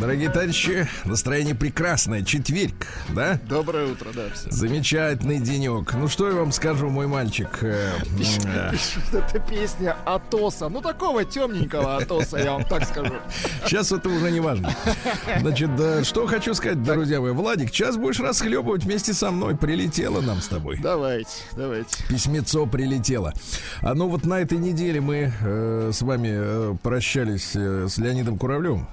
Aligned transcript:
Дорогие 0.00 0.30
товарищи, 0.30 0.88
настроение 1.04 1.54
прекрасное. 1.54 2.22
Четверг, 2.22 2.86
да? 3.10 3.38
Доброе 3.46 3.92
утро, 3.92 4.08
да. 4.14 4.30
Всем. 4.34 4.50
Замечательный 4.50 5.38
денек. 5.38 5.92
Ну 5.92 6.08
что 6.08 6.26
я 6.26 6.34
вам 6.34 6.52
скажу, 6.52 6.88
мой 6.88 7.06
мальчик? 7.06 7.58
Э, 7.60 7.90
Пишут, 8.16 8.46
э, 8.46 9.40
песня 9.46 9.98
Атоса. 10.06 10.70
Ну, 10.70 10.80
такого 10.80 11.26
темненького 11.26 11.98
Атоса, 11.98 12.38
я 12.38 12.52
вам 12.52 12.64
так 12.64 12.86
скажу. 12.86 13.12
Сейчас 13.66 13.92
это 13.92 14.08
уже 14.08 14.30
не 14.30 14.40
важно. 14.40 14.74
Значит, 15.38 15.76
да, 15.76 16.02
что 16.02 16.26
хочу 16.26 16.54
сказать, 16.54 16.82
друзья 16.82 17.20
мои. 17.20 17.32
Владик, 17.32 17.68
сейчас 17.68 17.98
будешь 17.98 18.20
расхлебывать 18.20 18.84
вместе 18.84 19.12
со 19.12 19.30
мной. 19.30 19.54
Прилетело 19.54 20.22
нам 20.22 20.40
с 20.40 20.48
тобой. 20.48 20.78
Давайте, 20.82 21.30
давайте. 21.52 22.02
Письмецо 22.08 22.64
прилетело. 22.64 23.34
А 23.82 23.94
ну 23.94 24.08
вот 24.08 24.24
на 24.24 24.40
этой 24.40 24.56
неделе 24.56 25.02
мы 25.02 25.30
э, 25.42 25.90
с 25.92 26.00
вами 26.00 26.30
э, 26.32 26.76
прощались 26.82 27.52
э, 27.54 27.86
с 27.86 27.98
Леонидом 27.98 28.38
Куравлевым. 28.38 28.88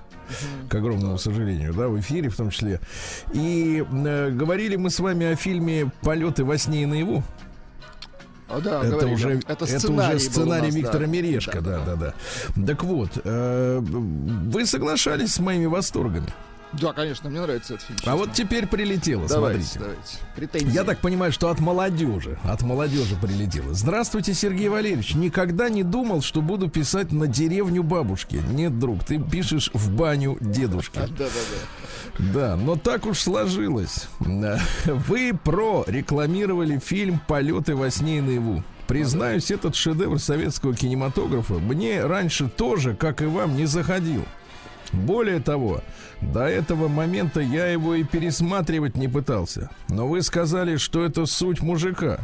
К 0.69 0.75
огромному 0.75 1.17
сожалению, 1.17 1.73
да, 1.73 1.87
в 1.87 1.99
эфире 1.99 2.29
в 2.29 2.35
том 2.35 2.49
числе. 2.49 2.79
И 3.33 3.83
э, 3.89 4.29
говорили 4.31 4.75
мы 4.75 4.89
с 4.89 4.99
вами 4.99 5.27
о 5.27 5.35
фильме 5.35 5.91
Полеты 6.01 6.43
во 6.43 6.57
сне 6.57 6.83
и 6.83 6.85
наяву. 6.85 7.23
А, 8.49 8.61
да, 8.61 8.79
это, 8.79 8.91
говорили. 8.91 9.13
уже, 9.13 9.29
это 9.39 9.65
это 9.65 9.67
сценарий, 9.67 10.15
уже 10.15 10.25
сценарий 10.25 10.67
нас, 10.67 10.75
Виктора 10.75 10.99
да. 10.99 11.05
Мирешка, 11.05 11.61
да, 11.61 11.79
да, 11.83 11.95
да. 11.95 12.13
Так 12.65 12.83
вот, 12.83 13.11
э, 13.23 13.79
вы 13.81 14.65
соглашались 14.65 15.33
с 15.33 15.39
моими 15.39 15.65
восторгами. 15.65 16.27
Да, 16.73 16.93
конечно, 16.93 17.29
мне 17.29 17.41
нравится 17.41 17.75
этот 17.75 17.85
фильм. 17.85 17.99
А 18.05 18.15
вот 18.15 18.33
теперь 18.33 18.67
прилетело, 18.67 19.27
давайте, 19.27 19.63
смотрите. 19.63 19.79
давайте. 19.79 20.17
Претензии. 20.35 20.75
Я 20.75 20.83
так 20.83 20.99
понимаю, 20.99 21.31
что 21.31 21.49
от 21.49 21.59
молодежи, 21.59 22.37
от 22.43 22.61
молодежи 22.61 23.15
прилетело. 23.15 23.73
Здравствуйте, 23.73 24.33
Сергей 24.33 24.67
Валерьевич. 24.67 25.15
Никогда 25.15 25.69
не 25.69 25.83
думал, 25.83 26.21
что 26.21 26.41
буду 26.41 26.69
писать 26.69 27.11
на 27.11 27.27
деревню 27.27 27.83
бабушки. 27.83 28.41
Нет, 28.49 28.77
друг, 28.79 29.03
ты 29.03 29.19
пишешь 29.19 29.71
в 29.73 29.91
баню 29.91 30.37
дедушки. 30.41 30.99
Да, 31.17 31.25
да, 31.25 31.29
да. 31.29 32.33
Да, 32.33 32.55
но 32.55 32.75
так 32.75 33.05
уж 33.05 33.19
сложилось. 33.19 34.07
Вы 34.85 35.37
прорекламировали 35.43 36.79
фильм 36.79 37.19
«Полеты 37.27 37.75
во 37.75 37.89
сне 37.89 38.19
и 38.19 38.21
наяву». 38.21 38.63
Признаюсь, 38.87 39.51
этот 39.51 39.75
шедевр 39.75 40.19
советского 40.19 40.73
кинематографа 40.73 41.55
мне 41.55 42.05
раньше 42.05 42.49
тоже, 42.49 42.95
как 42.95 43.21
и 43.21 43.25
вам, 43.25 43.55
не 43.55 43.65
заходил. 43.65 44.23
Более 44.93 45.39
того, 45.39 45.81
до 46.21 46.45
этого 46.45 46.87
момента 46.87 47.39
я 47.39 47.67
его 47.67 47.95
и 47.95 48.03
пересматривать 48.03 48.95
не 48.95 49.07
пытался. 49.07 49.69
Но 49.89 50.07
вы 50.07 50.21
сказали, 50.21 50.77
что 50.77 51.03
это 51.03 51.25
суть 51.25 51.61
мужика. 51.61 52.19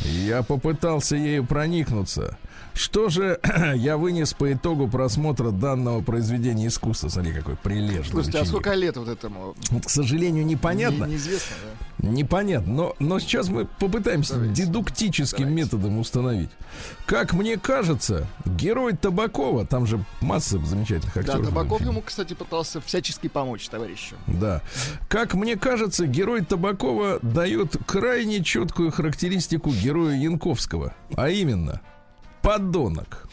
Я 0.00 0.42
попытался 0.42 1.16
ею 1.16 1.44
проникнуться. 1.44 2.38
Что 2.76 3.08
же 3.08 3.40
я 3.76 3.96
вынес 3.96 4.34
по 4.34 4.52
итогу 4.52 4.86
просмотра 4.86 5.50
данного 5.50 6.02
произведения 6.02 6.66
искусства? 6.66 7.08
Смотри, 7.08 7.32
какой 7.32 7.56
прилежный 7.56 8.04
Слушайте, 8.04 8.38
а 8.38 8.42
ученик. 8.42 8.48
сколько 8.48 8.74
лет 8.74 8.96
вот 8.98 9.08
этому? 9.08 9.54
Вот, 9.70 9.86
к 9.86 9.88
сожалению, 9.88 10.44
непонятно. 10.44 11.04
Не- 11.06 11.12
неизвестно, 11.12 11.56
да? 11.64 12.08
Непонятно. 12.08 12.72
Но, 12.72 12.96
но 12.98 13.18
сейчас 13.18 13.48
мы 13.48 13.64
попытаемся 13.64 14.34
Давайте. 14.34 14.62
дедуктическим 14.64 15.44
Давайте. 15.46 15.62
методом 15.62 15.98
установить. 15.98 16.50
Как 17.06 17.32
мне 17.32 17.56
кажется, 17.56 18.26
герой 18.44 18.92
Табакова, 18.94 19.66
там 19.66 19.86
же 19.86 20.04
масса 20.20 20.58
замечательных 20.58 21.14
Да, 21.14 21.20
актеров. 21.20 21.40
этом 21.40 21.54
Табаков 21.54 21.80
ему, 21.80 22.02
кстати, 22.02 22.34
пытался 22.34 22.82
всячески 22.82 23.28
помочь 23.28 23.66
товарищу. 23.70 24.16
Да. 24.26 24.60
Как 25.08 25.32
мне 25.32 25.56
кажется, 25.56 26.06
герой 26.06 26.42
Табакова 26.44 27.20
дает 27.22 27.78
крайне 27.86 28.44
четкую 28.44 28.90
характеристику 28.92 29.70
героя 29.70 30.14
Янковского. 30.14 30.94
А 31.16 31.30
именно, 31.30 31.80
подонок. 32.46 33.28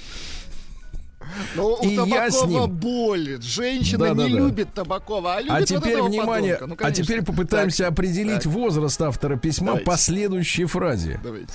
Но 1.56 1.80
И 1.82 1.98
у 1.98 2.06
я 2.06 2.30
с 2.30 2.40
Табакова 2.42 2.68
ним. 2.68 2.76
болит. 2.78 3.44
Женщина 3.44 4.04
не 4.04 4.10
Да-да-да. 4.10 4.28
любит 4.30 4.74
Табакова, 4.74 5.36
а 5.36 5.40
любит 5.42 5.52
А 5.56 5.60
вот 5.60 5.68
теперь, 5.68 5.94
этого 5.94 6.08
внимание, 6.08 6.54
подонка. 6.56 6.84
Ну, 6.84 6.88
а 6.88 6.92
теперь 6.92 7.24
попытаемся 7.24 7.84
Так, 7.86 7.94
определить 7.94 8.44
так. 8.44 8.52
возраст 8.54 9.02
автора 9.02 9.36
письма 9.38 9.68
Давайте. 9.68 9.86
по 9.86 9.98
следующей 9.98 10.66
фразе. 10.66 11.20
Давайте. 11.24 11.54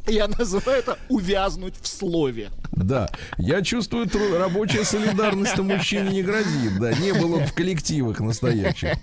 Я 0.07 0.27
называю 0.27 0.79
это 0.79 0.97
увязнуть 1.09 1.75
в 1.81 1.87
слове. 1.87 2.49
Да, 2.71 3.09
я 3.37 3.61
чувствую, 3.61 4.07
тру- 4.07 4.35
рабочая 4.37 4.83
солидарность 4.83 5.57
мужчине 5.59 6.09
не 6.09 6.23
грозит. 6.23 6.79
Да, 6.79 6.91
не 6.93 7.13
был 7.13 7.35
он 7.35 7.45
в 7.45 7.53
коллективах 7.53 8.19
настоящих. 8.19 8.93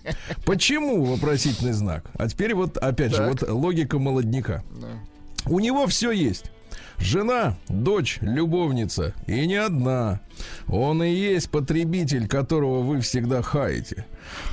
Почему 0.44 1.04
вопросительный 1.04 1.72
знак? 1.72 2.04
А 2.18 2.28
теперь 2.28 2.54
вот, 2.54 2.76
опять 2.76 3.12
же, 3.12 3.18
Так. 3.18 3.28
вот 3.42 3.48
логика 3.48 3.98
молодняка. 3.98 4.62
У 5.46 5.60
него 5.60 5.86
все 5.86 6.10
есть. 6.10 6.46
Жена, 7.00 7.56
дочь, 7.68 8.18
любовница. 8.20 9.14
И 9.26 9.46
не 9.46 9.56
одна. 9.56 10.20
Он 10.68 11.02
и 11.02 11.10
есть 11.10 11.50
потребитель, 11.50 12.28
которого 12.28 12.82
вы 12.82 13.00
всегда 13.00 13.40
хаете. 13.40 14.04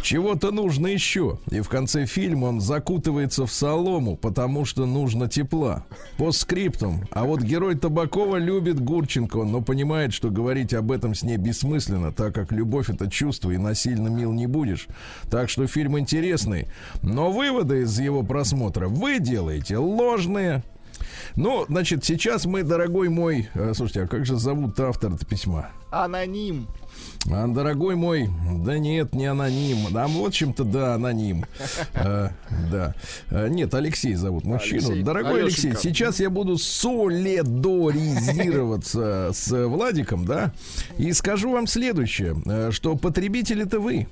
Чего-то 0.02 0.52
нужно 0.52 0.88
еще. 0.88 1.40
И 1.52 1.60
в 1.60 1.68
конце 1.68 2.06
фильма 2.06 2.46
он 2.46 2.62
закутывается 2.62 3.46
в 3.46 3.52
солому, 3.52 4.16
потому 4.16 4.64
что 4.64 4.86
нужно 4.86 5.28
тепла. 5.28 5.86
По 6.18 6.32
скриптум. 6.32 7.04
А 7.12 7.26
вот 7.26 7.42
герой 7.42 7.76
Табакова 7.76 8.38
любит 8.38 8.80
Гурченко, 8.80 9.44
но 9.44 9.62
понимает, 9.62 10.14
что 10.14 10.30
говорить 10.30 10.74
об 10.74 10.92
этом 10.92 11.16
с 11.16 11.24
ней 11.24 11.38
бессмысленно, 11.38 12.14
так 12.14 12.34
как 12.34 12.54
любовь 12.54 12.90
это 12.90 13.12
чувство, 13.12 13.52
и 13.52 13.58
насильно 13.58 14.08
мил 14.08 14.32
не 14.32 14.48
будешь. 14.48 14.88
Так 15.30 15.50
что 15.50 15.68
фильм 15.68 16.00
интересный. 16.00 16.68
Но 17.04 17.30
выводы 17.30 17.82
из 17.82 18.00
его 18.00 18.24
просмотра 18.24 18.88
вы 18.88 19.20
делаете 19.20 19.78
ложные. 19.78 20.64
Ну, 21.36 21.66
значит, 21.68 22.06
сейчас 22.06 22.46
мы, 22.46 22.64
дорогой 22.64 23.10
мой... 23.10 23.50
э, 23.54 23.74
Слушайте, 23.76 24.04
а 24.04 24.08
как 24.08 24.26
же 24.26 24.38
зовут 24.38 24.80
автор 24.80 25.12
этого 25.14 25.30
письма? 25.30 25.70
Аноним. 25.92 26.68
А, 27.32 27.48
дорогой 27.48 27.96
мой, 27.96 28.30
да 28.66 28.78
нет, 28.78 29.14
не 29.14 29.26
аноним. 29.26 29.96
А 29.96 30.08
вот 30.08 30.34
чем-то, 30.34 30.64
да, 30.64 30.96
аноним. 30.96 31.46
Э, 31.94 32.30
да. 32.72 32.94
Э, 33.30 33.48
Нет, 33.50 33.74
Алексей 33.74 34.14
зовут 34.16 34.44
мужчину. 34.46 34.88
Алексей. 34.88 35.04
Дорогой 35.04 35.44
Алексей, 35.44 35.70
Алешенька. 35.72 35.82
сейчас 35.82 36.20
я 36.20 36.30
буду 36.30 36.58
солидаризироваться 36.58 39.32
с 39.34 39.68
Владиком, 39.68 40.26
да, 40.26 40.52
и 40.98 41.12
скажу 41.14 41.52
вам 41.52 41.68
следующее, 41.68 42.36
что 42.72 42.96
потребитель 42.96 43.62
это 43.62 43.80
вы. 43.80 44.08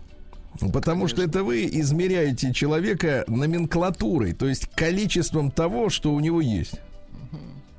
Потому 0.71 1.07
что 1.07 1.21
это 1.21 1.43
вы 1.43 1.65
измеряете 1.65 2.53
человека 2.53 3.25
номенклатурой, 3.27 4.33
то 4.33 4.47
есть 4.47 4.67
количеством 4.75 5.51
того, 5.51 5.89
что 5.89 6.13
у 6.13 6.19
него 6.19 6.41
есть. 6.41 6.79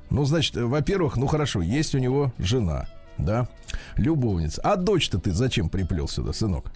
Ну, 0.09 0.23
значит, 0.25 0.55
э, 0.55 0.65
во-первых, 0.65 1.17
ну 1.17 1.27
хорошо, 1.27 1.61
есть 1.61 1.93
у 1.95 1.97
него 1.97 2.31
жена, 2.37 2.87
да, 3.17 3.49
любовница. 3.95 4.61
А 4.61 4.75
дочь-то 4.75 5.19
ты 5.19 5.31
зачем 5.31 5.69
приплел 5.69 6.07
сюда, 6.07 6.33
сынок? 6.33 6.71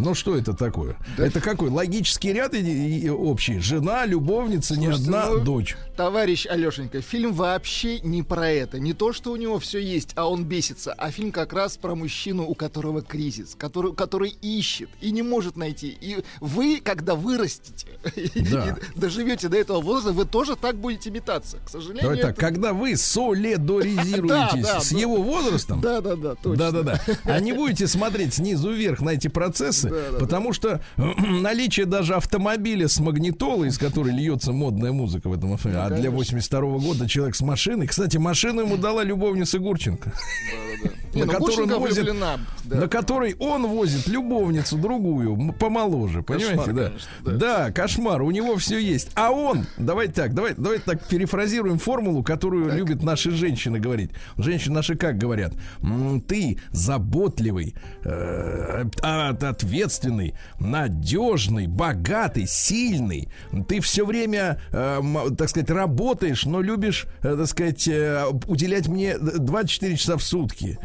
Ну 0.00 0.14
что 0.14 0.34
это 0.36 0.54
такое? 0.54 0.96
Это 1.18 1.40
какой 1.40 1.68
логический 1.70 2.32
ряд 2.32 2.54
и- 2.54 2.98
и- 3.00 3.08
общий? 3.10 3.58
Жена, 3.58 4.06
любовница, 4.06 4.76
не 4.76 4.86
Слушайте, 4.86 5.04
одна 5.10 5.26
ну, 5.30 5.40
дочь. 5.40 5.76
Товарищ 5.96 6.46
Алешенька, 6.46 7.00
фильм 7.02 7.32
вообще 7.34 8.00
не 8.00 8.22
про 8.22 8.48
это. 8.50 8.78
Не 8.80 8.94
то, 8.94 9.12
что 9.12 9.30
у 9.32 9.36
него 9.36 9.58
все 9.58 9.78
есть, 9.78 10.12
а 10.16 10.28
он 10.28 10.44
бесится, 10.44 10.94
а 10.94 11.10
фильм 11.10 11.32
как 11.32 11.52
раз 11.52 11.76
про 11.76 11.94
мужчину, 11.94 12.44
у 12.46 12.54
которого 12.54 13.02
кризис, 13.02 13.54
который, 13.58 13.94
который 13.94 14.30
ищет 14.40 14.88
и 15.02 15.10
не 15.10 15.22
может 15.22 15.56
найти. 15.56 15.88
И 16.00 16.18
вы, 16.40 16.80
когда 16.82 17.14
вырастете 17.14 17.86
Да. 18.50 18.78
и 18.96 18.98
доживете 18.98 19.48
до 19.48 19.58
этого 19.58 19.80
возраста, 19.82 20.12
вы 20.12 20.24
тоже 20.24 20.56
так 20.56 20.76
будете 20.76 21.10
метаться. 21.10 21.58
К 21.64 21.68
сожалению, 21.68 22.02
Давай 22.02 22.18
так, 22.20 22.30
это- 22.32 22.40
когда 22.40 22.72
вы 22.72 22.96
солидаризируетесь 22.96 24.62
Да, 24.66 24.74
да, 24.74 24.80
с 24.80 24.90
да. 24.92 24.98
его 24.98 25.22
возрастом, 25.22 25.80
Да, 25.80 26.00
да, 26.00 26.16
да, 26.16 26.34
точно. 26.36 26.70
Да-да-да. 26.72 27.00
А 27.24 27.38
не 27.40 27.52
будете 27.52 27.86
смотреть 27.86 28.34
снизу 28.34 28.72
вверх 28.72 29.00
на 29.00 29.10
эти 29.10 29.28
процессы, 29.28 29.89
Да-да-да. 29.90 30.18
потому 30.18 30.52
что 30.52 30.80
наличие 30.96 31.86
даже 31.86 32.14
автомобиля 32.14 32.88
с 32.88 32.98
магнитолой, 33.00 33.68
из 33.68 33.78
которой 33.78 34.12
льется 34.12 34.52
модная 34.52 34.92
музыка 34.92 35.28
в 35.28 35.32
этом 35.32 35.54
автомобиле, 35.54 35.82
а 35.82 35.88
для 35.88 35.96
конечно. 35.96 36.16
82 36.16 36.60
года 36.78 37.08
человек 37.08 37.34
с 37.34 37.40
машиной, 37.40 37.86
кстати, 37.86 38.16
машину 38.16 38.62
ему 38.62 38.76
дала 38.76 39.02
любовница 39.02 39.58
Гурченко. 39.58 40.12
Да-да-да. 40.12 40.99
Не, 41.14 41.24
на, 41.24 41.32
ну, 41.32 41.38
который 41.38 41.64
он 41.64 41.80
возит, 41.80 42.04
влюблена, 42.04 42.38
да. 42.64 42.76
на 42.76 42.88
который 42.88 43.34
он 43.38 43.66
возит 43.66 44.06
любовницу 44.06 44.76
другую, 44.78 45.52
помоложе, 45.58 46.22
понимаете, 46.22 46.56
Кошмар, 46.56 46.74
да? 46.74 46.86
конечно, 46.88 47.08
да. 47.24 47.32
да. 47.32 47.72
кошмар, 47.72 48.22
у 48.22 48.30
него 48.30 48.56
все 48.56 48.78
есть. 48.78 49.10
А 49.14 49.30
он, 49.32 49.66
давайте 49.76 50.12
так, 50.12 50.34
давайте, 50.34 50.60
давайте 50.60 50.84
так 50.84 51.04
перефразируем 51.06 51.78
формулу, 51.78 52.22
которую 52.22 52.74
любят 52.76 53.02
наши 53.02 53.30
женщины 53.32 53.80
говорить. 53.80 54.10
Женщины 54.36 54.76
наши 54.76 54.96
как 54.96 55.18
говорят? 55.18 55.52
Ты 56.28 56.58
заботливый, 56.70 57.74
э, 58.04 58.84
от- 59.02 59.42
ответственный, 59.42 60.34
надежный, 60.58 61.66
богатый, 61.66 62.46
сильный. 62.46 63.28
Ты 63.68 63.80
все 63.80 64.06
время, 64.06 64.60
э, 64.70 65.00
так 65.36 65.48
сказать, 65.48 65.70
работаешь, 65.70 66.44
но 66.44 66.60
любишь, 66.60 67.06
э, 67.22 67.36
так 67.36 67.46
сказать, 67.46 67.88
э, 67.88 68.24
уделять 68.46 68.88
мне 68.88 69.18
24 69.18 69.96
часа 69.96 70.16
в 70.16 70.22
сутки. 70.22 70.78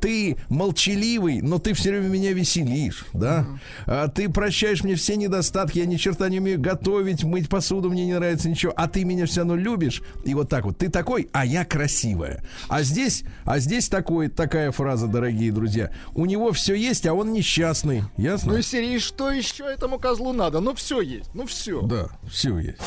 Ты 0.00 0.36
молчаливый, 0.48 1.40
но 1.40 1.58
ты 1.58 1.74
все 1.74 1.90
время 1.90 2.08
меня 2.08 2.32
веселишь, 2.32 3.06
да? 3.12 3.46
А 3.86 4.08
Ты 4.08 4.28
прощаешь 4.28 4.82
мне 4.82 4.94
все 4.94 5.16
недостатки, 5.16 5.78
я 5.78 5.86
ни 5.86 5.96
черта 5.96 6.28
не 6.28 6.40
умею 6.40 6.60
готовить, 6.60 7.24
мыть 7.24 7.48
посуду, 7.48 7.90
мне 7.90 8.06
не 8.06 8.14
нравится 8.14 8.48
ничего, 8.48 8.72
а 8.76 8.88
ты 8.88 9.04
меня 9.04 9.26
все 9.26 9.40
равно 9.40 9.56
любишь. 9.56 10.02
И 10.24 10.34
вот 10.34 10.48
так 10.48 10.64
вот, 10.64 10.78
ты 10.78 10.88
такой, 10.88 11.28
а 11.32 11.44
я 11.44 11.64
красивая. 11.64 12.42
А 12.68 12.82
здесь, 12.82 13.24
а 13.44 13.58
здесь 13.58 13.88
такой, 13.88 14.28
такая 14.28 14.70
фраза, 14.72 15.06
дорогие 15.06 15.52
друзья. 15.52 15.90
У 16.14 16.26
него 16.26 16.52
все 16.52 16.74
есть, 16.74 17.06
а 17.06 17.14
он 17.14 17.32
несчастный. 17.32 18.04
Ясно? 18.16 18.52
Ну 18.52 18.58
из 18.58 18.68
серии, 18.68 18.98
что 18.98 19.30
еще 19.30 19.64
этому 19.64 19.98
козлу 19.98 20.32
надо? 20.32 20.60
Ну 20.60 20.74
все 20.74 21.00
есть, 21.00 21.30
ну 21.34 21.46
все. 21.46 21.82
Да, 21.82 22.08
все 22.30 22.58
есть. 22.58 22.78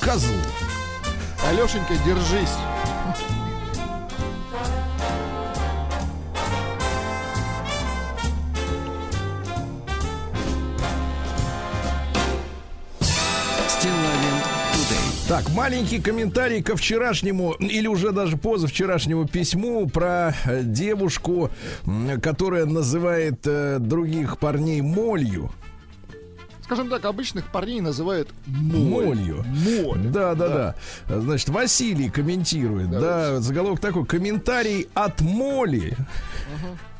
Козл. 0.00 0.32
Алешенька, 1.44 1.94
держись. 2.04 2.56
Так, 15.32 15.48
маленький 15.48 15.98
комментарий 15.98 16.62
ко 16.62 16.76
вчерашнему 16.76 17.52
или 17.52 17.86
уже 17.86 18.12
даже 18.12 18.36
позавчерашнему 18.36 19.26
письму 19.26 19.88
про 19.88 20.34
э, 20.44 20.62
девушку, 20.62 21.48
которая 22.22 22.66
называет 22.66 23.40
э, 23.46 23.78
других 23.78 24.36
парней 24.36 24.82
молью. 24.82 25.50
Скажем 26.64 26.90
так, 26.90 27.06
обычных 27.06 27.50
парней 27.50 27.80
называют 27.80 28.28
моль. 28.44 29.06
Молью. 29.06 29.42
Моль. 29.46 30.00
Да, 30.00 30.34
да, 30.34 30.74
да, 31.08 31.18
Значит, 31.18 31.48
Василий 31.48 32.10
комментирует. 32.10 32.90
Да, 32.90 33.40
заголовок 33.40 33.80
такой. 33.80 34.04
Комментарий 34.04 34.88
от 34.92 35.22
Моли. 35.22 35.96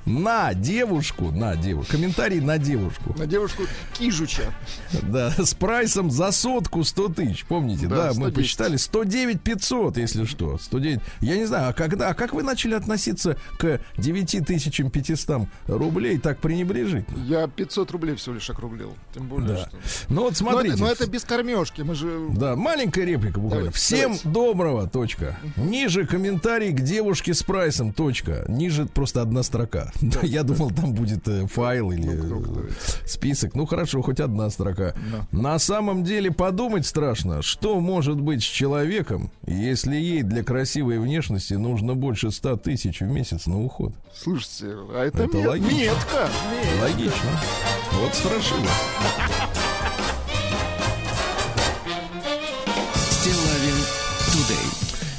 На 0.05 0.53
девушку, 0.55 1.31
на 1.31 1.55
девушку. 1.57 1.93
Комментарий 1.93 2.41
на 2.41 2.59
девушку. 2.59 3.15
На 3.19 3.27
девушку 3.27 3.63
Кижуча. 3.99 4.53
Да, 5.03 5.31
с 5.31 5.55
прайсом 5.55 6.11
за 6.11 6.33
сотку 6.33 6.83
100 6.83 7.09
тысяч. 7.11 7.45
Помните, 7.45 7.87
Да, 7.87 7.97
да, 7.97 8.07
мы 8.09 8.31
110. 8.31 8.35
посчитали 8.35 8.77
109 8.77 9.41
500, 9.43 9.97
если 9.99 10.25
что. 10.25 10.59
109. 10.59 11.01
Я 11.21 11.37
не 11.37 11.45
знаю, 11.47 11.71
а 11.71 11.73
когда, 11.73 12.09
а 12.09 12.15
как 12.15 12.33
вы 12.33 12.43
начали 12.43 12.75
относиться 12.75 13.37
к 13.59 13.81
9500 13.97 15.43
рублей 15.69 16.19
так 16.19 16.39
пренебрежительно? 16.39 17.23
Я 17.25 17.47
500 17.47 17.91
рублей 17.93 18.17
всего 18.17 18.35
лишь 18.35 18.51
округлил. 18.51 18.95
Тем 19.15 19.29
более, 19.29 19.49
Да. 19.49 19.57
что... 19.59 19.71
Ну 20.09 20.23
вот 20.23 20.31
Но 20.33 20.37
смотрите. 20.37 20.75
это, 20.75 20.83
но 20.83 20.91
это 20.91 21.07
без 21.09 21.23
кормежки. 21.25 21.83
Мы 21.83 21.95
же... 21.95 22.27
Да, 22.31 22.57
маленькая 22.57 23.05
реплика 23.05 23.39
буквально. 23.39 23.67
Давайте, 23.67 23.79
Всем 23.79 24.01
давайте. 24.13 24.29
доброго, 24.29 24.89
точка. 24.89 25.39
Ниже 25.57 26.07
комментарий 26.07 26.73
к 26.73 26.81
девушке 26.81 27.35
с 27.35 27.43
прайсом, 27.45 27.93
точка. 27.93 28.45
Ниже 28.49 28.87
просто 28.87 29.23
одна 29.23 29.43
строка. 29.45 29.92
Да, 30.01 30.21
я 30.23 30.43
думал, 30.43 30.71
там 30.71 30.95
будет 30.95 31.29
э, 31.29 31.47
файл 31.47 31.93
или 31.93 32.07
Ну, 32.09 32.41
кто, 32.41 32.51
кто 32.51 32.61
это? 32.61 32.73
список. 33.07 33.55
Ну 33.55 33.67
хорошо, 33.67 34.03
хоть 34.03 34.19
одна 34.21 34.51
строка. 34.51 34.95
На 35.31 35.59
самом 35.59 36.03
деле 36.05 36.31
подумать 36.33 36.87
страшно, 36.87 37.43
что 37.43 37.79
может 37.81 38.21
быть 38.21 38.43
с 38.43 38.47
человеком, 38.47 39.31
если 39.47 39.95
ей 39.97 40.23
для 40.23 40.43
красивой 40.43 40.99
внешности 40.99 41.55
нужно 41.55 41.95
больше 41.95 42.31
100 42.31 42.57
тысяч 42.57 43.01
в 43.01 43.05
месяц 43.07 43.47
на 43.47 43.63
уход. 43.63 43.93
Слушайте, 44.15 44.67
а 44.91 45.05
это, 45.05 45.25
Это 45.25 45.37
мет- 45.37 45.47
логично. 45.49 45.77
метка. 45.77 46.29
метка. 46.51 46.83
Логично. 46.83 47.31
Вот 48.01 48.15
страшило. 48.15 48.67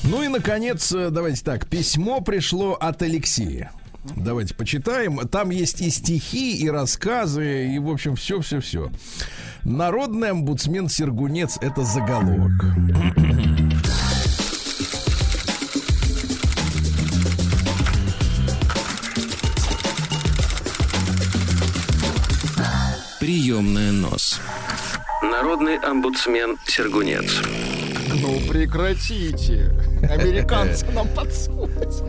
Ну 0.03 0.21
и, 0.21 0.27
наконец, 0.27 0.91
э, 0.91 1.09
давайте 1.09 1.43
так, 1.43 1.67
письмо 1.67 2.21
пришло 2.21 2.73
от 2.73 3.01
Алексея. 3.01 3.71
Давайте 4.15 4.53
почитаем. 4.53 5.17
Там 5.27 5.49
есть 5.49 5.81
и 5.81 5.89
стихи, 5.89 6.57
и 6.57 6.69
рассказы, 6.69 7.67
и, 7.73 7.79
в 7.79 7.89
общем, 7.89 8.15
все-все-все. 8.15 8.91
Народный 9.63 10.31
омбудсмен 10.31 10.89
Сергунец– 10.89 11.57
это 11.61 11.83
заголовок. 11.83 12.51
Приемная 23.19 23.93
нос. 23.93 24.41
Народный 25.21 25.77
омбудсмен 25.77 26.57
Сергунец. 26.65 27.41
Ну 28.21 28.39
прекратите. 28.49 29.71
Американцы 30.09 30.85
нам 30.93 31.07
подсунуть. 31.07 32.03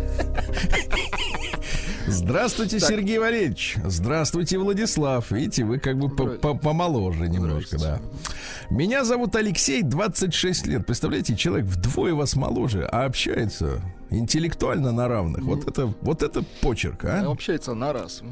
Здравствуйте, 2.06 2.80
Сергей 2.80 3.18
Валерьевич. 3.18 3.76
Здравствуйте, 3.84 4.58
Владислав. 4.58 5.30
Видите, 5.30 5.64
вы 5.64 5.78
как 5.78 5.98
бы 5.98 6.08
по- 6.08 6.26
по- 6.26 6.54
помоложе 6.54 7.28
немножко, 7.28 7.78
да. 7.78 8.00
Меня 8.70 9.04
зовут 9.04 9.34
Алексей, 9.36 9.82
26 9.82 10.66
лет. 10.66 10.86
Представляете, 10.86 11.34
человек 11.34 11.66
вдвое 11.66 12.14
вас 12.14 12.36
моложе, 12.36 12.84
а 12.84 13.04
общается 13.06 13.80
интеллектуально 14.10 14.92
на 14.92 15.08
равных. 15.08 15.44
Вот 15.44 15.66
это, 15.66 15.94
вот 16.02 16.22
это 16.22 16.42
почерк, 16.60 17.04
а? 17.04 17.24
Общается 17.30 17.74
на 17.74 17.92
раз. 17.92 18.22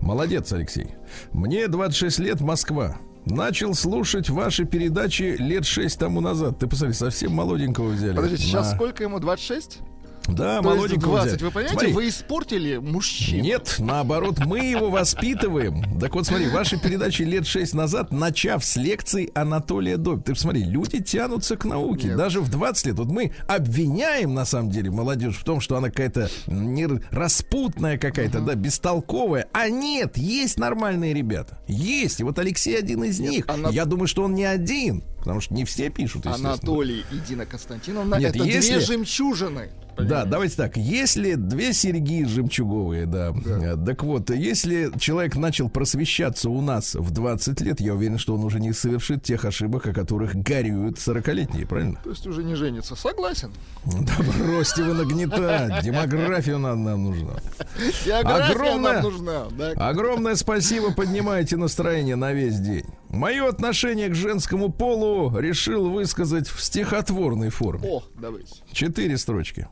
Молодец, 0.00 0.52
Алексей. 0.52 0.88
Мне 1.32 1.68
26 1.68 2.18
лет, 2.20 2.40
Москва. 2.40 2.96
Начал 3.26 3.74
слушать 3.74 4.30
ваши 4.30 4.64
передачи 4.64 5.36
лет 5.38 5.66
6 5.66 5.98
тому 5.98 6.22
назад. 6.22 6.58
Ты 6.58 6.66
посмотри, 6.66 6.94
совсем 6.94 7.32
молоденького 7.32 7.90
взяли. 7.90 8.16
Подождите, 8.16 8.44
сейчас 8.44 8.70
На. 8.70 8.76
сколько 8.76 9.02
ему? 9.02 9.18
26? 9.20 9.80
Да, 10.28 10.56
То 10.58 10.62
молоденького 10.62 11.16
20. 11.22 11.28
взяли. 11.32 11.42
Вы 11.44 11.50
понимаете, 11.50 11.72
Смотри, 11.72 11.92
вы 11.92 12.08
испортили 12.08 12.76
мужчин. 12.76 13.42
Нет, 13.42 13.76
наоборот, 13.78 14.38
мы 14.44 14.60
его 14.60 14.90
воспитываем. 14.90 15.98
Так 15.98 16.14
вот, 16.14 16.26
смотри, 16.26 16.48
ваши 16.48 16.78
передачи 16.78 17.22
лет 17.22 17.46
шесть 17.46 17.74
назад, 17.74 18.12
начав 18.12 18.64
с 18.64 18.76
лекций 18.76 19.30
Анатолия 19.34 19.96
Добь. 19.96 20.24
Ты 20.24 20.34
посмотри, 20.34 20.62
люди 20.64 21.02
тянутся 21.02 21.56
к 21.56 21.64
науке. 21.64 22.08
Нет. 22.08 22.16
Даже 22.16 22.40
в 22.40 22.50
20 22.50 22.86
лет. 22.86 22.96
Вот 22.96 23.08
мы 23.08 23.32
обвиняем, 23.48 24.34
на 24.34 24.44
самом 24.44 24.70
деле, 24.70 24.90
молодежь 24.90 25.36
в 25.36 25.44
том, 25.44 25.60
что 25.60 25.76
она 25.76 25.88
какая-то 25.88 26.30
не 26.46 26.86
распутная 27.10 27.98
какая-то, 27.98 28.40
да, 28.40 28.54
бестолковая. 28.54 29.46
А 29.52 29.68
нет, 29.68 30.16
есть 30.16 30.58
нормальные 30.58 31.14
ребята. 31.14 31.58
Есть. 31.66 32.20
И 32.20 32.24
вот 32.24 32.38
Алексей 32.38 32.78
один 32.78 33.04
из 33.04 33.18
них. 33.20 33.46
Ана- 33.48 33.70
Я 33.70 33.84
думаю, 33.84 34.06
что 34.06 34.22
он 34.22 34.34
не 34.34 34.44
один. 34.44 35.02
Потому 35.18 35.40
что 35.42 35.52
не 35.52 35.66
все 35.66 35.90
пишут. 35.90 36.26
Анатолий 36.26 37.04
и 37.12 37.18
Дина 37.28 37.44
Константиновна 37.44 38.14
Нет, 38.14 38.34
это 38.34 38.44
если- 38.44 38.76
две 38.76 38.80
жемчужины. 38.80 39.70
Да, 40.08 40.24
давайте 40.24 40.56
так. 40.56 40.76
Если 40.76 41.34
две 41.34 41.72
серьги 41.72 42.24
жемчуговые, 42.24 43.06
да. 43.06 43.32
э, 43.44 43.76
Так 43.86 44.02
вот, 44.04 44.30
если 44.30 44.90
человек 44.98 45.36
начал 45.36 45.68
просвещаться 45.68 46.50
у 46.50 46.60
нас 46.60 46.94
в 46.94 47.10
20 47.10 47.60
лет, 47.60 47.80
я 47.80 47.94
уверен, 47.94 48.18
что 48.18 48.34
он 48.34 48.44
уже 48.44 48.60
не 48.60 48.72
совершит 48.72 49.22
тех 49.22 49.44
ошибок, 49.44 49.86
о 49.86 49.92
которых 49.92 50.34
горюют 50.34 50.96
40-летние, 50.98 51.66
правильно? 51.66 51.98
То 52.04 52.10
есть 52.10 52.26
уже 52.26 52.42
не 52.44 52.54
женится. 52.54 52.94
Согласен. 52.96 53.50
Да 53.84 54.12
бросьте 54.38 54.82
вы 54.82 54.94
нагнетать. 54.94 55.84
Демография 55.84 56.56
нам, 56.58 56.84
нам 56.84 57.04
нужна. 57.04 57.32
География 58.04 58.52
Огромное- 58.52 58.92
нам 58.94 59.02
нужна. 59.02 59.44
да. 59.58 59.70
Огромное 59.88 60.34
спасибо, 60.36 60.92
поднимаете 60.92 61.56
настроение 61.56 62.16
на 62.16 62.32
весь 62.32 62.58
день. 62.60 62.84
Мое 63.08 63.48
отношение 63.48 64.08
к 64.08 64.14
женскому 64.14 64.70
полу 64.70 65.36
решил 65.36 65.90
высказать 65.90 66.48
в 66.48 66.62
стихотворной 66.62 67.50
форме. 67.50 67.88
О, 67.88 68.02
давайте. 68.20 68.54
Четыре 68.72 69.18
строчки. 69.18 69.66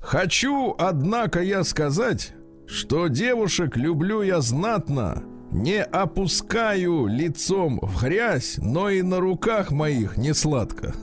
Хочу, 0.00 0.74
однако, 0.78 1.42
я 1.42 1.64
сказать, 1.64 2.32
что 2.66 3.08
девушек 3.08 3.76
люблю 3.76 4.22
я 4.22 4.40
знатно, 4.40 5.22
не 5.50 5.82
опускаю 5.82 7.06
лицом 7.06 7.78
в 7.82 8.02
грязь, 8.02 8.56
но 8.58 8.90
и 8.90 9.02
на 9.02 9.18
руках 9.20 9.70
моих 9.70 10.16
не 10.16 10.34
сладко. 10.34 10.94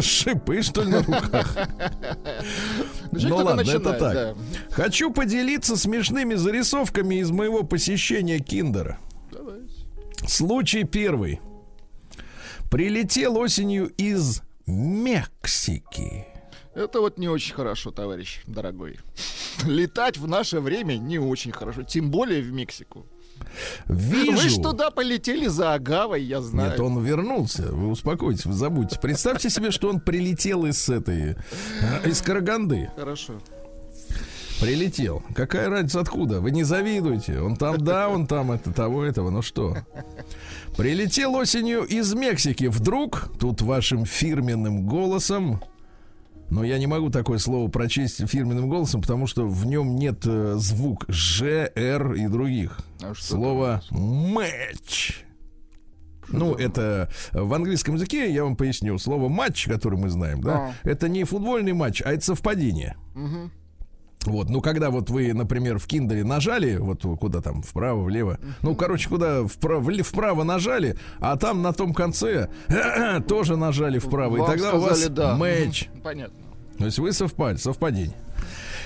Шипы, 0.00 0.62
что 0.62 0.82
ли, 0.82 0.90
на 0.90 1.02
руках? 1.02 1.56
Ну, 3.12 3.28
Ну 3.28 3.36
ладно, 3.36 3.70
это 3.70 3.92
так. 3.92 4.14
да. 4.14 4.34
Хочу 4.70 5.12
поделиться 5.12 5.76
смешными 5.76 6.34
зарисовками 6.34 7.16
из 7.16 7.30
моего 7.30 7.62
посещения 7.62 8.40
Киндера. 8.40 8.98
Давайте. 9.30 9.72
Случай 10.26 10.84
первый. 10.84 11.40
Прилетел 12.70 13.36
осенью 13.38 13.86
из 13.96 14.42
Мексики. 14.66 16.26
Это 16.74 17.00
вот 17.00 17.18
не 17.18 17.28
очень 17.28 17.54
хорошо, 17.54 17.90
товарищ 17.90 18.40
дорогой. 18.46 18.98
Летать 19.64 20.18
в 20.18 20.26
наше 20.26 20.60
время 20.60 20.94
не 20.96 21.18
очень 21.18 21.52
хорошо, 21.52 21.82
тем 21.82 22.10
более 22.10 22.42
в 22.42 22.52
Мексику. 22.52 23.06
Вижу. 23.86 24.32
Вы 24.32 24.48
ж 24.48 24.54
туда 24.56 24.90
полетели 24.90 25.46
за 25.46 25.74
Агавой, 25.74 26.22
я 26.22 26.40
знаю. 26.40 26.70
Нет, 26.70 26.80
он 26.80 27.02
вернулся. 27.02 27.70
Вы 27.72 27.88
успокойтесь, 27.88 28.44
вы 28.44 28.52
забудьте. 28.52 28.98
Представьте 29.00 29.50
себе, 29.50 29.70
что 29.70 29.88
он 29.88 30.00
прилетел 30.00 30.64
из 30.66 30.88
этой, 30.88 31.36
э, 31.80 32.08
из 32.08 32.22
Караганды. 32.22 32.90
Хорошо. 32.96 33.34
Прилетел. 34.60 35.22
Какая 35.34 35.68
разница 35.68 36.00
откуда? 36.00 36.40
Вы 36.40 36.52
не 36.52 36.62
завидуйте. 36.62 37.40
Он 37.40 37.56
там, 37.56 37.78
да, 37.78 38.08
он 38.08 38.26
там, 38.26 38.52
это 38.52 38.72
того, 38.72 39.04
этого. 39.04 39.30
Ну 39.30 39.42
что? 39.42 39.76
Прилетел 40.76 41.34
осенью 41.34 41.82
из 41.82 42.14
Мексики. 42.14 42.66
Вдруг 42.66 43.30
тут 43.38 43.62
вашим 43.62 44.04
фирменным 44.04 44.86
голосом 44.86 45.60
но 46.54 46.62
я 46.62 46.78
не 46.78 46.86
могу 46.86 47.10
такое 47.10 47.38
слово 47.38 47.68
прочесть 47.68 48.24
фирменным 48.28 48.68
голосом, 48.68 49.02
потому 49.02 49.26
что 49.26 49.44
в 49.44 49.66
нем 49.66 49.96
нет 49.96 50.20
э, 50.24 50.54
звук 50.56 51.04
Ж, 51.08 51.72
Р 51.74 52.12
и 52.12 52.28
других. 52.28 52.78
А 53.02 53.12
Слово 53.16 53.82
матч. 53.90 55.24
Ну, 56.28 56.54
это 56.54 57.10
в 57.32 57.52
английском 57.52 57.96
языке, 57.96 58.32
я 58.32 58.44
вам 58.44 58.56
поясню, 58.56 58.96
слово 58.98 59.28
матч, 59.28 59.66
который 59.66 59.98
мы 59.98 60.08
знаем, 60.10 60.40
да, 60.40 60.72
это 60.84 61.08
не 61.08 61.24
футбольный 61.24 61.72
матч, 61.72 62.02
а 62.02 62.12
это 62.12 62.24
совпадение. 62.24 62.96
Мгм. 63.14 63.50
Вот, 64.24 64.48
ну, 64.48 64.62
когда 64.62 64.90
вот 64.90 65.10
вы, 65.10 65.34
например, 65.34 65.78
в 65.78 65.86
киндере 65.86 66.24
нажали, 66.24 66.76
вот 66.76 67.02
куда 67.18 67.42
там, 67.42 67.62
вправо, 67.62 68.02
влево, 68.02 68.38
ну, 68.62 68.74
короче, 68.74 69.08
куда 69.08 69.44
вправо, 69.44 69.92
вправо 70.02 70.44
нажали, 70.44 70.96
а 71.20 71.36
там 71.36 71.62
на 71.62 71.72
том 71.72 71.92
конце 71.92 72.48
тоже 73.28 73.56
нажали 73.56 73.98
вправо, 73.98 74.36
Вам 74.38 74.44
и 74.44 74.50
тогда 74.50 74.74
у 74.74 74.80
вас 74.80 75.00
сказали 75.00 75.12
да. 75.14 75.36
матч. 75.36 75.88
Понятно. 76.02 76.43
То 76.78 76.86
есть 76.86 76.98
вы 76.98 77.12
совпали, 77.12 77.56
совпадение. 77.56 78.16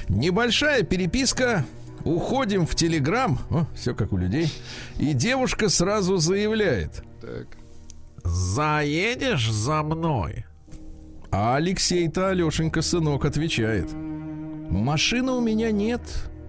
Небольшая 0.08 0.82
переписка. 0.82 1.64
Уходим 2.04 2.66
в 2.66 2.74
Телеграм. 2.74 3.38
Все 3.74 3.94
как 3.94 4.12
у 4.12 4.16
людей. 4.16 4.52
И 4.98 5.12
девушка 5.12 5.68
сразу 5.68 6.16
заявляет. 6.16 7.02
Так. 7.20 7.46
Заедешь 8.24 9.50
за 9.50 9.82
мной? 9.82 10.44
А 11.30 11.56
Алексей-то, 11.56 12.28
Алешенька, 12.28 12.82
сынок, 12.82 13.24
отвечает. 13.24 13.92
Машины 13.92 15.32
у 15.32 15.40
меня 15.40 15.70
нет. 15.70 16.00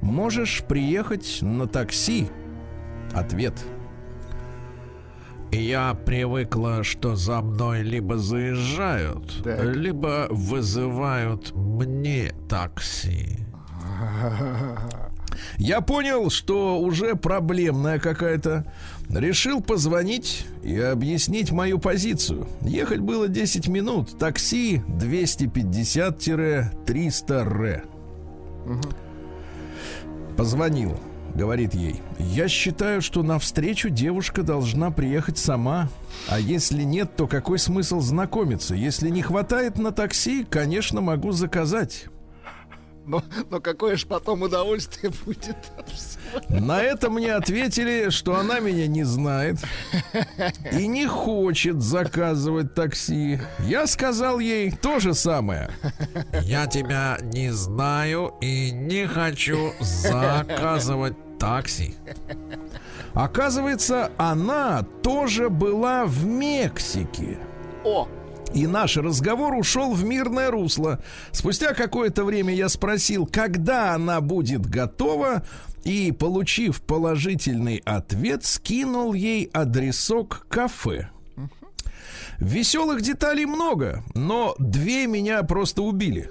Можешь 0.01 0.63
приехать 0.67 1.39
на 1.41 1.67
такси. 1.67 2.29
Ответ. 3.13 3.53
Я 5.51 5.93
привыкла, 5.93 6.83
что 6.83 7.15
за 7.15 7.41
мной 7.41 7.81
либо 7.81 8.17
заезжают, 8.17 9.43
Так. 9.43 9.63
либо 9.63 10.27
вызывают 10.29 11.55
мне 11.55 12.31
такси. 12.47 13.39
Я 15.57 15.81
понял, 15.81 16.29
что 16.29 16.79
уже 16.79 17.15
проблемная 17.15 17.97
какая-то. 17.99 18.71
Решил 19.09 19.61
позвонить 19.61 20.45
и 20.63 20.79
объяснить 20.79 21.51
мою 21.51 21.79
позицию. 21.79 22.47
Ехать 22.61 22.99
было 22.99 23.27
10 23.27 23.67
минут. 23.67 24.17
Такси 24.19 24.83
250-300 24.87 27.31
р. 27.31 27.83
Позвонил. 30.37 30.95
Говорит 31.39 31.73
ей, 31.73 32.01
я 32.19 32.49
считаю, 32.49 33.01
что 33.01 33.23
навстречу 33.23 33.87
девушка 33.87 34.43
должна 34.43 34.91
приехать 34.91 35.37
сама. 35.37 35.87
А 36.27 36.37
если 36.37 36.83
нет, 36.83 37.15
то 37.15 37.27
какой 37.27 37.59
смысл 37.59 38.01
знакомиться? 38.01 38.75
Если 38.75 39.07
не 39.07 39.21
хватает 39.21 39.77
на 39.77 39.93
такси, 39.93 40.43
конечно, 40.43 40.99
могу 40.99 41.31
заказать. 41.31 42.07
Но, 43.05 43.23
но 43.49 43.61
какое 43.61 43.95
ж 43.95 44.05
потом 44.05 44.41
удовольствие 44.41 45.13
будет. 45.25 45.55
На 46.49 46.81
это 46.81 47.09
мне 47.09 47.33
ответили, 47.33 48.09
что 48.09 48.35
она 48.35 48.59
меня 48.59 48.87
не 48.87 49.05
знает 49.05 49.59
и 50.73 50.87
не 50.87 51.07
хочет 51.07 51.81
заказывать 51.81 52.75
такси. 52.75 53.39
Я 53.59 53.87
сказал 53.87 54.39
ей 54.39 54.71
то 54.73 54.99
же 54.99 55.13
самое. 55.13 55.69
Я 56.41 56.67
тебя 56.67 57.17
не 57.21 57.53
знаю 57.53 58.33
и 58.41 58.71
не 58.71 59.07
хочу 59.07 59.71
заказывать 59.79 61.15
такси. 61.39 61.95
Оказывается, 63.13 64.11
она 64.17 64.83
тоже 65.01 65.49
была 65.49 66.05
в 66.05 66.25
Мексике. 66.25 67.39
О, 67.83 68.07
И 68.53 68.67
наш 68.67 68.97
разговор 68.97 69.53
ушел 69.53 69.93
в 69.93 70.03
мирное 70.03 70.51
русло. 70.51 70.99
Спустя 71.31 71.73
какое-то 71.73 72.23
время 72.23 72.53
я 72.53 72.69
спросил, 72.69 73.25
когда 73.25 73.93
она 73.93 74.21
будет 74.21 74.65
готова, 74.65 75.43
и, 75.83 76.11
получив 76.11 76.81
положительный 76.81 77.81
ответ, 77.85 78.43
скинул 78.45 79.13
ей 79.13 79.49
адресок 79.53 80.45
кафе. 80.49 81.09
Веселых 82.39 83.01
деталей 83.01 83.45
много, 83.45 84.03
но 84.13 84.55
две 84.59 85.07
меня 85.07 85.43
просто 85.43 85.81
убили. 85.81 86.29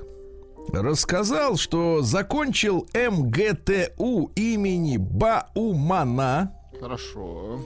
Рассказал, 0.73 1.57
что 1.57 2.03
закончил 2.03 2.87
МГТУ 2.95 4.33
имени 4.35 4.97
Баумана, 4.99 6.53
хорошо. 6.81 7.61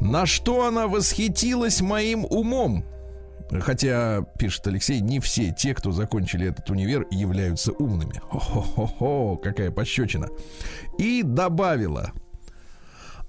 на 0.00 0.26
что 0.26 0.66
она 0.66 0.88
восхитилась 0.88 1.80
моим 1.80 2.24
умом. 2.24 2.84
Хотя, 3.60 4.22
пишет 4.38 4.66
Алексей, 4.66 5.00
не 5.00 5.20
все 5.20 5.54
те, 5.56 5.74
кто 5.74 5.90
закончили 5.90 6.48
этот 6.48 6.68
универ, 6.68 7.06
являются 7.10 7.72
умными. 7.72 8.20
Хо-хо-хо, 8.28 9.36
какая 9.36 9.70
пощечина. 9.70 10.28
И 10.98 11.22
добавила. 11.22 12.12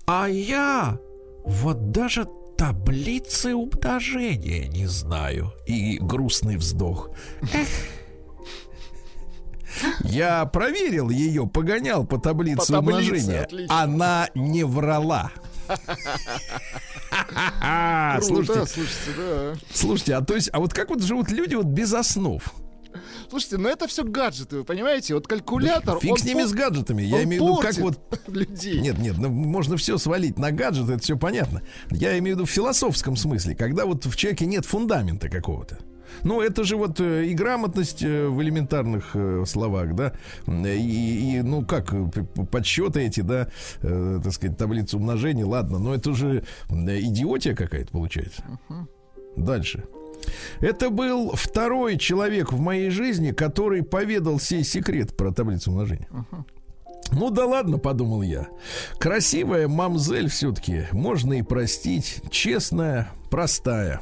А 0.05 0.27
я 0.27 0.97
вот 1.45 1.91
даже 1.91 2.27
таблицы 2.57 3.55
умножения 3.55 4.67
не 4.67 4.87
знаю. 4.87 5.53
И 5.65 5.97
грустный 5.99 6.57
вздох. 6.57 7.11
Эх. 7.53 7.67
Я 10.03 10.45
проверил 10.45 11.09
ее, 11.09 11.47
погонял 11.47 12.05
по 12.05 12.17
таблице 12.17 12.57
По 12.57 12.65
таблице, 12.65 12.97
умножения. 13.11 13.43
отлично. 13.43 13.81
Она 13.81 14.29
не 14.35 14.63
врала. 14.63 15.31
Круто, 17.29 18.19
Слушайте, 18.21 18.65
слушайте, 18.65 19.11
да. 19.17 19.53
слушайте, 19.73 20.15
а 20.15 20.21
то 20.21 20.35
есть, 20.35 20.49
а 20.51 20.59
вот 20.59 20.73
как 20.73 20.89
вот 20.89 21.01
живут 21.03 21.31
люди 21.31 21.55
вот 21.55 21.65
без 21.67 21.93
основ? 21.93 22.41
Слушайте, 23.29 23.57
ну 23.57 23.69
это 23.69 23.87
все 23.87 24.03
гаджеты, 24.03 24.57
вы 24.57 24.63
понимаете? 24.63 25.13
Вот 25.13 25.27
калькулятор, 25.27 25.99
Фиг 25.99 26.11
он 26.11 26.17
с 26.17 26.23
ними 26.23 26.39
пор- 26.41 26.47
с 26.47 26.51
гаджетами. 26.53 27.03
Я 27.03 27.23
имею 27.23 27.43
в 27.43 27.45
виду, 27.47 27.57
как 27.61 27.75
вот 27.77 27.99
людей. 28.27 28.81
Нет, 28.81 28.97
нет, 28.97 29.17
ну, 29.19 29.29
можно 29.29 29.77
все 29.77 29.99
свалить 29.99 30.39
на 30.39 30.51
гаджет, 30.51 30.89
это 30.89 31.01
все 31.03 31.15
понятно. 31.15 31.61
Я 31.91 32.17
имею 32.17 32.35
в 32.35 32.39
виду 32.39 32.47
в 32.47 32.51
философском 32.51 33.15
смысле, 33.15 33.55
когда 33.55 33.85
вот 33.85 34.05
в 34.05 34.15
человеке 34.15 34.47
нет 34.47 34.65
фундамента 34.65 35.29
какого-то. 35.29 35.77
Ну, 36.23 36.41
это 36.41 36.63
же 36.63 36.75
вот 36.75 36.99
э, 36.99 37.25
и 37.25 37.33
грамотность 37.33 38.03
э, 38.03 38.27
в 38.27 38.41
элементарных 38.41 39.11
э, 39.13 39.43
словах, 39.45 39.95
да, 39.95 40.13
и, 40.47 41.37
и, 41.37 41.41
ну, 41.41 41.65
как, 41.65 41.93
подсчеты 42.51 43.01
эти, 43.01 43.21
да, 43.21 43.49
э, 43.81 44.19
так 44.23 44.33
сказать, 44.33 44.57
таблицы 44.57 44.97
умножения, 44.97 45.45
ладно, 45.45 45.79
но 45.79 45.93
это 45.93 46.13
же 46.13 46.43
идиотия 46.69 47.55
какая-то 47.55 47.91
получается. 47.91 48.43
Дальше. 49.35 49.83
Это 50.59 50.89
был 50.89 51.31
второй 51.33 51.97
человек 51.97 52.51
в 52.51 52.59
моей 52.59 52.89
жизни, 52.89 53.31
который 53.31 53.83
поведал 53.83 54.39
сей 54.39 54.63
секрет 54.63 55.15
про 55.15 55.31
таблицу 55.31 55.71
умножения. 55.71 56.09
Ну 57.11 57.31
да 57.31 57.45
ладно, 57.45 57.77
подумал 57.77 58.21
я. 58.21 58.47
Красивая 58.99 59.67
мамзель 59.67 60.29
все-таки 60.29 60.85
можно 60.91 61.33
и 61.33 61.41
простить. 61.41 62.21
Честная, 62.29 63.09
простая. 63.31 64.01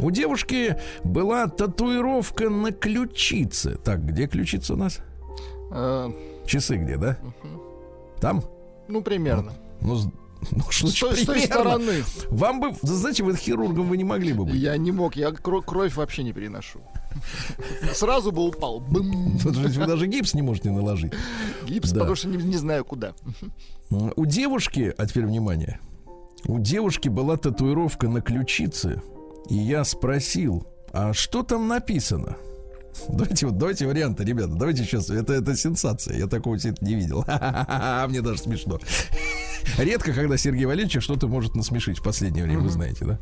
У 0.00 0.10
девушки 0.10 0.76
была 1.04 1.46
татуировка 1.48 2.48
на 2.48 2.72
ключице. 2.72 3.76
Так, 3.84 4.04
где 4.06 4.26
ключица 4.26 4.74
у 4.74 4.76
нас? 4.76 4.98
Э, 5.70 6.10
Часы 6.46 6.76
где, 6.76 6.96
да? 6.96 7.18
Там? 8.20 8.42
ну, 8.88 9.02
примерно. 9.02 9.52
Ну, 9.80 9.96
с- 9.96 10.08
ну 10.50 10.62
что 10.70 10.88
С 10.88 11.20
с 11.22 11.24
той 11.26 11.40
стороны. 11.42 12.02
Вам 12.30 12.60
бы, 12.60 12.72
знаете, 12.82 13.22
вы 13.22 13.36
хирургом 13.36 13.88
вы 13.88 13.96
не 13.96 14.04
могли 14.04 14.32
бы 14.32 14.44
быть. 14.44 14.54
Я 14.54 14.76
не 14.76 14.92
мог, 14.92 15.14
я 15.16 15.28
кро- 15.30 15.62
кровь 15.64 15.94
вообще 15.96 16.22
не 16.24 16.32
переношу. 16.32 16.80
Сразу 17.94 18.32
бы 18.32 18.46
упал. 18.46 18.80
Бым. 18.80 19.38
Же 19.38 19.80
вы 19.80 19.86
даже 19.86 20.06
гипс 20.06 20.34
не 20.34 20.42
можете 20.42 20.70
наложить. 20.70 21.12
Гипс, 21.66 21.90
Да. 21.92 22.00
потому 22.00 22.16
что 22.16 22.28
не, 22.28 22.36
не 22.42 22.56
знаю 22.56 22.84
куда. 22.84 23.12
У 23.90 24.24
девушки, 24.26 24.92
а 24.96 25.06
теперь 25.06 25.26
внимание, 25.26 25.78
у 26.46 26.58
девушки 26.58 27.08
была 27.08 27.36
татуировка 27.36 28.08
на 28.08 28.20
ключице, 28.20 29.00
и 29.48 29.54
я 29.54 29.84
спросил, 29.84 30.66
а 30.92 31.12
что 31.12 31.42
там 31.42 31.68
написано? 31.68 32.36
Давайте, 33.08 33.46
вот, 33.46 33.56
давайте 33.56 33.86
варианты, 33.86 34.22
ребята, 34.22 34.52
давайте 34.52 34.84
сейчас, 34.84 35.08
это, 35.08 35.32
это 35.32 35.56
сенсация, 35.56 36.18
я 36.18 36.26
такого 36.26 36.58
не 36.82 36.94
видел. 36.94 37.24
Мне 38.08 38.20
даже 38.20 38.38
смешно. 38.38 38.78
Редко, 39.78 40.12
когда 40.12 40.36
Сергей 40.36 40.64
Валерьевич 40.66 41.02
что-то 41.02 41.28
может 41.28 41.54
насмешить 41.54 41.98
в 41.98 42.02
последнее 42.02 42.44
время, 42.44 42.60
вы 42.60 42.70
знаете, 42.70 43.04
да? 43.04 43.18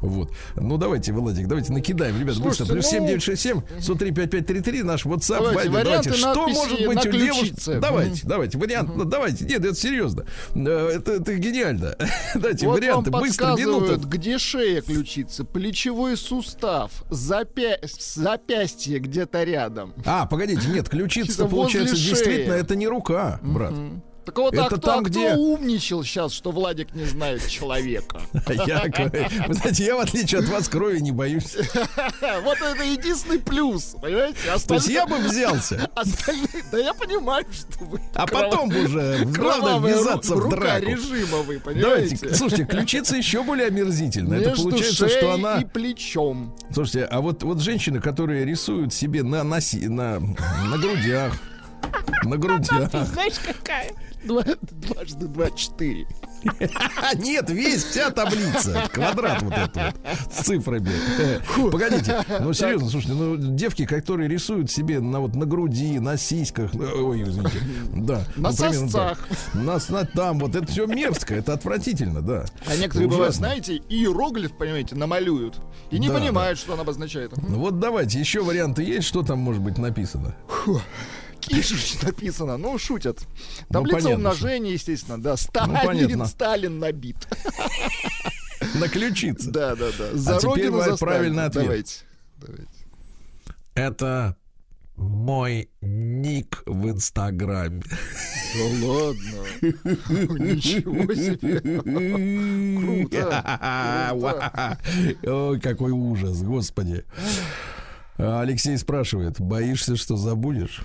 Вот. 0.00 0.30
Ну, 0.56 0.76
давайте, 0.78 1.12
Владик, 1.12 1.46
давайте 1.46 1.72
накидаем, 1.72 2.18
ребят, 2.18 2.38
быстро. 2.38 2.66
Плюс 2.66 2.86
7967 2.86 3.80
103 3.80 4.10
5533 4.12 4.82
наш 4.82 5.06
WhatsApp. 5.06 5.38
Давайте, 5.52 5.70
давайте. 5.70 6.12
Что 6.12 6.48
может 6.48 6.86
быть 6.86 7.06
у 7.06 7.10
девушки? 7.10 7.54
Давайте, 7.80 8.22
давайте, 8.26 8.58
вариант, 8.58 8.90
давайте. 9.08 9.44
Нет, 9.44 9.64
это 9.64 9.74
серьезно. 9.74 10.24
Э, 10.54 10.90
Это, 10.92 11.12
это 11.12 11.34
гениально. 11.34 11.96
Дайте 12.34 12.66
Вот 12.66 12.78
варианты, 12.78 13.10
вам 13.10 13.22
быстро, 13.22 13.56
минута. 13.56 13.96
где 13.96 14.38
шея 14.38 14.82
ключицы, 14.82 15.44
плечевой 15.44 16.16
сустав, 16.16 16.90
запя... 17.10 17.78
запястье 17.82 18.98
где-то 18.98 19.44
рядом. 19.44 19.94
А, 20.04 20.26
погодите, 20.26 20.68
нет, 20.68 20.88
ключица 20.88 21.46
получается 21.46 21.96
действительно, 21.96 22.54
это 22.54 22.76
не 22.76 22.86
рука, 22.88 23.38
брат. 23.42 23.74
Так 24.24 24.38
вот, 24.38 24.54
а 24.54 24.66
Это 24.66 24.76
кто, 24.76 24.76
там, 24.76 25.00
а 25.00 25.02
кто 25.02 25.08
где- 25.10 25.34
умничал 25.34 26.04
сейчас, 26.04 26.32
что 26.32 26.52
Владик 26.52 26.94
не 26.94 27.04
знает 27.04 27.46
человека? 27.48 28.20
А 28.46 28.52
Я, 28.66 28.84
вы 29.48 29.54
знаете, 29.54 29.84
я 29.84 29.96
в 29.96 30.00
отличие 30.00 30.40
от 30.40 30.48
вас 30.48 30.68
крови 30.68 31.00
не 31.00 31.12
боюсь. 31.12 31.56
Вот 32.44 32.58
это 32.60 32.82
единственный 32.84 33.38
плюс, 33.40 33.96
понимаете? 34.00 34.38
То 34.66 34.74
есть 34.74 34.88
я 34.88 35.06
бы 35.06 35.18
взялся, 35.18 35.90
Остальные, 35.96 36.64
да 36.70 36.78
я 36.78 36.94
понимаю, 36.94 37.44
что 37.52 37.84
вы 37.84 38.00
а 38.14 38.26
потом 38.26 38.68
бы 38.68 38.84
уже 38.84 39.24
главное 39.24 39.78
ввязаться 39.80 40.34
в 40.34 40.38
рука 40.38 40.56
драку. 40.56 40.86
режима 40.86 41.38
вы, 41.38 41.60
Давайте, 41.64 42.16
понимаете? 42.16 42.34
слушайте, 42.34 42.64
ключица 42.64 43.16
еще 43.16 43.42
более 43.42 43.66
омерзительна. 43.68 44.34
Это 44.34 44.54
получается, 44.56 45.08
что 45.08 45.32
она... 45.32 45.60
и 45.60 45.64
плечом. 45.64 46.54
Слушайте, 46.72 47.04
а 47.04 47.20
вот, 47.20 47.42
вот 47.42 47.60
женщины, 47.60 48.00
которые 48.00 48.44
рисуют 48.44 48.92
себе 48.94 49.22
на, 49.22 49.42
носи, 49.42 49.88
на, 49.88 50.20
на 50.20 50.78
грудях, 50.78 51.32
на 52.24 52.36
грудях. 52.36 52.90
Знаешь, 52.92 53.34
какая? 53.44 53.90
Два- 54.24 54.44
Дважды 54.70 55.26
два 55.26 55.50
четыре. 55.50 56.06
Нет, 57.16 57.50
весь, 57.50 57.84
вся 57.84 58.10
таблица. 58.10 58.88
Квадрат 58.92 59.42
вот 59.42 59.52
этот 59.52 59.76
вот 59.76 59.94
с 60.32 60.44
цифрами. 60.44 60.90
Погодите, 61.70 62.24
ну 62.40 62.52
серьезно, 62.52 62.88
слушайте, 62.88 63.14
ну 63.14 63.36
девки, 63.36 63.86
которые 63.86 64.28
рисуют 64.28 64.70
себе 64.70 65.00
на 65.00 65.20
вот 65.20 65.34
на 65.34 65.46
груди, 65.46 65.98
на 65.98 66.16
сиськах, 66.16 66.74
э, 66.74 66.78
ой, 66.78 67.22
извините, 67.22 67.58
да. 67.94 68.24
На 68.36 68.50
ну, 68.50 68.52
сосцах. 68.52 69.18
так. 69.52 69.90
На, 69.90 70.04
там, 70.04 70.38
вот 70.40 70.56
это 70.56 70.66
все 70.66 70.86
мерзко, 70.86 71.34
это 71.34 71.52
отвратительно, 71.52 72.22
да. 72.22 72.44
А 72.66 72.76
некоторые, 72.76 73.08
бывают, 73.08 73.34
знаете, 73.34 73.76
иероглиф, 73.88 74.52
понимаете, 74.56 74.94
намалюют. 74.94 75.60
И 75.90 75.98
не 75.98 76.08
Да, 76.08 76.14
понимают, 76.14 76.58
что 76.58 76.72
он 76.72 76.80
обозначает. 76.80 77.32
Ну 77.36 77.58
вот 77.58 77.78
давайте, 77.78 78.18
еще 78.18 78.42
варианты 78.42 78.82
есть, 78.82 79.06
что 79.06 79.22
там 79.22 79.38
может 79.38 79.62
быть 79.62 79.78
написано? 79.78 80.34
Кишуч 81.52 82.02
написано. 82.02 82.56
Ну, 82.56 82.78
шутят. 82.78 83.20
Ну, 83.68 83.74
Таблица 83.80 83.96
понятно, 83.96 84.16
умножения, 84.16 84.72
естественно, 84.72 85.22
да. 85.22 85.36
Сталин, 85.36 85.76
понятно. 85.84 86.26
Сталин 86.26 86.78
набит. 86.78 87.16
На 88.74 88.88
ключице. 88.88 89.50
Да, 89.50 89.74
да, 89.74 89.90
да. 89.98 90.16
За 90.16 90.36
А 90.36 90.40
теперь, 90.40 90.70
за 90.70 90.96
правильный 90.96 91.44
ответ. 91.44 91.64
Давайте. 91.64 91.94
Давайте. 92.38 92.70
Это 93.74 94.36
мой 94.96 95.68
ник 95.80 96.62
в 96.66 96.88
Инстаграме. 96.88 97.82
Да 98.54 98.86
ладно. 98.86 99.44
Ничего 100.38 101.12
себе. 101.14 101.60
Круто. 103.10 104.14
Ой, 105.24 105.60
какой 105.60 105.92
ужас, 105.92 106.42
господи. 106.42 107.04
А 108.18 108.40
Алексей 108.40 108.76
спрашивает, 108.76 109.40
боишься, 109.40 109.96
что 109.96 110.16
забудешь? 110.16 110.82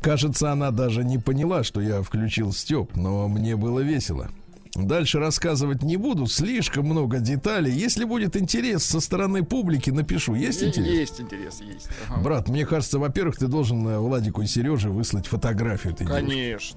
Кажется, 0.00 0.52
она 0.52 0.70
даже 0.70 1.04
не 1.04 1.18
поняла, 1.18 1.64
что 1.64 1.80
я 1.80 2.02
включил 2.02 2.52
Степ, 2.52 2.94
но 2.94 3.28
мне 3.28 3.56
было 3.56 3.80
весело. 3.80 4.30
Дальше 4.76 5.18
рассказывать 5.18 5.82
не 5.82 5.96
буду, 5.96 6.26
слишком 6.26 6.84
много 6.84 7.18
деталей. 7.18 7.72
Если 7.72 8.04
будет 8.04 8.36
интерес 8.36 8.84
со 8.84 9.00
стороны 9.00 9.42
публики, 9.42 9.88
напишу. 9.90 10.34
Есть 10.34 10.62
интерес? 10.62 10.86
Есть 10.86 11.20
интерес, 11.20 11.60
есть. 11.62 11.88
Ага. 12.08 12.20
Брат, 12.20 12.48
мне 12.48 12.66
кажется, 12.66 12.98
во-первых, 12.98 13.36
ты 13.38 13.46
должен 13.46 13.86
э, 13.88 13.98
Владику 13.98 14.42
и 14.42 14.46
Сереже 14.46 14.90
выслать 14.90 15.26
фотографию 15.26 15.94
этой 15.94 16.06
девушки. 16.06 16.76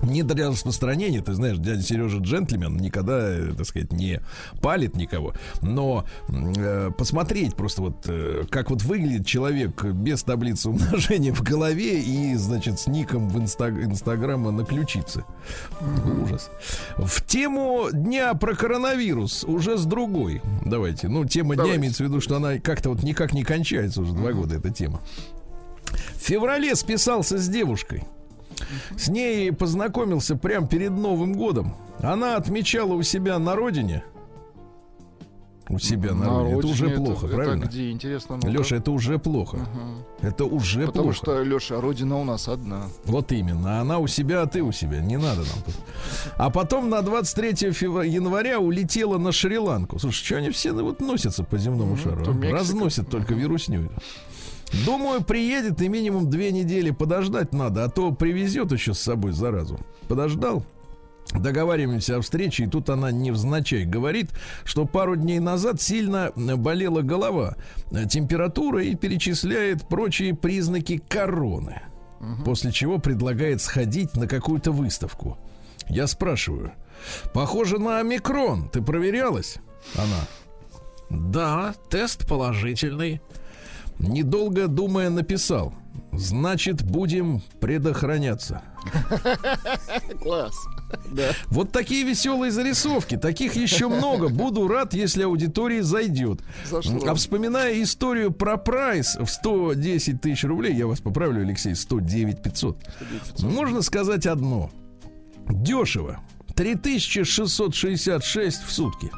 Не 0.00 0.22
для 0.22 0.48
распространения, 0.48 1.20
ты 1.20 1.34
знаешь, 1.34 1.58
дядя 1.58 1.82
Сережа 1.82 2.18
джентльмен, 2.18 2.76
никогда, 2.76 3.18
э, 3.20 3.52
так 3.56 3.66
сказать, 3.66 3.92
не 3.92 4.20
палит 4.60 4.96
никого. 4.96 5.34
Но 5.60 6.04
э, 6.28 6.90
посмотреть 6.96 7.54
просто 7.54 7.82
вот, 7.82 8.04
э, 8.06 8.44
как 8.50 8.70
вот 8.70 8.82
выглядит 8.82 9.26
человек 9.26 9.84
без 9.84 10.22
таблицы 10.22 10.70
умножения 10.70 11.32
в 11.32 11.42
голове 11.42 12.00
и, 12.00 12.34
значит, 12.36 12.80
с 12.80 12.86
ником 12.86 13.28
в 13.28 13.38
инста- 13.38 13.82
Инстаграма 13.84 14.50
на 14.50 14.64
ключице. 14.64 15.24
Ужас. 16.22 16.50
В 16.96 17.24
тему 17.24 17.88
дня 17.92 18.34
про 18.34 18.54
коронавирус 18.54 19.44
уже 19.44 19.78
с 19.78 19.84
другой. 19.84 20.42
Давайте. 20.64 21.08
Ну, 21.08 21.24
тема 21.24 21.54
дня 21.54 21.64
Давайте. 21.64 21.80
имеется 21.80 22.04
в 22.04 22.06
виду, 22.06 22.20
что 22.20 22.36
она 22.36 22.58
как-то 22.58 22.90
вот 22.90 23.02
никак 23.02 23.32
не 23.32 23.44
кончается 23.44 24.00
уже 24.02 24.12
два 24.12 24.32
года, 24.32 24.56
эта 24.56 24.70
тема. 24.70 25.00
В 26.16 26.24
феврале 26.24 26.74
списался 26.76 27.38
с 27.38 27.48
девушкой. 27.48 28.04
С 28.96 29.08
ней 29.08 29.52
познакомился 29.52 30.36
прямо 30.36 30.66
перед 30.66 30.90
Новым 30.92 31.34
годом. 31.34 31.74
Она 32.00 32.36
отмечала 32.36 32.94
у 32.94 33.02
себя 33.02 33.38
на 33.38 33.54
родине. 33.54 34.04
У 35.68 35.78
себя 35.78 36.12
на, 36.12 36.28
родине. 36.28 36.58
Это 36.58 36.66
уже 36.66 36.84
родине 36.84 37.04
плохо, 37.06 37.26
это 37.26 37.34
правильно? 37.36 37.64
где? 37.64 37.90
Интересно. 37.90 38.34
ну-ка. 38.36 38.48
Леша, 38.48 38.76
это 38.76 38.90
уже 38.90 39.18
плохо. 39.18 39.58
Ага. 39.62 40.28
Это 40.28 40.44
уже 40.44 40.86
Потому 40.86 41.04
плохо. 41.04 41.16
что, 41.16 41.42
Леша, 41.42 41.80
родина 41.80 42.18
у 42.18 42.24
нас 42.24 42.48
одна. 42.48 42.82
Вот 43.04 43.32
именно. 43.32 43.80
Она 43.80 43.98
у 43.98 44.06
себя, 44.06 44.42
а 44.42 44.46
ты 44.46 44.60
у 44.62 44.72
себя. 44.72 45.00
Не 45.00 45.16
надо 45.16 45.40
нам 45.40 45.62
тут. 45.64 45.74
А 46.36 46.50
потом 46.50 46.90
на 46.90 47.00
23 47.00 47.70
февра- 47.70 48.06
января 48.06 48.58
улетела 48.58 49.16
на 49.18 49.32
Шри-Ланку. 49.32 49.98
Слушай, 49.98 50.24
что 50.24 50.36
они 50.36 50.50
все 50.50 50.72
вот 50.72 51.00
носятся 51.00 51.44
по 51.44 51.56
земному 51.56 51.96
шару? 51.96 52.24
а? 52.26 52.50
Разносят 52.52 53.08
только 53.08 53.32
вирусню. 53.34 53.88
Думаю, 54.86 55.22
приедет 55.22 55.82
и 55.82 55.88
минимум 55.88 56.30
две 56.30 56.50
недели 56.50 56.90
подождать 56.90 57.52
надо, 57.52 57.84
а 57.84 57.88
то 57.88 58.10
привезет 58.12 58.72
еще 58.72 58.94
с 58.94 59.00
собой 59.00 59.32
заразу. 59.32 59.78
Подождал? 60.08 60.64
Договариваемся 61.32 62.16
о 62.16 62.20
встрече, 62.20 62.64
и 62.64 62.66
тут 62.66 62.90
она 62.90 63.10
невзначай 63.10 63.84
говорит, 63.84 64.30
что 64.64 64.84
пару 64.86 65.16
дней 65.16 65.38
назад 65.38 65.80
сильно 65.80 66.32
болела 66.34 67.02
голова, 67.02 67.56
температура 68.08 68.82
и 68.82 68.94
перечисляет 68.94 69.86
прочие 69.88 70.34
признаки 70.34 70.98
короны. 70.98 71.82
После 72.44 72.70
чего 72.72 72.98
предлагает 72.98 73.60
сходить 73.60 74.16
на 74.16 74.26
какую-то 74.26 74.72
выставку. 74.72 75.38
Я 75.88 76.06
спрашиваю, 76.06 76.72
похоже 77.32 77.78
на 77.78 77.98
омикрон, 77.98 78.68
ты 78.68 78.80
проверялась? 78.82 79.56
Она. 79.96 80.26
Да, 81.10 81.74
тест 81.90 82.28
положительный. 82.28 83.20
Недолго 84.02 84.68
думая 84.68 85.10
написал. 85.10 85.74
Значит, 86.12 86.82
будем 86.82 87.42
предохраняться. 87.60 88.62
Класс. 90.22 90.54
Да. 91.10 91.30
Вот 91.46 91.72
такие 91.72 92.04
веселые 92.04 92.52
зарисовки. 92.52 93.16
Таких 93.16 93.56
еще 93.56 93.88
много. 93.88 94.28
Буду 94.28 94.68
рад, 94.68 94.92
если 94.92 95.22
аудитории 95.22 95.80
зайдет. 95.80 96.40
Зашло. 96.68 96.98
А 97.06 97.14
вспоминая 97.14 97.82
историю 97.82 98.30
про 98.30 98.58
прайс 98.58 99.16
в 99.16 99.26
110 99.26 100.20
тысяч 100.20 100.44
рублей, 100.44 100.74
я 100.74 100.86
вас 100.86 101.00
поправлю, 101.00 101.42
Алексей, 101.42 101.74
109 101.74 102.42
500. 102.42 102.76
Можно 103.40 103.80
сказать 103.80 104.26
одно. 104.26 104.70
Дешево. 105.48 106.20
3666 106.54 108.62
в 108.64 108.70
сутки. 108.70 109.10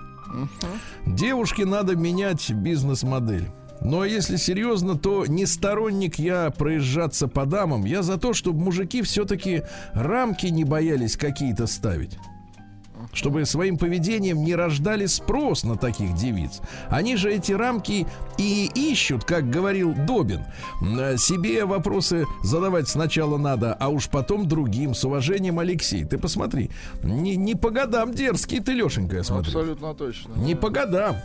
Девушке 1.07 1.64
надо 1.64 1.97
менять 1.97 2.51
бизнес-модель. 2.51 3.49
А 3.85 4.05
если 4.05 4.37
серьезно, 4.37 4.97
то 4.97 5.27
не 5.27 5.47
сторонник 5.47 6.18
я 6.18 6.51
проезжаться 6.51 7.29
по 7.29 7.44
дамам. 7.44 7.85
Я 7.85 8.03
за 8.03 8.16
то, 8.16 8.33
чтобы 8.33 8.61
мужики 8.61 9.03
все-таки 9.03 9.62
рамки 9.92 10.47
не 10.47 10.64
боялись 10.64 11.16
какие-то 11.16 11.66
ставить. 11.66 12.18
Чтобы 13.14 13.44
своим 13.46 13.79
поведением 13.79 14.42
не 14.44 14.55
рождали 14.55 15.07
спрос 15.07 15.64
на 15.64 15.77
таких 15.77 16.14
девиц. 16.14 16.61
Они 16.88 17.16
же 17.16 17.33
эти 17.33 17.53
рамки 17.53 18.07
и 18.38 18.70
ищут, 18.74 19.24
как 19.24 19.48
говорил 19.48 19.94
Добин. 19.94 20.44
М, 20.83 21.16
Себе 21.16 21.64
вопросы 21.64 22.27
задавать 22.42 22.88
сначала 22.88 23.37
надо, 23.38 23.74
а 23.74 23.88
уж 23.88 24.09
потом 24.09 24.48
другим. 24.48 24.94
С 24.94 25.05
уважением, 25.05 25.59
Алексей. 25.61 26.05
Ты 26.05 26.18
посмотри. 26.18 26.70
Не, 27.03 27.37
не 27.37 27.55
по 27.55 27.70
годам 27.70 28.12
дерзкий 28.12 28.61
ты, 28.61 28.72
Лешенька, 28.72 29.16
я 29.16 29.24
смотрю. 29.24 29.46
Абсолютно 29.48 29.94
точно. 29.94 30.33
Не 30.35 30.55
по 30.55 30.70
годам. 30.70 31.16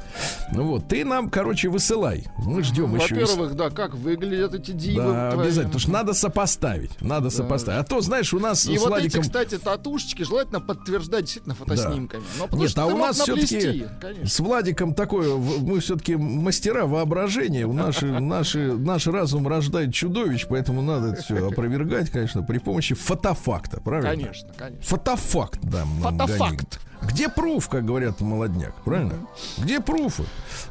Ну 0.54 0.64
вот, 0.66 0.88
ты 0.88 1.04
нам, 1.04 1.30
короче, 1.30 1.70
высылай. 1.70 2.26
Мы 2.38 2.64
ждем 2.64 2.96
еще. 2.96 3.16
из- 3.16 3.30
Во-первых, 3.32 3.56
да, 3.56 3.70
как 3.72 3.96
выглядят 3.96 4.54
эти 4.54 4.72
дивы. 4.72 5.02
Да, 5.04 5.30
обязательно. 5.32 5.64
Потому 5.66 5.80
что 5.80 5.92
надо 5.92 6.14
сопоставить. 6.14 7.02
Надо 7.02 7.30
сопоставить. 7.30 7.82
А 7.82 7.84
то, 7.84 8.02
знаешь, 8.02 8.34
у 8.34 8.40
нас 8.40 8.66
И 8.68 8.78
с 8.78 8.80
вот 8.82 8.90
Владиком... 8.90 9.22
эти, 9.22 9.28
кстати, 9.28 9.58
татушечки 9.58 10.24
желательно 10.24 10.62
подтверждать 10.62 11.22
действительно 11.26 11.56
фотоснимками. 11.56 11.79
Да. 11.84 11.92
снимками. 11.92 12.24
Но 12.38 12.44
потому 12.46 12.62
Нет, 12.62 12.72
что 12.72 12.84
а 12.84 12.86
у 12.88 12.98
нас 12.98 13.20
все-таки 13.20 13.86
с 14.24 14.40
Владиком 14.40 14.94
такое, 14.94 15.36
мы 15.38 15.80
все-таки 15.80 16.16
мастера 16.16 16.86
воображения, 16.86 17.66
у 17.66 17.74
наши, 17.74 18.06
наши, 18.20 18.74
наш 18.74 19.08
разум 19.08 19.48
рождает 19.48 19.94
чудовищ, 19.94 20.46
поэтому 20.48 20.82
надо 20.82 21.10
это 21.10 21.22
все 21.22 21.48
опровергать, 21.48 22.10
конечно, 22.10 22.44
при 22.44 22.58
помощи 22.58 22.96
фотофакта, 22.96 23.82
правильно? 23.82 24.12
Конечно, 24.12 24.50
конечно. 24.58 24.84
Фотофакт, 24.84 25.60
да. 25.64 25.86
Фотофакт. 26.02 26.80
Где 27.02 27.30
пруф, 27.30 27.70
как 27.70 27.86
говорят 27.86 28.20
молодняк, 28.22 28.74
правильно? 28.84 29.16
Где 29.58 29.80
пруфы? 29.80 30.24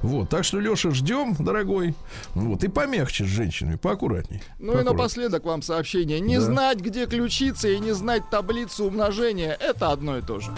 Вот, 0.02 0.28
так 0.28 0.44
что, 0.44 0.60
Леша, 0.60 0.90
ждем, 0.90 1.34
дорогой. 1.38 1.94
Вот, 2.34 2.62
и 2.64 2.68
помягче 2.68 3.24
с 3.24 3.28
женщинами, 3.28 3.76
поаккуратней. 3.76 4.42
Ну 4.58 4.66
и 4.72 4.74
Поаккуратней. 4.76 4.92
напоследок 4.92 5.44
вам 5.44 5.62
сообщение. 5.62 6.20
Не 6.20 6.36
Да. 6.36 6.42
знать, 6.42 6.80
где 6.80 7.06
ключица 7.06 7.68
и 7.68 7.78
не 7.78 7.92
знать 7.92 8.28
таблицу 8.30 8.84
умножения, 8.84 9.52
это 9.58 9.90
одно 9.90 10.18
и 10.18 10.22
то 10.22 10.38
же. 10.40 10.54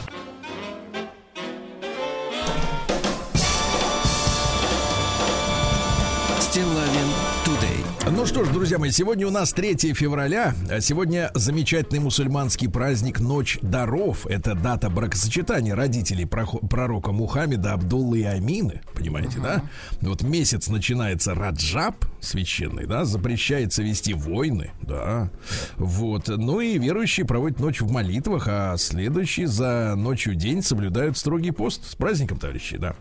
Ну 8.20 8.26
что 8.26 8.44
ж, 8.44 8.50
друзья 8.50 8.78
мои, 8.78 8.90
сегодня 8.90 9.26
у 9.26 9.30
нас 9.30 9.50
3 9.54 9.94
февраля. 9.94 10.54
а 10.70 10.83
Сегодня 10.83 11.30
замечательный 11.35 12.00
мусульманский 12.00 12.68
праздник 12.68 13.18
Ночь 13.18 13.59
даров. 13.62 14.26
Это 14.26 14.54
дата 14.54 14.90
бракосочетания 14.90 15.74
родителей 15.74 16.26
пророка 16.26 17.12
Мухаммеда 17.12 17.72
Абдуллы 17.72 18.18
и 18.20 18.24
Амины. 18.24 18.83
Понимаете, 18.92 19.38
да? 19.38 19.62
Вот 20.02 20.20
месяц 20.20 20.68
начинается 20.68 21.35
Раджаб 21.35 22.04
священный, 22.20 22.85
да? 22.85 23.06
Запрещается 23.06 23.83
вести 23.83 24.12
войны, 24.12 24.72
да. 24.83 25.30
Вот. 25.78 26.28
Ну 26.28 26.61
и 26.61 26.76
верующие 26.76 27.24
проводят 27.24 27.59
ночь 27.59 27.80
в 27.80 27.90
молитвах, 27.90 28.48
а 28.48 28.76
следующий 28.76 29.46
за 29.46 29.94
ночью 29.96 30.35
день 30.35 30.62
соблюдают 30.62 31.16
строгий 31.16 31.52
пост. 31.52 31.90
С 31.90 31.94
праздником, 31.94 32.38
товарищи, 32.38 32.76
да. 32.76 32.96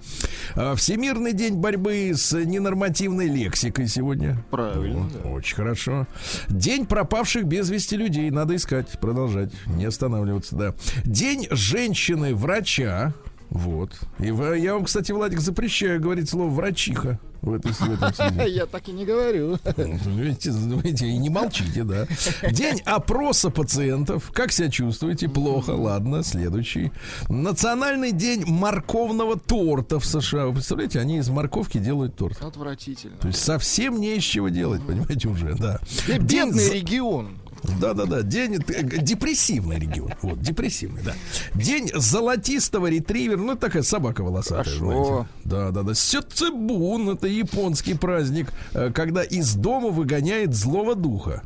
А, 0.55 0.75
Всемирный 0.75 1.33
день 1.33 1.55
борьбы 1.55 2.13
с 2.15 2.31
ненормативной 2.31 3.27
лексикой 3.27 3.87
сегодня. 3.87 4.41
Правильно, 4.49 5.08
Очень 5.23 5.55
хорошо. 5.55 6.07
День 6.47 6.85
пропавших 6.85 7.45
без 7.45 7.69
вести 7.69 7.97
людей. 7.97 8.29
Надо 8.31 8.55
искать, 8.55 8.99
продолжать, 8.99 9.51
не 9.67 9.85
останавливаться, 9.85 10.55
да. 10.55 10.73
День 11.05 11.47
женщины-врача. 11.51 13.13
Вот. 13.49 13.99
И 14.19 14.27
я 14.27 14.73
вам, 14.73 14.85
кстати, 14.85 15.11
Владик, 15.11 15.39
запрещаю 15.39 15.99
говорить 15.99 16.29
слово 16.29 16.49
врачиха 16.49 17.19
в, 17.41 17.53
этой, 17.53 17.71
в 17.71 18.03
этом. 18.03 18.45
Я 18.47 18.65
так 18.65 18.87
и 18.89 18.91
не 18.91 19.05
говорю. 19.05 19.57
Ну, 19.77 20.21
Видите, 20.21 20.51
видите, 20.51 21.07
и 21.07 21.17
не 21.17 21.29
молчите, 21.29 21.83
да. 21.83 22.05
День 22.51 22.81
опроса 22.85 23.49
пациентов. 23.49 24.31
Как 24.33 24.51
себя 24.51 24.69
чувствуете? 24.69 25.29
Плохо. 25.29 25.71
Ладно, 25.71 26.23
следующий. 26.23 26.91
Национальный 27.27 28.11
день 28.11 28.45
морковного 28.45 29.39
торта 29.39 29.99
в 29.99 30.05
США. 30.05 30.47
Вы 30.47 30.53
представляете, 30.53 30.99
они 30.99 31.17
из 31.17 31.29
морковки 31.29 31.77
делают 31.77 32.15
торт. 32.15 32.41
Отвратительно. 32.41 33.17
То 33.17 33.27
есть 33.27 33.41
совсем 33.41 33.99
не 33.99 34.17
из 34.17 34.23
чего 34.23 34.49
делать, 34.49 34.85
понимаете, 34.85 35.27
уже, 35.27 35.55
да. 35.55 35.79
Бедный 36.19 36.73
регион. 36.73 37.38
Да-да-да, 37.63 38.21
день 38.21 38.55
э, 38.67 38.83
депрессивный 38.83 39.79
регион. 39.79 40.13
Вот, 40.21 40.41
депрессивный, 40.41 41.01
да. 41.03 41.13
День 41.53 41.89
золотистого 41.93 42.87
ретривера. 42.87 43.37
Ну, 43.37 43.53
это 43.53 43.61
такая 43.61 43.83
собака 43.83 44.23
волосатая, 44.23 44.75
знаете. 44.75 45.27
Да-да-да. 45.45 45.93
Сёцебун, 45.93 47.09
это 47.09 47.27
японский 47.27 47.93
праздник, 47.95 48.51
э, 48.73 48.91
когда 48.91 49.23
из 49.23 49.55
дома 49.55 49.89
выгоняет 49.89 50.53
злого 50.53 50.95
духа. 50.95 51.43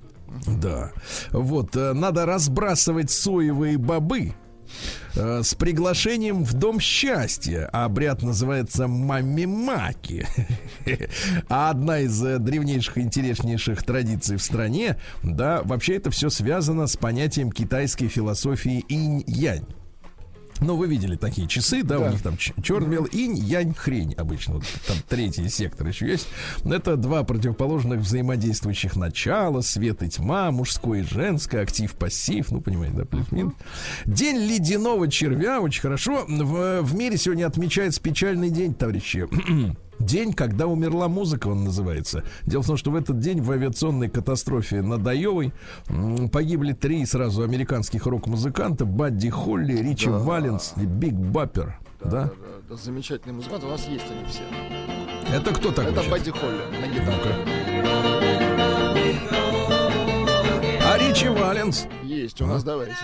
Да. 0.47 0.91
Вот, 1.32 1.76
э, 1.76 1.93
надо 1.93 2.26
разбрасывать 2.26 3.12
соевые 3.12 3.78
бобы 3.78 4.34
э, 5.15 5.41
с 5.43 5.54
приглашением 5.56 6.43
в 6.43 6.54
Дом 6.54 6.80
счастья. 6.80 7.67
Обряд 7.71 8.21
называется 8.21 8.88
мамимаки. 8.88 10.28
А 11.49 11.69
одна 11.69 11.99
из 11.99 12.23
э, 12.23 12.39
древнейших 12.39 12.97
интереснейших 12.97 13.84
традиций 13.84 14.38
в 14.38 14.43
стране, 14.43 14.97
да, 15.23 15.62
вообще 15.63 15.95
это 15.95 16.12
все 16.12 16.30
связано 16.30 16.88
с 16.88 16.97
понятием 16.97 17.52
китайской 17.52 18.08
философии 18.08 18.84
инь-янь. 18.89 19.65
Ну, 20.59 20.75
вы 20.75 20.87
видели 20.87 21.15
такие 21.15 21.47
часы, 21.47 21.83
да, 21.83 21.99
у 21.99 22.09
них 22.09 22.21
там 22.21 22.37
черный 22.37 22.89
белый 22.89 23.09
инь, 23.11 23.35
янь, 23.35 23.73
хрень 23.73 24.13
обычно. 24.13 24.55
Вот 24.55 24.63
там 24.87 24.97
третий 25.07 25.49
сектор 25.49 25.87
еще 25.87 26.07
есть. 26.07 26.27
Это 26.63 26.95
два 26.95 27.23
противоположных 27.23 27.99
взаимодействующих 27.99 28.95
начала, 28.95 29.61
свет 29.61 30.03
и 30.03 30.09
тьма, 30.09 30.51
мужское 30.51 31.01
и 31.01 31.03
женское, 31.03 31.61
актив, 31.61 31.91
пассив, 31.93 32.51
ну, 32.51 32.61
понимаете, 32.61 32.97
да, 32.97 33.05
плюс-минус. 33.05 33.53
День 34.05 34.37
ледяного 34.37 35.09
червя, 35.09 35.59
очень 35.59 35.81
хорошо. 35.81 36.25
В, 36.27 36.81
в 36.81 36.95
мире 36.95 37.17
сегодня 37.17 37.45
отмечается 37.45 38.01
печальный 38.01 38.49
день, 38.49 38.73
товарищи. 38.73 39.27
День, 40.05 40.33
когда 40.33 40.67
умерла 40.67 41.07
музыка, 41.07 41.47
он 41.47 41.63
называется. 41.63 42.23
Дело 42.45 42.61
в 42.61 42.67
том, 42.67 42.77
что 42.77 42.91
в 42.91 42.95
этот 42.95 43.19
день 43.19 43.41
в 43.41 43.49
авиационной 43.51 44.09
катастрофе 44.09 44.81
над 44.81 45.07
Айовой 45.07 45.53
погибли 46.31 46.73
три 46.73 47.05
сразу 47.05 47.43
американских 47.43 48.05
рок-музыканта. 48.05 48.85
Бадди 48.85 49.29
Холли, 49.29 49.75
Ричи 49.77 50.09
Да. 50.09 50.19
Валенс 50.19 50.73
и 50.77 50.85
Биг 50.85 51.13
Баппер. 51.13 51.79
Да? 52.03 52.09
Да, 52.09 52.31
да, 52.69 52.75
замечательный 52.75 53.33
музыкант. 53.33 53.63
У 53.63 53.67
нас 53.67 53.87
есть 53.87 54.05
они 54.11 54.25
все. 54.27 54.43
Это 55.33 55.53
кто 55.53 55.71
такой? 55.71 55.91
Это 55.91 56.01
сейчас? 56.01 56.11
Бадди 56.11 56.31
Холли 56.31 56.61
на 56.81 56.87
гитаре. 56.87 58.33
А 60.85 60.97
Ричи 60.97 61.29
Валенс? 61.29 61.87
Есть 62.03 62.41
у 62.41 62.45
нас, 62.45 62.63
давайте. 62.63 62.95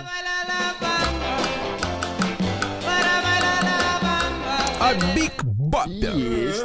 А 4.79 4.93
Биг 5.15 5.43
Баппер? 5.43 6.15
Есть. 6.15 6.63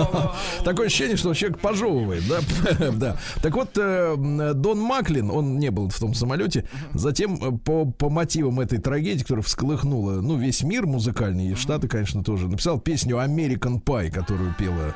Такое 0.64 0.86
ощущение, 0.86 1.16
что 1.16 1.34
человек 1.34 1.58
пожевывает, 1.60 2.22
да? 2.28 2.90
да. 2.92 3.16
Так 3.42 3.54
вот, 3.54 3.70
э, 3.76 4.14
Дон 4.54 4.78
Маклин, 4.78 5.30
он 5.30 5.58
не 5.58 5.70
был 5.70 5.88
в 5.88 5.98
том 5.98 6.14
самолете, 6.14 6.68
затем 6.94 7.34
э, 7.42 7.58
по, 7.58 7.84
по 7.84 8.10
мотивам 8.10 8.60
этой 8.60 8.78
трагедии, 8.78 9.22
которая 9.22 9.42
всколыхнула, 9.42 10.20
ну, 10.20 10.36
весь 10.36 10.62
мир 10.62 10.86
музыкальный, 10.86 11.48
и 11.48 11.54
Штаты, 11.54 11.88
конечно, 11.88 12.22
тоже, 12.22 12.48
написал 12.48 12.78
песню 12.78 13.16
American 13.16 13.82
Pie, 13.82 14.10
которую 14.10 14.54
пела 14.54 14.94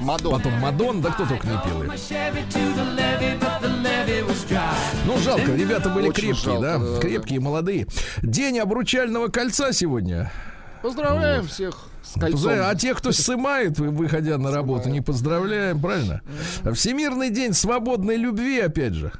Мадонна. 0.00 0.36
потом 0.38 0.52
Мадон, 0.60 1.00
да 1.00 1.10
кто 1.10 1.26
только 1.26 1.46
не 1.46 1.58
пел. 1.64 1.82
Ну, 5.06 5.18
жалко, 5.18 5.52
ребята 5.52 5.88
были 5.90 6.08
Очень 6.08 6.28
крепкие, 6.34 6.44
жалко, 6.44 6.62
да? 6.62 6.78
да, 6.78 6.92
да. 6.94 7.00
крепкие, 7.00 7.40
молодые. 7.40 7.86
День 8.22 8.58
обручального 8.58 9.28
кольца 9.28 9.72
сегодня. 9.72 10.30
Поздравляем 10.82 11.46
всех 11.46 11.88
с 12.02 12.18
кольцом. 12.18 12.52
А 12.62 12.74
те, 12.74 12.94
кто 12.94 13.12
сымает, 13.12 13.78
вы- 13.78 13.90
выходя 13.90 14.38
на 14.38 14.50
работу, 14.52 14.88
не 14.88 15.00
поздравляем, 15.00 15.80
правильно? 15.80 16.22
Всемирный 16.74 17.30
день 17.30 17.52
свободной 17.52 18.16
любви, 18.16 18.60
опять 18.60 18.94
же. 18.94 19.12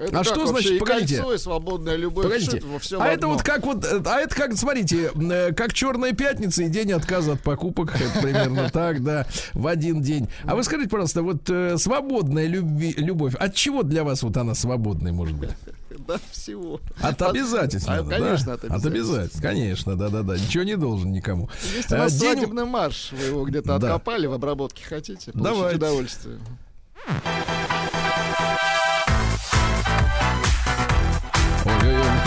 Это 0.00 0.20
А 0.20 0.24
что 0.24 0.46
значит, 0.46 0.78
погодите? 0.78 1.16
кольцо, 1.16 1.34
и 1.34 1.38
свободная 1.38 1.96
любовь. 1.96 2.24
Погодите, 2.24 2.62
всем 2.80 3.02
а 3.02 3.08
это 3.08 3.26
вот 3.28 3.42
как 3.42 3.64
вот, 3.66 3.84
а 3.84 4.18
это 4.20 4.34
как, 4.34 4.56
смотрите, 4.56 5.10
э, 5.14 5.52
как 5.52 5.74
Черная 5.74 6.12
пятница 6.12 6.62
и 6.62 6.68
день 6.68 6.92
отказа 6.92 7.32
от 7.32 7.42
покупок, 7.42 7.94
это 8.00 8.20
примерно 8.22 8.70
так, 8.72 9.02
да, 9.04 9.26
в 9.52 9.66
один 9.66 10.00
день. 10.00 10.28
А 10.44 10.56
вы 10.56 10.64
скажите, 10.64 10.88
пожалуйста, 10.88 11.22
вот 11.22 11.48
э, 11.50 11.76
свободная 11.76 12.46
любви, 12.46 12.94
любовь, 12.96 13.34
от 13.34 13.54
чего 13.54 13.82
для 13.82 14.02
вас 14.04 14.22
вот 14.22 14.36
она 14.36 14.54
свободной 14.54 15.12
может 15.12 15.36
быть? 15.36 15.50
Да, 16.06 16.16
всего. 16.32 16.80
От 17.00 17.20
обязательств, 17.22 17.88
а, 17.88 17.96
надо, 17.96 18.10
да? 18.10 18.18
конечно, 18.18 18.52
от 18.54 18.64
От 18.64 18.70
обязательств. 18.70 18.86
обязательств, 19.10 19.42
конечно, 19.42 19.96
да-да-да. 19.96 20.38
Ничего 20.38 20.64
не 20.64 20.76
должен 20.76 21.12
никому. 21.12 21.50
Есть 21.76 21.92
у 21.92 21.96
нас 21.96 22.14
Э, 22.16 22.18
день- 22.18 22.32
свадебный 22.32 22.64
марш. 22.64 23.10
Вы 23.12 23.24
его 23.26 23.44
где-то 23.44 23.78
Да. 23.78 23.94
откопали, 23.94 24.26
в 24.26 24.32
обработке 24.32 24.82
хотите? 24.84 25.30
Получить 25.32 25.42
Давайте. 25.42 25.76
удовольствие. 25.76 26.38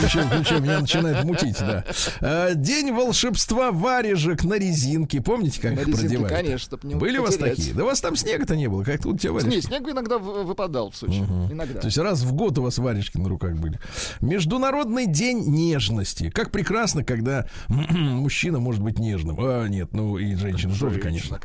Включай, 0.03 0.27
включай, 0.27 0.59
меня 0.61 0.79
начинает 0.79 1.23
мутить, 1.23 1.57
да. 1.59 1.83
Э, 2.21 2.51
День 2.55 2.91
волшебства 2.93 3.71
варежек 3.71 4.43
на 4.43 4.55
резинке. 4.55 5.21
Помните, 5.21 5.61
как 5.61 5.75
На 5.75 5.81
их 5.81 5.87
резинке, 5.87 6.07
продевали? 6.17 6.33
конечно, 6.33 6.77
Были 6.77 7.17
у 7.17 7.23
вас 7.23 7.37
такие? 7.37 7.73
Да 7.73 7.83
у 7.83 7.87
вас 7.87 8.01
там 8.01 8.15
снега-то 8.15 8.55
не 8.55 8.67
было. 8.67 8.83
Как 8.83 9.01
тут 9.01 9.15
у 9.15 9.17
тебя 9.17 9.33
варежки? 9.33 9.55
Не, 9.55 9.61
снег 9.61 9.87
иногда 9.87 10.17
выпадал 10.17 10.91
в 10.91 10.95
Сочи. 10.95 11.19
Иногда. 11.51 11.79
То 11.79 11.87
есть 11.87 11.97
раз 11.97 12.21
в 12.21 12.33
год 12.33 12.57
у 12.57 12.63
вас 12.63 12.77
варежки 12.77 13.17
на 13.17 13.29
руках 13.29 13.55
были. 13.55 13.79
Международный 14.21 15.07
день 15.07 15.43
нежности. 15.45 16.29
Как 16.29 16.51
прекрасно, 16.51 17.03
когда 17.03 17.47
мужчина 17.67 18.59
может 18.59 18.81
быть 18.81 18.99
нежным. 18.99 19.37
А, 19.39 19.67
нет, 19.67 19.89
ну 19.93 20.17
и 20.17 20.35
женщина 20.35 20.73
тоже, 20.75 20.99
конечно. 20.99 21.39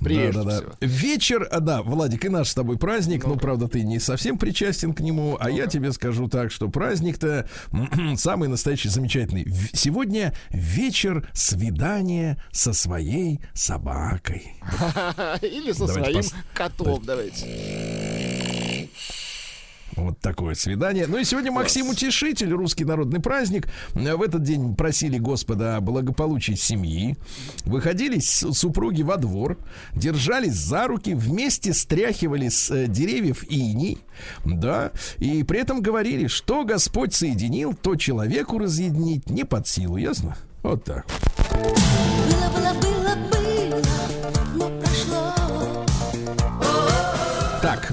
Прежде 0.00 0.42
да, 0.42 0.44
да, 0.44 0.60
да. 0.60 0.86
Вечер, 0.86 1.48
а, 1.50 1.60
да, 1.60 1.82
Владик, 1.82 2.24
и 2.24 2.28
наш 2.28 2.48
с 2.48 2.54
тобой 2.54 2.78
праздник. 2.78 3.26
Ну, 3.26 3.36
правда, 3.36 3.68
ты 3.68 3.82
не 3.82 3.98
совсем 3.98 4.38
причастен 4.38 4.92
к 4.92 5.00
нему. 5.00 5.36
А 5.40 5.50
я 5.50 5.66
тебе 5.66 5.92
скажу 5.92 6.28
так, 6.28 6.50
что 6.52 6.68
праздник-то 6.68 7.48
самый 8.16 8.48
настоящий, 8.48 8.88
замечательный. 8.88 9.46
Сегодня 9.72 10.34
вечер 10.50 11.28
свидания 11.32 12.42
со 12.52 12.72
своей 12.72 13.40
собакой. 13.54 14.54
Или 15.42 15.72
со 15.72 15.86
Давайте 15.86 16.10
своим 16.10 16.18
пос- 16.18 16.34
котом, 16.54 17.02
давайте. 17.04 18.61
Вот 19.96 20.18
такое 20.20 20.54
свидание. 20.54 21.06
Ну 21.06 21.18
и 21.18 21.24
сегодня 21.24 21.52
Максим 21.52 21.90
Утешитель, 21.90 22.52
русский 22.52 22.84
народный 22.84 23.20
праздник. 23.20 23.68
В 23.94 24.22
этот 24.22 24.42
день 24.42 24.74
просили 24.74 25.18
Господа 25.18 25.76
о 25.76 25.80
благополучии 25.80 26.54
семьи. 26.54 27.16
Выходили 27.64 28.18
супруги 28.18 29.02
во 29.02 29.16
двор, 29.18 29.58
держались 29.94 30.54
за 30.54 30.86
руки, 30.86 31.14
вместе 31.14 31.74
стряхивали 31.74 32.48
с 32.48 32.70
э, 32.70 32.86
деревьев 32.86 33.44
иней, 33.50 33.98
да, 34.44 34.92
и 35.18 35.42
при 35.42 35.60
этом 35.60 35.82
говорили, 35.82 36.26
что 36.26 36.64
Господь 36.64 37.14
соединил, 37.14 37.74
то 37.74 37.96
человеку 37.96 38.58
разъединить 38.58 39.28
не 39.28 39.44
под 39.44 39.66
силу, 39.68 39.96
ясно? 39.96 40.36
Вот 40.62 40.84
так. 40.84 41.06
Было, 41.50 41.62
было, 42.54 42.72
было, 42.80 43.14
было, 43.14 43.31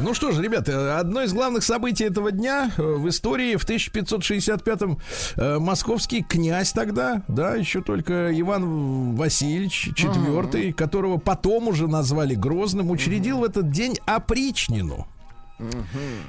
ну 0.10 0.15
что 0.15 0.32
же, 0.32 0.41
ребята, 0.41 0.98
одно 0.98 1.22
из 1.22 1.34
главных 1.34 1.63
событий 1.63 2.04
этого 2.04 2.32
дня 2.32 2.72
э, 2.76 2.82
в 2.82 3.08
истории 3.10 3.58
в 3.58 3.63
1565-м 3.63 4.98
э, 5.36 5.60
московский 5.60 6.24
князь 6.24 6.72
тогда, 6.72 7.22
да, 7.28 7.54
еще 7.54 7.84
только 7.84 8.32
Иван 8.34 9.15
Васильевич 9.15 9.89
IV, 9.89 10.52
uh-huh. 10.52 10.74
которого 10.74 11.17
потом 11.17 11.67
уже 11.67 11.88
назвали 11.88 12.34
Грозным, 12.34 12.89
учредил 12.89 13.38
uh-huh. 13.38 13.41
в 13.41 13.43
этот 13.43 13.69
день 13.69 14.00
опричнину. 14.08 15.08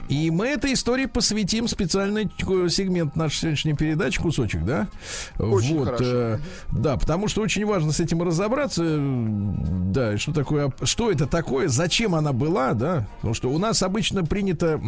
И 0.09 0.31
мы 0.31 0.49
этой 0.49 0.73
истории 0.73 1.07
посвятим 1.07 1.69
специальный 1.69 2.31
сегмент 2.69 3.16
нашей 3.16 3.37
сегодняшней 3.37 3.75
передачи, 3.75 4.21
кусочек, 4.21 4.64
да? 4.64 4.88
Очень 5.38 5.79
вот, 5.79 5.85
хорошо. 5.87 6.05
Э, 6.05 6.38
да, 6.73 6.97
потому 6.97 7.29
что 7.29 7.43
очень 7.43 7.64
важно 7.64 7.93
с 7.93 8.01
этим 8.01 8.23
разобраться, 8.23 8.83
да, 8.99 10.19
что 10.19 10.33
такое, 10.33 10.73
что 10.83 11.11
это 11.11 11.27
такое, 11.27 11.69
зачем 11.69 12.14
она 12.14 12.33
была, 12.33 12.75
да? 12.75 13.07
Потому 13.16 13.35
что 13.35 13.51
у 13.51 13.59
нас 13.59 13.83
обычно 13.83 14.25
принято 14.25 14.81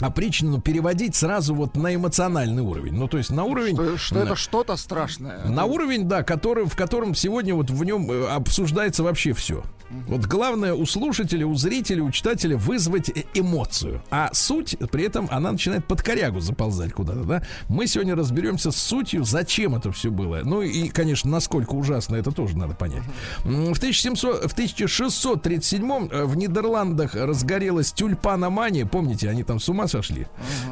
опричнину 0.00 0.60
переводить 0.60 1.14
сразу 1.14 1.54
вот 1.54 1.76
на 1.76 1.94
эмоциональный 1.94 2.62
уровень. 2.62 2.94
Ну, 2.94 3.08
то 3.08 3.18
есть 3.18 3.30
на 3.30 3.44
уровень... 3.44 3.74
Что, 3.74 3.98
что 3.98 4.18
это 4.20 4.36
что-то 4.36 4.76
страшное. 4.76 5.44
На 5.44 5.64
уровень, 5.64 6.08
да, 6.08 6.22
который, 6.22 6.64
в 6.66 6.76
котором 6.76 7.14
сегодня 7.14 7.54
вот 7.54 7.70
в 7.70 7.84
нем 7.84 8.10
э, 8.10 8.26
обсуждается 8.26 9.02
вообще 9.02 9.32
все. 9.32 9.62
Вот 9.90 10.26
главное 10.26 10.74
у 10.74 10.86
слушателя, 10.86 11.46
у 11.46 11.54
зрителя, 11.54 12.02
у 12.02 12.10
читателя 12.10 12.56
вызвать 12.56 13.10
э, 13.10 13.24
эмоцию. 13.34 14.02
А 14.10 14.30
суть, 14.32 14.76
при 14.90 15.04
этом, 15.04 15.28
она 15.30 15.52
начинает 15.52 15.86
под 15.86 16.02
корягу 16.02 16.40
заползать 16.40 16.92
куда-то, 16.92 17.24
да? 17.24 17.42
Мы 17.68 17.86
сегодня 17.86 18.16
разберемся 18.16 18.70
с 18.70 18.76
сутью, 18.76 19.24
зачем 19.24 19.74
это 19.74 19.92
все 19.92 20.10
было. 20.10 20.40
Ну 20.42 20.62
и, 20.62 20.88
конечно, 20.88 21.30
насколько 21.30 21.74
ужасно, 21.74 22.16
это 22.16 22.32
тоже 22.32 22.56
надо 22.56 22.74
понять. 22.74 23.02
В, 23.44 23.76
1700, 23.76 24.50
в 24.50 24.52
1637 24.52 26.08
э, 26.10 26.24
в 26.24 26.36
Нидерландах 26.36 27.14
разгорелась 27.14 27.92
тюльпаномания. 27.92 28.86
Помните, 28.86 29.28
они 29.28 29.44
там 29.44 29.60
с 29.60 29.68
ума 29.68 29.86
сошли? 29.86 30.26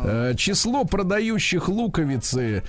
Uh-huh. 0.05 0.35
Число 0.37 0.85
продающих 0.85 1.68
луковицы 1.68 2.62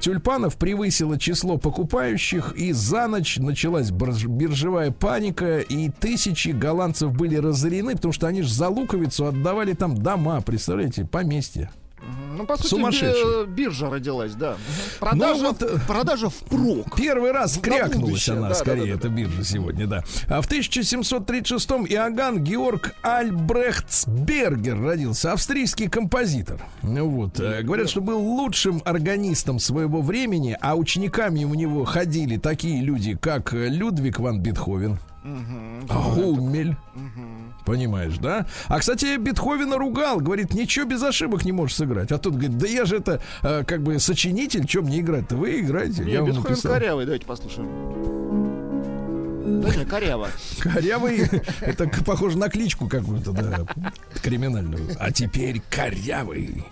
тюльпанов 0.00 0.56
превысило 0.56 1.18
число 1.18 1.56
покупающих, 1.56 2.54
и 2.56 2.72
за 2.72 3.06
ночь 3.06 3.38
началась 3.38 3.90
биржевая 3.90 4.90
паника, 4.90 5.60
и 5.60 5.75
тысячи 5.88 6.48
голландцев 6.48 7.12
были 7.12 7.36
разорены, 7.36 7.94
потому 7.94 8.12
что 8.12 8.26
они 8.26 8.42
же 8.42 8.52
за 8.52 8.68
луковицу 8.68 9.26
отдавали 9.26 9.74
там 9.74 9.96
дома, 9.96 10.40
представляете, 10.40 11.04
поместье. 11.04 11.70
Ну, 12.36 12.44
по 12.44 12.56
сути, 12.56 13.46
биржа 13.46 13.90
родилась, 13.90 14.34
да. 14.34 14.56
Продажа, 15.00 15.42
ну, 15.42 15.48
вот, 15.48 15.62
э, 15.62 15.78
продажа 15.86 16.28
впрок. 16.28 16.94
Первый 16.96 17.32
раз 17.32 17.58
крякнулась 17.58 18.28
она, 18.28 18.50
да, 18.50 18.54
скорее, 18.54 18.92
да, 18.92 18.92
да, 18.92 18.94
эта 18.94 19.08
биржа 19.08 19.44
сегодня, 19.44 19.86
да. 19.86 20.04
А 20.28 20.42
в 20.42 20.48
1736-м 20.48 21.86
Иоганн 21.86 22.44
Георг 22.44 22.94
Альбрехтсбергер 23.02 24.80
родился, 24.80 25.32
австрийский 25.32 25.88
композитор. 25.88 26.60
Вот. 26.82 27.40
Э, 27.40 27.62
говорят, 27.62 27.88
что 27.88 28.00
был 28.00 28.18
лучшим 28.18 28.82
органистом 28.84 29.58
своего 29.58 30.02
времени, 30.02 30.56
а 30.60 30.76
учениками 30.76 31.44
у 31.44 31.54
него 31.54 31.84
ходили 31.84 32.36
такие 32.36 32.82
люди, 32.82 33.16
как 33.16 33.52
Людвиг 33.52 34.20
ван 34.20 34.40
Бетховен, 34.40 34.98
Гуммель. 36.14 36.76
Понимаешь, 37.64 38.18
да? 38.18 38.46
А, 38.68 38.78
кстати, 38.78 39.16
Бетховена 39.16 39.76
ругал, 39.76 40.20
говорит, 40.20 40.54
ничего 40.54 40.86
без 40.86 41.02
ошибок 41.02 41.44
не 41.44 41.52
можешь 41.52 41.76
сыграть. 41.76 42.12
А 42.12 42.18
тут 42.18 42.34
говорит, 42.34 42.58
да 42.58 42.68
я 42.68 42.84
же 42.84 42.96
это 42.98 43.20
э, 43.42 43.64
как 43.64 43.82
бы 43.82 43.98
сочинитель, 43.98 44.66
чем 44.66 44.84
мне 44.84 45.00
играть-то? 45.00 45.36
Вы 45.36 45.60
играете. 45.60 46.04
Не, 46.04 46.12
я 46.12 46.22
Бетховен 46.22 46.60
корявый, 46.60 47.06
давайте 47.06 47.26
послушаем. 47.26 48.25
Да 49.46 49.74
не, 49.74 49.84
коряво. 49.84 50.28
Корявый, 50.60 51.28
это 51.60 51.88
похоже 52.04 52.36
на 52.36 52.48
кличку 52.48 52.88
какую-то, 52.88 53.30
да, 53.32 53.60
криминальную. 54.22 54.88
А 54.98 55.12
теперь 55.12 55.62
корявый. 55.70 56.64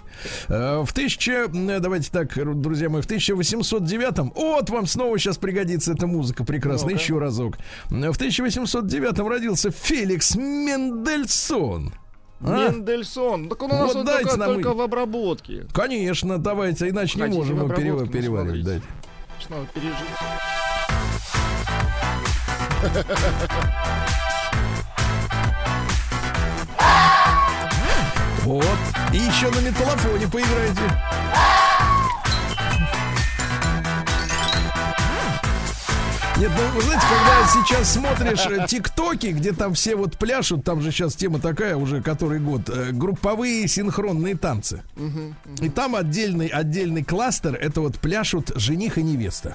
Э, 0.49 0.83
в 0.85 0.91
1000, 0.91 1.79
давайте 1.81 2.11
так, 2.11 2.33
друзья 2.61 2.89
мои, 2.89 3.01
в 3.01 3.05
1809, 3.05 4.35
вот 4.35 4.71
вам 4.71 4.87
снова 4.87 5.19
сейчас 5.19 5.39
пригодится 5.39 5.93
эта 5.93 6.07
музыка 6.07 6.45
прекрасная, 6.45 6.91
ну 6.91 7.01
еще 7.01 7.19
разок. 7.19 7.59
В 7.91 7.95
1809 7.95 9.19
родился 9.21 9.71
Феликс 9.71 10.35
Мендельсон. 10.35 11.95
А? 12.41 12.71
Мендельсон. 12.71 13.49
Так 13.49 13.63
он 13.63 13.71
у 13.73 13.75
нас 13.75 13.95
вот, 13.95 14.05
вот 14.05 14.19
только, 14.19 14.37
нам 14.37 14.55
только 14.55 14.75
в 14.75 14.81
обработке. 14.81 15.67
Конечно, 15.73 16.39
давайте, 16.39 16.89
иначе 16.89 17.19
Хотите 17.19 17.31
не 17.31 17.37
можем 17.39 17.57
его 17.57 17.69
перев... 17.69 18.11
переваривать. 18.11 18.65
Дайте. 18.65 18.85
Что 19.41 19.55
надо 19.55 19.69
пережить. 19.73 20.64
Вот. 28.45 28.67
И 29.11 29.17
еще 29.17 29.49
на 29.49 29.61
металлофоне 29.61 30.29
поиграйте. 30.29 30.83
Нет, 36.37 36.51
ну 36.57 36.69
вы 36.75 36.83
знаете, 36.83 37.07
когда 37.09 37.47
сейчас 37.47 37.93
смотришь 37.93 38.47
э, 38.51 38.67
тиктоки, 38.67 39.29
где 39.29 39.53
там 39.53 39.73
все 39.75 39.95
вот 39.95 40.19
пляшут, 40.19 40.65
там 40.65 40.81
же 40.81 40.91
сейчас 40.91 41.15
тема 41.15 41.39
такая 41.39 41.77
уже 41.77 42.03
который 42.03 42.41
год, 42.41 42.69
э, 42.71 42.91
групповые 42.91 43.69
синхронные 43.69 44.37
танцы. 44.37 44.83
И 45.61 45.69
там 45.69 45.95
отдельный, 45.95 46.49
отдельный 46.49 47.05
кластер, 47.05 47.55
это 47.55 47.81
вот 47.81 48.01
пляшут 48.01 48.51
жених 48.57 48.99
и 48.99 49.05
невеста. 49.05 49.55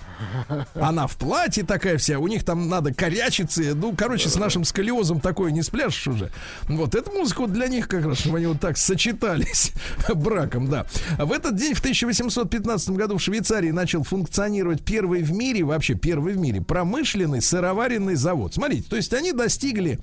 Она 0.74 1.08
в 1.08 1.18
платье 1.18 1.66
такая 1.66 1.98
вся, 1.98 2.18
у 2.18 2.28
них 2.28 2.46
там 2.46 2.70
надо 2.70 2.94
корячиться, 2.94 3.62
ну, 3.76 3.94
короче, 3.94 4.30
с 4.30 4.38
нашим 4.38 4.64
сколиозом 4.64 5.20
такое 5.20 5.52
не 5.52 5.64
спляшешь 5.64 6.08
уже. 6.08 6.32
Вот, 6.70 6.96
эта 6.96 7.12
музыка 7.12 7.42
вот 7.42 7.52
для 7.52 7.68
них 7.68 7.90
как 7.90 8.06
раз, 8.06 8.20
чтобы 8.20 8.38
они 8.38 8.48
вот 8.48 8.62
так 8.62 8.78
сочетались 8.78 9.74
браком, 10.16 10.70
да. 10.70 10.86
В 11.18 11.34
этот 11.34 11.58
день, 11.58 11.74
в 11.74 11.80
1815 11.80 12.92
году 12.92 13.18
в 13.18 13.22
Швейцарии 13.22 13.72
начал 13.72 14.04
функционировать 14.04 14.82
первый 14.82 15.24
в 15.24 15.34
мире, 15.34 15.64
вообще 15.64 15.96
первый 15.96 16.36
в 16.36 16.38
мире, 16.38 16.62
промышленный 16.70 17.42
сыроваренный 17.42 18.14
завод. 18.14 18.54
Смотрите, 18.54 18.88
то 18.88 18.96
есть 18.96 19.12
они 19.14 19.34
достигли 19.34 20.00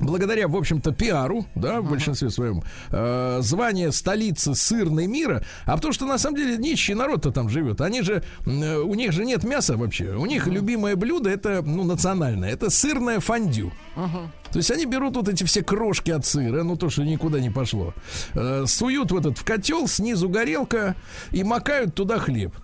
благодаря, 0.00 0.48
в 0.48 0.56
общем-то, 0.56 0.92
пиару, 0.92 1.44
да, 1.54 1.82
в 1.82 1.90
большинстве 1.90 2.30
своем, 2.30 2.62
э, 2.90 3.40
звание 3.42 3.92
столицы 3.92 4.54
сырной 4.54 5.06
мира, 5.06 5.44
а 5.66 5.76
потому 5.76 5.92
что, 5.92 6.06
на 6.06 6.16
самом 6.16 6.38
деле, 6.38 6.56
нищий 6.56 6.94
народ-то 6.94 7.30
там 7.32 7.50
живет. 7.50 7.82
Они 7.82 8.00
же, 8.00 8.24
э, 8.46 8.78
у 8.78 8.94
них 8.94 9.12
же 9.12 9.26
нет 9.26 9.44
мяса 9.44 9.76
вообще. 9.76 10.14
У 10.16 10.24
них 10.24 10.46
любимое 10.46 10.96
блюдо, 10.96 11.28
это, 11.28 11.60
ну, 11.60 11.84
национальное, 11.84 12.50
это 12.50 12.70
сырное 12.70 13.20
фондю. 13.20 13.70
То 14.50 14.56
есть 14.56 14.70
они 14.70 14.86
берут 14.86 15.16
вот 15.16 15.28
эти 15.28 15.44
все 15.44 15.62
крошки 15.62 16.10
от 16.10 16.24
сыра, 16.24 16.62
ну 16.62 16.76
то, 16.76 16.88
что 16.88 17.04
никуда 17.04 17.40
не 17.40 17.50
пошло, 17.50 17.92
э, 18.32 18.64
суют 18.66 19.12
в 19.12 19.18
этот 19.18 19.36
в 19.36 19.44
котел, 19.44 19.86
снизу 19.86 20.30
горелка 20.30 20.96
и 21.30 21.44
макают 21.44 21.94
туда 21.94 22.18
хлеб. 22.18 22.54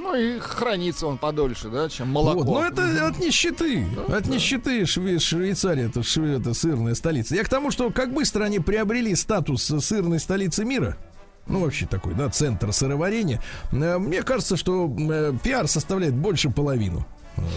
Ну 0.00 0.14
и 0.14 0.38
хранится 0.38 1.06
он 1.06 1.18
подольше, 1.18 1.68
да, 1.68 1.88
чем 1.88 2.08
молоко. 2.08 2.42
Вот, 2.42 2.54
но 2.54 2.66
это 2.66 3.06
от 3.08 3.18
нищеты. 3.18 3.84
Да, 3.96 4.16
от 4.18 4.24
да. 4.24 4.30
нищеты 4.30 4.82
Шве- 4.82 5.18
Швейцария, 5.18 5.86
это, 5.86 6.00
шве- 6.02 6.38
это 6.40 6.54
сырная 6.54 6.94
столица. 6.94 7.34
Я 7.34 7.42
к 7.44 7.48
тому, 7.48 7.70
что 7.70 7.90
как 7.90 8.12
быстро 8.12 8.44
они 8.44 8.60
приобрели 8.60 9.14
статус 9.16 9.64
сырной 9.64 10.20
столицы 10.20 10.64
мира. 10.64 10.96
Ну, 11.48 11.60
вообще 11.60 11.86
такой, 11.86 12.14
да, 12.14 12.28
центр 12.28 12.72
сыроварения. 12.72 13.42
Э, 13.72 13.98
мне 13.98 14.22
кажется, 14.22 14.56
что 14.56 14.94
э, 14.98 15.32
пиар 15.42 15.66
составляет 15.66 16.14
больше 16.14 16.50
половину 16.50 17.06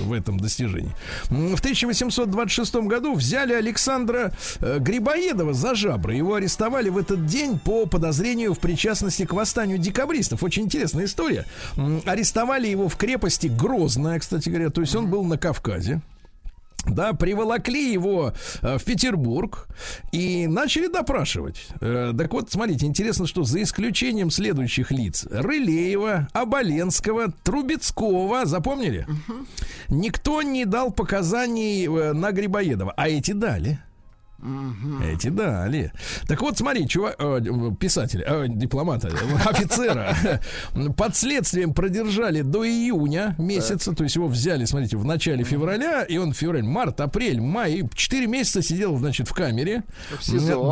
в 0.04 0.14
этом 0.14 0.40
достижении. 0.40 0.92
В 1.30 1.60
1826 1.60 2.76
году 2.76 3.14
взяли 3.14 3.54
Александра 3.54 4.32
э, 4.60 4.80
Грибоедова 4.80 5.54
за 5.54 5.76
жабры. 5.76 6.16
Его 6.16 6.36
арестовали 6.36 6.90
в 6.90 6.98
этот 6.98 7.26
день 7.26 7.60
по 7.60 7.86
подозрению 7.86 8.54
в 8.54 8.60
причастности 8.60 9.26
к 9.26 9.34
восстанию 9.34 9.78
декабристов. 9.78 10.44
Очень 10.44 10.64
интересная 10.64 11.06
история. 11.06 11.46
Арестовали 12.06 12.68
его 12.68 12.88
в 12.88 12.96
крепости 12.96 13.48
Грозная, 13.48 14.20
кстати 14.20 14.50
говоря. 14.50 14.70
То 14.70 14.82
есть 14.82 14.96
он 14.96 15.08
был 15.08 15.24
на 15.24 15.38
Кавказе 15.38 16.02
да, 16.86 17.14
приволокли 17.14 17.92
его 17.92 18.34
э, 18.62 18.78
в 18.78 18.84
Петербург 18.84 19.68
и 20.12 20.48
начали 20.48 20.88
допрашивать. 20.88 21.68
Э, 21.80 22.14
так 22.18 22.34
вот, 22.34 22.52
смотрите, 22.52 22.86
интересно, 22.86 23.28
что 23.28 23.44
за 23.44 23.62
исключением 23.62 24.32
следующих 24.32 24.92
лиц 24.92 25.26
Рылеева, 25.30 26.28
Оболенского, 26.34 27.32
Трубецкого, 27.44 28.46
запомнили? 28.46 29.08
Угу. 29.08 29.38
Никто 29.90 30.42
не 30.42 30.66
дал 30.66 30.92
показаний 30.92 31.86
э, 31.88 32.14
на 32.14 32.32
Грибоедова, 32.32 32.94
а 32.96 33.10
эти 33.10 33.32
дали. 33.32 33.80
Эти 35.04 35.28
дали. 35.28 35.92
Так 36.28 36.42
вот, 36.42 36.58
смотри, 36.58 36.88
чувак, 36.88 37.16
э, 37.20 37.42
писатель, 37.80 38.24
э, 38.26 38.46
дипломата, 38.48 39.10
э, 39.10 39.50
офицера. 39.50 40.16
Под 40.98 41.16
следствием 41.16 41.74
продержали 41.74 42.42
до 42.42 42.68
июня 42.68 43.36
месяца, 43.38 43.94
то 43.94 44.04
есть 44.04 44.16
его 44.16 44.28
взяли, 44.28 44.66
смотрите, 44.66 44.98
в 44.98 45.06
начале 45.06 45.44
февраля, 45.44 46.04
и 46.04 46.18
он 46.18 46.34
февраль, 46.34 46.64
март, 46.64 47.02
апрель, 47.02 47.40
май, 47.40 47.84
4 47.94 48.28
месяца 48.28 48.62
сидел, 48.62 48.98
значит, 48.98 49.28
в 49.28 49.34
камере. 49.34 49.84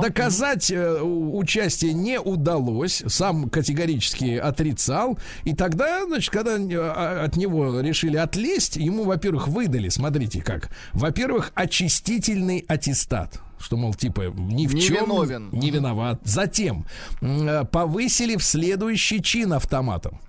Доказать 0.01 0.71
э, 0.71 1.01
участие 1.01 1.93
не 1.93 2.19
удалось, 2.19 3.03
сам 3.07 3.49
категорически 3.49 4.37
отрицал, 4.37 5.19
и 5.43 5.53
тогда, 5.53 6.05
значит, 6.05 6.31
когда 6.31 6.55
а, 6.55 7.25
от 7.25 7.35
него 7.35 7.81
решили 7.81 8.17
отлезть, 8.17 8.77
ему, 8.77 9.03
во-первых, 9.03 9.47
выдали, 9.47 9.89
смотрите 9.89 10.41
как, 10.41 10.69
во-первых, 10.93 11.51
очистительный 11.53 12.65
аттестат 12.67 13.39
что, 13.59 13.77
мол, 13.77 13.93
типа, 13.93 14.31
ни 14.35 14.67
в 14.67 14.73
Не 14.73 14.81
чем 14.81 15.05
виновен. 15.05 15.49
не 15.51 15.69
виноват. 15.71 16.21
Затем 16.23 16.85
э, 17.21 17.65
повысили 17.65 18.35
в 18.37 18.43
следующий 18.43 19.21
чин 19.21 19.53
автоматом. 19.53 20.19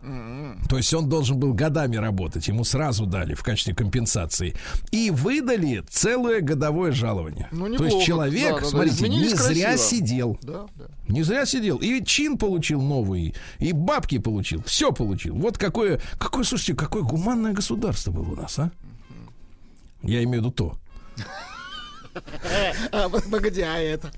То 0.68 0.76
есть 0.76 0.92
он 0.94 1.08
должен 1.08 1.38
был 1.38 1.54
годами 1.54 1.96
работать, 1.96 2.48
ему 2.48 2.64
сразу 2.64 3.06
дали 3.06 3.34
в 3.34 3.42
качестве 3.42 3.74
компенсации. 3.74 4.54
И 4.90 5.10
выдали 5.10 5.82
целое 5.88 6.40
годовое 6.40 6.92
жалование. 6.92 7.48
Ну, 7.52 7.66
То 7.66 7.72
неплохо. 7.72 7.94
есть 7.94 8.06
человек, 8.06 8.48
Да, 8.54 8.56
да, 8.56 8.60
да, 8.64 8.68
смотрите, 8.70 9.08
не 9.08 9.16
изменились 9.16 9.38
зря 9.38 9.68
красиво. 9.70 9.88
сидел. 10.06 10.38
Да, 10.42 10.66
да. 10.76 10.84
Не 11.08 11.22
зря 11.22 11.46
сидел. 11.46 11.76
И 11.78 12.04
чин 12.04 12.36
получил 12.38 12.80
новый, 12.82 13.34
и 13.58 13.72
бабки 13.72 14.18
получил. 14.18 14.62
Все 14.64 14.92
получил. 14.92 15.34
Вот 15.36 15.56
какое, 15.58 16.00
какое, 16.18 16.44
слушайте, 16.44 16.74
какое 16.74 17.02
гуманное 17.02 17.52
государство 17.52 18.10
было 18.10 18.32
у 18.32 18.36
нас, 18.36 18.58
а? 18.58 18.70
Я 20.02 20.22
имею 20.24 20.42
в 20.42 20.44
виду 20.46 20.50
то. 20.50 20.76
А, 22.92 23.08
погоди, 23.08 23.62
а 23.62 23.78
это? 23.78 24.10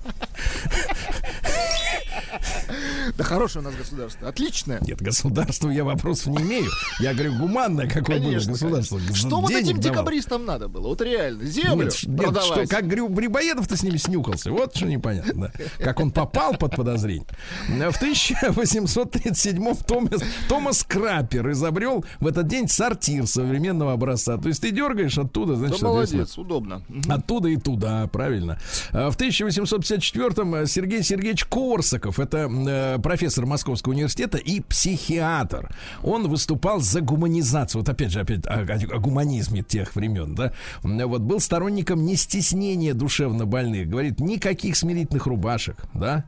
Да 3.17 3.23
хорошее 3.23 3.63
у 3.63 3.65
нас 3.65 3.75
государство. 3.75 4.27
Отличное. 4.27 4.79
Нет, 4.81 5.01
государству 5.01 5.69
я 5.69 5.83
вопросов 5.83 6.27
не 6.27 6.41
имею. 6.43 6.69
Я 6.99 7.13
говорю, 7.13 7.37
гуманное 7.37 7.87
какое 7.87 8.19
было 8.19 8.33
государство. 8.33 8.99
Что 9.13 9.41
вот 9.41 9.51
этим 9.51 9.79
декабристам 9.79 10.45
надо 10.45 10.67
было? 10.67 10.87
Вот 10.87 11.01
реально. 11.01 11.45
Землю 11.45 11.91
продавать. 12.17 12.69
как 12.69 12.87
Грибоедов-то 12.87 13.77
с 13.77 13.83
ними 13.83 13.97
снюкался. 13.97 14.51
Вот 14.51 14.75
что 14.75 14.85
непонятно. 14.85 15.51
да. 15.57 15.83
Как 15.83 15.99
он 15.99 16.11
попал 16.11 16.55
под 16.55 16.75
подозрение. 16.75 17.27
В 17.67 18.01
1837-м 18.01 19.75
Томас, 19.75 20.21
Томас 20.47 20.83
Краппер 20.83 21.51
изобрел 21.51 22.05
в 22.19 22.27
этот 22.27 22.47
день 22.47 22.67
сортир 22.67 23.27
современного 23.27 23.93
образца. 23.93 24.37
То 24.37 24.47
есть 24.47 24.61
ты 24.61 24.71
дергаешь 24.71 25.17
оттуда, 25.17 25.53
Да 25.53 25.59
значит, 25.59 25.79
соответственно, 25.79 26.21
молодец, 26.21 26.37
удобно. 26.37 26.81
Оттуда 27.09 27.49
и 27.49 27.57
туда, 27.57 28.07
правильно. 28.07 28.59
В 28.91 29.15
1854-м 29.17 30.65
Сергей 30.67 31.03
Сергеевич 31.03 31.45
Корсаков, 31.45 32.19
это 32.23 32.49
э, 32.49 32.99
профессор 33.01 33.45
Московского 33.45 33.93
университета 33.93 34.37
и 34.37 34.59
психиатр. 34.61 35.69
Он 36.03 36.27
выступал 36.27 36.79
за 36.79 37.01
гуманизацию. 37.01 37.81
Вот 37.81 37.89
опять 37.89 38.11
же, 38.11 38.19
опять 38.21 38.45
о, 38.47 38.59
о- 38.61 38.95
о 38.95 38.99
гуманизме 38.99 39.63
тех 39.63 39.95
времен, 39.95 40.35
да. 40.35 40.53
Вот 40.81 41.21
был 41.21 41.39
сторонником 41.39 42.05
не 42.05 42.15
стеснения 42.15 42.93
душевно 42.93 43.45
больных. 43.45 43.89
Говорит, 43.89 44.19
никаких 44.19 44.75
смирительных 44.75 45.25
рубашек, 45.27 45.77
да. 45.93 46.25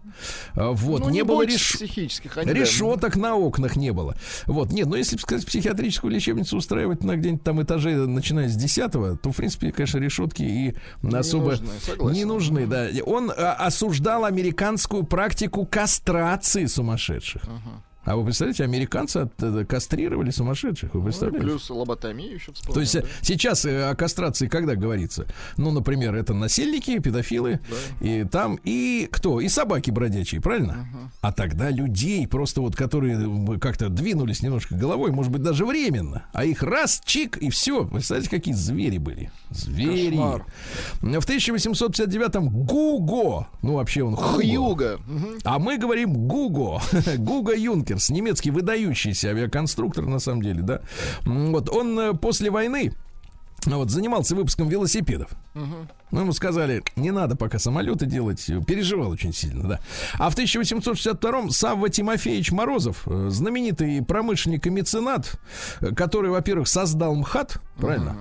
А, 0.55 0.71
Вот, 0.71 1.01
Ну, 1.01 1.10
не, 1.10 1.23
было 1.23 1.38
бойтесь 1.38 1.55
реш... 1.55 1.73
психических. 1.73 2.38
они, 2.38 2.47
да. 2.47 2.53
Решеток 2.53 3.15
на 3.15 3.36
окнах 3.36 3.75
не 3.75 3.91
было. 3.91 4.15
Вот, 4.45 4.71
нет, 4.71 4.88
но 4.88 4.95
если, 4.95 5.15
бы 5.15 5.21
сказать, 5.21 5.45
психиатрическую 5.45 6.12
лечебницу 6.12 6.58
устраивать 6.58 7.03
на 7.03 7.15
где-нибудь 7.15 7.43
там 7.43 7.62
этаже, 7.62 7.95
начиная 8.08 8.47
с 8.49 8.55
10 8.55 8.91
то, 8.91 9.31
в 9.31 9.36
принципе, 9.36 9.71
конечно, 9.71 9.97
решетки 9.97 10.43
и 10.43 10.75
особо 11.13 11.51
нужны, 11.51 11.67
согласен. 11.86 12.15
не 12.15 12.25
нужны, 12.25 12.67
да. 12.67 12.88
Он 13.05 13.31
а, 13.36 13.53
осуждал 13.53 14.25
американскую 14.25 15.03
практику 15.03 15.65
кастрации 15.86 16.67
сумасшедших. 16.67 17.43
А 18.06 18.15
вы 18.15 18.24
представляете, 18.26 18.63
американцы 18.63 19.18
от- 19.18 19.41
э, 19.41 19.65
кастрировали 19.65 20.30
сумасшедших, 20.30 20.94
вы 20.94 21.00
Ну, 21.00 21.06
представляете? 21.06 21.48
плюс 21.48 21.70
лоботомию 21.70 22.36
еще 22.36 22.52
вспомнил. 22.54 22.74
То 22.76 22.80
есть 22.82 22.96
э, 22.96 23.02
да. 23.02 23.08
сейчас 23.22 23.65
э, 23.65 23.89
о 23.89 23.96
кастрации 23.96 24.48
когда 24.48 24.76
говорится? 24.76 25.26
Ну, 25.58 25.72
например, 25.72 26.15
это 26.15 26.34
насильники, 26.34 27.00
педофилы, 27.00 27.60
и 28.02 28.24
там 28.26 28.60
и 28.63 29.08
кто? 29.12 29.41
И 29.41 29.48
собаки 29.50 29.89
бродячие, 29.91 30.39
правильно? 30.41 30.88
А 31.22 31.32
тогда 31.32 31.70
людей 31.72 32.28
просто 32.28 32.62
вот, 32.62 32.76
которые 32.76 33.15
м, 33.15 33.60
как-то 33.60 33.89
двинулись 33.89 34.41
немножко 34.44 34.76
головой, 34.76 35.12
может 35.12 35.32
быть, 35.32 35.41
даже 35.41 35.65
временно, 35.65 36.26
а 36.34 36.46
их 36.46 36.62
раз, 36.63 37.02
чик, 37.06 37.38
и 37.38 37.50
все. 37.50 37.86
Представляете, 37.86 38.30
какие 38.30 38.54
звери 38.54 38.98
были? 39.00 39.32
Звери. 39.50 40.10
Кошмар. 40.12 40.46
В 41.02 41.26
1859-м 41.26 42.50
Гуго, 42.65 43.48
ну 43.62 43.76
вообще 43.76 44.04
он 44.04 44.15
Хуго. 44.15 44.41
Хьюга. 44.44 45.00
Мгм. 45.08 45.38
А 45.44 45.60
мы 45.60 45.78
говорим 45.78 46.13
Гуго. 46.13 46.82
Гуго 47.18 47.54
Юнкерс, 47.95 48.10
немецкий 48.10 48.51
выдающийся 48.51 49.29
авиаконструктор, 49.29 50.05
на 50.05 50.19
самом 50.19 50.41
деле, 50.41 50.62
да. 50.62 50.81
Вот 51.25 51.69
он 51.69 51.99
э, 51.99 52.13
после 52.13 52.49
войны 52.49 52.93
ну, 53.65 53.77
вот, 53.77 53.89
занимался 53.89 54.36
выпуском 54.36 54.69
велосипедов. 54.69 55.31
Ну, 56.12 56.21
ему 56.21 56.34
сказали, 56.34 56.84
не 56.95 57.12
надо 57.12 57.36
пока 57.36 57.58
самолеты 57.58 58.05
делать. 58.05 58.45
Переживал 58.67 59.10
очень 59.10 59.34
сильно, 59.34 59.67
да. 59.67 59.79
А 60.19 60.29
в 60.29 60.38
1862-м 60.38 61.49
Савва 61.49 61.89
Тимофеевич 61.89 62.51
Морозов, 62.51 63.03
э, 63.08 63.29
знаменитый 63.29 64.03
промышленник 64.03 64.67
и 64.67 64.69
меценат, 64.69 65.39
э, 65.81 65.93
который, 65.95 66.29
во-первых, 66.29 66.67
создал 66.67 67.15
МХАТ, 67.15 67.60
правильно? 67.77 68.15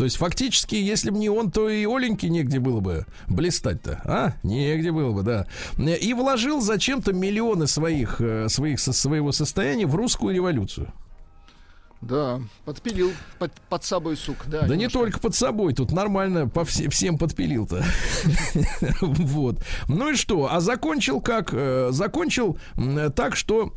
То 0.00 0.04
есть 0.04 0.16
фактически, 0.16 0.76
если 0.76 1.10
бы 1.10 1.18
не 1.18 1.28
он, 1.28 1.50
то 1.50 1.68
и 1.68 1.84
Оленьке 1.84 2.30
негде 2.30 2.58
было 2.58 2.80
бы 2.80 3.04
блистать-то, 3.28 4.00
а? 4.06 4.32
Негде 4.42 4.92
было 4.92 5.12
бы, 5.12 5.22
да. 5.22 5.46
И 5.76 6.14
вложил 6.14 6.62
зачем-то 6.62 7.12
миллионы 7.12 7.66
своих, 7.66 8.18
э, 8.18 8.48
своих 8.48 8.80
своего 8.80 9.30
состояния 9.30 9.84
в 9.84 9.94
русскую 9.94 10.34
революцию. 10.34 10.90
Да, 12.00 12.40
подпилил 12.64 13.12
под, 13.38 13.52
под 13.68 13.84
собой 13.84 14.16
сук. 14.16 14.38
Да, 14.46 14.60
Да 14.62 14.68
не 14.68 14.84
немножко. 14.84 14.98
только 15.00 15.18
под 15.20 15.34
собой, 15.34 15.74
тут 15.74 15.92
нормально 15.92 16.48
по 16.48 16.64
все- 16.64 16.88
всем 16.88 17.18
подпилил-то. 17.18 17.84
Вот. 19.02 19.62
Ну 19.86 20.12
и 20.12 20.14
что? 20.14 20.50
А 20.50 20.60
закончил 20.60 21.20
как? 21.20 21.50
Э, 21.52 21.90
Закончил 21.92 22.56
так, 23.14 23.36
что 23.36 23.74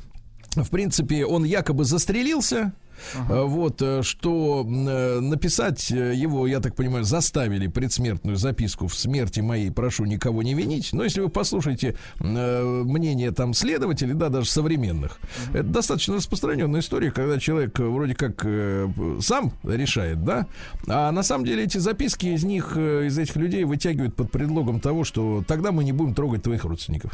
в 0.56 0.70
принципе, 0.70 1.26
он 1.26 1.44
якобы 1.44 1.84
застрелился. 1.84 2.74
Э, 3.30 3.44
Вот, 3.44 3.82
э, 3.82 4.02
что 4.04 4.66
э, 4.68 5.20
написать 5.20 5.90
его, 5.90 6.48
я 6.48 6.60
так 6.60 6.76
понимаю, 6.76 7.04
заставили 7.04 7.68
предсмертную 7.68 8.38
записку 8.38 8.88
в 8.88 8.96
смерти 8.96 9.40
моей, 9.40 9.72
прошу 9.72 10.06
никого 10.06 10.44
не 10.44 10.54
винить. 10.54 10.94
Но 10.94 11.04
если 11.04 11.22
вы 11.22 11.30
послушаете 11.30 11.96
мнение 12.20 13.32
там 13.32 13.54
следователей, 13.54 14.14
да, 14.14 14.30
даже 14.30 14.50
современных, 14.50 15.20
это 15.54 15.64
достаточно 15.64 16.16
распространенная 16.16 16.82
история, 16.82 17.12
когда 17.12 17.40
человек 17.40 17.78
вроде 17.80 18.16
как 18.16 18.46
сам 19.22 19.54
решает, 19.64 20.24
да, 20.24 20.48
а 20.88 21.12
на 21.12 21.24
самом 21.24 21.46
деле 21.46 21.64
эти 21.64 21.78
записки 21.78 22.28
из 22.28 22.44
них, 22.44 22.78
из 22.78 23.18
этих 23.18 23.36
людей 23.36 23.64
вытягивают 23.64 24.16
под 24.16 24.32
предлогом 24.32 24.80
того, 24.80 25.04
что 25.04 25.44
тогда 25.48 25.72
мы 25.72 25.84
не 25.84 25.92
будем 25.92 26.14
трогать 26.14 26.44
твоих 26.44 26.64
родственников. 26.66 27.14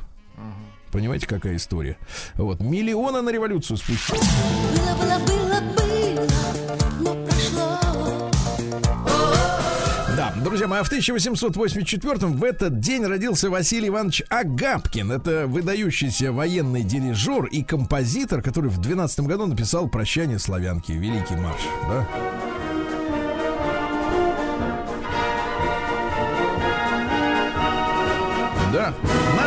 Понимаете, 0.92 1.28
какая 1.28 1.56
история? 1.56 1.98
Вот, 2.36 2.60
миллионы 2.60 3.22
на 3.22 3.30
революцию 3.30 3.78
спустили. 3.78 4.20
Было, 4.20 4.96
было, 4.96 5.20
было, 5.20 5.62
было, 5.78 6.28
но 7.00 7.26
прошло. 7.26 7.80
Да, 10.18 10.34
друзья 10.44 10.68
мои, 10.68 10.82
а 10.82 10.84
в 10.84 10.88
1884 10.88 12.18
в 12.28 12.44
этот 12.44 12.80
день 12.80 13.06
родился 13.06 13.50
Василий 13.50 13.88
Иванович 13.88 14.24
Агапкин. 14.30 15.12
Это 15.12 15.48
выдающийся 15.48 16.32
военный 16.32 16.84
дирижер 16.84 17.46
и 17.46 17.64
композитор, 17.64 18.42
который 18.42 18.70
в 18.70 18.80
12 18.80 19.22
году 19.22 19.46
написал 19.46 19.88
«Прощание 19.88 20.40
славянки», 20.40 20.92
великий 20.92 21.36
марш, 21.36 21.62
да? 21.88 22.08
Да, 28.74 28.94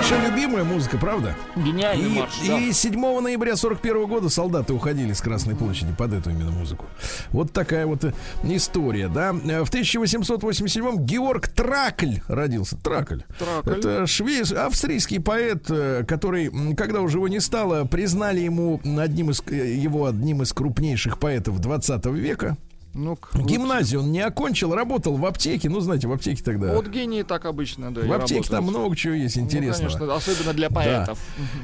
наша 0.02 0.20
любимая 0.28 0.64
музыка, 0.64 0.98
правда? 0.98 1.36
Гениальный 1.54 2.10
И, 2.10 2.18
марш, 2.18 2.32
да. 2.44 2.58
и 2.58 2.72
7 2.72 3.20
ноября 3.20 3.54
41 3.54 4.06
года 4.08 4.28
солдаты 4.28 4.72
уходили 4.72 5.12
с 5.12 5.20
Красной 5.20 5.54
площади 5.54 5.94
под 5.96 6.12
эту 6.12 6.30
именно 6.30 6.50
музыку. 6.50 6.86
Вот 7.30 7.52
такая 7.52 7.86
вот 7.86 8.02
э, 8.04 8.12
история, 8.42 9.06
да. 9.08 9.30
Э, 9.30 9.62
В 9.62 9.68
1887 9.68 11.04
Георг 11.04 11.46
Тракль 11.46 12.16
родился. 12.26 12.76
Тракль. 12.78 13.20
Тракль. 13.38 13.78
Это 13.78 14.06
швейц, 14.08 14.50
австрийский 14.50 15.20
поэт, 15.20 15.66
э, 15.70 16.02
который, 16.06 16.50
когда 16.74 17.00
уже 17.00 17.18
его 17.18 17.28
не 17.28 17.38
стало, 17.38 17.84
признали 17.84 18.40
ему 18.40 18.80
одним 18.98 19.30
из, 19.30 19.40
его 19.46 20.06
одним 20.06 20.42
из 20.42 20.52
крупнейших 20.52 21.20
поэтов 21.20 21.60
20 21.60 22.06
века. 22.06 22.56
Ну-ка, 22.94 23.38
Гимназию 23.38 24.00
он 24.02 24.12
не 24.12 24.20
окончил, 24.20 24.74
работал 24.74 25.16
в 25.16 25.24
аптеке. 25.24 25.70
Ну, 25.70 25.80
знаете, 25.80 26.08
в 26.08 26.12
аптеке 26.12 26.42
тогда... 26.42 26.74
Вот 26.74 26.88
гении 26.88 27.22
так 27.22 27.46
обычно, 27.46 27.92
да. 27.92 28.02
в 28.02 28.12
аптеке 28.12 28.48
там 28.48 28.64
много 28.64 28.94
чего 28.96 29.14
есть 29.14 29.36
Ну, 29.36 29.42
интересного. 29.42 29.90
конечно, 29.90 30.14
особенно 30.14 30.52
для 30.52 30.68
поэтов. 30.68 31.18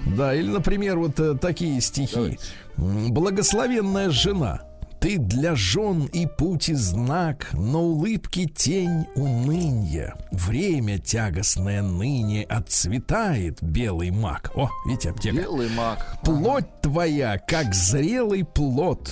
Да, 0.07 0.35
или, 0.35 0.49
например, 0.49 0.99
вот 0.99 1.21
э, 1.21 1.35
такие 1.35 1.81
стихи. 1.81 2.15
Давайте. 2.15 2.45
Благословенная 2.77 4.09
жена, 4.11 4.63
Ты 5.01 5.19
для 5.19 5.55
жен 5.55 6.07
и 6.07 6.27
пути 6.27 6.75
знак, 6.75 7.51
но 7.53 7.83
улыбки 7.83 8.47
тень 8.47 9.07
уныния. 9.15 10.17
Время 10.33 10.99
тягостное 10.99 11.83
ныне 11.83 12.43
отцветает 12.43 13.63
белый 13.63 14.11
мак. 14.11 14.51
О, 14.57 14.69
видите, 14.87 15.11
аптека. 15.11 15.37
Белый 15.37 15.69
маг. 15.71 16.05
Плоть 16.25 16.81
твоя, 16.83 17.39
как 17.39 17.75
зрелый 17.75 18.45
плод, 18.45 19.11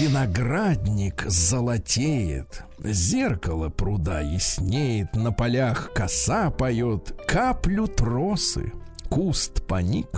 виноградник 0.00 1.24
золотеет. 1.26 2.64
Зеркало 2.82 3.68
пруда 3.68 4.20
яснеет, 4.20 5.14
на 5.14 5.32
полях 5.32 5.92
коса 5.94 6.50
поет, 6.50 7.14
каплю 7.28 7.86
тросы. 7.86 8.72
Куст 9.10 9.66
паник, 9.66 10.08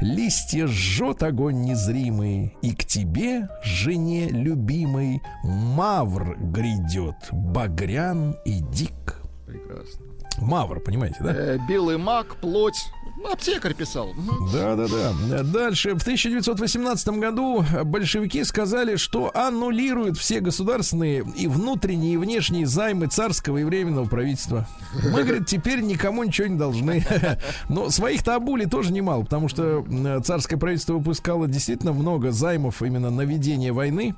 листья 0.00 0.66
жжет 0.66 1.22
огонь 1.22 1.62
незримый, 1.62 2.56
И 2.62 2.74
к 2.74 2.84
тебе, 2.84 3.48
жене 3.62 4.28
любимой, 4.28 5.20
Мавр 5.44 6.36
грядет, 6.38 7.16
багрян 7.30 8.36
и 8.44 8.60
дик. 8.60 9.20
Прекрасно. 9.46 10.06
Мавр, 10.38 10.80
понимаете, 10.80 11.16
да? 11.20 11.32
Э, 11.32 11.58
белый 11.68 11.96
маг, 11.96 12.36
плоть. 12.40 12.84
Аптекарь 13.32 13.74
писал. 13.74 14.14
Да, 14.52 14.76
да, 14.76 14.86
да. 14.88 15.42
Дальше. 15.42 15.94
В 15.94 16.02
1918 16.02 17.08
году 17.18 17.64
большевики 17.84 18.44
сказали, 18.44 18.96
что 18.96 19.30
аннулируют 19.34 20.18
все 20.18 20.40
государственные 20.40 21.24
и 21.36 21.46
внутренние, 21.46 22.14
и 22.14 22.16
внешние 22.16 22.66
займы 22.66 23.06
царского 23.06 23.58
и 23.58 23.64
временного 23.64 24.06
правительства. 24.06 24.66
Мы, 25.12 25.22
говорит, 25.24 25.46
теперь 25.46 25.80
никому 25.80 26.24
ничего 26.24 26.48
не 26.48 26.58
должны. 26.58 27.04
Но 27.68 27.90
своих-то 27.90 28.34
обули 28.34 28.66
тоже 28.66 28.92
немало, 28.92 29.22
потому 29.22 29.48
что 29.48 29.84
царское 30.24 30.56
правительство 30.56 30.94
выпускало 30.94 31.48
действительно 31.48 31.92
много 31.92 32.30
займов 32.30 32.82
именно 32.82 33.10
на 33.10 33.22
ведение 33.22 33.72
войны. 33.72 34.14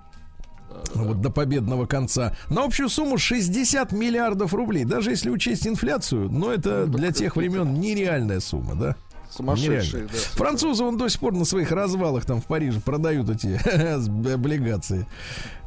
Вот 1.05 1.21
до 1.21 1.31
победного 1.31 1.87
конца. 1.87 2.37
На 2.49 2.65
общую 2.65 2.89
сумму 2.89 3.19
60 3.19 3.93
миллиардов 3.93 4.55
рублей. 4.55 4.85
Даже 4.85 5.11
если 5.11 5.31
учесть 5.31 5.67
инфляцию, 5.67 6.31
но 6.31 6.53
это 6.53 6.87
для 6.87 7.13
тех 7.13 7.37
времен 7.37 7.75
нереальная 7.81 8.41
сумма, 8.41 8.75
да? 8.75 8.97
Сумасшедшие, 9.31 10.05
да. 10.05 10.19
Французы, 10.33 10.83
он 10.83 10.97
до 10.97 11.09
сих 11.09 11.21
пор 11.21 11.35
на 11.35 11.45
своих 11.45 11.71
развалах 11.71 12.25
там 12.25 12.41
в 12.41 12.47
Париже 12.47 12.81
продают 12.81 13.29
эти 13.29 13.61
облигации. 14.33 15.07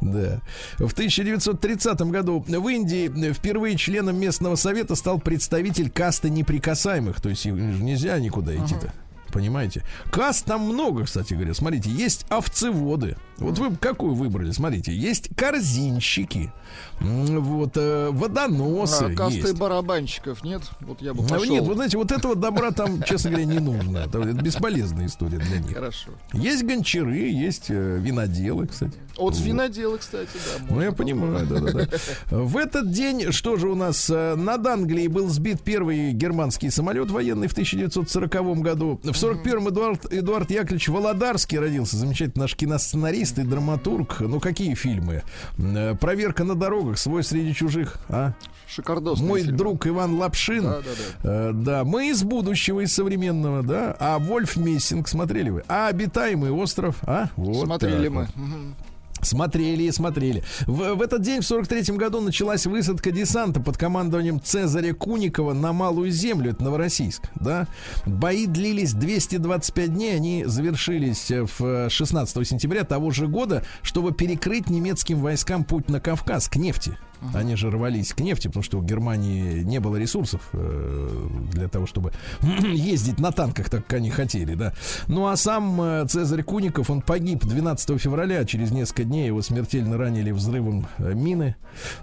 Да. 0.01 0.39
В 0.77 0.93
1930 0.93 2.01
году 2.03 2.43
в 2.47 2.67
Индии 2.67 3.31
впервые 3.31 3.77
членом 3.77 4.19
местного 4.19 4.55
совета 4.55 4.95
стал 4.95 5.19
представитель 5.19 5.91
касты 5.91 6.29
неприкасаемых. 6.29 7.21
То 7.21 7.29
есть 7.29 7.45
нельзя 7.45 8.17
никуда 8.19 8.55
идти-то. 8.55 8.91
Понимаете? 9.31 9.83
Каст 10.11 10.45
там 10.45 10.61
много, 10.61 11.05
кстати 11.05 11.33
говоря. 11.35 11.53
Смотрите, 11.53 11.91
есть 11.91 12.25
овцеводы. 12.29 13.17
Вот 13.39 13.57
вы 13.57 13.75
какую 13.75 14.13
выбрали? 14.13 14.51
Смотрите, 14.51 14.93
есть 14.93 15.29
корзинщики, 15.35 16.51
вот 16.99 17.71
э, 17.75 18.09
водоносы. 18.11 19.05
А, 19.05 19.15
касты 19.15 19.39
есть. 19.39 19.57
барабанщиков 19.57 20.43
нет? 20.43 20.61
Вот 20.81 21.01
я 21.01 21.13
бы 21.13 21.23
А, 21.23 21.27
пошел. 21.27 21.45
Нет, 21.45 21.63
вы 21.63 21.73
знаете, 21.75 21.97
вот 21.97 22.11
этого 22.11 22.35
добра 22.35 22.71
там, 22.71 23.01
честно 23.03 23.31
говоря, 23.31 23.45
не 23.45 23.59
нужно. 23.59 23.99
Это, 23.99 24.19
это 24.19 24.33
бесполезная 24.33 25.07
история 25.07 25.37
для 25.37 25.59
них. 25.59 25.73
Хорошо. 25.73 26.11
Есть 26.33 26.63
гончары, 26.63 27.17
есть 27.29 27.65
э, 27.69 27.99
виноделы, 27.99 28.67
кстати. 28.67 28.93
Вот 29.17 29.37
виноделы, 29.37 29.97
кстати, 29.97 30.29
да. 30.33 30.65
Ну, 30.69 30.81
я 30.81 30.91
понимаю, 30.91 31.45
да-да-да. 31.45 31.87
В 32.29 32.57
этот 32.57 32.91
день, 32.91 33.31
что 33.31 33.57
же 33.57 33.69
у 33.69 33.75
нас, 33.75 34.09
э, 34.09 34.35
над 34.35 34.65
Англией 34.65 35.07
был 35.07 35.29
сбит 35.29 35.61
первый 35.61 36.11
германский 36.11 36.69
самолет 36.69 37.09
военный 37.11 37.47
в 37.47 37.53
1940 37.53 38.61
году. 38.61 38.99
В 39.03 39.09
41-м 39.09 39.69
Эдуард, 39.69 40.13
Эдуард 40.13 40.51
Яковлевич 40.51 40.89
Володарский 40.89 41.59
родился, 41.59 41.97
замечательный 41.97 42.41
наш 42.43 42.55
киносценарист 42.55 43.28
и 43.37 43.43
драматург. 43.43 44.21
Ну, 44.21 44.39
какие 44.39 44.73
фильмы? 44.73 45.23
Э, 45.57 45.95
«Проверка 45.95 46.43
на 46.43 46.55
дорогах», 46.55 46.97
«Свой 46.97 47.23
среди 47.23 47.53
чужих», 47.53 47.97
а? 48.09 48.33
Шикардосный 48.67 49.27
Мой 49.27 49.41
фильм. 49.43 49.57
друг 49.57 49.87
Иван 49.87 50.15
Лапшин. 50.17 50.63
Да, 50.63 50.79
да, 50.79 50.81
да. 51.23 51.29
Э, 51.29 51.51
да, 51.53 51.83
мы 51.83 52.09
из 52.09 52.23
будущего, 52.23 52.81
из 52.81 52.93
современного, 52.93 53.63
да. 53.63 53.95
А 53.99 54.19
Вольф 54.19 54.57
Мессинг 54.57 55.07
смотрели 55.07 55.49
вы? 55.49 55.63
А 55.67 55.87
обитаемый 55.87 56.51
остров, 56.51 56.97
а? 57.03 57.29
Вот 57.35 57.65
Смотрели 57.65 58.07
мы. 58.09 58.27
вот. 58.35 58.75
Смотрели 59.21 59.83
и 59.83 59.91
смотрели. 59.91 60.43
В, 60.65 60.95
в 60.95 61.01
этот 61.01 61.21
день, 61.21 61.41
в 61.41 61.45
43 61.45 61.95
году, 61.95 62.21
началась 62.21 62.65
высадка 62.65 63.11
десанта 63.11 63.59
под 63.59 63.77
командованием 63.77 64.41
Цезаря 64.41 64.93
Куникова 64.93 65.53
на 65.53 65.73
Малую 65.73 66.11
Землю, 66.11 66.51
это 66.51 66.63
Новороссийск, 66.63 67.23
да. 67.35 67.67
Бои 68.05 68.45
длились 68.45 68.93
225 68.93 69.93
дней, 69.93 70.15
они 70.15 70.43
завершились 70.45 71.31
э, 71.31 71.45
в 71.57 71.89
16 71.89 72.47
сентября 72.47 72.83
того 72.83 73.11
же 73.11 73.27
года, 73.27 73.63
чтобы 73.81 74.11
перекрыть 74.13 74.69
немецким 74.69 75.19
войскам 75.21 75.63
путь 75.63 75.89
на 75.89 75.99
Кавказ 75.99 76.47
к 76.47 76.55
нефти. 76.55 76.97
Они 77.33 77.55
же 77.55 77.69
рвались 77.69 78.13
к 78.13 78.21
нефти, 78.21 78.47
потому 78.47 78.63
что 78.63 78.79
у 78.79 78.81
Германии 78.81 79.61
не 79.61 79.79
было 79.79 79.97
ресурсов 79.97 80.41
э, 80.53 81.27
для 81.51 81.67
того, 81.67 81.85
чтобы 81.85 82.13
ездить 82.63 83.19
на 83.19 83.31
танках, 83.31 83.69
так 83.69 83.85
как 83.85 83.97
они 83.97 84.09
хотели, 84.09 84.55
да. 84.55 84.73
Ну 85.07 85.27
а 85.27 85.35
сам 85.35 85.81
э, 85.81 86.05
Цезарь 86.07 86.43
Куников, 86.43 86.89
он 86.89 87.01
погиб 87.01 87.43
12 87.45 88.01
февраля, 88.01 88.45
через 88.45 88.71
несколько 88.71 89.03
дней 89.03 89.27
его 89.27 89.41
смертельно 89.41 89.97
ранили 89.97 90.31
взрывом 90.31 90.87
э, 90.97 91.13
мины, 91.13 91.55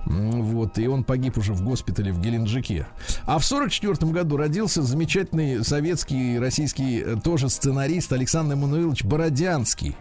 вот, 0.05 0.79
и 0.79 0.87
он 0.87 1.03
погиб 1.03 1.39
уже 1.39 1.55
в 1.55 1.63
госпитале 1.63 2.13
в 2.13 2.21
Геленджике. 2.21 2.87
А 3.25 3.39
в 3.39 3.45
44 3.45 4.13
году 4.13 4.37
родился 4.37 4.83
замечательный 4.83 5.65
советский, 5.65 6.39
российский 6.39 7.05
тоже 7.25 7.49
сценарист 7.49 8.13
Александр 8.13 8.55
Эммануилович 8.55 9.05
Бородянский. 9.05 9.97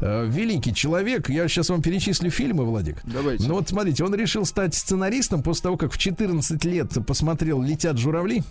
Великий 0.00 0.74
человек. 0.74 1.28
Я 1.28 1.46
сейчас 1.48 1.68
вам 1.68 1.82
перечислю 1.82 2.30
фильмы, 2.30 2.64
Владик. 2.64 2.96
Давайте. 3.04 3.46
Ну 3.46 3.54
вот 3.54 3.68
смотрите, 3.68 4.04
он 4.04 4.14
решил 4.14 4.44
стать 4.44 4.59
сценаристом 4.68 5.42
после 5.42 5.62
того, 5.64 5.76
как 5.76 5.92
в 5.92 5.98
14 5.98 6.64
лет 6.64 7.06
посмотрел 7.06 7.62
«Летят 7.62 7.98
журавли». 7.98 8.42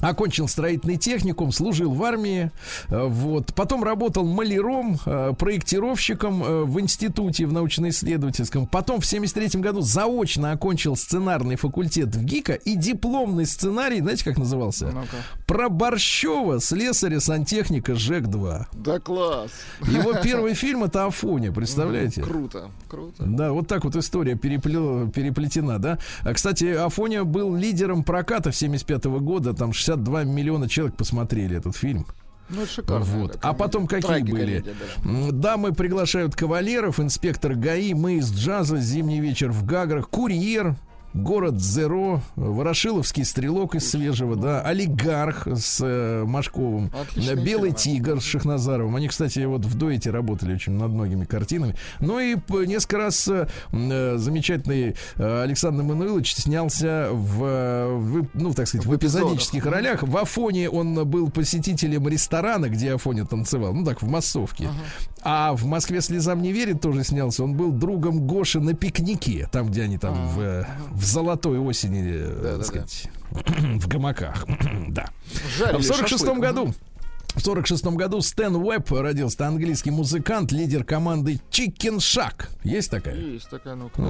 Окончил 0.00 0.46
строительный 0.46 0.96
техникум, 0.96 1.50
служил 1.50 1.92
в 1.92 2.02
армии, 2.04 2.52
э, 2.88 3.06
вот. 3.06 3.52
Потом 3.54 3.82
работал 3.82 4.24
маляром, 4.24 4.98
э, 5.04 5.32
проектировщиком 5.36 6.42
э, 6.42 6.64
в 6.64 6.78
институте, 6.80 7.46
в 7.46 7.52
научно-исследовательском. 7.52 8.66
Потом 8.66 9.00
в 9.00 9.06
73 9.06 9.60
году 9.60 9.80
заочно 9.80 10.52
окончил 10.52 10.94
сценарный 10.94 11.56
факультет 11.56 12.14
в 12.14 12.22
ГИКа 12.22 12.54
и 12.54 12.76
дипломный 12.76 13.46
сценарий, 13.46 14.00
знаете, 14.00 14.24
как 14.24 14.38
назывался? 14.38 14.86
Ну-ка. 14.86 15.16
Про 15.46 15.68
Борщева, 15.68 16.60
слесаря, 16.60 17.18
сантехника 17.18 17.94
ЖЭК-2. 17.94 18.66
Да 18.74 19.00
класс. 19.00 19.50
Его 19.82 20.12
первый 20.22 20.54
фильм 20.54 20.84
это 20.84 21.06
Афоня, 21.06 21.50
представляете? 21.50 22.22
Круто, 22.22 22.70
круто. 22.88 23.24
Да, 23.24 23.52
вот 23.52 23.68
так 23.68 23.84
вот 23.84 23.96
история 23.96 24.34
перепле- 24.34 25.10
переплетена, 25.10 25.78
да. 25.78 25.98
А, 26.22 26.32
кстати, 26.32 26.64
Афоня 26.64 27.24
был 27.24 27.54
лидером 27.54 28.02
проката 28.02 28.50
в 28.50 28.56
75 28.56 29.04
года, 29.20 29.54
там 29.54 29.72
62 29.72 30.24
миллиона 30.24 30.68
человек 30.68 30.96
посмотрели 30.96 31.56
этот 31.56 31.76
фильм. 31.76 32.06
Ну, 32.50 32.62
это 32.62 32.72
шикарно. 32.72 33.04
вот. 33.04 33.38
а 33.42 33.52
потом 33.52 33.86
какие 33.86 34.22
были? 34.22 34.64
Да. 35.04 35.32
Дамы 35.32 35.72
приглашают 35.74 36.34
кавалеров, 36.34 36.98
инспектор 36.98 37.54
ГАИ, 37.54 37.92
мы 37.92 38.14
из 38.14 38.32
джаза, 38.32 38.78
зимний 38.78 39.20
вечер 39.20 39.50
в 39.50 39.66
Гаграх, 39.66 40.08
курьер, 40.08 40.76
Город 41.14 41.60
Зеро, 41.60 42.20
Ворошиловский 42.36 43.24
стрелок 43.24 43.74
из 43.74 43.90
свежего, 43.90 44.36
да, 44.36 44.60
олигарх 44.60 45.46
с 45.48 45.80
э, 45.82 46.24
Машковым, 46.24 46.90
Отличные 46.94 47.36
э, 47.36 47.44
Белый 47.44 47.72
тигр 47.72 48.20
с 48.20 48.24
Шахназаровым. 48.24 48.94
Они, 48.96 49.08
кстати, 49.08 49.40
вот 49.40 49.64
в 49.64 49.76
дуэте 49.76 50.10
работали 50.10 50.54
очень 50.54 50.72
над 50.72 50.90
многими 50.90 51.24
картинами. 51.24 51.74
Ну 52.00 52.20
и 52.20 52.36
несколько 52.66 52.98
раз 52.98 53.26
э, 53.28 53.48
э, 53.72 54.16
замечательный 54.18 54.96
э, 55.16 55.42
Александр 55.42 55.82
Мануилович 55.82 56.34
снялся 56.34 57.08
в, 57.10 57.38
в, 57.96 58.26
ну, 58.34 58.52
так 58.52 58.68
сказать, 58.68 58.86
в, 58.86 58.90
В 58.90 58.96
эпизодах. 58.96 59.28
эпизодических 59.28 59.66
ролях. 59.66 60.02
В 60.02 60.16
Афоне 60.16 60.68
он 60.70 61.08
был 61.08 61.30
посетителем 61.30 62.06
ресторана, 62.08 62.68
где 62.68 62.94
Афоня 62.94 63.24
танцевал, 63.24 63.72
ну 63.72 63.84
так, 63.84 64.02
в 64.02 64.08
массовке. 64.08 64.68
А 65.22 65.52
в 65.54 65.64
Москве 65.66 66.00
слезам 66.00 66.42
не 66.42 66.52
верит 66.52 66.80
тоже 66.80 67.04
снялся. 67.04 67.44
Он 67.44 67.54
был 67.54 67.72
другом 67.72 68.26
Гоши 68.26 68.60
на 68.60 68.74
пикнике, 68.74 69.48
там, 69.50 69.68
где 69.68 69.82
они 69.82 69.98
там 69.98 70.28
в, 70.28 70.40
э, 70.40 70.66
в 70.92 71.04
золотой 71.04 71.58
осени, 71.58 72.02
э, 72.04 72.26
Да-да-да. 72.28 72.56
так 72.58 72.66
сказать, 72.66 73.08
в 73.30 73.88
гамаках. 73.88 74.46
да. 74.88 75.08
Жарили 75.58 75.80
В 75.82 75.84
46 75.84 76.22
шашлык. 76.24 76.40
году 76.40 76.74
в 77.34 77.40
46 77.40 77.84
году 77.88 78.20
Стэн 78.20 78.56
Уэбб 78.56 78.90
родился, 78.92 79.46
английский 79.46 79.90
музыкант, 79.90 80.50
лидер 80.50 80.82
команды 80.82 81.38
Chicken 81.50 81.98
Shack. 81.98 82.46
Есть 82.64 82.90
такая? 82.90 83.14
Есть 83.16 83.50
такая, 83.50 83.74
ну-ка. 83.74 84.02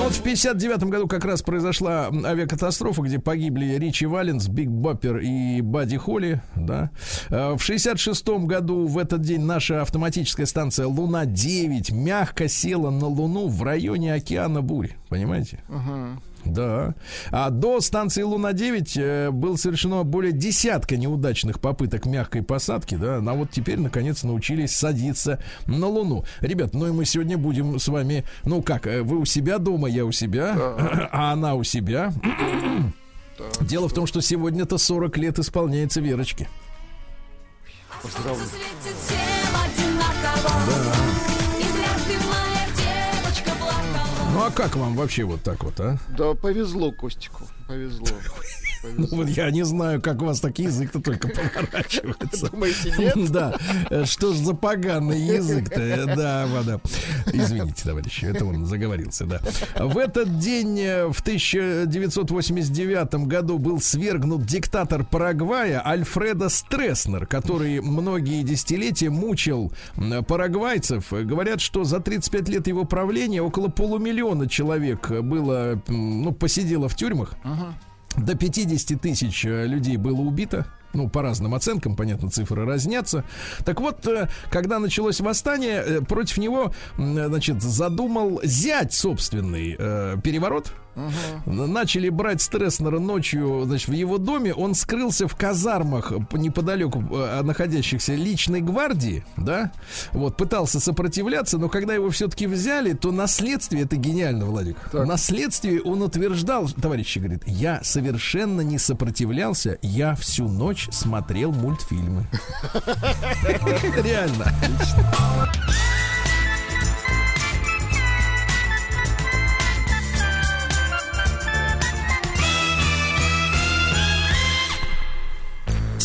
Ну 0.00 0.04
вот 0.06 0.14
в 0.14 0.22
59 0.22 0.84
году 0.84 1.06
как 1.06 1.26
раз 1.26 1.42
произошла 1.42 2.08
авиакатастрофа, 2.24 3.02
где 3.02 3.18
погибли 3.18 3.74
Ричи 3.76 4.06
Валенс, 4.06 4.48
Биг 4.48 4.70
Боппер 4.70 5.18
и 5.18 5.60
Бадди 5.60 5.98
Холли, 5.98 6.40
да. 6.56 6.90
Э, 7.28 7.52
В 7.52 7.62
66 7.62 8.26
году 8.46 8.86
в 8.86 8.96
этот 8.96 9.20
день 9.20 9.42
наша 9.42 9.82
автоматическая 9.82 10.46
станция 10.46 10.86
Луна-9 10.86 11.92
мягко 11.92 12.48
села 12.48 12.88
на 12.88 13.08
Луну 13.08 13.48
в 13.48 13.62
районе 13.62 14.14
океана 14.14 14.62
Бурь, 14.62 14.92
понимаете? 15.10 15.62
Ага. 15.68 16.18
Да. 16.44 16.94
А 17.30 17.50
до 17.50 17.80
станции 17.80 18.22
Луна-9 18.22 18.92
э, 18.96 19.30
было 19.30 19.56
совершено 19.56 20.02
более 20.04 20.32
десятка 20.32 20.96
неудачных 20.96 21.60
попыток 21.60 22.06
мягкой 22.06 22.42
посадки, 22.42 22.94
да, 22.94 23.16
а 23.16 23.34
вот 23.34 23.50
теперь, 23.50 23.78
наконец, 23.78 24.22
научились 24.22 24.74
садиться 24.74 25.42
на 25.66 25.86
Луну. 25.86 26.24
Ребят, 26.40 26.74
ну 26.74 26.86
и 26.86 26.92
мы 26.92 27.04
сегодня 27.04 27.36
будем 27.36 27.78
с 27.78 27.88
вами, 27.88 28.24
ну 28.44 28.62
как, 28.62 28.86
э, 28.86 29.02
вы 29.02 29.18
у 29.18 29.24
себя 29.24 29.58
дома, 29.58 29.88
я 29.88 30.04
у 30.04 30.12
себя, 30.12 30.54
а 31.12 31.32
она 31.32 31.54
у 31.54 31.64
себя. 31.64 32.12
Дело 33.60 33.88
в 33.88 33.92
том, 33.92 34.06
что 34.06 34.20
сегодня-то 34.20 34.78
40 34.78 35.16
лет 35.18 35.38
исполняется 35.38 36.00
Верочке. 36.00 36.48
Поздравляю. 38.02 38.48
Ну 44.40 44.46
а 44.46 44.50
как 44.50 44.74
вам 44.74 44.94
вообще 44.94 45.24
вот 45.24 45.42
так 45.42 45.62
вот, 45.62 45.78
а? 45.80 45.98
Да 46.16 46.32
повезло 46.32 46.92
Костику, 46.92 47.46
повезло. 47.68 48.06
Ну, 48.82 49.06
повезло. 49.06 49.16
вот 49.18 49.28
я 49.28 49.50
не 49.50 49.64
знаю, 49.64 50.00
как 50.00 50.22
у 50.22 50.26
вас 50.26 50.40
так 50.40 50.58
язык-то 50.58 51.00
только 51.00 51.28
поворачивается. 51.28 52.50
Думаете, 52.50 52.94
нет? 52.98 53.14
Да, 53.30 53.56
Э, 53.90 54.04
что 54.06 54.32
ж 54.32 54.36
за 54.38 54.54
поганый 54.54 55.20
язык-то? 55.20 55.80
Э, 55.80 56.16
Да, 56.16 56.46
вода. 56.46 56.80
Извините, 57.32 57.84
товарищи, 57.84 58.24
это 58.24 58.44
он 58.44 58.66
заговорился, 58.66 59.26
да. 59.26 59.40
В 59.78 59.98
этот 59.98 60.38
день, 60.38 60.78
э, 60.80 61.06
в 61.08 61.20
1989 61.20 63.26
году, 63.26 63.58
был 63.58 63.80
свергнут 63.80 64.46
диктатор 64.46 65.04
Парагвая 65.04 65.86
Альфредо 65.86 66.48
Стресснер, 66.48 67.26
который 67.26 67.80
многие 67.80 68.42
десятилетия 68.42 69.10
мучил 69.10 69.72
парагвайцев. 70.26 71.12
Говорят, 71.12 71.60
что 71.60 71.84
за 71.84 72.00
35 72.00 72.48
лет 72.48 72.66
его 72.66 72.84
правления 72.84 73.42
около 73.42 73.68
полумиллиона 73.68 74.48
человек 74.48 75.10
было, 75.10 75.80
ну, 75.88 76.32
посидело 76.32 76.88
в 76.88 76.96
тюрьмах. 76.96 77.34
До 78.16 78.34
50 78.34 79.00
тысяч 79.00 79.44
э, 79.44 79.66
людей 79.66 79.96
было 79.96 80.20
убито. 80.20 80.66
Ну, 80.92 81.08
по 81.08 81.22
разным 81.22 81.54
оценкам, 81.54 81.94
понятно, 81.94 82.28
цифры 82.30 82.64
разнятся. 82.64 83.24
Так 83.64 83.80
вот, 83.80 84.04
э, 84.06 84.28
когда 84.50 84.80
началось 84.80 85.20
восстание, 85.20 85.82
э, 85.86 86.00
против 86.00 86.38
него, 86.38 86.72
значит, 86.96 87.62
задумал 87.62 88.40
зять 88.42 88.92
собственный 88.92 89.76
переворот. 90.22 90.72
Н- 91.46 91.72
Начали 91.72 92.08
брать 92.08 92.42
Стресснера 92.42 92.98
ночью, 92.98 93.62
значит, 93.66 93.88
в 93.88 93.92
его 93.92 94.18
доме. 94.18 94.52
Он 94.54 94.74
скрылся 94.74 95.26
в 95.28 95.36
казармах 95.36 96.12
неподалеку 96.32 97.02
э, 97.12 97.42
находящихся 97.42 98.14
личной 98.14 98.60
гвардии, 98.60 99.24
да. 99.36 99.72
Вот, 100.12 100.36
пытался 100.36 100.80
сопротивляться, 100.80 101.58
но 101.58 101.68
когда 101.68 101.94
его 101.94 102.10
все-таки 102.10 102.46
взяли, 102.46 102.92
то 102.92 103.12
на 103.12 103.26
следствии, 103.26 103.82
это 103.84 103.96
гениально, 103.96 104.46
Владик, 104.46 104.76
Так. 104.90 105.06
на 105.06 105.16
следствии 105.16 105.78
он 105.78 106.02
утверждал, 106.02 106.68
товарищи, 106.68 107.18
говорит, 107.18 107.42
я 107.46 107.80
совершенно 107.82 108.60
не 108.60 108.78
сопротивлялся, 108.78 109.78
я 109.82 110.14
всю 110.14 110.48
ночь 110.48 110.88
смотрел 110.90 111.52
мультфильмы. 111.52 112.26
Реально. 114.02 114.46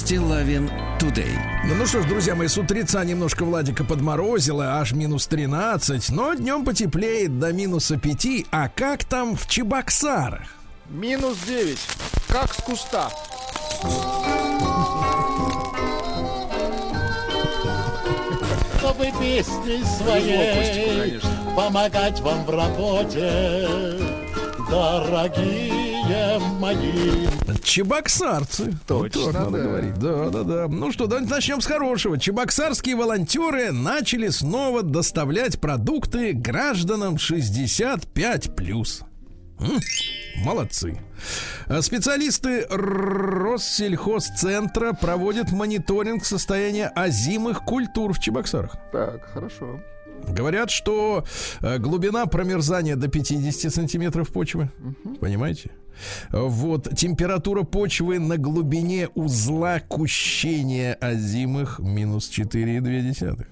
Стилавин 0.06 0.70
Тудей. 0.99 1.36
Ну, 1.66 1.74
ну 1.74 1.88
что 1.88 2.03
ж, 2.03 2.06
друзья 2.06 2.36
мои, 2.36 2.47
с 2.47 2.60
утреца 2.60 3.03
немножко 3.03 3.43
Владика 3.43 3.84
подморозило, 3.84 4.80
аж 4.80 4.91
минус 4.91 5.26
13, 5.26 6.12
но 6.12 6.36
днем 6.36 6.64
потеплеет 6.64 7.39
до 7.39 7.51
минуса 7.51 7.97
5. 7.97 8.45
А 8.51 8.70
как 8.70 9.03
там 9.03 9.36
в 9.36 9.47
Чебоксарах? 9.47 10.47
Минус 10.89 11.39
9. 11.47 11.80
Как 12.28 12.53
с 12.53 12.58
куста. 12.58 13.10
чтобы 18.80 19.06
песней 19.20 19.84
своей 19.84 21.20
помогать 21.56 22.20
вам 22.20 22.45
в 22.45 22.49
работе, 22.51 23.68
дорогие 24.70 25.84
мои. 26.60 27.26
Чебоксарцы. 27.64 28.72
Точно, 28.88 29.22
Вот 29.22 29.34
так 29.34 29.45
надо 29.45 29.58
да. 29.58 29.64
говорить. 29.64 29.93
Да, 29.95 30.30
да, 30.30 30.43
да. 30.43 30.68
Ну 30.68 30.91
что, 30.91 31.08
давайте 31.08 31.32
начнем 31.32 31.62
с 31.62 31.66
хорошего. 31.66 32.20
Чебоксарские 32.20 32.95
волонтеры 32.95 33.72
начали 33.72 34.28
снова 34.30 34.84
доставлять 34.84 35.60
продукты 35.60 36.34
гражданам 36.34 37.18
65 37.18 38.56
плюс. 38.56 39.01
Молодцы. 40.43 40.99
А 41.68 41.82
Специалисты 41.82 42.68
Россельхозцентра 42.70 44.93
проводят 44.93 45.51
мониторинг 45.51 46.24
состояния 46.26 46.88
озимых 46.88 47.64
культур 47.64 48.14
в 48.14 48.20
Чебоксарах. 48.20 48.76
Так, 48.91 49.26
хорошо. 49.34 49.80
Говорят, 50.28 50.72
что 50.72 51.24
э, 51.62 51.78
глубина 51.78 52.26
промерзания 52.26 52.95
до 52.95 53.08
50 53.08 53.72
сантиметров 53.74 54.32
почвы. 54.32 54.70
Понимаете? 55.20 55.72
Вот 56.31 56.89
температура 56.95 57.63
почвы 57.63 58.19
на 58.19 58.37
глубине 58.37 59.09
узла 59.15 59.79
кущения 59.79 60.93
озимых 60.95 61.79
минус 61.79 62.29
4,2. 62.29 63.45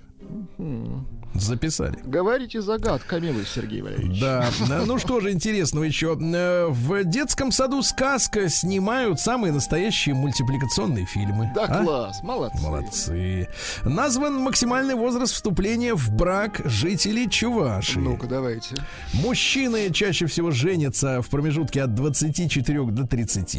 Записали. 1.33 1.97
Говорите 2.03 2.61
загадками 2.61 3.31
вы, 3.31 3.43
Сергей 3.45 3.81
Валерьевич. 3.81 4.19
Да, 4.21 4.49
ну 4.85 4.99
что 4.99 5.19
же 5.19 5.31
интересного 5.31 5.83
еще. 5.83 6.17
Э, 6.21 6.67
В 6.69 7.03
детском 7.03 7.51
саду 7.51 7.81
«Сказка» 7.81 8.49
снимают 8.49 9.19
самые 9.19 9.51
настоящие 9.51 10.15
мультипликационные 10.15 11.05
фильмы. 11.05 11.51
Да, 11.55 11.63
А? 11.65 11.83
класс, 11.83 12.21
молодцы. 12.23 12.61
Молодцы. 12.61 13.47
Назван 13.83 14.35
максимальный 14.41 14.95
возраст 14.95 15.33
вступления 15.33 15.95
в 15.95 16.11
брак 16.11 16.61
жителей 16.65 17.29
Чувашии. 17.29 17.99
Ну-ка, 17.99 18.27
давайте. 18.27 18.75
Мужчины 19.13 19.89
чаще 19.91 20.27
всего 20.27 20.51
женятся 20.51 21.21
в 21.21 21.29
промежутке 21.29 21.81
от 21.83 21.95
24 21.95 22.83
до 22.91 23.07
30. 23.07 23.57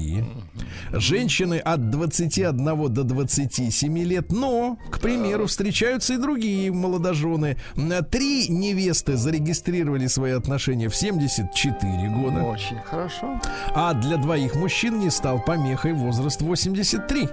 Женщины 0.93 1.59
от 1.59 1.91
21 1.91 2.93
до 2.93 3.03
27 3.05 3.99
лет. 3.99 4.31
Но, 4.33 4.79
к 4.91 5.01
примеру, 5.01 5.47
встречаются 5.47 6.15
и 6.15 6.17
другие 6.19 6.73
молодожены. 6.73 7.57
Три 8.11 8.49
невесты 8.49 9.17
зарегистрировали 9.17 10.07
свои 10.07 10.33
отношения 10.33 10.89
в 10.89 10.97
74 10.97 12.09
года. 12.11 12.43
Очень 12.43 12.79
хорошо. 12.85 13.41
А 13.75 13.95
для 13.95 14.17
двоих 14.17 14.55
мужчин 14.55 14.99
не 14.99 15.11
стал 15.11 15.41
помехой 15.41 15.93
возраст 15.93 16.41
83. 16.41 17.29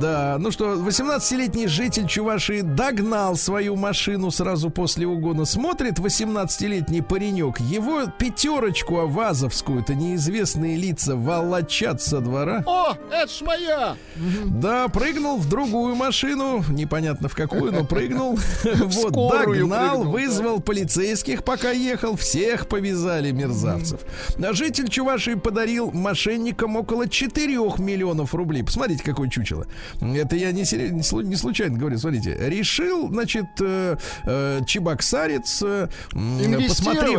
Да, 0.00 0.36
ну 0.38 0.50
что, 0.50 0.74
18-летний 0.74 1.68
житель 1.68 2.06
Чувашии 2.06 2.60
догнал 2.60 3.36
свою 3.36 3.76
машину 3.76 4.30
сразу 4.30 4.68
после 4.68 5.06
угона. 5.06 5.44
Смотрит 5.44 5.98
18-летний 5.98 7.00
паренек, 7.02 7.60
его 7.60 8.02
пятерочку 8.18 8.98
авазовскую, 8.98 9.80
это 9.80 9.94
неизвестные 9.94 10.76
лица 10.76 11.16
волочат 11.16 12.02
со 12.02 12.20
двора. 12.20 12.62
О, 12.66 12.94
это 13.10 13.32
ж 13.32 13.40
моя! 13.42 13.96
Да, 14.46 14.88
прыгнул 14.88 15.38
в 15.38 15.48
другую 15.48 15.94
машину, 15.94 16.64
непонятно 16.68 17.28
в 17.28 17.34
какую, 17.34 17.72
но 17.72 17.84
прыгнул. 17.84 18.38
Вот, 18.86 19.12
догнал, 19.12 20.04
вызвал 20.04 20.60
полицейских, 20.60 21.44
пока 21.44 21.70
ехал, 21.70 22.16
всех 22.16 22.66
повязали 22.68 23.30
мерзавцев. 23.30 24.00
А 24.42 24.52
житель 24.52 24.88
Чувашии 24.88 25.34
подарил 25.34 25.90
мошенникам 25.92 26.76
около 26.76 27.08
4 27.08 27.46
миллионов 27.78 28.15
рублей. 28.34 28.62
Посмотрите, 28.62 29.02
какое 29.04 29.28
чучело. 29.28 29.66
Это 30.00 30.36
я 30.36 30.52
не, 30.52 30.64
сери- 30.64 30.88
не 30.90 31.00
слу- 31.02 31.22
не 31.22 31.36
случайно 31.36 31.78
говорю, 31.78 31.98
смотрите. 31.98 32.36
Решил, 32.38 33.08
значит, 33.08 33.46
э, 33.60 33.96
э, 34.24 34.60
чебоксарец, 34.66 35.62
э, 35.62 35.88
посмотрев, 36.68 37.12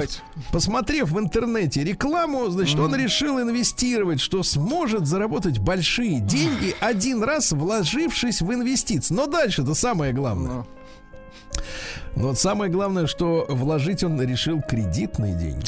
посмотрев 0.52 1.12
в 1.12 1.20
интернете 1.20 1.84
рекламу, 1.84 2.50
значит, 2.50 2.80
он 2.80 2.96
решил 2.96 3.40
инвестировать, 3.40 4.20
что 4.20 4.44
сможет 4.44 5.06
заработать 5.06 5.60
большие 5.60 6.20
деньги, 6.20 6.76
один 6.80 7.24
раз 7.24 7.52
вложившись 7.52 8.42
в 8.42 8.54
инвестиции. 8.54 9.14
Но 9.14 9.28
дальше 9.28 9.62
это 9.62 9.74
самое 9.74 10.14
главное. 10.14 10.52
Ну, 10.52 10.66
Но 12.16 12.28
вот 12.30 12.40
самое 12.40 12.72
главное, 12.72 13.08
что 13.08 13.46
вложить 13.50 14.04
он 14.04 14.22
решил 14.22 14.62
кредитные 14.62 15.36
деньги. 15.36 15.66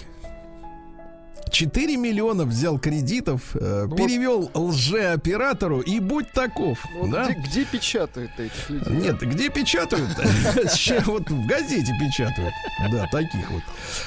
4 1.52 1.98
миллиона 1.98 2.46
взял 2.46 2.80
кредитов, 2.80 3.56
э, 3.56 3.88
перевел 3.96 4.50
лжеоператору 4.54 5.82
и 5.82 6.00
будь 6.00 6.32
таков. 6.32 6.86
Вот 6.96 7.10
да? 7.12 7.26
где, 7.30 7.40
где 7.40 7.66
печатают 7.66 8.32
этих 8.40 8.70
людей? 8.70 8.94
Нет, 8.94 9.20
где 9.20 9.50
печатают? 9.50 10.10
Вот 11.06 11.30
в 11.30 11.48
газете 11.48 11.92
печатают. 12.00 12.54
Да, 12.92 13.08
таких 13.12 13.50
вот. 13.52 13.64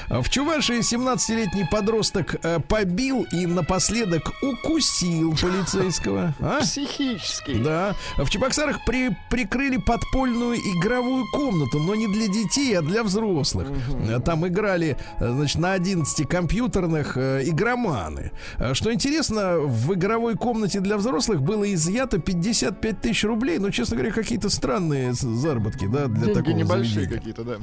А 0.09 0.23
В 0.23 0.29
Чувашии 0.31 0.79
17-летний 0.81 1.65
подросток 1.65 2.37
э, 2.43 2.61
побил 2.61 3.27
и 3.33 3.47
напоследок 3.47 4.31
укусил 4.43 5.35
полицейского. 5.41 6.35
А? 6.41 6.61
Психический. 6.61 7.55
Да. 7.63 7.95
В 8.17 8.29
Чебоксарах 8.31 8.85
при, 8.85 9.17
прикрыли 9.31 9.77
подпольную 9.79 10.57
игровую 10.57 11.25
комнату, 11.33 11.79
но 11.79 11.95
не 11.95 12.07
для 12.09 12.29
детей, 12.29 12.79
а 12.79 12.83
для 12.83 13.03
взрослых. 13.03 13.69
Э, 14.09 14.21
Там 14.25 14.47
играли, 14.47 14.97
э, 15.19 15.31
значит, 15.33 15.59
на 15.59 15.73
11 15.73 16.29
компьютерных 16.29 17.17
э, 17.41 17.49
игроманы. 17.49 18.33
Э, 18.59 18.75
Что 18.75 18.93
интересно, 18.93 19.59
в 19.59 19.95
игровой 19.95 20.35
комнате 20.37 20.81
для 20.81 20.97
взрослых 20.97 21.43
было 21.43 21.73
изъято 21.73 22.19
55 22.19 23.01
тысяч 23.01 23.25
рублей. 23.25 23.59
Ну, 23.59 23.71
честно 23.71 23.97
говоря, 23.97 24.13
какие-то 24.13 24.51
странные 24.51 25.13
заработки, 25.13 25.87
да, 25.87 26.07
для 26.07 26.27
Деньги 26.27 26.33
такого 26.39 26.55
небольшие 26.57 27.09
какие-то, 27.09 27.45
да. 27.45 27.55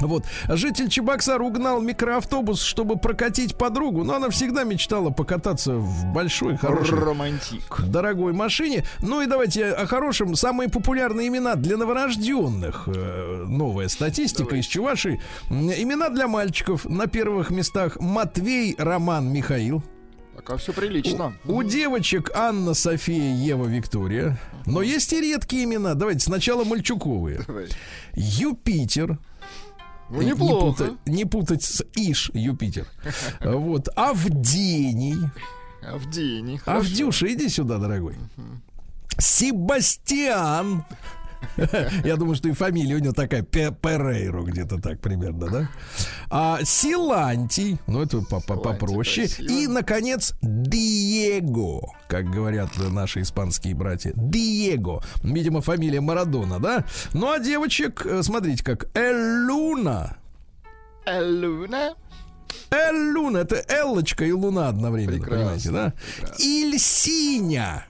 Вот. 0.00 0.24
Житель 0.48 0.88
Чебоксар 0.88 1.40
угнал 1.42 1.80
микроавтобус, 1.80 2.62
чтобы 2.62 2.96
прокатить 2.96 3.56
подругу, 3.56 4.04
но 4.04 4.14
она 4.16 4.30
всегда 4.30 4.64
мечтала 4.64 5.10
покататься 5.10 5.74
в 5.74 6.06
большой, 6.12 6.56
хорошей 6.56 6.98
Романтик. 6.98 7.80
дорогой 7.86 8.32
машине. 8.32 8.84
Ну 9.00 9.22
и 9.22 9.26
давайте 9.26 9.70
о 9.70 9.86
хорошем. 9.86 10.34
Самые 10.36 10.68
популярные 10.68 11.28
имена 11.28 11.54
для 11.54 11.76
новорожденных. 11.76 12.84
Э, 12.88 13.44
Новая 13.48 13.88
статистика 13.88 14.56
из 14.56 14.66
Чувашии. 14.66 15.20
М, 15.50 15.68
Имена 15.70 16.08
для 16.08 16.26
мальчиков 16.28 16.84
на 16.84 17.06
первых 17.06 17.50
местах 17.50 17.98
Матвей, 18.00 18.74
Роман, 18.78 19.17
Михаил. 19.26 19.82
Пока 20.36 20.56
все 20.56 20.72
прилично. 20.72 21.34
У 21.44 21.62
девочек 21.64 22.30
Анна, 22.34 22.74
София, 22.74 23.34
Ева, 23.34 23.66
Виктория. 23.66 24.38
Но 24.66 24.82
есть 24.82 25.12
и 25.12 25.20
редкие 25.20 25.64
имена. 25.64 25.94
Давайте 25.94 26.20
сначала 26.20 26.64
мальчуковые. 26.64 27.40
Давай. 27.46 27.66
Юпитер. 28.14 29.18
Ну, 30.10 30.22
Не 30.22 30.28
неплохо. 30.30 30.66
путать, 30.84 30.92
не 31.06 31.24
путать 31.24 31.62
с 31.64 31.84
Иш, 31.94 32.30
Юпитер. 32.32 32.86
Вот. 33.40 33.88
Авдений. 33.96 35.16
Авдений. 35.82 36.56
хорошо. 36.58 36.80
Авдюша, 36.86 37.32
иди 37.32 37.48
сюда, 37.48 37.78
дорогой. 37.78 38.14
Себастьян. 39.18 40.84
Я 42.04 42.16
думаю, 42.16 42.34
что 42.36 42.48
и 42.48 42.52
фамилия 42.52 42.96
у 42.96 42.98
него 42.98 43.12
такая 43.12 43.42
Пе- 43.42 43.72
Перейро 43.72 44.42
где-то 44.44 44.80
так 44.80 45.00
примерно, 45.00 45.46
да? 45.48 45.68
А 46.30 46.58
Силантий, 46.64 47.78
ну 47.86 48.02
это 48.02 48.20
по- 48.22 48.40
по- 48.40 48.56
попроще. 48.56 49.28
И, 49.38 49.66
наконец, 49.66 50.34
Диего, 50.42 51.92
как 52.08 52.30
говорят 52.30 52.70
наши 52.90 53.22
испанские 53.22 53.74
братья. 53.74 54.12
Диего. 54.14 55.02
Видимо, 55.22 55.60
фамилия 55.60 56.00
Марадона, 56.00 56.58
да? 56.60 56.84
Ну 57.12 57.30
а 57.30 57.38
девочек, 57.38 58.04
э, 58.06 58.22
смотрите, 58.22 58.62
как 58.64 58.88
Эллуна. 58.96 60.16
Эллуна. 61.06 61.94
Эллуна, 62.70 63.38
это 63.38 63.62
Эллочка 63.68 64.24
и 64.24 64.32
Луна 64.32 64.68
одновременно, 64.68 65.18
Прекрасно, 65.24 65.36
понимаете, 65.38 65.70
да? 65.70 65.92
Ильсиня. 66.38 67.84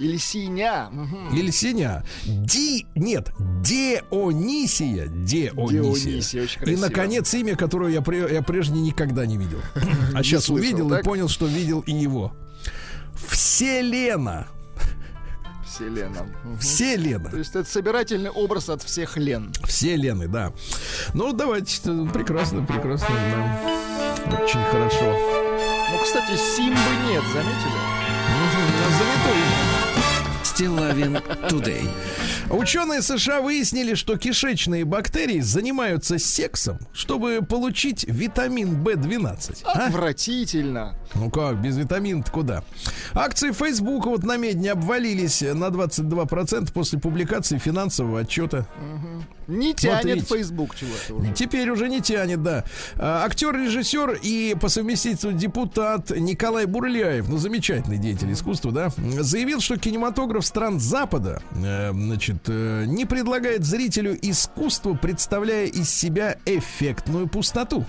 Или 0.00 0.16
синя. 0.16 0.88
Мгм. 0.90 1.36
Ильсиня. 1.36 2.02
Ди... 2.24 2.86
Нет, 2.94 3.30
Дионисия. 3.62 5.06
Дионисия. 5.08 5.52
Дионисия, 5.82 6.42
очень 6.44 6.68
И, 6.68 6.76
наконец, 6.76 7.34
имя, 7.34 7.54
которое 7.54 7.92
я, 7.92 8.02
я 8.32 8.42
прежде 8.42 8.80
никогда 8.80 9.26
не 9.26 9.36
видел. 9.36 9.60
А 10.14 10.22
сейчас 10.22 10.46
слышал, 10.46 10.54
увидел 10.54 10.94
и 10.94 11.02
понял, 11.02 11.28
что 11.28 11.44
видел 11.46 11.80
и 11.80 11.92
его. 11.92 12.32
Вселена. 13.28 14.48
Вселена. 15.66 16.22
Мгм. 16.44 16.58
Вселена. 16.58 17.30
То 17.30 17.36
есть 17.36 17.54
это 17.54 17.70
собирательный 17.70 18.30
образ 18.30 18.70
от 18.70 18.82
всех 18.82 19.18
Лен. 19.18 19.52
Вселены, 19.64 20.28
да. 20.28 20.52
Ну, 21.12 21.34
давайте. 21.34 21.78
э, 21.84 22.06
Прекрасно, 22.10 22.64
прекрасно. 22.64 23.08
да. 23.10 24.42
Очень 24.42 24.62
хорошо. 24.64 25.14
Ну, 25.92 25.98
кстати, 26.02 26.36
Симбы 26.38 26.80
нет, 27.06 27.22
заметили? 27.34 27.89
Стилавин 30.60 31.14
Today. 31.48 31.88
Ученые 32.50 33.00
США 33.00 33.40
выяснили, 33.40 33.94
что 33.94 34.16
кишечные 34.16 34.84
бактерии 34.84 35.40
занимаются 35.40 36.18
сексом, 36.18 36.78
чтобы 36.92 37.40
получить 37.48 38.04
витамин 38.08 38.82
В12. 38.82 39.62
А? 39.64 39.86
Отвратительно. 39.86 40.96
Ну 41.14 41.30
как, 41.30 41.60
без 41.62 41.76
витамина 41.76 42.24
куда? 42.30 42.64
Акции 43.14 43.52
Facebook 43.52 44.06
вот 44.06 44.24
на 44.24 44.36
медне 44.36 44.72
обвалились 44.72 45.42
на 45.42 45.66
22% 45.66 46.72
после 46.72 46.98
публикации 46.98 47.58
финансового 47.58 48.20
отчета. 48.20 48.66
Не 49.46 49.74
тянет 49.74 50.02
Смотрите. 50.02 50.26
Facebook 50.26 50.76
чего-то 50.76 51.14
уже. 51.14 51.32
Теперь 51.34 51.70
уже 51.70 51.88
не 51.88 52.00
тянет, 52.00 52.42
да. 52.42 52.64
А, 52.96 53.24
Актер, 53.24 53.54
режиссер 53.56 54.20
и 54.22 54.56
по 54.60 54.68
совместительству 54.68 55.32
депутат 55.32 56.10
Николай 56.10 56.66
Бурляев, 56.66 57.28
ну 57.28 57.36
замечательный 57.36 57.98
деятель 57.98 58.32
искусства, 58.32 58.70
да, 58.70 58.90
заявил, 59.18 59.60
что 59.60 59.76
кинематограф 59.76 60.46
стран 60.46 60.78
Запада, 60.78 61.42
э, 61.56 61.90
значит, 61.92 62.39
э, 62.48 62.84
не 62.86 63.04
предлагает 63.04 63.64
зрителю 63.64 64.18
искусство, 64.20 64.94
представляя 64.94 65.66
из 65.66 65.90
себя 65.90 66.36
эффектную 66.46 67.28
пустоту. 67.28 67.84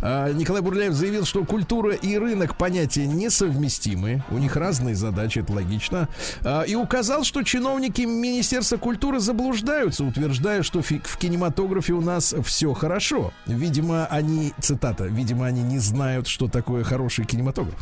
А, 0.00 0.32
Николай 0.32 0.62
Бурляев 0.62 0.92
заявил, 0.94 1.24
что 1.24 1.44
культура 1.44 1.94
и 1.94 2.16
рынок 2.16 2.56
понятия 2.56 3.06
несовместимы. 3.06 4.22
У 4.30 4.38
них 4.38 4.56
разные 4.56 4.94
задачи, 4.94 5.40
это 5.40 5.52
логично. 5.52 6.08
А, 6.42 6.62
И 6.62 6.74
указал, 6.74 7.24
что 7.24 7.42
чиновники 7.42 8.02
Министерства 8.02 8.76
культуры 8.76 9.20
заблуждаются, 9.20 10.04
утверждая, 10.04 10.62
что 10.62 10.82
в 10.82 11.16
кинематографе 11.18 11.92
у 11.94 12.00
нас 12.00 12.34
все 12.44 12.72
хорошо. 12.74 13.32
Видимо, 13.46 14.06
они, 14.06 14.52
цитата, 14.60 15.04
видимо, 15.04 15.46
они 15.46 15.62
не 15.62 15.78
знают, 15.78 16.26
что 16.28 16.48
такое 16.48 16.84
хороший 16.84 17.24
кинематограф. 17.24 17.74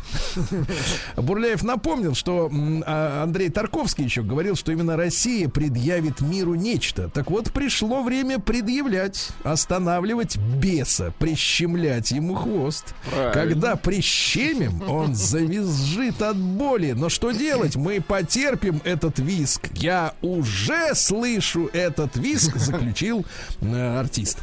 Бурляев 1.15 1.63
напомнил, 1.63 2.15
что 2.15 2.49
а, 2.85 3.23
Андрей 3.23 3.49
Тарковский 3.49 4.05
еще 4.05 4.23
говорил, 4.23 4.55
что 4.55 4.71
именно 4.71 4.95
Россия 4.97 5.49
предъявит 5.49 6.21
миру 6.21 6.55
нечто. 6.55 7.09
Так 7.09 7.29
вот, 7.29 7.51
пришло 7.51 8.03
время 8.03 8.39
предъявлять, 8.39 9.29
останавливать 9.43 10.37
беса, 10.37 11.13
прищемлять 11.19 12.06
ему 12.11 12.35
хвост. 12.35 12.93
Правильно. 13.09 13.33
Когда 13.33 13.75
прищемим, 13.75 14.81
он 14.89 15.15
завизжит 15.15 16.21
от 16.21 16.37
боли. 16.37 16.91
Но 16.91 17.09
что 17.09 17.31
делать? 17.31 17.75
Мы 17.75 18.01
потерпим 18.01 18.81
этот 18.83 19.19
виск. 19.19 19.69
Я 19.73 20.13
уже 20.21 20.93
слышу 20.95 21.69
этот 21.73 22.15
виск, 22.15 22.55
заключил 22.57 23.25
э, 23.61 23.99
артист. 23.99 24.39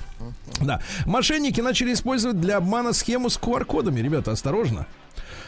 Да. 0.61 0.81
Мошенники 1.07 1.61
начали 1.61 1.93
использовать 1.93 2.41
для 2.41 2.57
обмана 2.57 2.93
схему 2.93 3.29
с 3.29 3.39
QR-кодами. 3.39 4.01
Ребята, 4.01 4.33
осторожно. 4.33 4.87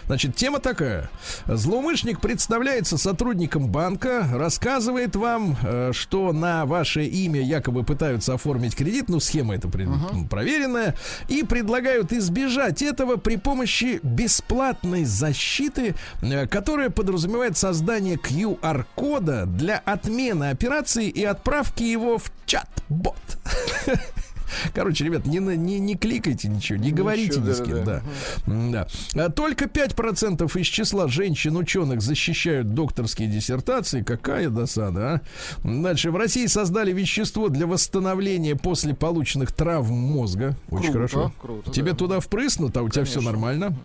Значит, 0.06 0.36
тема 0.36 0.60
такая. 0.60 1.10
Злоумышленник 1.46 2.20
представляется 2.20 2.96
сотрудником 2.96 3.68
банка, 3.68 4.26
рассказывает 4.32 5.16
вам, 5.16 5.56
э, 5.62 5.90
что 5.92 6.32
на 6.32 6.64
ваше 6.64 7.04
имя 7.04 7.40
якобы 7.42 7.82
пытаются 7.82 8.34
оформить 8.34 8.76
кредит, 8.76 9.08
ну, 9.08 9.18
схема 9.18 9.54
это 9.56 9.68
при- 9.68 9.88
проверенная, 10.30 10.94
и 11.28 11.42
предлагают 11.42 12.12
избежать 12.12 12.82
этого 12.82 13.16
при 13.16 13.36
помощи 13.36 13.98
бесплатной 14.02 15.04
защиты, 15.04 15.94
э, 16.22 16.46
которая 16.46 16.90
подразумевает 16.90 17.56
создание 17.56 18.16
QR-кода 18.16 19.46
для 19.46 19.78
отмены 19.78 20.50
операции 20.50 21.08
и 21.08 21.24
отправки 21.24 21.82
его 21.82 22.18
в 22.18 22.30
чат-бот. 22.46 23.16
Короче, 24.74 25.04
ребят, 25.04 25.26
не, 25.26 25.38
не, 25.38 25.78
не 25.78 25.94
кликайте 25.96 26.48
ничего, 26.48 26.78
не 26.78 26.92
говорите 26.92 27.40
ни 27.40 27.52
с 27.52 27.62
кем. 27.62 27.84
Да. 27.84 28.02
Да. 28.46 28.86
А 29.14 29.30
Только 29.30 29.66
5% 29.66 30.58
из 30.60 30.66
числа 30.66 31.08
женщин-ученых 31.08 32.00
защищают 32.02 32.74
докторские 32.74 33.28
диссертации. 33.28 34.02
Какая 34.02 34.48
досада, 34.50 35.14
а? 35.14 35.20
Дальше. 35.64 36.10
В 36.10 36.16
России 36.16 36.46
создали 36.46 36.92
вещество 36.92 37.48
для 37.48 37.66
восстановления 37.66 38.56
после 38.56 38.94
полученных 38.94 39.52
травм 39.52 39.94
мозга. 39.94 40.56
Очень 40.70 40.92
Круто, 40.92 40.92
хорошо. 40.92 41.32
круто, 41.40 41.70
Тебе 41.70 41.92
да. 41.92 41.96
туда 41.96 42.20
впрыснут, 42.20 42.76
а 42.76 42.82
у 42.82 42.88
тебя 42.88 43.04
все 43.04 43.14
Конечно. 43.14 43.32
нормально. 43.32 43.76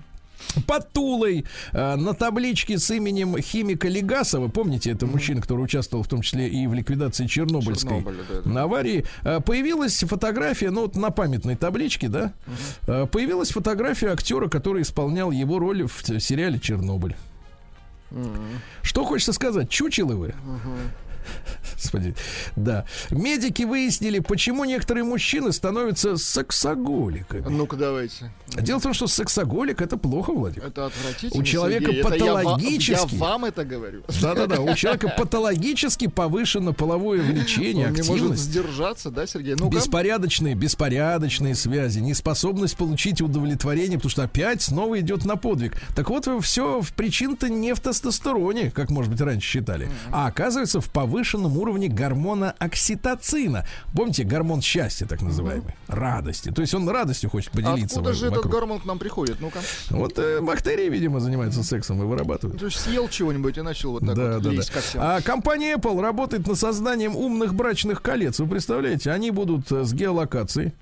Под 0.68 0.92
Тулой 0.92 1.46
э, 1.72 1.96
на 1.96 2.14
табличке 2.14 2.78
с 2.78 2.90
именем 2.92 3.38
химика 3.40 3.88
Легасова, 3.88 4.48
помните, 4.48 4.92
это 4.92 5.06
мужчина, 5.06 5.42
который 5.42 5.62
участвовал 5.62 6.04
в 6.04 6.08
том 6.08 6.22
числе 6.22 6.48
и 6.48 6.68
в 6.68 6.74
ликвидации 6.74 7.28
Чернобыльской 7.28 8.04
да, 8.04 8.12
да. 8.46 8.64
аварии, 8.64 9.06
э, 9.24 9.40
появилась 9.40 10.00
фотография, 10.00 10.72
ну 10.72 10.82
вот 10.82 10.96
на 10.96 11.10
памятной 11.12 11.56
табличке, 11.56 12.10
да, 12.10 12.34
э, 12.88 13.06
появилась 13.06 13.52
фотография 13.52 14.10
актера, 14.10 14.48
который 14.48 14.82
исполнял 14.82 15.32
его 15.32 15.60
роль 15.60 15.88
в 15.88 16.20
сериале 16.20 16.60
Чернобыль. 16.60 17.16
Что 18.82 19.06
хочется 19.06 19.34
сказать? 19.34 19.70
Чучелы 19.70 20.16
вы? 20.16 20.34
Господи, 21.76 22.14
да. 22.56 22.86
Медики 23.10 23.64
выяснили, 23.64 24.20
почему 24.20 24.66
некоторые 24.66 25.04
мужчины 25.04 25.52
становятся 25.52 26.16
сексоголиками. 26.18 27.48
Ну-ка, 27.50 27.76
давайте. 27.76 28.32
Дело 28.50 28.80
в 28.80 28.84
том, 28.84 28.94
что 28.94 29.08
сексоголик 29.08 29.82
это 29.82 29.98
плохо, 29.98 30.32
Владимир. 30.34 30.68
Это 30.68 30.86
отвратительно. 30.88 31.42
У 31.42 31.44
человека 31.44 31.86
Сергей. 31.86 32.02
Это 32.02 32.16
я 32.16 32.34
ва- 32.34 32.42
патологически- 32.44 33.16
Я 33.16 33.20
вам 33.20 33.46
это 33.46 33.64
говорю. 33.66 34.04
Да-да-да, 34.22 34.62
у 34.62 34.76
человека 34.76 35.10
патологически 35.18 36.08
повышено 36.08 36.74
половое 36.74 37.22
влечение, 37.22 37.88
Он 37.88 37.94
не 37.94 38.00
может 38.02 38.12
активность. 38.14 38.44
сдержаться, 38.44 39.10
да, 39.10 39.26
Сергей? 39.26 39.56
Ну-ка. 39.56 39.76
Беспорядочные, 39.78 40.54
беспорядочные 40.56 41.56
связи, 41.56 42.00
неспособность 42.00 42.78
получить 42.78 43.22
удовлетворение, 43.22 43.98
потому 43.98 44.12
что 44.12 44.24
опять 44.24 44.62
снова 44.62 45.00
идет 45.00 45.26
на 45.26 45.36
подвиг. 45.36 45.74
Так 45.96 46.10
вот, 46.10 46.28
все 46.44 46.82
в 46.82 46.94
причин-то 46.94 47.50
не 47.50 47.74
в 47.74 47.80
тестостероне, 47.80 48.70
как, 48.72 48.90
может 48.92 49.12
быть, 49.12 49.22
раньше 49.22 49.48
считали, 49.48 49.90
а 50.12 50.28
оказывается 50.28 50.80
в 50.82 50.90
повышенном 50.92 51.11
уровне 51.16 51.88
гормона 51.88 52.54
окситоцина. 52.60 53.66
Помните, 53.94 54.24
гормон 54.24 54.62
счастья, 54.62 55.06
так 55.06 55.22
называемый, 55.22 55.76
радости. 55.88 56.52
То 56.52 56.62
есть 56.62 56.74
он 56.74 56.88
радостью 56.90 57.30
хочет 57.30 57.52
поделиться. 57.52 57.98
Откуда 58.00 58.10
во- 58.10 58.14
же 58.14 58.26
этот 58.28 58.38
вокруг. 58.38 58.54
гормон 58.54 58.80
к 58.80 58.86
нам 58.86 59.00
приходит? 59.00 59.40
Ну-ка. 59.40 59.60
Вот 59.90 60.18
э, 60.20 60.42
бактерии, 60.42 60.90
видимо, 60.90 61.20
занимаются 61.20 61.64
сексом 61.64 62.02
и 62.02 62.06
вырабатывают. 62.06 62.60
То 62.60 62.66
есть 62.66 62.80
съел 62.80 63.08
чего-нибудь 63.10 63.58
и 63.58 63.62
начал 63.62 63.92
вот 63.94 64.06
так 64.06 64.16
Да, 64.16 64.34
вот 64.36 64.44
да, 64.44 64.50
лезть 64.52 64.70
да. 64.70 64.74
ко 64.76 64.82
всем. 64.82 65.02
А 65.04 65.22
компания 65.22 65.76
Apple 65.76 66.02
работает 66.02 66.48
над 66.48 66.58
созданием 66.58 67.16
умных 67.16 67.54
брачных 67.54 68.02
колец. 68.02 68.40
Вы 68.40 68.48
представляете, 68.48 69.12
они 69.12 69.32
будут 69.32 69.72
э, 69.72 69.84
с 69.84 69.94
геолокацией. 69.94 70.74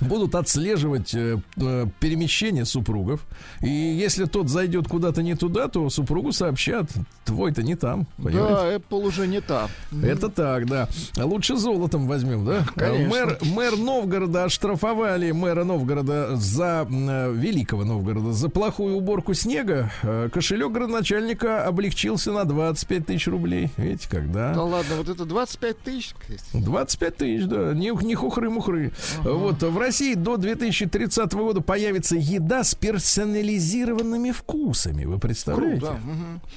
Будут 0.00 0.34
отслеживать 0.34 1.14
э, 1.14 1.38
э, 1.56 1.86
перемещение 2.00 2.64
супругов. 2.64 3.20
И 3.62 3.68
если 3.68 4.24
тот 4.24 4.48
зайдет 4.48 4.88
куда-то 4.88 5.22
не 5.22 5.34
туда, 5.34 5.68
то 5.68 5.88
супругу 5.90 6.32
сообщат, 6.32 6.90
твой-то 7.24 7.62
не 7.62 7.74
там. 7.76 8.06
Понимаете? 8.16 8.54
Да, 8.54 8.74
Apple 8.74 9.06
уже 9.06 9.26
не 9.26 9.40
та. 9.40 9.68
Это 10.02 10.28
так, 10.28 10.66
да. 10.66 10.88
Лучше 11.16 11.56
золотом 11.56 12.06
возьмем, 12.06 12.44
да? 12.44 12.66
Конечно. 12.74 13.08
Мэр, 13.08 13.38
мэр 13.42 13.76
Новгорода 13.76 14.44
оштрафовали 14.44 15.30
мэра 15.30 15.64
Новгорода 15.64 16.36
за 16.36 16.86
э, 16.90 17.32
великого 17.32 17.84
Новгорода 17.84 18.32
за 18.32 18.48
плохую 18.48 18.96
уборку 18.96 19.34
снега. 19.34 19.92
Э, 20.02 20.28
Кошелек 20.32 20.72
градоначальника 20.72 21.66
облегчился 21.66 22.32
на 22.32 22.44
25 22.44 23.06
тысяч 23.06 23.26
рублей. 23.28 23.70
Видите, 23.76 24.08
когда? 24.08 24.52
Да 24.52 24.62
ладно, 24.62 24.96
вот 24.96 25.08
это 25.08 25.24
25 25.24 25.78
тысяч. 25.78 26.14
25 26.52 27.16
тысяч, 27.16 27.46
да, 27.46 27.72
не, 27.74 27.90
не 28.04 28.14
хухры-мухры. 28.14 28.92
Вот, 29.22 29.62
в 29.62 29.78
России 29.84 30.14
до 30.14 30.36
2030 30.36 31.32
года 31.34 31.60
появится 31.60 32.16
еда 32.16 32.64
с 32.64 32.74
персонализированными 32.74 34.30
вкусами. 34.30 35.04
Вы 35.04 35.18
представляете? 35.18 35.80
Круто. 35.80 36.00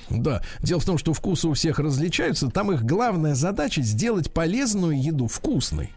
Да. 0.09 0.41
Дело 0.61 0.79
в 0.79 0.85
том, 0.85 0.97
что 0.97 1.13
вкусы 1.13 1.47
у 1.47 1.53
всех 1.53 1.79
различаются. 1.79 2.49
Там 2.49 2.71
их 2.71 2.83
главная 2.83 3.35
задача 3.35 3.81
сделать 3.81 4.31
полезную 4.31 5.01
еду 5.01 5.27
вкусной. 5.27 5.91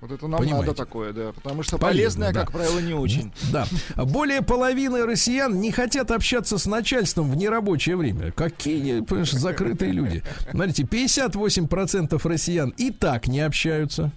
Вот 0.00 0.10
это 0.12 0.26
нам 0.28 0.40
Понимаете. 0.40 0.68
надо 0.68 0.78
такое, 0.78 1.12
да. 1.12 1.32
Потому 1.32 1.62
что 1.62 1.76
Полезно, 1.76 2.24
полезное, 2.24 2.32
да. 2.32 2.40
как 2.40 2.52
правило, 2.52 2.78
не 2.78 2.94
очень. 2.94 3.32
Да. 3.52 3.66
Более 3.96 4.40
половины 4.40 5.04
россиян 5.04 5.60
не 5.60 5.70
хотят 5.72 6.10
общаться 6.10 6.56
с 6.56 6.64
начальством 6.64 7.30
в 7.30 7.36
нерабочее 7.36 7.96
время. 7.96 8.32
Какие, 8.32 9.00
понимаешь, 9.00 9.32
закрытые 9.32 9.92
люди. 9.92 10.22
Смотрите, 10.50 10.84
58% 10.84 12.18
россиян 12.26 12.70
и 12.78 12.90
так 12.90 13.28
не 13.28 13.40
общаются. 13.40 14.10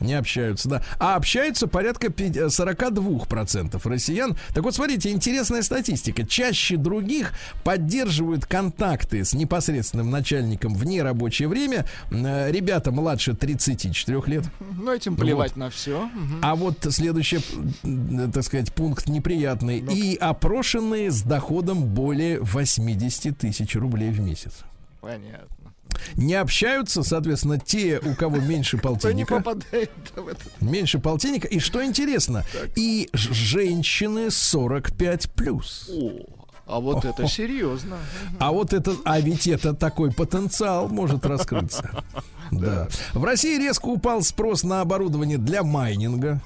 Не 0.00 0.14
общаются, 0.14 0.68
да. 0.68 0.82
А 0.98 1.16
общаются 1.16 1.66
порядка 1.66 2.10
пи- 2.10 2.30
э, 2.34 2.48
42% 2.48 3.80
россиян. 3.88 4.36
Так 4.54 4.62
вот, 4.64 4.74
смотрите, 4.74 5.10
интересная 5.10 5.62
статистика. 5.62 6.26
Чаще 6.26 6.76
других 6.76 7.32
поддерживают 7.64 8.44
контакты 8.46 9.24
с 9.24 9.32
непосредственным 9.32 10.10
начальником 10.10 10.74
в 10.74 10.84
нерабочее 10.84 11.48
время 11.48 11.86
э, 12.10 12.50
ребята 12.50 12.90
младше 12.92 13.34
34 13.34 14.22
лет. 14.26 14.44
Ну, 14.60 14.92
этим 14.92 15.16
плевать 15.16 15.56
на 15.56 15.70
все. 15.70 16.08
А 16.42 16.54
вот 16.56 16.86
следующий, 16.90 17.40
м, 17.82 18.30
так 18.32 18.44
сказать, 18.44 18.72
пункт 18.72 19.08
неприятный. 19.08 19.78
И 19.78 20.16
опрошенные 20.16 21.10
с 21.10 21.22
доходом 21.22 21.84
более 21.84 22.40
80 22.40 23.38
тысяч 23.38 23.74
рублей 23.76 24.10
в 24.10 24.20
месяц. 24.20 24.52
Понятно. 25.00 25.65
Не 26.16 26.34
общаются, 26.34 27.02
соответственно, 27.02 27.58
те, 27.58 27.98
у 27.98 28.14
кого 28.14 28.38
меньше 28.38 28.78
полтинника. 28.78 29.42
Меньше 30.60 30.98
полтинника. 30.98 31.48
И 31.48 31.58
что 31.58 31.84
интересно, 31.84 32.44
и 32.74 33.08
женщины 33.12 34.30
45 34.30 35.30
плюс. 35.32 35.90
О, 35.92 36.26
а 36.66 36.80
вот 36.80 37.04
это 37.04 37.28
серьезно. 37.28 37.96
А 38.40 38.50
вот 38.50 38.72
это, 38.72 38.96
а 39.04 39.20
ведь 39.20 39.46
это 39.46 39.72
такой 39.72 40.12
потенциал 40.12 40.88
может 40.88 41.24
раскрыться. 41.26 41.90
Да. 42.52 42.86
В 43.12 43.24
России 43.24 43.58
резко 43.58 43.86
упал 43.86 44.22
спрос 44.22 44.62
на 44.62 44.80
оборудование 44.80 45.36
для 45.36 45.64
майнинга. 45.64 46.40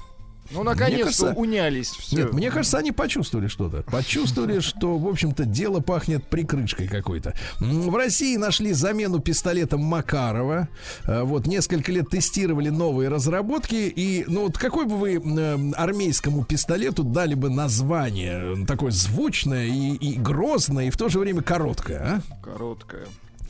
Ну, 0.53 0.63
наконец-то 0.63 1.03
кажется- 1.05 1.33
унялись 1.39 1.89
все. 1.89 2.17
Нет, 2.17 2.33
мне 2.33 2.51
кажется, 2.51 2.77
они 2.77 2.91
почувствовали 2.91 3.47
что-то. 3.47 3.83
Почувствовали, 3.83 4.59
что, 4.59 4.97
в 4.97 5.07
общем-то, 5.07 5.45
дело 5.45 5.79
пахнет 5.79 6.25
прикрышкой 6.27 6.87
какой-то. 6.87 7.33
В 7.59 7.95
России 7.95 8.35
нашли 8.37 8.73
замену 8.73 9.19
пистолетом 9.19 9.81
Макарова. 9.81 10.67
А, 11.05 11.23
Вот, 11.23 11.47
несколько 11.47 11.91
лет 11.91 12.09
тестировали 12.09 12.69
новые 12.69 13.09
разработки. 13.09 13.75
И, 13.75 14.25
ну, 14.27 14.43
вот 14.43 14.57
какой 14.57 14.85
бы 14.85 14.97
вы 14.97 15.15
м, 15.15 15.73
армейскому 15.77 16.43
пистолету 16.45 17.03
дали 17.03 17.33
бы 17.35 17.49
название 17.49 18.61
э, 18.63 18.65
такое 18.65 18.91
звучное 18.91 19.65
и, 19.67 19.93
и 19.95 20.17
грозное, 20.19 20.85
и 20.85 20.89
в 20.89 20.97
то 20.97 21.09
же 21.09 21.19
время 21.19 21.41
короткое, 21.41 21.99
а? 21.99 22.21
Короткая. 22.43 23.05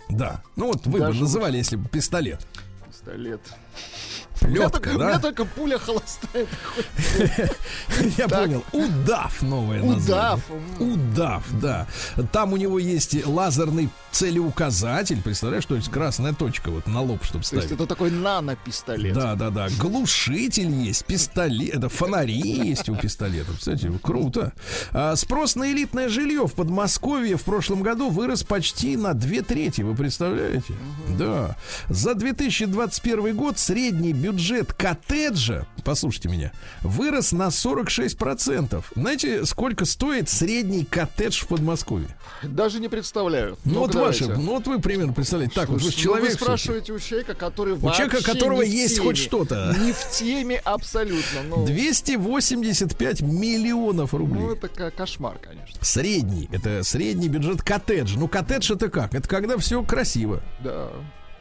Да. 0.09 0.43
Ну, 0.55 0.67
вот 0.67 0.85
вы 0.85 0.99
Даже 0.99 1.13
бы 1.13 1.19
называли, 1.21 1.57
если 1.57 1.77
бы 1.77 1.87
пистолет. 1.87 2.45
Пистолет. 2.87 3.41
Плетка, 4.41 4.69
только- 4.71 4.89
У 4.89 4.93
меня 4.99 5.13
да? 5.13 5.19
только 5.19 5.45
пуля 5.45 5.77
холостая. 5.77 6.47
Я 8.17 8.27
понял. 8.27 8.63
Удав 8.71 9.41
новое 9.43 9.81
Удав. 9.81 10.41
название. 10.49 10.93
Удав, 10.93 11.43
да. 11.61 11.87
Там 12.31 12.53
у 12.53 12.57
него 12.57 12.79
есть 12.79 13.25
лазерный 13.25 13.89
целеуказатель. 14.11 15.21
Представляешь, 15.21 15.65
то 15.65 15.75
есть 15.75 15.89
красная 15.89 16.33
точка 16.33 16.71
вот 16.71 16.87
на 16.87 17.01
лоб, 17.01 17.23
чтобы 17.23 17.43
То 17.43 17.55
есть 17.55 17.65
ставить. 17.65 17.71
это 17.71 17.85
такой 17.85 18.09
нано-пистолет. 18.11 19.13
Да, 19.13 19.35
да, 19.35 19.51
да. 19.51 19.67
Глушитель 19.79 20.69
есть, 20.71 21.05
пистолет, 21.05 21.75
это 21.75 21.89
фонари 21.89 22.33
есть 22.41 22.89
у 22.89 22.95
пистолета. 22.95 23.51
Кстати, 23.57 23.91
круто. 24.01 24.53
А, 24.91 25.15
спрос 25.15 25.55
на 25.55 25.71
элитное 25.71 26.09
жилье 26.09 26.47
в 26.47 26.53
Подмосковье 26.53 27.37
в 27.37 27.43
прошлом 27.43 27.83
году 27.83 28.09
вырос 28.09 28.43
почти 28.43 28.97
на 28.97 29.13
две 29.13 29.43
трети. 29.43 29.81
Вы 29.81 29.95
представляете? 29.95 30.73
Да. 31.17 31.55
За 31.89 32.15
2021 32.15 33.35
год 33.35 33.59
средний 33.59 34.13
бюджет 34.13 34.30
коттеджа, 34.77 35.65
послушайте 35.83 36.29
меня, 36.29 36.51
вырос 36.81 37.31
на 37.31 37.47
46%. 37.47 38.83
Знаете, 38.95 39.45
сколько 39.45 39.85
стоит 39.85 40.29
средний 40.29 40.83
коттедж 40.85 41.41
в 41.43 41.47
Подмосковье? 41.47 42.07
Даже 42.43 42.79
не 42.79 42.87
представляю. 42.89 43.57
Ну, 43.65 43.79
вот 43.81 43.93
Ну-ка, 43.93 44.05
ваше, 44.05 44.27
ну 44.27 44.51
вот 44.55 44.67
вы 44.67 44.79
примерно 44.79 45.13
представляете. 45.13 45.53
Так, 45.55 45.69
вот 45.69 45.75
вы 45.75 45.81
Слушайте, 45.81 46.03
человек. 46.03 46.23
ну, 46.25 46.29
вы 46.31 46.35
спрашиваете 46.35 46.93
у 46.93 46.99
человека, 46.99 47.33
который 47.35 47.73
У 47.73 47.91
человека, 47.91 48.23
которого 48.23 48.61
есть 48.61 48.95
теме. 48.95 49.07
хоть 49.07 49.17
что-то. 49.17 49.75
Не 49.79 49.91
в 49.93 50.09
теме 50.11 50.57
абсолютно. 50.63 51.41
Ну, 51.49 51.65
285 51.65 53.21
миллионов 53.21 54.13
рублей. 54.13 54.41
ну, 54.43 54.51
это 54.53 54.67
кошмар, 54.91 55.37
конечно. 55.39 55.77
Средний, 55.81 56.47
это 56.51 56.83
средний 56.83 57.27
бюджет 57.29 57.61
коттедж. 57.61 58.15
Ну, 58.17 58.27
коттедж 58.27 58.71
это 58.71 58.89
как? 58.89 59.13
Это 59.13 59.27
когда 59.27 59.57
все 59.57 59.83
красиво. 59.83 60.41
Да. 60.63 60.89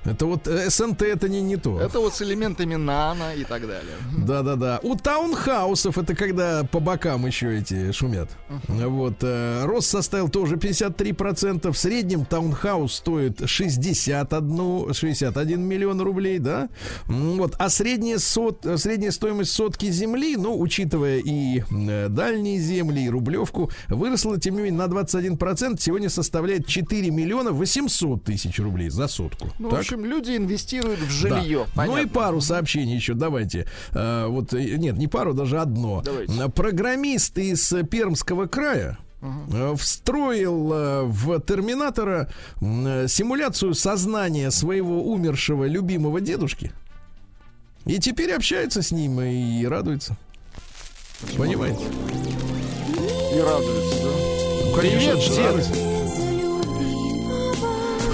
Это 0.05 0.26
вот 0.26 0.46
э, 0.48 0.70
СНТ 0.70 1.03
это 1.03 1.28
не, 1.28 1.42
не 1.42 1.57
то. 1.57 1.80
Это 1.80 2.01
вот 2.01 2.14
с 2.14 2.22
элементами 2.22 2.76
нано 2.76 3.34
и 3.34 3.44
так 3.44 3.62
далее. 3.62 3.96
Да-да-да. 4.16 4.80
У 4.82 4.96
таунхаусов 4.96 5.98
это 5.98 6.14
когда 6.14 6.64
по 6.64 6.80
бокам 6.80 7.26
еще 7.26 7.59
эти 7.59 7.92
шумят. 7.92 8.30
Вот. 8.68 9.16
э, 9.22 9.64
рост 9.64 9.90
составил 9.90 10.28
тоже 10.28 10.57
53%. 10.57 11.70
В 11.70 11.76
среднем 11.78 12.24
таунхаус 12.24 12.94
стоит 12.94 13.42
61, 13.48 14.94
61 14.94 15.61
миллион 15.61 16.01
рублей, 16.01 16.38
да? 16.38 16.68
Вот. 17.07 17.55
А 17.59 17.68
средняя, 17.68 18.18
сот, 18.18 18.64
э, 18.64 18.78
средняя 18.78 19.11
стоимость 19.11 19.53
сотки 19.53 19.90
земли, 19.90 20.36
ну, 20.36 20.59
учитывая 20.59 21.18
и 21.18 21.62
э, 21.70 22.09
дальние 22.09 22.59
земли, 22.59 23.05
и 23.05 23.11
рублевку, 23.11 23.70
выросла, 23.88 24.40
тем 24.40 24.57
не 24.57 24.62
менее, 24.62 24.78
на 24.78 24.90
21%. 24.90 25.78
Сегодня 25.78 26.09
составляет 26.09 26.66
4 26.66 27.11
миллиона 27.11 27.53
800 27.53 28.24
тысяч 28.24 28.59
рублей 28.59 28.88
за 28.88 29.07
сотку. 29.09 29.48
Ну, 29.59 29.70
Так? 29.70 29.89
Общем, 29.93 30.05
люди 30.05 30.36
инвестируют 30.36 31.01
в 31.01 31.22
Да. 31.28 31.41
жилье. 31.41 31.66
Ну 31.76 31.97
и 31.99 32.07
пару 32.07 32.41
сообщений 32.41 32.95
еще 32.97 33.14
давайте. 33.14 33.66
Э, 33.93 34.26
вот 34.28 34.53
э, 34.55 34.76
нет, 34.76 34.97
не 34.97 35.07
пару, 35.09 35.34
даже 35.34 35.59
одно. 35.61 36.03
Давайте. 36.05 36.32
Э, 36.41 36.49
Программист 36.49 37.36
из 37.38 37.72
Пермского 37.91 38.47
края 38.47 38.99
э, 39.22 39.74
встроил 39.76 41.07
в 41.09 41.41
терминатора 41.41 42.28
симуляцию 42.61 43.74
сознания 43.74 44.51
своего 44.51 45.03
умершего 45.12 45.64
любимого 45.66 46.20
дедушки. 46.20 46.72
И 47.86 47.99
теперь 47.99 48.32
общается 48.32 48.82
с 48.82 48.91
ним 48.93 49.20
и 49.20 49.64
радуется. 49.66 50.16
Понимаете? 51.36 51.80
И 53.34 53.38
радуются, 53.41 54.05
да? 54.05 54.80
Конечно, 54.80 55.12
Привет, 55.12 55.18
дед. 55.18 55.38
радуется. 55.38 55.74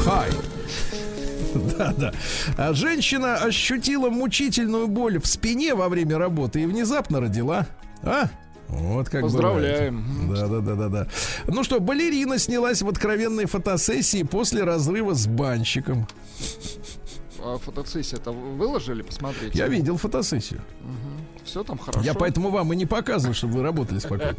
Хай. 0.04 0.30
Да, 1.78 1.92
да. 1.96 2.12
А 2.56 2.72
женщина 2.72 3.36
ощутила 3.36 4.10
мучительную 4.10 4.88
боль 4.88 5.20
в 5.20 5.26
спине 5.26 5.74
во 5.74 5.88
время 5.88 6.18
работы 6.18 6.62
и 6.62 6.66
внезапно 6.66 7.20
родила. 7.20 7.66
А? 8.02 8.28
Вот 8.68 9.08
как 9.08 9.22
Поздравляем. 9.22 10.34
Да, 10.34 10.46
да, 10.48 10.60
да, 10.60 10.74
да, 10.74 10.88
да. 10.88 11.08
Ну 11.46 11.62
что, 11.62 11.80
балерина 11.80 12.38
снялась 12.38 12.82
в 12.82 12.88
откровенной 12.88 13.46
фотосессии 13.46 14.22
после 14.22 14.64
разрыва 14.64 15.14
с 15.14 15.26
банщиком. 15.26 16.06
А 17.38 17.58
фотосессия 17.58 18.18
это 18.18 18.32
выложили, 18.32 19.02
посмотрите. 19.02 19.56
Я 19.56 19.68
видел 19.68 19.96
фотосессию. 19.96 20.60
Все 21.46 21.62
там 21.64 21.78
хорошо. 21.78 22.04
Я 22.04 22.14
поэтому 22.14 22.50
вам 22.50 22.72
и 22.72 22.76
не 22.76 22.86
показываю, 22.86 23.34
чтобы 23.34 23.54
вы 23.54 23.62
работали 23.62 23.98
спокойно. 23.98 24.34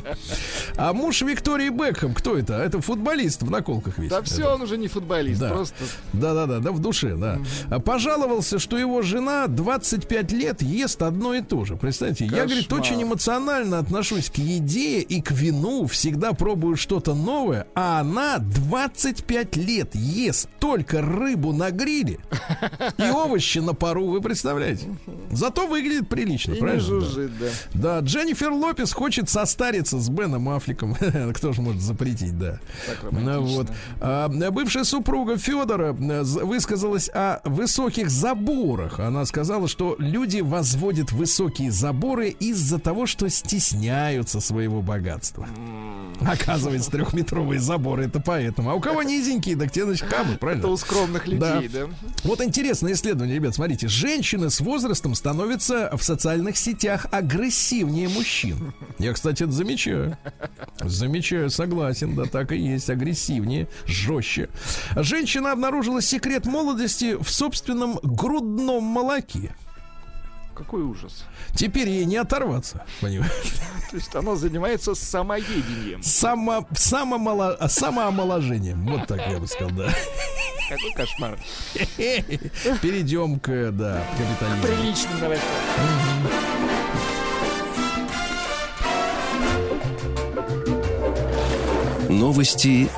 А 0.76 0.94
муж 0.94 1.22
Виктории 1.22 1.70
Бекхэм, 1.70 2.14
кто 2.14 2.38
это? 2.38 2.54
Это 2.56 2.82
футболист 2.82 3.42
в 3.44 3.50
наколках 3.50 3.98
ведь. 3.98 4.10
Да 4.10 4.18
Это- 4.20 4.26
все, 4.26 4.54
он 4.54 4.62
уже 4.62 4.78
не 4.78 4.88
футболист, 4.88 5.40
Да. 5.40 5.50
просто 5.50 5.76
Да, 6.14 6.34
да, 6.34 6.46
да, 6.46 6.60
да, 6.60 6.72
в 6.72 6.80
душе, 6.80 7.16
да. 7.16 7.40
А 7.70 7.80
Пожаловался, 7.80 8.60
что 8.60 8.78
его 8.78 9.02
жена 9.02 9.48
25 9.48 10.32
лет 10.34 10.62
ест 10.62 11.02
одно 11.02 11.34
и 11.34 11.42
то 11.42 11.64
же. 11.66 11.76
Представьте, 11.78 12.26
я, 12.26 12.46
говорит, 12.46 12.68
Кошмар. 12.68 12.80
очень 12.82 13.04
эмоционально 13.04 13.80
отношусь 13.80 14.30
к 14.30 14.36
еде 14.38 15.00
и 15.00 15.22
к 15.22 15.32
вину, 15.32 15.88
всегда 15.88 16.34
пробую 16.34 16.76
что-то 16.76 17.16
новое, 17.16 17.68
а 17.76 18.02
она 18.02 18.38
25 18.40 19.56
лет 19.56 19.96
ест 19.96 20.50
только 20.60 21.02
рыбу 21.02 21.54
на 21.54 21.72
гриле 21.72 22.20
и 22.98 23.10
овощи 23.10 23.60
на 23.60 23.74
пару, 23.74 24.08
вы 24.08 24.22
представляете? 24.22 24.88
Зато 25.32 25.68
выглядит 25.68 26.10
прилично, 26.10 26.54
и 26.54 26.60
правильно? 26.60 26.97
Да. 27.00 27.06
жужжит, 27.06 27.32
да. 27.40 27.48
Да, 27.74 28.00
Дженнифер 28.00 28.52
Лопес 28.52 28.94
хочет 28.94 29.30
состариться 29.30 30.00
с 30.00 30.10
Беном 30.10 30.50
Аффлеком. 30.50 30.96
Кто 31.34 31.54
же 31.54 31.62
может 31.62 31.82
запретить, 31.82 32.38
да. 32.38 32.60
Ну, 33.12 33.42
вот. 33.42 33.68
А, 34.00 34.28
бывшая 34.30 34.84
супруга 34.84 35.38
Федора 35.38 35.96
э, 35.98 36.24
высказалась 36.24 37.10
о 37.14 37.42
высоких 37.44 38.10
заборах. 38.10 39.00
Она 39.00 39.26
сказала, 39.26 39.68
что 39.68 39.96
люди 40.00 40.40
возводят 40.40 41.12
высокие 41.12 41.72
заборы 41.72 42.30
из-за 42.30 42.80
того, 42.80 43.06
что 43.06 43.30
стесняются 43.30 44.40
своего 44.40 44.82
богатства. 44.82 45.48
Оказывается, 46.22 46.92
трехметровые 46.92 47.60
заборы 47.60 48.06
это 48.06 48.20
поэтому. 48.20 48.72
А 48.72 48.74
у 48.74 48.80
кого 48.80 49.04
низенькие, 49.04 49.56
так 49.56 49.72
те, 49.72 49.86
значит, 49.86 50.08
камы, 50.08 50.32
Это 50.32 50.40
правильно? 50.40 50.68
у 50.68 50.78
скромных 50.78 51.28
людей, 51.28 51.70
да. 51.72 51.88
Вот 52.24 52.42
интересное 52.42 52.94
исследование, 52.94 53.36
ребят, 53.36 53.56
смотрите. 53.56 53.88
Женщины 53.88 54.50
с 54.50 54.60
возрастом 54.60 55.16
становятся 55.16 55.90
в 55.96 56.04
социальных 56.04 56.58
сетях 56.58 56.87
агрессивнее 56.96 58.10
мужчин. 58.10 58.74
Я, 59.00 59.14
кстати, 59.14 59.44
это 59.44 59.52
замечаю. 59.52 60.18
Замечаю, 60.82 61.50
согласен, 61.50 62.16
да, 62.16 62.26
так 62.26 62.52
и 62.52 62.58
есть. 62.58 62.90
Агрессивнее, 62.90 63.68
жестче. 63.86 64.50
Женщина 64.96 65.52
обнаружила 65.52 66.02
секрет 66.02 66.46
молодости 66.46 67.16
в 67.22 67.30
собственном 67.30 68.00
грудном 68.02 68.84
молоке. 68.84 69.56
Какой 70.58 70.82
ужас. 70.82 71.24
Теперь 71.54 71.88
ей 71.88 72.06
не 72.06 72.18
оторваться, 72.18 72.84
понимаешь? 73.00 73.32
То 73.92 73.96
есть 73.98 74.16
она 74.16 74.36
занимается 74.36 74.96
самоедением. 74.96 76.02
Само, 76.02 76.68
самомоло- 76.74 77.68
самоомоложением. 77.70 78.86
Вот 78.88 79.06
так 79.08 79.22
я 79.30 79.38
бы 79.40 79.46
сказал, 79.48 79.70
да. 79.72 79.94
Какой 80.68 80.92
кошмар. 80.94 81.38
Перейдем 82.82 83.40
к, 83.40 83.70
да, 83.72 84.04
капитализму. 84.18 84.64
Приличным 84.64 85.20
новостям. 85.22 85.48
Новости 92.10 92.90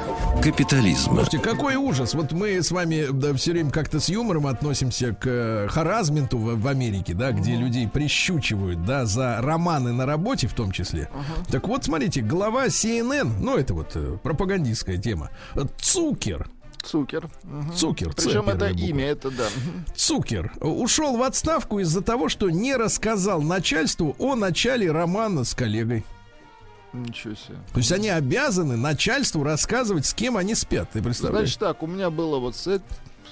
капитализма. 0.42 1.16
Слушайте, 1.16 1.40
какой 1.40 1.76
ужас. 1.76 2.14
Вот 2.14 2.32
мы 2.32 2.62
с 2.62 2.72
вами 2.72 3.08
да, 3.12 3.34
все 3.34 3.52
время 3.52 3.72
как-то 3.72 4.00
с 4.00 4.10
юмором 4.10 4.48
относимся 4.48 5.14
к 5.14 5.26
э, 5.26 5.68
харазменту 5.70 6.38
в, 6.38 6.60
в 6.60 6.68
Америке, 6.68 7.14
да, 7.14 7.32
где 7.32 7.56
людей 7.56 7.88
прищучивают, 7.88 8.86
да, 8.86 9.06
за 9.06 9.42
романы 9.42 9.92
на 9.92 10.06
работе 10.06 10.48
в 10.48 10.54
том 10.54 10.72
числе. 10.72 11.10
Так 11.50 11.68
вот, 11.68 11.84
смотрите, 11.86 12.22
глава 12.22 12.68
CNN, 12.68 13.40
ну, 13.40 13.58
это 13.58 13.74
вот 13.74 13.92
э, 13.96 14.18
пропагандистская 14.24 14.98
тема, 14.98 15.30
Цукер, 15.80 16.50
Цукер. 16.84 17.30
Мгм. 17.44 17.74
Цукер, 17.74 18.14
Ц 18.14 18.26
Причем 18.26 18.50
это 18.50 18.70
буква. 18.70 18.86
имя, 18.86 19.06
это 19.06 19.32
да. 19.32 19.46
Цукер 19.96 20.54
ушел 20.62 21.18
в 21.18 21.24
отставку 21.24 21.80
из-за 21.80 22.02
того, 22.02 22.30
что 22.30 22.50
не 22.50 22.76
рассказал 22.76 23.42
начальству 23.42 24.16
о 24.18 24.36
начале 24.36 24.92
романа 24.92 25.44
с 25.44 25.54
коллегой. 25.54 26.06
Ничего 26.94 27.36
себе. 27.36 27.58
То 27.72 27.78
есть 27.78 27.92
они 27.92 28.10
обязаны 28.10 28.76
начальству 28.76 29.44
рассказывать, 29.44 30.06
с 30.06 30.14
кем 30.14 30.38
они 30.38 30.56
спят. 30.56 30.90
Ты 30.92 31.02
представляешь? 31.02 31.48
Значит 31.50 31.60
так, 31.60 31.84
у 31.84 31.88
меня 31.88 32.10
было 32.10 32.40
вот 32.40 32.56
с, 32.56 32.66
эт- 32.68 32.82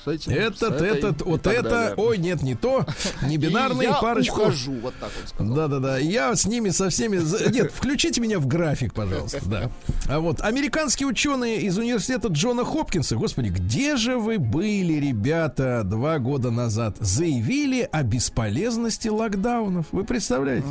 с 0.05 0.07
этим. 0.07 0.31
с 0.31 0.35
Этот, 0.35 0.73
этой 0.73 0.87
этот, 0.89 1.21
вот 1.23 1.47
это, 1.47 1.63
далее. 1.63 1.95
ой, 1.97 2.17
нет, 2.19 2.43
не 2.43 2.53
то, 2.53 2.85
не 3.23 3.37
бинарные 3.37 3.89
я 3.89 3.95
парочку. 3.99 4.41
ухожу, 4.41 4.73
вот 4.73 4.93
так 4.99 5.09
сказал. 5.25 5.55
Да-да-да, 5.55 5.97
я 5.97 6.35
с 6.35 6.45
ними 6.45 6.69
со 6.69 6.89
всеми... 6.89 7.17
Нет, 7.51 7.71
включите 7.73 8.21
меня 8.21 8.37
в 8.39 8.45
график, 8.45 8.93
пожалуйста, 8.93 9.41
да. 9.45 9.71
А 10.07 10.19
вот 10.19 10.39
американские 10.41 11.07
ученые 11.07 11.61
из 11.61 11.79
университета 11.79 12.27
Джона 12.27 12.63
Хопкинса, 12.63 13.15
господи, 13.15 13.49
где 13.49 13.95
же 13.95 14.17
вы 14.19 14.37
были, 14.37 14.93
ребята, 14.93 15.81
два 15.83 16.19
года 16.19 16.51
назад? 16.51 16.97
Заявили 16.99 17.89
о 17.91 18.03
бесполезности 18.03 19.07
локдаунов. 19.07 19.87
Вы 19.91 20.03
представляете? 20.03 20.67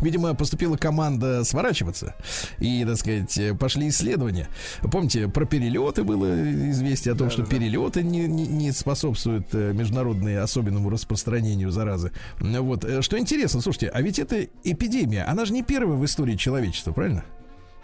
Видимо, 0.00 0.34
поступила 0.34 0.76
команда 0.76 1.44
сворачиваться. 1.44 2.14
И, 2.58 2.84
так 2.84 2.96
сказать, 2.96 3.38
пошли 3.58 3.88
исследования. 3.88 4.48
Помните, 4.90 5.28
про 5.28 5.44
перелеты 5.44 6.02
было 6.04 6.26
известие 6.70 7.14
о 7.14 7.16
том, 7.16 7.30
что 7.30 7.44
перелеты 7.44 8.02
не, 8.02 8.26
не- 8.26 8.46
не 8.46 8.72
способствуют 8.72 9.48
э, 9.52 9.72
международной 9.72 10.38
особенному 10.40 10.90
распространению 10.90 11.70
заразы. 11.70 12.12
Вот. 12.40 12.84
э, 12.84 13.02
Что 13.02 13.18
интересно, 13.18 13.60
слушайте, 13.60 13.88
а 13.88 14.00
ведь 14.02 14.18
эта 14.18 14.46
эпидемия, 14.64 15.24
она 15.24 15.44
же 15.44 15.52
не 15.52 15.62
первая 15.62 15.96
в 15.96 16.04
истории 16.04 16.36
человечества, 16.36 16.92
правильно? 16.92 17.24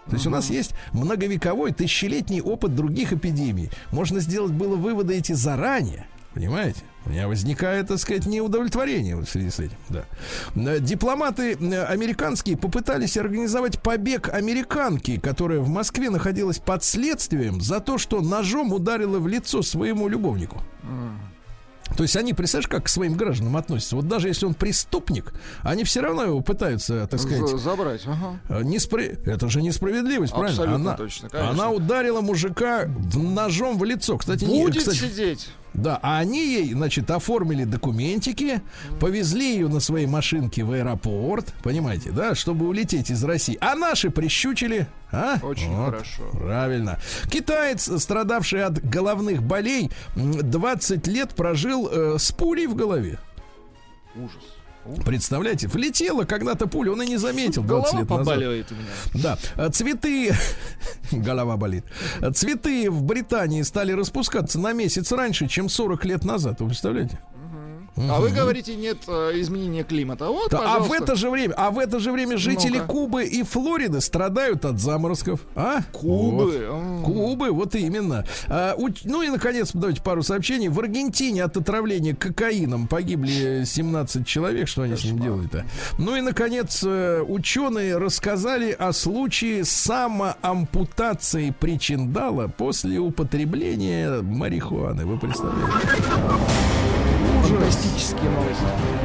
То 0.09 0.15
есть 0.15 0.27
у 0.27 0.31
нас 0.31 0.51
есть 0.51 0.73
многовековой, 0.93 1.73
тысячелетний 1.73 2.41
опыт 2.41 2.75
других 2.75 3.13
эпидемий. 3.13 3.71
Можно 3.93 4.19
сделать 4.21 4.53
было 4.53 4.75
выводы 4.75 5.15
эти 5.17 5.33
заранее. 5.33 6.07
Понимаете? 6.35 6.81
У 7.05 7.11
меня 7.11 7.27
возникает, 7.29 7.89
так 7.89 7.99
сказать, 7.99 8.27
неудовлетворение 8.27 9.17
в 9.17 9.27
связи 9.27 9.51
с 9.51 9.59
этим. 9.59 9.77
Да. 9.89 10.05
Э, 10.55 10.79
Дипломаты 10.81 11.55
э, 11.55 11.85
американские 11.85 12.57
попытались 12.57 13.17
организовать 13.17 13.81
побег 13.83 14.29
американки, 14.29 15.19
которая 15.19 15.59
в 15.61 15.69
Москве 15.69 16.11
находилась 16.11 16.59
под 16.59 16.85
следствием 16.85 17.61
за 17.61 17.81
то, 17.81 17.99
что 17.99 18.21
ножом 18.21 18.73
ударила 18.73 19.19
в 19.19 19.27
лицо 19.29 19.63
своему 19.63 20.09
любовнику. 20.09 20.63
То 21.97 22.05
есть 22.05 22.17
они, 22.17 22.33
представляешь, 22.33 22.69
как 22.69 22.85
к 22.85 22.89
своим 22.89 23.15
гражданам 23.15 23.57
относятся? 23.57 23.97
Вот 23.97 24.09
даже 24.09 24.29
если 24.29 24.47
он 24.47 24.55
преступник, 24.55 25.35
они 25.63 25.85
все 25.85 26.01
равно 26.01 26.23
его 26.23 26.41
пытаются, 26.41 27.07
так 27.07 27.21
сказать, 27.21 27.41
За- 27.47 27.59
Забрать, 27.59 28.03
ага. 28.07 28.41
Э, 28.49 28.63
неспро- 28.63 29.19
Это 29.29 29.49
же 29.49 29.61
несправедливость, 29.61 30.33
правильно? 30.33 30.51
Абсолютно 30.63 30.91
Она, 30.91 30.97
точно, 30.97 31.29
конечно. 31.29 31.51
она 31.51 31.71
ударила 31.71 32.21
мужика 32.23 32.89
ножом 33.15 33.77
в 33.79 33.85
лицо. 33.85 34.17
Кстати, 34.17 34.45
не, 34.45 34.63
Будет 34.63 34.79
кстати, 34.79 34.97
сидеть. 34.97 35.51
Да, 35.75 35.99
а 36.03 36.19
они 36.19 36.45
ей, 36.45 36.73
значит, 36.73 37.11
оформили 37.11 37.65
документики, 37.65 38.61
повезли 39.01 39.55
ее 39.55 39.69
на 39.69 39.81
своей 39.81 40.07
машинке 40.07 40.65
в 40.65 40.73
аэропорт, 40.73 41.53
понимаете, 41.63 42.11
да, 42.11 42.35
чтобы 42.35 42.67
улететь 42.69 43.11
из 43.11 43.23
России. 43.25 43.57
А 43.61 43.75
наши 43.75 44.11
прищучили, 44.11 44.87
а? 45.11 45.39
Очень 45.43 45.75
Вот, 45.75 45.87
хорошо. 45.93 46.23
Правильно. 46.33 46.99
Китаец, 47.31 47.91
страдавший 48.03 48.65
от 48.65 48.83
головных 48.85 49.43
болей, 49.43 49.91
м, 50.17 50.33
20 50.51 51.07
лет 51.07 51.35
прожил 51.35 51.89
э, 51.91 52.17
с 52.19 52.33
пулей 52.33 52.67
в 52.67 52.75
голове. 52.75 53.19
Ужас. 54.15 54.43
Представляете, 55.05 55.69
влетела 55.69 56.25
когда-то 56.25 56.67
пуля, 56.67 56.93
он 56.93 57.03
и 57.03 57.07
не 57.07 57.17
заметил 57.17 57.63
20 57.63 57.69
Голова 57.69 58.01
лет 58.01 58.11
назад. 58.11 58.27
побаливает 58.27 58.73
у 58.73 58.75
меня. 58.75 59.23
Да, 59.23 59.39
а 59.57 59.71
цветы, 59.71 60.35
голова 61.13 61.57
болит. 61.57 61.85
А 62.21 62.33
Цветы 62.33 62.91
в 62.91 63.03
Британии 63.03 63.63
стали 63.63 63.93
распускаться 63.93 64.59
на 64.59 64.73
месяц 64.73 65.13
раньше, 65.13 65.47
чем 65.47 65.69
40 65.69 66.05
лет 66.05 66.25
назад. 66.25 66.61
Вы 66.61 66.67
представляете? 66.69 67.19
А 67.97 68.21
вы 68.21 68.31
говорите, 68.31 68.75
нет 68.75 68.99
э, 69.07 69.33
изменения 69.41 69.85
климата. 69.85 70.27
Вот, 70.29 70.51
Да, 70.51 70.77
а 70.77 70.79
в 70.81 70.91
это 70.93 71.15
же 71.15 71.29
время, 71.29 71.55
а 71.57 71.71
в 71.71 71.79
это 71.79 71.99
же 72.01 72.11
время 72.11 72.39
жители 72.39 72.79
Ну-ка. 72.79 72.87
Кубы 72.87 73.25
и 73.25 73.43
Флориды 73.43 74.01
страдают 74.01 74.65
от 74.65 74.81
заморозков. 74.81 75.41
А? 75.55 75.81
Кубы. 75.93 76.67
Вот. 76.71 77.05
Кубы, 77.05 77.51
вот 77.51 77.75
именно. 77.75 78.25
А, 78.49 78.75
уч- 78.77 79.03
ну 79.05 79.21
и, 79.23 79.29
наконец, 79.29 79.71
давайте 79.75 80.01
пару 80.03 80.23
сообщений. 80.23 80.69
В 80.69 80.79
Аргентине 80.81 81.45
от 81.45 81.57
отравления 81.57 82.15
кокаином 82.15 82.87
погибли 82.87 83.65
17 83.67 84.27
человек. 84.27 84.69
Что 84.69 84.83
они 84.83 84.97
с 84.97 85.05
ним 85.05 85.19
делают-то? 85.19 85.67
Ну 85.99 86.17
и, 86.17 86.23
наконец, 86.23 86.83
э, 86.87 87.23
ученые 87.27 87.99
рассказали 87.99 88.73
о 88.73 88.93
случае 88.93 89.65
самоампутации 89.65 91.51
причиндала 91.59 92.49
после 92.49 92.99
употребления 92.99 94.23
марихуаны. 94.23 95.05
Вы 95.05 95.19
представляете? 95.19 95.73
Фантастические 97.53 98.31
новости. 98.31 98.65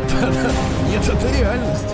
Нет, 0.89 1.03
это 1.03 1.37
реальность. 1.37 1.93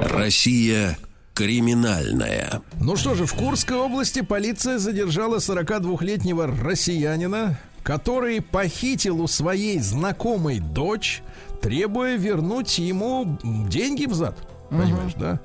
Россия 0.00 0.96
криминальная. 1.34 2.62
Ну 2.80 2.96
что 2.96 3.14
же, 3.14 3.26
в 3.26 3.34
Курской 3.34 3.76
области 3.76 4.22
полиция 4.22 4.78
задержала 4.78 5.36
42-летнего 5.36 6.46
россиянина, 6.46 7.58
который 7.82 8.40
похитил 8.40 9.20
у 9.20 9.26
своей 9.26 9.78
знакомой 9.80 10.60
дочь, 10.60 11.22
требуя 11.60 12.16
вернуть 12.16 12.78
ему 12.78 13.38
деньги 13.42 14.06
взад. 14.06 14.38
Понимаешь, 14.70 15.14
да? 15.18 15.40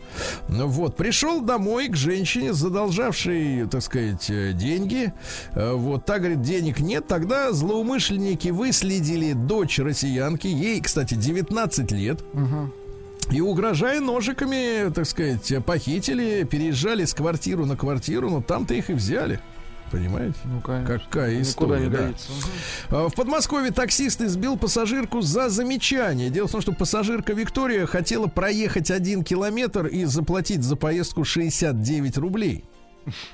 Ну 0.48 0.68
вот, 0.68 0.96
пришел 0.96 1.42
домой 1.42 1.88
к 1.90 1.96
женщине, 1.96 2.54
задолжавшей, 2.54 3.68
так 3.68 3.82
сказать, 3.82 4.30
э, 4.30 4.54
деньги. 4.54 5.14
Э, 5.54 5.74
Вот, 5.74 6.06
та 6.06 6.20
говорит, 6.20 6.42
денег 6.42 6.80
нет. 6.80 7.08
Тогда 7.08 7.52
злоумышленники 7.52 8.50
выследили 8.50 9.34
дочь 9.34 9.80
россиянки. 9.80 10.48
Ей, 10.48 10.82
кстати, 10.82 11.14
19 11.14 11.92
лет. 11.92 12.22
И 13.32 13.42
угрожая 13.42 14.00
ножиками, 14.00 14.92
так 14.92 15.06
сказать, 15.06 15.54
похитили, 15.64 16.48
переезжали 16.50 17.06
с 17.06 17.14
квартиру 17.14 17.66
на 17.68 17.78
квартиру, 17.78 18.30
но 18.32 18.42
там-то 18.42 18.74
их 18.74 18.90
и 18.90 18.94
взяли. 18.94 19.40
Понимаете? 19.92 20.38
Ну, 20.46 20.62
конечно. 20.62 21.00
Какая 21.00 21.32
Никуда 21.40 21.42
история, 21.50 21.84
не 21.84 21.90
да. 21.90 22.12
А, 22.90 23.10
В 23.10 23.16
Подмосковье 23.16 23.72
таксист 23.72 24.22
избил 24.22 24.58
пассажирку 24.58 25.22
за 25.22 25.50
замечание. 25.50 26.30
Дело 26.30 26.48
в 26.48 26.52
том, 26.52 26.62
что 26.62 26.72
пассажирка 26.74 27.34
Виктория 27.34 27.86
хотела 27.86 28.28
проехать 28.28 28.92
один 28.92 29.24
километр 29.24 29.88
и 29.88 30.06
заплатить 30.06 30.64
за 30.64 30.76
поездку 30.76 31.24
69 31.24 32.18
рублей. 32.18 32.66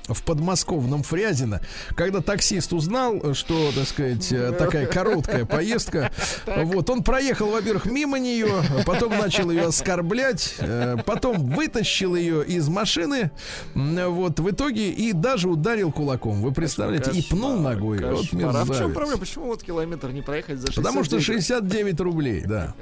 В 0.08 0.22
подмосковном 0.22 1.02
Фрязино, 1.02 1.60
когда 1.94 2.20
таксист 2.20 2.72
узнал, 2.72 3.34
что, 3.34 3.72
так 3.72 3.86
сказать, 3.86 4.30
э, 4.32 4.52
такая 4.52 4.86
короткая 4.86 5.44
поездка, 5.44 6.10
вот 6.46 6.90
он 6.90 7.02
проехал, 7.02 7.50
во-первых, 7.50 7.86
мимо 7.86 8.18
нее, 8.18 8.62
потом 8.84 9.10
начал 9.16 9.50
ее 9.50 9.66
оскорблять, 9.66 10.54
э, 10.58 10.96
потом 11.04 11.50
вытащил 11.50 12.14
ее 12.14 12.44
из 12.44 12.68
машины, 12.68 13.30
вот 13.74 14.40
в 14.40 14.50
итоге 14.50 14.90
и 14.90 15.12
даже 15.12 15.48
ударил 15.48 15.92
кулаком. 15.92 16.42
Вы 16.42 16.52
представляете? 16.52 17.10
И 17.12 17.22
пнул 17.22 17.58
ногой. 17.58 17.98
Вот. 17.98 18.26
А 18.42 18.64
в 18.64 18.76
чем 18.76 18.92
проблема? 18.92 19.18
Почему 19.18 19.46
вот 19.46 19.62
километр 19.62 20.10
не 20.10 20.22
проехать 20.22 20.58
за 20.58 20.66
69? 20.72 20.84
Потому 20.84 21.04
что 21.04 21.20
69 21.20 22.00
рублей, 22.00 22.42
да. 22.44 22.74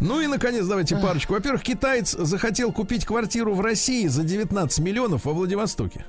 Ну 0.00 0.20
и, 0.20 0.26
наконец, 0.26 0.66
давайте 0.66 0.96
парочку. 0.96 1.34
Во-первых, 1.34 1.62
китаец 1.62 2.12
захотел 2.12 2.72
купить 2.72 3.04
квартиру 3.04 3.54
в 3.54 3.60
России 3.60 4.06
за 4.06 4.22
19 4.22 4.78
миллионов 4.80 5.24
во 5.24 5.32
Владивостоке. 5.32 6.04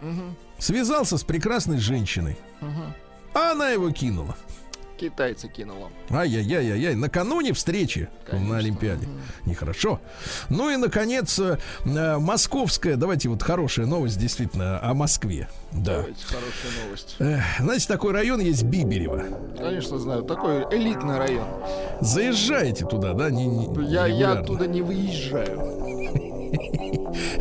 Связался 0.57 1.17
с 1.17 1.23
прекрасной 1.23 1.79
женщиной. 1.79 2.37
А 3.33 3.51
она 3.51 3.69
его 3.69 3.91
кинула. 3.91 4.35
Китайца 4.97 5.47
кинул 5.47 5.83
он. 5.83 5.91
Ай-яй-яй-яй. 6.13 6.93
Накануне 6.93 7.53
встречи 7.53 8.09
Конечно. 8.25 8.49
на 8.49 8.57
Олимпиаде. 8.57 9.07
Нехорошо. 9.45 10.01
Ну 10.49 10.69
и, 10.69 10.75
наконец, 10.75 11.39
э, 11.39 11.57
э, 11.85 12.17
московская, 12.17 12.97
давайте 12.97 13.29
вот 13.29 13.41
хорошая 13.41 13.85
новость 13.85 14.19
действительно 14.19 14.77
о 14.83 14.93
Москве. 14.93 15.47
Да. 15.71 15.99
Давайте, 15.99 16.25
хорошая 16.25 16.83
новость. 16.83 17.15
Знаете, 17.61 17.87
такой 17.87 18.11
район 18.11 18.41
есть 18.41 18.63
Биберево. 18.63 19.23
Конечно, 19.57 19.99
знаю. 19.99 20.23
Такой 20.23 20.63
элитный 20.69 21.17
район. 21.17 21.47
Заезжаете 22.01 22.85
туда, 22.85 23.13
да? 23.13 23.29
Не, 23.29 23.47
не- 23.47 23.89
Я, 23.89 24.05
я 24.05 24.33
оттуда 24.33 24.67
не 24.67 24.81
выезжаю. 24.81 26.38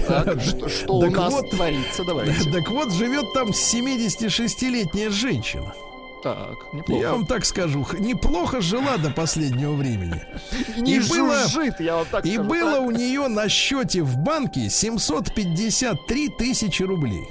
Так, 0.07 0.41
что, 0.47 0.69
что 0.69 0.93
у 0.99 1.01
Так 1.03 1.13
нас 1.17 1.33
вот. 1.33 1.51
творится? 1.51 2.05
Давайте. 2.05 2.51
Так 2.53 2.71
вот, 2.71 2.93
живет 2.93 3.33
там 3.35 3.49
76-летняя 3.51 5.11
женщина. 5.11 5.75
Так, 6.21 6.57
Я 6.73 6.79
неплохо. 6.79 7.13
вам 7.13 7.27
так 7.27 7.45
скажу, 7.45 7.87
неплохо 8.01 8.61
жила 8.61 8.97
до 8.97 9.11
последнего 9.11 9.73
времени. 9.75 10.21
Не 10.77 10.97
и 10.97 10.99
было- 10.99 11.43
жужжит, 11.49 11.79
я 11.81 11.97
вам 11.99 12.07
так 12.11 12.27
И 12.27 12.35
скажу. 12.35 12.49
было 12.49 12.73
Так. 12.73 12.83
у 12.83 12.91
нее 12.91 13.29
на 13.29 13.49
счете 13.49 14.03
в 14.03 14.17
банке 14.17 14.69
753 14.69 16.29
тысячи 16.31 16.83
рублей. 16.83 17.23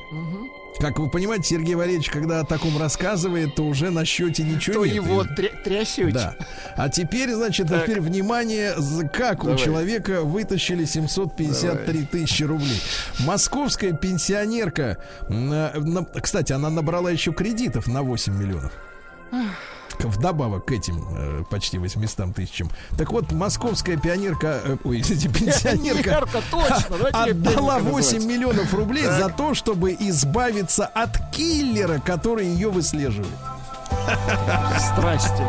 Как 0.80 1.00
вы 1.00 1.10
понимаете, 1.10 1.56
Сергей 1.56 1.74
Валерьевич, 1.76 2.10
когда 2.10 2.40
о 2.42 2.44
таком 2.46 2.78
рассказывает, 2.78 3.56
то 3.56 3.64
уже 3.66 3.90
на 3.90 4.06
счете 4.06 4.44
ничего 4.44 4.76
То 4.76 4.86
нет. 4.86 4.96
его 4.96 5.24
тря- 5.24 5.62
трясете. 5.64 6.12
Да. 6.12 6.36
А 6.76 6.88
теперь, 6.90 7.32
значит, 7.34 7.68
Так. 7.68 7.84
теперь 7.86 8.00
внимание, 8.00 8.76
как 9.12 9.44
у 9.44 9.48
Давай. 9.48 9.64
человека 9.64 10.22
вытащили 10.22 10.86
753 10.86 12.04
тысячи 12.06 12.44
рублей. 12.44 12.80
Московская 13.20 13.94
пенсионерка, 13.94 14.98
на- 15.30 15.72
кстати, 16.22 16.54
она 16.54 16.70
набрала 16.70 17.10
еще 17.10 17.34
кредитов 17.34 17.88
на 17.88 18.04
8 18.04 18.38
миллионов. 18.38 18.72
Вдобавок 20.00 20.66
к 20.66 20.72
этим 20.72 21.04
э, 21.12 21.44
почти 21.50 21.78
800 21.78 22.34
тысячам. 22.36 22.70
Так 22.98 23.12
вот, 23.12 23.32
московская 23.32 23.98
пионерка, 23.98 24.62
э, 24.64 24.78
ой, 24.84 25.02
извините, 25.02 25.30
пенсионерка 25.40 26.04
Пионерка, 26.04 26.42
точно. 26.52 26.96
Отдала 27.12 27.80
пионерка 27.80 27.80
8 27.80 27.94
называть. 27.94 28.26
миллионов 28.26 28.74
рублей 28.74 29.06
за 29.06 29.30
то, 29.30 29.54
чтобы 29.54 29.94
избавиться 30.00 30.86
от 30.86 31.18
киллера, 31.32 32.00
который 32.00 32.46
ее 32.48 32.70
выслеживает. 32.70 33.32
Страсти. 34.80 35.44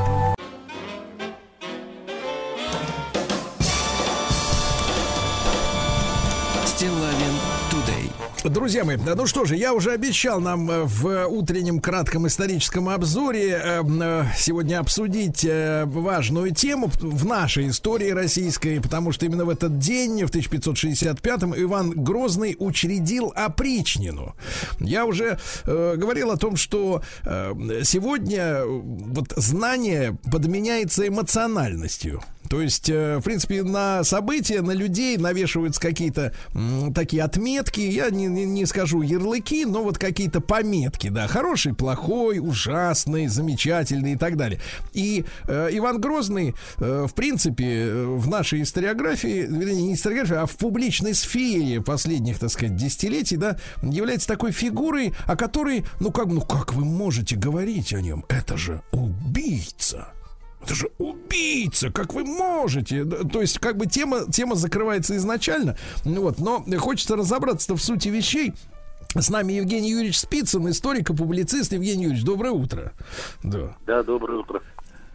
Друзья 8.50 8.84
мои, 8.84 8.96
ну 8.96 9.26
что 9.26 9.44
же, 9.44 9.56
я 9.56 9.74
уже 9.74 9.92
обещал 9.92 10.40
нам 10.40 10.70
э, 10.70 10.84
в 10.84 11.26
утреннем 11.26 11.80
кратком 11.80 12.26
историческом 12.26 12.88
обзоре 12.88 13.50
э, 13.50 13.82
э, 13.82 14.24
сегодня 14.36 14.78
обсудить 14.78 15.44
э, 15.44 15.84
важную 15.86 16.54
тему 16.54 16.90
в 17.00 17.26
нашей 17.26 17.68
истории 17.68 18.10
российской, 18.10 18.80
потому 18.80 19.12
что 19.12 19.26
именно 19.26 19.44
в 19.44 19.50
этот 19.50 19.78
день, 19.78 20.24
в 20.24 20.30
1565-м, 20.30 21.54
Иван 21.56 21.90
Грозный 21.90 22.56
учредил 22.58 23.32
опричнину. 23.34 24.34
Я 24.78 25.04
уже 25.04 25.38
говорил 25.66 26.30
о 26.30 26.36
том, 26.36 26.56
что 26.56 27.02
сегодня 27.24 28.64
вот 28.64 29.32
знание 29.36 30.16
подменяется 30.30 31.06
эмоциональностью. 31.06 32.22
То 32.48 32.62
есть, 32.62 32.88
э, 32.88 33.18
в 33.18 33.22
принципе, 33.22 33.62
на 33.62 34.04
события, 34.04 34.62
на 34.62 34.72
людей 34.72 35.16
навешиваются 35.16 35.80
какие-то 35.80 36.32
такие 36.94 37.22
отметки. 37.22 37.80
Я 37.80 38.10
не, 38.10 38.26
не- 38.26 38.44
не 38.44 38.66
скажу 38.66 39.02
ярлыки, 39.02 39.64
но 39.64 39.82
вот 39.82 39.98
какие-то 39.98 40.40
пометки, 40.40 41.08
да. 41.08 41.26
Хороший, 41.26 41.74
плохой, 41.74 42.38
ужасный, 42.38 43.26
замечательный 43.28 44.12
и 44.12 44.16
так 44.16 44.36
далее. 44.36 44.60
И 44.92 45.24
э, 45.46 45.68
Иван 45.72 46.00
Грозный, 46.00 46.54
э, 46.78 47.06
в 47.08 47.14
принципе, 47.14 47.64
э, 47.86 48.04
в 48.06 48.28
нашей 48.28 48.62
историографии, 48.62 49.46
вернее, 49.48 49.82
не 49.82 49.94
историографии, 49.94 50.36
а 50.36 50.46
в 50.46 50.56
публичной 50.56 51.14
сфере 51.14 51.80
последних, 51.80 52.38
так 52.38 52.50
сказать, 52.50 52.76
десятилетий, 52.76 53.36
да, 53.36 53.56
является 53.82 54.28
такой 54.28 54.52
фигурой, 54.52 55.12
о 55.26 55.36
которой, 55.36 55.84
ну 56.00 56.10
как, 56.10 56.26
ну 56.26 56.40
как 56.40 56.72
вы 56.72 56.84
можете 56.84 57.36
говорить 57.36 57.92
о 57.92 58.00
нем? 58.00 58.24
Это 58.28 58.56
же 58.56 58.82
убийца. 58.92 60.08
Это 60.68 60.74
же 60.74 60.90
убийца, 60.98 61.90
как 61.90 62.12
вы 62.12 62.26
можете? 62.26 63.02
То 63.06 63.40
есть, 63.40 63.58
как 63.58 63.78
бы 63.78 63.86
тема, 63.86 64.30
тема 64.30 64.54
закрывается 64.54 65.16
изначально. 65.16 65.78
Вот, 66.04 66.38
но 66.38 66.62
хочется 66.76 67.16
разобраться 67.16 67.74
в 67.74 67.80
сути 67.80 68.10
вещей. 68.10 68.52
С 69.14 69.30
нами 69.30 69.54
Евгений 69.54 69.92
Юрьевич 69.92 70.18
Спицын, 70.18 70.68
историк 70.68 71.08
и 71.08 71.16
публицист. 71.16 71.72
Евгений 71.72 72.02
Юрьевич, 72.04 72.22
доброе 72.22 72.50
утро. 72.50 72.92
Да. 73.42 73.78
Да, 73.86 74.02
доброе 74.02 74.40
утро. 74.40 74.60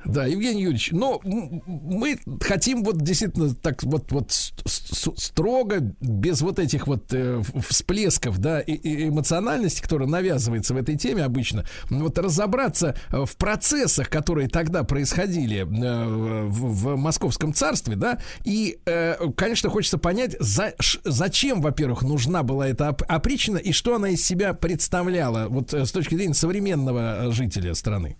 Да, 0.06 0.26
Евгений 0.26 0.64
Юрьевич, 0.64 0.92
но 0.92 1.22
мы 1.24 2.20
хотим 2.42 2.84
вот 2.84 3.02
действительно 3.02 3.54
так 3.56 3.84
вот, 3.84 4.12
вот 4.12 4.32
строго, 4.32 5.80
без 6.02 6.42
вот 6.42 6.60
этих 6.60 6.88
вот 6.88 7.14
э, 7.14 7.42
всплесков, 7.68 8.40
да, 8.40 8.62
эмоциональности, 8.62 9.82
которая 9.82 10.08
навязывается 10.08 10.74
в 10.74 10.78
этой 10.78 10.98
теме 10.98 11.24
обычно, 11.24 11.66
вот 11.90 12.18
разобраться 12.18 12.96
э, 13.10 13.26
в 13.26 13.38
процессах, 13.38 14.10
которые 14.10 14.50
тогда 14.50 14.84
происходили 14.84 15.60
э, 15.60 15.66
в, 15.66 16.94
в 16.94 16.98
Московском 16.98 17.54
царстве, 17.54 17.96
да, 17.96 18.20
и, 18.44 18.80
э, 18.86 19.16
конечно, 19.36 19.70
хочется 19.70 19.98
понять, 19.98 20.36
за, 20.40 20.74
зачем, 21.04 21.62
во-первых, 21.62 22.02
нужна 22.04 22.44
была 22.44 22.68
эта 22.68 22.90
оп- 22.90 23.04
опричнина 23.08 23.58
и 23.58 23.72
что 23.72 23.96
она 23.96 24.10
из 24.10 24.26
себя 24.26 24.54
представляла, 24.54 25.48
вот 25.48 25.74
э, 25.74 25.86
с 25.86 25.92
точки 25.92 26.16
зрения 26.16 26.34
современного 26.34 27.28
э, 27.28 27.32
жителя 27.32 27.74
страны. 27.74 28.18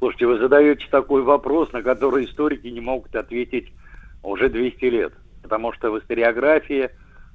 Слушайте, 0.00 0.26
вы 0.26 0.38
задаете 0.38 0.86
такой 0.90 1.20
вопрос, 1.20 1.70
на 1.72 1.82
который 1.82 2.24
историки 2.24 2.66
не 2.68 2.80
могут 2.80 3.14
ответить 3.14 3.70
уже 4.22 4.48
200 4.48 4.84
лет. 4.86 5.12
Потому 5.42 5.74
что 5.74 5.90
в 5.90 5.98
историографии 5.98 6.88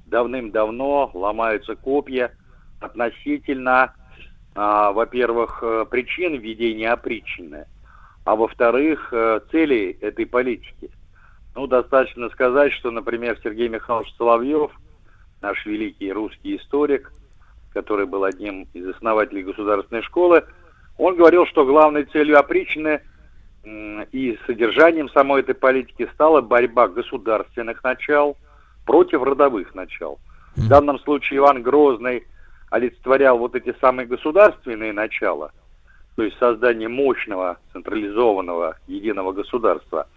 давным-давно 0.06 1.12
ломаются 1.14 1.76
копья 1.76 2.32
относительно, 2.80 3.94
а, 4.56 4.90
во-первых, 4.90 5.60
э, 5.62 5.84
причин 5.88 6.34
введения 6.40 6.90
опричнины, 6.90 7.66
а 8.24 8.34
во-вторых, 8.34 9.10
э, 9.12 9.40
целей 9.52 9.96
этой 10.00 10.26
политики. 10.26 10.90
Ну, 11.54 11.68
достаточно 11.68 12.28
сказать, 12.30 12.72
что, 12.72 12.90
например, 12.90 13.38
Сергей 13.44 13.68
Михайлович 13.68 14.12
Соловьев, 14.18 14.72
наш 15.40 15.64
великий 15.66 16.12
русский 16.12 16.56
историк, 16.56 17.12
который 17.72 18.06
был 18.06 18.24
одним 18.24 18.66
из 18.74 18.88
основателей 18.88 19.44
государственной 19.44 20.02
школы, 20.02 20.44
он 20.98 21.16
говорил, 21.16 21.46
что 21.46 21.64
главной 21.64 22.04
целью 22.04 22.38
опричнины 22.38 23.00
м, 23.64 24.02
и 24.12 24.38
содержанием 24.46 25.08
самой 25.10 25.42
этой 25.42 25.54
политики 25.54 26.08
стала 26.14 26.40
борьба 26.40 26.88
государственных 26.88 27.82
начал 27.84 28.36
против 28.84 29.22
родовых 29.22 29.74
начал. 29.74 30.18
В 30.56 30.68
данном 30.68 30.98
случае 31.00 31.38
Иван 31.38 31.62
Грозный 31.62 32.24
олицетворял 32.70 33.38
вот 33.38 33.54
эти 33.54 33.74
самые 33.80 34.06
государственные 34.06 34.92
начала, 34.92 35.52
то 36.16 36.22
есть 36.22 36.38
создание 36.38 36.88
мощного, 36.88 37.58
централизованного, 37.72 38.76
единого 38.86 39.32
государства. 39.32 40.08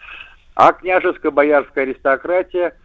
А 0.55 0.73
княжеская 0.73 1.31
боярская 1.31 1.85
аристократия 1.85 2.75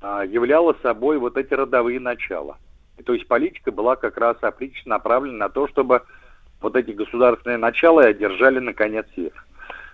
а, 0.00 0.24
являла 0.24 0.74
собой 0.82 1.18
вот 1.18 1.36
эти 1.36 1.52
родовые 1.54 2.00
начала. 2.00 2.58
И 2.98 3.02
то 3.02 3.12
есть 3.12 3.26
политика 3.26 3.72
была 3.72 3.96
как 3.96 4.16
раз 4.16 4.36
опрична 4.40 4.96
направлена 4.96 5.46
на 5.46 5.48
то, 5.48 5.68
чтобы 5.68 6.02
вот 6.64 6.76
эти 6.76 6.92
государственные 6.92 7.58
начала 7.58 8.04
одержали 8.04 8.58
наконец 8.58 9.06
верх. 9.16 9.46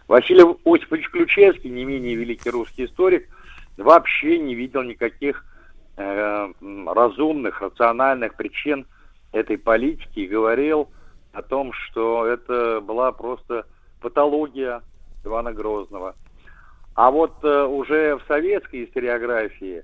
Василий 0.07 0.45
Осипович 0.65 1.11
Ключевский, 1.11 1.69
не 1.69 1.85
менее 1.85 2.15
великий 2.15 2.51
русский 2.51 2.85
историк, 2.85 3.29
вообще 3.77 4.39
не 4.39 4.55
видел 4.55 4.83
никаких 4.83 5.45
э, 5.97 6.53
разумных, 6.87 7.61
рациональных 7.61 8.37
причин 8.37 8.87
этой 9.33 9.59
политики 9.59 10.21
и 10.21 10.29
говорил 10.29 10.89
о 11.33 11.43
том, 11.43 11.73
что 11.73 12.25
это 12.25 12.81
была 12.81 13.11
просто 13.11 13.67
патология 14.01 14.83
Ивана 15.25 15.53
Грозного. 15.53 16.15
А 16.95 17.11
вот 17.11 17.43
э, 17.43 17.65
уже 17.65 18.17
в 18.17 18.23
советской 18.29 18.85
историографии, 18.85 19.83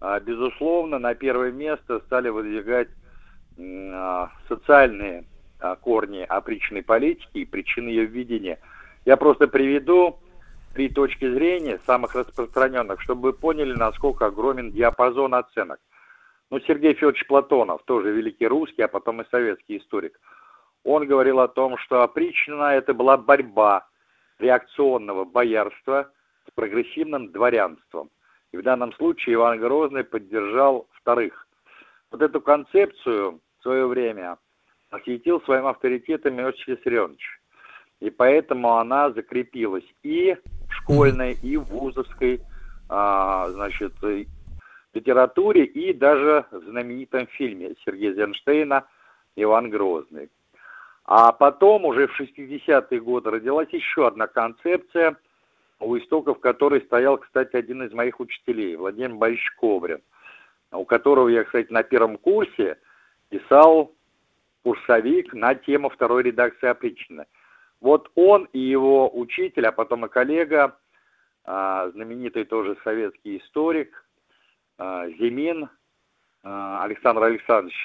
а, 0.00 0.18
безусловно, 0.18 0.98
на 0.98 1.14
первое 1.14 1.52
место 1.52 2.00
стали 2.00 2.30
выдвигать 2.30 2.88
а, 3.58 4.30
социальные 4.48 5.24
а, 5.58 5.76
корни 5.76 6.20
опричной 6.28 6.82
политики 6.82 7.38
и 7.38 7.44
причины 7.44 7.88
ее 7.88 8.06
введения. 8.06 8.58
Я 9.04 9.16
просто 9.16 9.48
приведу 9.48 10.18
три 10.74 10.88
точки 10.88 11.30
зрения, 11.32 11.80
самых 11.86 12.14
распространенных, 12.14 13.00
чтобы 13.00 13.22
вы 13.22 13.32
поняли, 13.32 13.72
насколько 13.72 14.26
огромен 14.26 14.72
диапазон 14.72 15.34
оценок. 15.34 15.80
Ну, 16.50 16.60
Сергей 16.60 16.94
Федорович 16.94 17.26
Платонов, 17.26 17.82
тоже 17.84 18.12
великий 18.12 18.46
русский, 18.46 18.82
а 18.82 18.88
потом 18.88 19.22
и 19.22 19.28
советский 19.30 19.78
историк, 19.78 20.20
он 20.84 21.06
говорил 21.06 21.40
о 21.40 21.48
том, 21.48 21.76
что 21.78 22.02
опричнина 22.02 22.74
это 22.74 22.94
была 22.94 23.16
борьба 23.16 23.86
реакционного 24.38 25.24
боярства 25.24 26.10
с 26.46 26.50
прогрессивным 26.52 27.32
дворянством. 27.32 28.10
И 28.52 28.56
в 28.56 28.62
данном 28.62 28.92
случае 28.92 29.34
Иван 29.34 29.58
Грозный 29.58 30.04
поддержал 30.04 30.86
вторых. 30.92 31.46
Вот 32.10 32.22
эту 32.22 32.40
концепцию 32.40 33.40
в 33.58 33.62
свое 33.62 33.86
время 33.86 34.38
осветил 34.90 35.40
своим 35.42 35.66
авторитетом 35.66 36.40
Иосиф 36.40 36.66
Виссарионович. 36.66 37.40
И 38.00 38.10
поэтому 38.10 38.76
она 38.76 39.10
закрепилась 39.10 39.86
и 40.02 40.36
в 40.68 40.72
школьной, 40.74 41.36
и 41.42 41.56
в 41.56 41.64
вузовской, 41.64 42.40
а, 42.88 43.48
значит, 43.50 43.92
э, 44.02 44.24
литературе, 44.92 45.64
и 45.64 45.92
даже 45.92 46.44
в 46.50 46.64
знаменитом 46.64 47.26
фильме 47.28 47.74
Сергея 47.84 48.14
Зенштейна 48.14 48.84
«Иван 49.36 49.70
Грозный». 49.70 50.30
А 51.04 51.32
потом, 51.32 51.84
уже 51.84 52.08
в 52.08 52.20
60-е 52.20 53.00
годы, 53.00 53.30
родилась 53.30 53.68
еще 53.70 54.08
одна 54.08 54.26
концепция, 54.26 55.16
у 55.78 55.96
истоков 55.96 56.40
которой 56.40 56.80
стоял, 56.82 57.18
кстати, 57.18 57.54
один 57.54 57.82
из 57.82 57.92
моих 57.92 58.18
учителей, 58.18 58.76
Владимир 58.76 59.14
Борисович 59.14 59.52
Коврин, 59.52 60.00
у 60.72 60.84
которого 60.84 61.28
я, 61.28 61.44
кстати, 61.44 61.70
на 61.72 61.82
первом 61.82 62.18
курсе 62.18 62.78
писал 63.28 63.92
курсовик 64.66 65.32
на 65.32 65.54
тему 65.54 65.88
второй 65.88 66.24
редакции 66.24 66.66
опричнины. 66.66 67.26
Вот 67.80 68.10
он 68.16 68.48
и 68.52 68.58
его 68.58 69.08
учитель, 69.16 69.64
а 69.64 69.70
потом 69.70 70.06
и 70.06 70.08
коллега, 70.08 70.76
а, 71.44 71.88
знаменитый 71.90 72.44
тоже 72.44 72.76
советский 72.82 73.38
историк 73.38 74.04
а, 74.76 75.08
Зимин 75.10 75.68
а, 76.42 76.82
Александр 76.82 77.22
Александрович, 77.22 77.76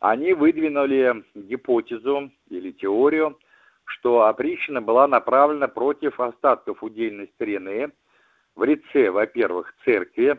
они 0.00 0.34
выдвинули 0.34 1.24
гипотезу 1.34 2.30
или 2.50 2.72
теорию, 2.72 3.38
что 3.84 4.26
опричнина 4.26 4.82
была 4.82 5.08
направлена 5.08 5.66
против 5.66 6.20
остатков 6.20 6.82
удельной 6.82 7.30
старины 7.36 7.90
в 8.54 8.64
лице, 8.64 9.10
во-первых, 9.10 9.72
церкви, 9.82 10.38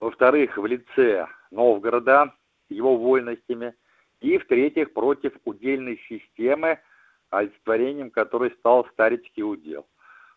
во-вторых, 0.00 0.56
в 0.56 0.64
лице 0.64 1.26
Новгорода, 1.50 2.32
его 2.70 2.96
вольностями, 2.96 3.74
и, 4.24 4.38
в-третьих, 4.38 4.94
против 4.94 5.32
удельной 5.44 6.00
системы, 6.08 6.78
олицетворением 7.28 8.10
которой 8.10 8.50
стал 8.52 8.86
старецкий 8.92 9.42
удел. 9.42 9.86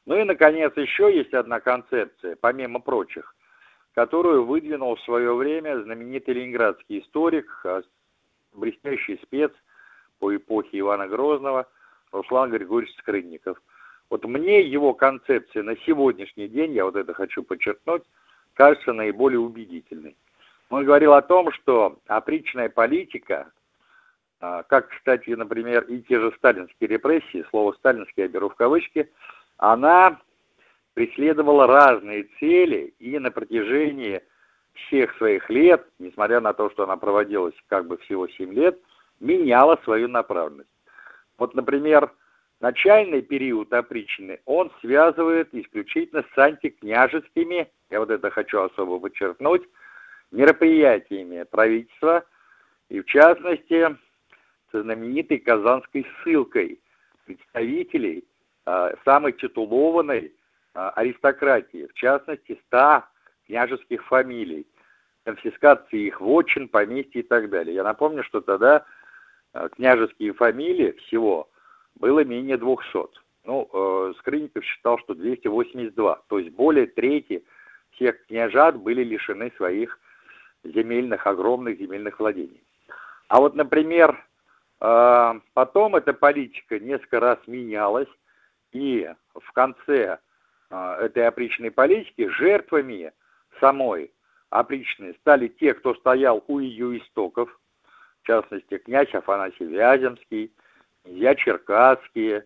Ну 0.05 0.19
и, 0.19 0.23
наконец, 0.25 0.73
еще 0.75 1.15
есть 1.15 1.33
одна 1.33 1.61
концепция, 1.61 2.35
помимо 2.35 2.81
прочих, 2.81 3.33
которую 3.95 4.45
выдвинул 4.45 4.95
в 4.95 5.01
свое 5.01 5.33
время 5.33 5.81
знаменитый 5.81 6.33
ленинградский 6.33 6.99
историк, 6.99 7.49
а, 7.63 7.81
блестящий 8.53 9.19
спец 9.23 9.53
по 10.19 10.35
эпохе 10.35 10.79
Ивана 10.79 11.07
Грозного 11.07 11.65
Руслан 12.11 12.51
Григорьевич 12.51 12.93
Скрынников. 12.97 13.61
Вот 14.09 14.25
мне 14.25 14.61
его 14.61 14.93
концепция 14.93 15.63
на 15.63 15.77
сегодняшний 15.85 16.49
день, 16.49 16.73
я 16.73 16.83
вот 16.83 16.97
это 16.97 17.13
хочу 17.13 17.41
подчеркнуть, 17.41 18.03
кажется 18.53 18.91
наиболее 18.91 19.39
убедительной. 19.39 20.17
Он 20.69 20.83
говорил 20.83 21.13
о 21.13 21.21
том, 21.21 21.51
что 21.53 21.99
опричная 22.07 22.67
политика, 22.67 23.47
а, 23.47 23.57
как, 24.39 24.89
кстати, 24.89 25.31
например, 25.31 25.83
и 25.83 26.01
те 26.01 26.19
же 26.19 26.31
сталинские 26.38 26.88
репрессии, 26.88 27.45
слово 27.49 27.73
«сталинский» 27.73 28.23
я 28.23 28.27
беру 28.27 28.49
в 28.49 28.55
кавычки, 28.55 29.09
она 29.57 30.19
преследовала 30.93 31.67
разные 31.67 32.27
цели 32.39 32.93
и 32.99 33.17
на 33.19 33.31
протяжении 33.31 34.21
всех 34.73 35.15
своих 35.17 35.49
лет, 35.49 35.88
несмотря 35.99 36.39
на 36.39 36.53
то, 36.53 36.69
что 36.69 36.83
она 36.83 36.97
проводилась 36.97 37.55
как 37.67 37.88
бы 37.88 37.97
всего 37.97 38.27
7 38.27 38.53
лет, 38.53 38.79
меняла 39.19 39.79
свою 39.83 40.07
направленность. 40.07 40.69
Вот, 41.38 41.55
например, 41.55 42.11
начальный 42.59 43.21
период 43.21 43.73
опричнины 43.73 44.39
он 44.45 44.71
связывает 44.81 45.49
исключительно 45.53 46.23
с 46.33 46.38
антикняжескими, 46.38 47.71
я 47.89 47.99
вот 47.99 48.11
это 48.11 48.29
хочу 48.29 48.61
особо 48.61 48.99
подчеркнуть, 48.99 49.63
мероприятиями 50.31 51.43
правительства, 51.43 52.23
и 52.89 53.01
в 53.01 53.05
частности 53.05 53.97
со 54.72 54.82
знаменитой 54.82 55.39
казанской 55.39 56.05
ссылкой 56.24 56.80
представителей 57.26 58.24
а, 58.65 58.93
самой 59.05 59.34
титулованной 59.34 60.34
а, 60.74 60.89
аристократии, 60.91 61.88
в 61.88 61.93
частности 61.93 62.59
100 62.68 63.03
княжеских 63.47 64.05
фамилий, 64.05 64.68
конфискации 65.24 66.07
их 66.07 66.22
вотчин, 66.22 66.68
поместья 66.68 67.20
и 67.20 67.24
так 67.24 67.49
далее. 67.49 67.76
Я 67.76 67.84
напомню, 67.84 68.24
что 68.24 68.41
тогда 68.41 68.86
а, 69.53 69.70
княжеские 69.70 70.34
фамилии 70.34 70.91
всего 71.03 71.49
было 71.95 72.24
менее 72.24 72.57
200. 72.57 73.28
Ну, 73.45 73.70
э, 73.72 74.13
Скрынников 74.20 74.63
считал, 74.65 74.99
что 74.99 75.15
282, 75.15 76.22
то 76.28 76.38
есть 76.38 76.53
более 76.53 76.86
трети 76.86 77.45
всех 77.91 78.26
княжат 78.28 78.76
были 78.76 79.03
лишены 79.03 79.53
своих 79.55 79.97
земельных, 80.65 81.26
огромных 81.26 81.80
земельных 81.80 82.20
владений. 82.20 82.61
А 83.30 83.39
вот, 83.39 83.55
например, 83.55 84.11
э, 84.11 84.26
потом 84.80 85.95
эта 85.95 86.13
политика 86.13 86.80
несколько 86.80 87.19
раз 87.19 87.39
менялась, 87.47 88.09
и 88.71 89.11
в 89.34 89.51
конце 89.53 90.19
э, 90.69 90.97
этой 91.01 91.28
опричной 91.28 91.71
политики 91.71 92.28
жертвами 92.30 93.11
самой 93.59 94.11
опричной 94.49 95.15
стали 95.21 95.47
те, 95.47 95.73
кто 95.73 95.95
стоял 95.95 96.43
у 96.47 96.59
ее 96.59 96.99
истоков, 96.99 97.49
в 98.21 98.28
частности, 98.28 98.78
князь 98.78 99.13
Афанасий 99.13 99.65
Вяземский, 99.65 100.51
князья 101.03 101.36
Черкасские, 101.36 102.45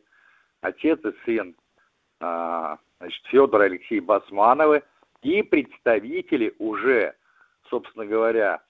отец 0.62 1.00
и 1.04 1.14
сын 1.26 1.56
а, 2.20 2.78
значит, 3.00 3.26
Федор 3.28 3.62
Алексей 3.62 4.00
Басмановы 4.00 4.84
и 5.24 5.42
представители 5.42 6.54
уже, 6.60 7.16
собственно 7.70 8.06
говоря, 8.06 8.62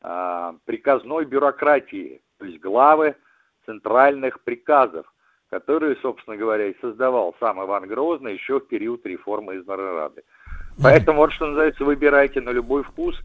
а, 0.00 0.56
приказной 0.64 1.24
бюрократии, 1.24 2.22
то 2.38 2.44
есть 2.44 2.60
главы 2.60 3.16
центральных 3.64 4.40
приказов, 4.42 5.06
которые, 5.50 5.96
собственно 5.96 6.36
говоря, 6.36 6.66
и 6.66 6.80
создавал 6.80 7.34
сам 7.40 7.62
Иван 7.62 7.86
Грозный 7.86 8.34
еще 8.34 8.60
в 8.60 8.68
период 8.68 9.04
реформы 9.06 9.56
из 9.56 9.68
Рады. 9.68 10.22
Поэтому 10.82 11.20
вот 11.20 11.32
что 11.32 11.46
называется, 11.46 11.84
выбирайте 11.84 12.40
на 12.40 12.50
любой 12.50 12.82
вкус 12.82 13.16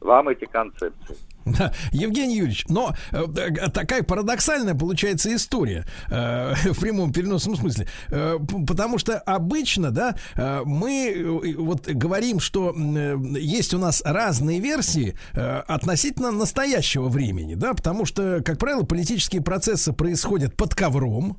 вам 0.00 0.28
эти 0.28 0.44
концепции. 0.44 1.16
Да, 1.44 1.72
Евгений 1.90 2.36
Юрьевич, 2.36 2.66
но 2.68 2.94
э, 3.10 3.26
такая 3.72 4.02
парадоксальная 4.02 4.74
получается 4.74 5.34
история 5.34 5.84
э, 6.08 6.54
в 6.72 6.80
прямом 6.80 7.12
переносном 7.12 7.56
смысле, 7.56 7.88
э, 8.08 8.38
потому 8.66 8.98
что 8.98 9.18
обычно, 9.18 9.90
да, 9.90 10.14
э, 10.36 10.62
мы 10.64 11.12
э, 11.14 11.54
вот 11.56 11.88
говорим, 11.88 12.38
что 12.38 12.72
э, 12.74 13.16
есть 13.38 13.74
у 13.74 13.78
нас 13.78 14.02
разные 14.04 14.60
версии 14.60 15.16
э, 15.32 15.58
относительно 15.66 16.30
настоящего 16.30 17.08
времени, 17.08 17.54
да, 17.54 17.74
потому 17.74 18.04
что, 18.04 18.40
как 18.44 18.58
правило, 18.58 18.82
политические 18.82 19.42
процессы 19.42 19.92
происходят 19.92 20.56
под 20.56 20.74
ковром. 20.74 21.38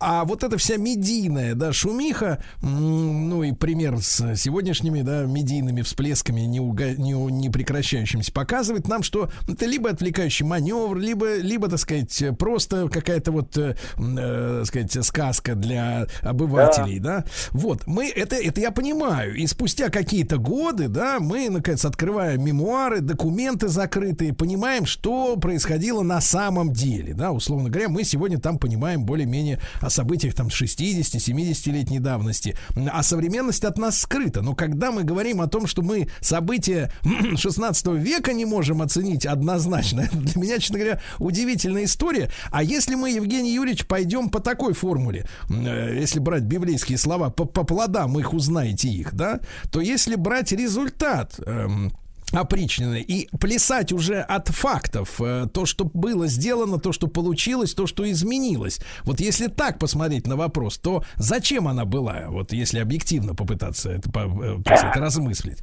А 0.00 0.24
вот 0.24 0.44
эта 0.44 0.58
вся 0.58 0.76
медийная, 0.76 1.54
да, 1.54 1.72
шумиха, 1.72 2.42
ну 2.62 3.42
и 3.42 3.52
пример 3.52 3.98
с 4.00 4.36
сегодняшними, 4.36 5.02
да, 5.02 5.24
медийными 5.24 5.82
всплесками, 5.82 6.42
не, 6.42 6.60
уга- 6.60 6.96
не, 6.96 7.12
не 7.12 7.50
прекращающимся, 7.50 8.32
показывает 8.32 8.88
нам, 8.88 9.02
что 9.02 9.30
это 9.48 9.66
либо 9.66 9.90
отвлекающий 9.90 10.44
маневр, 10.44 10.96
либо, 10.96 11.36
либо, 11.36 11.68
так 11.68 11.78
сказать, 11.78 12.22
просто 12.38 12.88
какая-то 12.88 13.32
вот, 13.32 13.56
э, 13.56 13.76
э, 13.98 14.56
так 14.58 14.66
сказать, 14.66 15.04
сказка 15.04 15.54
для 15.54 16.06
обывателей, 16.22 16.98
да. 16.98 17.24
Вот, 17.50 17.86
мы, 17.86 18.08
это, 18.08 18.36
это 18.36 18.60
я 18.60 18.70
понимаю. 18.70 19.34
И 19.34 19.46
спустя 19.46 19.88
какие-то 19.88 20.38
годы, 20.38 20.88
да, 20.88 21.18
мы, 21.20 21.48
наконец, 21.50 21.84
открываем 21.84 22.44
мемуары, 22.44 23.00
документы 23.00 23.68
закрытые, 23.68 24.32
понимаем, 24.32 24.86
что 24.86 25.36
происходило 25.36 26.02
на 26.02 26.20
самом 26.20 26.72
деле, 26.72 27.14
да, 27.14 27.32
условно 27.32 27.68
говоря, 27.70 27.88
мы 27.88 28.04
сегодня 28.04 28.38
там 28.38 28.58
понимаем 28.58 29.04
более-менее 29.04 29.57
о 29.80 29.90
событиях 29.90 30.34
там 30.34 30.48
60-70-летней 30.48 31.98
давности, 31.98 32.56
а 32.90 33.02
современность 33.02 33.64
от 33.64 33.78
нас 33.78 34.00
скрыта. 34.00 34.42
Но 34.42 34.54
когда 34.54 34.90
мы 34.90 35.04
говорим 35.04 35.40
о 35.40 35.46
том, 35.46 35.66
что 35.66 35.82
мы 35.82 36.08
события 36.20 36.92
16 37.36 37.86
века 37.88 38.32
не 38.32 38.44
можем 38.44 38.82
оценить 38.82 39.26
однозначно, 39.26 40.08
для 40.12 40.40
меня, 40.40 40.58
честно 40.58 40.78
говоря, 40.78 41.00
удивительная 41.18 41.84
история. 41.84 42.30
А 42.50 42.62
если 42.62 42.94
мы, 42.94 43.10
Евгений 43.10 43.54
Юрьевич, 43.54 43.86
пойдем 43.86 44.28
по 44.28 44.40
такой 44.40 44.72
формуле, 44.72 45.26
э, 45.48 45.96
если 45.98 46.18
брать 46.18 46.42
библейские 46.42 46.98
слова, 46.98 47.30
по, 47.30 47.44
по 47.44 47.64
плодам 47.64 48.18
их 48.18 48.32
узнаете 48.32 48.88
их, 48.88 49.14
да, 49.14 49.40
то 49.70 49.80
если 49.80 50.14
брать 50.14 50.52
результат 50.52 51.38
эм, 51.44 51.92
опричнины 52.32 53.00
и 53.00 53.28
плясать 53.38 53.92
уже 53.92 54.20
от 54.20 54.48
фактов 54.48 55.20
э, 55.20 55.46
то, 55.52 55.66
что 55.66 55.84
было 55.84 56.26
сделано, 56.26 56.78
то, 56.78 56.92
что 56.92 57.06
получилось, 57.06 57.74
то, 57.74 57.86
что 57.86 58.08
изменилось. 58.10 58.80
Вот 59.04 59.20
если 59.20 59.46
так 59.48 59.78
посмотреть 59.78 60.26
на 60.26 60.36
вопрос, 60.36 60.78
то 60.78 61.02
зачем 61.16 61.68
она 61.68 61.84
была? 61.84 62.26
Вот 62.28 62.52
если 62.52 62.78
объективно 62.78 63.34
попытаться 63.34 63.90
это, 63.90 64.08
э, 64.08 64.60
сказать, 64.60 64.96
размыслить. 64.96 65.62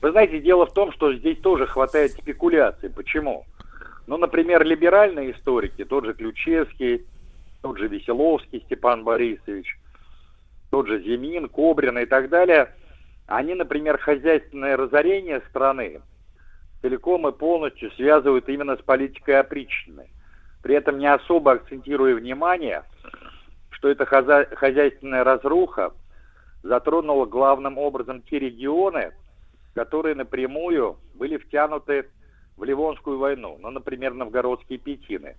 Вы 0.00 0.12
знаете, 0.12 0.40
дело 0.40 0.66
в 0.66 0.72
том, 0.72 0.92
что 0.92 1.12
здесь 1.14 1.38
тоже 1.38 1.66
хватает 1.66 2.12
спекуляций. 2.12 2.88
Почему? 2.88 3.44
Ну, 4.06 4.16
например, 4.16 4.64
либеральные 4.64 5.32
историки, 5.32 5.84
тот 5.84 6.04
же 6.04 6.14
Ключевский, 6.14 7.04
тот 7.60 7.78
же 7.78 7.88
Веселовский 7.88 8.62
Степан 8.64 9.04
Борисович, 9.04 9.76
тот 10.70 10.86
же 10.86 11.02
Зимин, 11.02 11.48
Кобрин 11.48 11.98
и 11.98 12.06
так 12.06 12.28
далее, 12.28 12.72
они, 13.28 13.54
например, 13.54 13.98
хозяйственное 13.98 14.76
разорение 14.76 15.42
страны 15.50 16.00
целиком 16.80 17.28
и 17.28 17.32
полностью 17.32 17.90
связывают 17.92 18.48
именно 18.48 18.76
с 18.76 18.80
политикой 18.80 19.38
опричнины. 19.38 20.08
При 20.62 20.74
этом 20.74 20.98
не 20.98 21.06
особо 21.06 21.52
акцентируя 21.52 22.14
внимание, 22.14 22.84
что 23.70 23.90
эта 23.90 24.04
хозя- 24.04 24.52
хозяйственная 24.54 25.24
разруха 25.24 25.92
затронула 26.62 27.26
главным 27.26 27.76
образом 27.76 28.22
те 28.22 28.38
регионы, 28.38 29.12
которые 29.74 30.14
напрямую 30.14 30.96
были 31.14 31.36
втянуты 31.36 32.08
в 32.56 32.64
Ливонскую 32.64 33.18
войну, 33.18 33.58
ну, 33.60 33.70
например, 33.70 34.14
новгородские 34.14 34.78
пятины. 34.78 35.36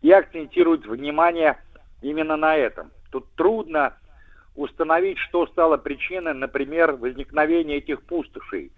И 0.00 0.10
акцентируют 0.10 0.86
внимание 0.86 1.58
именно 2.00 2.36
на 2.36 2.56
этом. 2.56 2.90
Тут 3.10 3.26
трудно 3.36 3.96
установить, 4.54 5.18
что 5.18 5.46
стало 5.46 5.76
причиной, 5.76 6.34
например, 6.34 6.92
возникновения 6.92 7.76
этих 7.76 8.02
пустошей, 8.02 8.72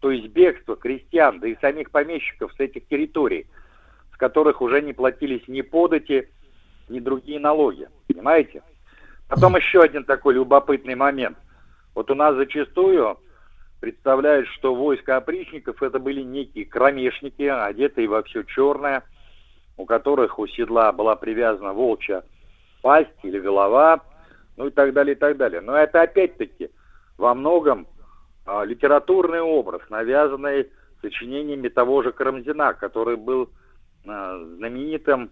то 0.00 0.10
есть 0.10 0.28
бегства 0.28 0.76
крестьян, 0.76 1.40
да 1.40 1.48
и 1.48 1.56
самих 1.60 1.90
помещиков 1.90 2.52
с 2.52 2.60
этих 2.60 2.86
территорий, 2.86 3.46
с 4.12 4.16
которых 4.16 4.60
уже 4.60 4.82
не 4.82 4.92
платились 4.92 5.46
ни 5.48 5.62
подати, 5.62 6.28
ни 6.88 7.00
другие 7.00 7.40
налоги. 7.40 7.88
Понимаете? 8.06 8.62
Потом 9.28 9.56
еще 9.56 9.82
один 9.82 10.04
такой 10.04 10.34
любопытный 10.34 10.94
момент. 10.94 11.36
Вот 11.94 12.10
у 12.10 12.14
нас 12.14 12.36
зачастую 12.36 13.18
представляют, 13.80 14.46
что 14.48 14.74
войско 14.74 15.16
опричников 15.16 15.82
это 15.82 15.98
были 15.98 16.22
некие 16.22 16.64
кромешники, 16.64 17.42
одетые 17.42 18.08
во 18.08 18.22
все 18.22 18.44
черное, 18.44 19.02
у 19.76 19.84
которых 19.84 20.38
у 20.38 20.46
седла 20.46 20.92
была 20.92 21.16
привязана 21.16 21.72
волчья 21.72 22.22
пасть 22.82 23.10
или 23.22 23.38
голова, 23.40 24.00
ну 24.56 24.68
и 24.68 24.70
так 24.70 24.92
далее, 24.92 25.14
и 25.14 25.18
так 25.18 25.36
далее. 25.36 25.60
Но 25.60 25.76
это 25.76 26.02
опять-таки 26.02 26.70
во 27.18 27.34
многом 27.34 27.86
а, 28.44 28.64
литературный 28.64 29.40
образ, 29.40 29.82
навязанный 29.90 30.70
сочинениями 31.00 31.68
того 31.68 32.02
же 32.02 32.12
Карамзина, 32.12 32.74
который 32.74 33.16
был 33.16 33.50
а, 34.06 34.38
знаменитым, 34.56 35.30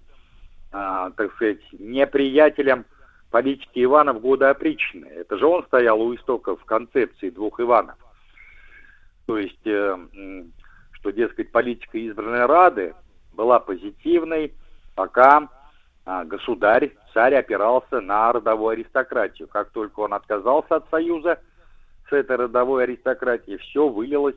а, 0.73 1.11
так 1.11 1.33
сказать, 1.35 1.61
неприятелем 1.73 2.85
политики 3.31 3.83
Ивана 3.83 4.13
в 4.13 4.21
годы 4.21 4.47
опричнины. 4.47 5.07
Это 5.07 5.39
же 5.39 5.47
он 5.47 5.65
стоял 5.65 6.01
у 6.01 6.15
истоков 6.15 6.65
концепции 6.65 7.31
двух 7.31 7.61
Иванов. 7.61 7.97
То 9.27 9.39
есть, 9.39 9.67
э, 9.67 9.97
что, 10.93 11.11
дескать, 11.11 11.51
политика 11.51 11.99
избранной 11.99 12.47
Рады 12.47 12.95
была 13.33 13.59
позитивной, 13.59 14.55
пока 14.95 15.49
государь, 16.07 16.93
царь 17.13 17.35
опирался 17.35 18.01
на 18.01 18.33
родовую 18.33 18.71
аристократию. 18.71 19.49
Как 19.49 19.71
только 19.71 20.01
он 20.01 20.15
отказался 20.15 20.77
от 20.77 20.89
союза 20.91 21.41
с 22.09 22.13
этой 22.13 22.37
родовой 22.37 22.85
аристократией, 22.85 23.59
все 23.59 23.89
вылилось 23.89 24.37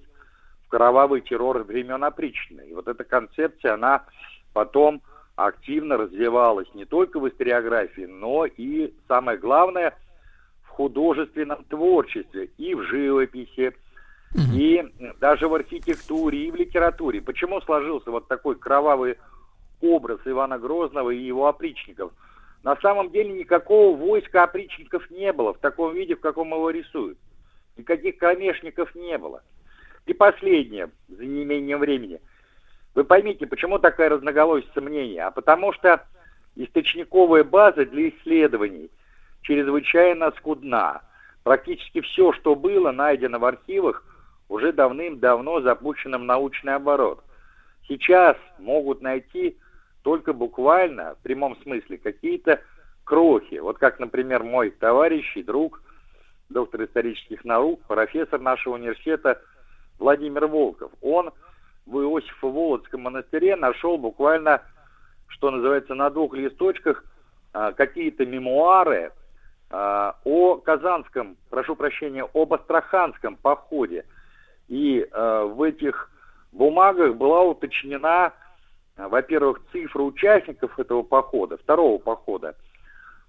в 0.66 0.70
кровавый 0.70 1.22
террор 1.22 1.64
времен 1.64 2.04
опричнины. 2.04 2.62
И 2.62 2.74
вот 2.74 2.88
эта 2.88 3.04
концепция, 3.04 3.74
она 3.74 4.06
потом 4.54 5.02
активно 5.36 5.98
развивалась 5.98 6.68
не 6.74 6.86
только 6.86 7.20
в 7.20 7.28
историографии, 7.28 8.06
но 8.06 8.46
и, 8.46 8.94
самое 9.08 9.38
главное, 9.38 9.96
в 10.64 10.70
художественном 10.70 11.64
творчестве 11.66 12.50
и 12.58 12.74
в 12.76 12.84
живописи, 12.84 13.76
и 14.54 14.84
даже 15.20 15.48
в 15.48 15.54
архитектуре, 15.54 16.48
и 16.48 16.52
в 16.52 16.56
литературе. 16.56 17.22
Почему 17.22 17.62
сложился 17.62 18.12
вот 18.12 18.28
такой 18.28 18.56
кровавый 18.56 19.18
образ 19.82 20.20
Ивана 20.26 20.58
Грозного 20.58 21.12
и 21.12 21.18
его 21.18 21.48
опричников? 21.48 22.12
На 22.64 22.76
самом 22.78 23.12
деле 23.12 23.32
никакого 23.32 23.96
войска 23.96 24.44
опричников 24.44 25.10
не 25.12 25.32
было 25.32 25.54
в 25.54 25.60
таком 25.60 25.94
виде, 25.94 26.16
в 26.16 26.20
каком 26.20 26.50
его 26.50 26.70
рисуют. 26.70 27.18
Никаких 27.78 28.18
кромешников 28.18 28.94
не 28.96 29.18
было. 29.18 29.44
И 30.06 30.14
последнее, 30.14 30.90
за 31.08 31.26
неимением 31.26 31.80
времени. 31.80 32.20
Вы 32.96 33.04
поймите, 33.04 33.46
почему 33.46 33.78
такая 33.78 34.10
разноголосица 34.10 34.82
мнений? 34.82 35.20
А 35.20 35.32
потому 35.32 35.72
что 35.74 36.04
источниковая 36.56 37.44
база 37.44 37.86
для 37.86 38.10
исследований 38.10 38.90
чрезвычайно 39.44 40.32
скудна. 40.32 41.02
Практически 41.44 42.02
все, 42.02 42.34
что 42.34 42.56
было 42.56 42.92
найдено 42.92 43.40
в 43.40 43.46
архивах, 43.46 44.04
уже 44.50 44.74
давным-давно 44.74 45.62
запущено 45.62 46.18
в 46.18 46.24
научный 46.24 46.76
оборот. 46.76 47.24
Сейчас 47.88 48.36
могут 48.60 49.02
найти 49.02 49.58
только 50.08 50.32
буквально, 50.32 51.16
в 51.16 51.18
прямом 51.18 51.58
смысле, 51.64 51.98
какие-то 51.98 52.62
крохи. 53.04 53.56
Вот 53.56 53.78
как, 53.78 54.00
например, 54.00 54.42
мой 54.42 54.70
товарищ 54.70 55.36
и 55.36 55.44
друг, 55.44 55.82
доктор 56.48 56.86
исторических 56.86 57.44
наук, 57.44 57.82
профессор 57.90 58.40
нашего 58.40 58.76
университета 58.76 59.42
Владимир 60.00 60.48
Волков. 60.48 60.94
Он 61.02 61.32
в 61.86 61.98
Иосифо-Володском 61.98 63.00
монастыре 63.00 63.58
нашел 63.58 63.98
буквально, 63.98 64.62
что 65.28 65.52
называется, 65.52 65.94
на 65.94 66.10
двух 66.10 66.34
листочках 66.36 67.04
а, 67.52 67.74
какие-то 67.74 68.26
мемуары 68.26 69.12
а, 69.70 70.16
о 70.24 70.56
Казанском, 70.56 71.36
прошу 71.50 71.76
прощения, 71.76 72.26
об 72.34 72.54
Астраханском 72.54 73.36
походе. 73.36 74.06
И 74.70 75.06
а, 75.12 75.44
в 75.44 75.62
этих 75.64 76.10
бумагах 76.54 77.18
была 77.18 77.42
уточнена, 77.42 78.32
во-первых, 78.98 79.62
цифра 79.72 80.02
участников 80.02 80.78
этого 80.80 81.04
похода, 81.04 81.58
второго 81.58 82.00
похода, 82.00 82.56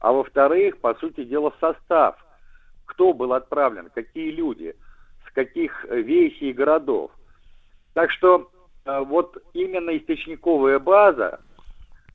а 0.01 0.12
во-вторых, 0.12 0.78
по 0.78 0.95
сути 0.95 1.24
дела, 1.24 1.53
состав, 1.61 2.16
кто 2.86 3.12
был 3.12 3.35
отправлен, 3.35 3.90
какие 3.95 4.31
люди, 4.31 4.74
с 5.28 5.32
каких 5.32 5.85
весей 5.85 6.51
и 6.51 6.55
городов. 6.55 7.11
Так 7.93 8.11
что 8.12 8.51
э, 8.85 9.01
вот 9.01 9.36
именно 9.53 9.97
источниковая 9.97 10.78
база, 10.78 11.40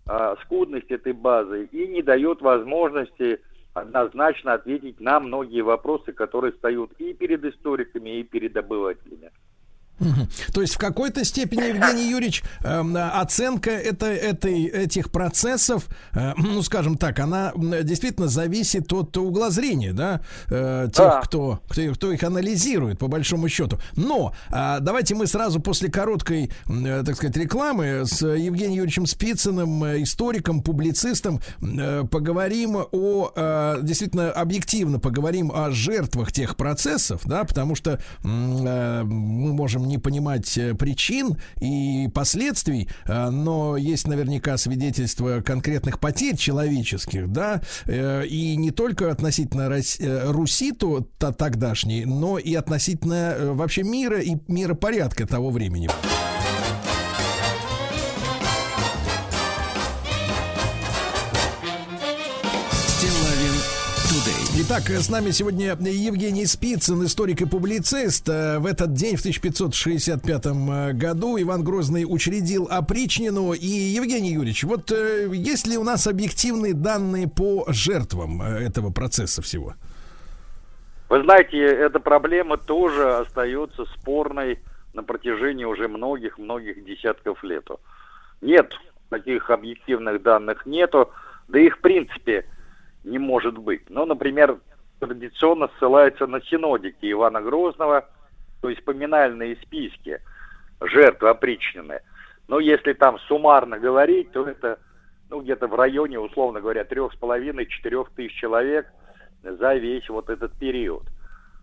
э, 0.08 0.36
скудность 0.44 0.92
этой 0.92 1.14
базы 1.14 1.66
и 1.66 1.88
не 1.88 2.02
дает 2.02 2.42
возможности 2.42 3.40
однозначно 3.74 4.54
ответить 4.54 5.00
на 5.00 5.20
многие 5.20 5.62
вопросы, 5.62 6.14
которые 6.14 6.54
встают 6.54 6.92
и 7.00 7.14
перед 7.14 7.44
историками, 7.44 8.20
и 8.20 8.24
перед 8.24 8.56
обывателями. 8.56 9.32
То 10.54 10.62
есть 10.62 10.76
в 10.76 10.78
какой-то 10.78 11.24
степени, 11.26 11.70
Евгений 11.70 12.10
Юрьевич, 12.10 12.44
эм, 12.64 12.96
оценка 12.98 13.72
это, 13.72 14.08
этой, 14.08 14.66
этих 14.66 15.12
процессов, 15.12 15.88
э, 16.14 16.34
ну, 16.38 16.62
скажем 16.62 16.98
так, 16.98 17.20
она 17.20 17.54
действительно 17.56 18.28
зависит 18.28 18.92
от 18.94 19.16
угла 19.18 19.50
зрения, 19.50 19.94
да, 19.94 20.22
э, 20.50 20.88
тех, 20.94 21.06
Да. 21.06 21.22
кто, 21.22 21.60
кто, 21.68 21.94
кто 21.94 22.12
их 22.12 22.24
анализирует, 22.24 23.00
по 23.00 23.08
большому 23.08 23.50
счету. 23.50 23.80
Но 23.96 24.34
а, 24.50 24.80
давайте 24.80 25.16
мы 25.16 25.28
сразу 25.28 25.60
после 25.60 25.90
короткой, 25.90 26.52
э, 26.68 27.04
так 27.06 27.16
сказать, 27.16 27.36
рекламы 27.38 28.06
с 28.06 28.22
Евгением 28.22 28.74
Юрьевичем 28.74 29.06
Спицыным, 29.06 29.84
э, 29.84 30.02
историком, 30.04 30.62
публицистом, 30.62 31.40
э, 31.62 32.04
поговорим 32.10 32.78
о, 32.92 33.32
э, 33.36 33.80
действительно, 33.82 34.32
объективно 34.32 35.00
поговорим 35.00 35.52
о 35.54 35.72
жертвах 35.72 36.32
тех 36.32 36.56
процессов, 36.56 37.22
да, 37.26 37.44
потому 37.44 37.76
что 37.76 38.00
э, 38.24 39.04
мы 39.04 39.54
можем 39.54 39.88
не 39.94 40.00
понимать 40.00 40.58
э, 40.58 40.74
причин 40.74 41.38
и 41.60 42.10
последствий, 42.14 42.90
э, 43.06 43.30
но 43.30 43.78
есть 43.78 44.08
наверняка 44.08 44.58
свидетельства 44.58 45.42
конкретных 45.42 46.00
потерь 46.00 46.36
человеческих, 46.36 47.32
да, 47.32 47.62
э, 47.86 48.26
и 48.26 48.56
не 48.56 48.72
только 48.72 49.12
относительно 49.12 49.70
Руси 50.32 50.72
то, 50.72 51.08
то 51.18 51.32
тогдашней, 51.32 52.06
но 52.06 52.40
и 52.40 52.56
относительно 52.56 53.36
вообще 53.54 53.84
мира 53.84 54.20
и 54.20 54.36
миропорядка 54.48 55.28
того 55.28 55.52
времени. 55.52 55.90
Итак, 64.66 64.84
с 64.84 65.10
нами 65.10 65.32
сегодня 65.32 65.76
Евгений 65.82 66.46
Спицын, 66.46 67.04
историк 67.04 67.42
и 67.42 67.46
публицист. 67.46 68.30
Э, 68.30 68.60
В 68.60 68.66
этот 68.66 68.94
день, 68.94 69.18
в 69.18 69.20
1565 69.20 70.46
э, 70.46 70.94
году, 70.94 71.38
Иван 71.38 71.66
Грозный 71.66 72.06
учредил 72.08 72.70
опричнину. 72.72 73.52
И, 73.52 73.66
Евгений 73.66 74.32
Юрьевич, 74.32 74.64
вот 74.64 74.90
э, 74.94 75.28
есть 75.34 75.68
ли 75.68 75.78
у 75.78 75.84
нас 75.84 76.08
объективные 76.08 76.74
данные 76.74 77.28
по 77.28 77.66
жертвам 77.68 78.42
этого 78.42 78.90
процесса 78.90 79.42
всего? 79.42 79.74
Вы 81.10 81.24
знаете, 81.24 81.58
эта 81.58 82.00
проблема 82.00 82.56
тоже 82.56 83.18
остается 83.18 83.84
спорной 83.98 84.60
на 84.94 85.04
протяжении 85.04 85.66
уже 85.66 85.90
многих-многих 85.90 86.86
десятков 86.86 87.44
лет. 87.44 87.68
Нет, 88.40 88.72
таких 89.10 89.50
объективных 89.50 90.24
данных 90.24 90.66
нету, 90.66 91.12
да 91.50 91.60
и 91.60 91.70
в 91.70 91.82
принципе 91.82 92.46
не 93.04 93.20
может 93.20 93.58
быть. 93.58 93.90
Ну, 93.90 94.06
например, 94.06 94.60
традиционно 95.00 95.70
ссылается 95.78 96.28
на 96.28 96.42
синодики 96.42 97.12
Ивана 97.12 97.42
Грозного, 97.42 98.08
то 98.62 98.70
есть 98.70 98.84
поминальные 98.86 99.58
списки 99.58 100.22
жертв 100.82 101.24
опричнины. 101.24 102.02
Но 102.48 102.60
если 102.60 102.94
там 102.94 103.20
суммарно 103.20 103.80
говорить, 103.80 104.32
то 104.32 104.48
это 104.48 104.80
ну, 105.30 105.42
где-то 105.42 105.68
в 105.68 105.76
районе, 105.76 106.20
условно 106.20 106.62
говоря, 106.62 106.84
трех 106.84 107.14
с 107.14 107.16
половиной, 107.16 107.66
четырех 107.66 108.10
тысяч 108.12 108.36
человек 108.36 108.88
за 109.42 109.76
весь 109.76 110.08
вот 110.10 110.30
этот 110.30 110.52
период. 110.60 111.04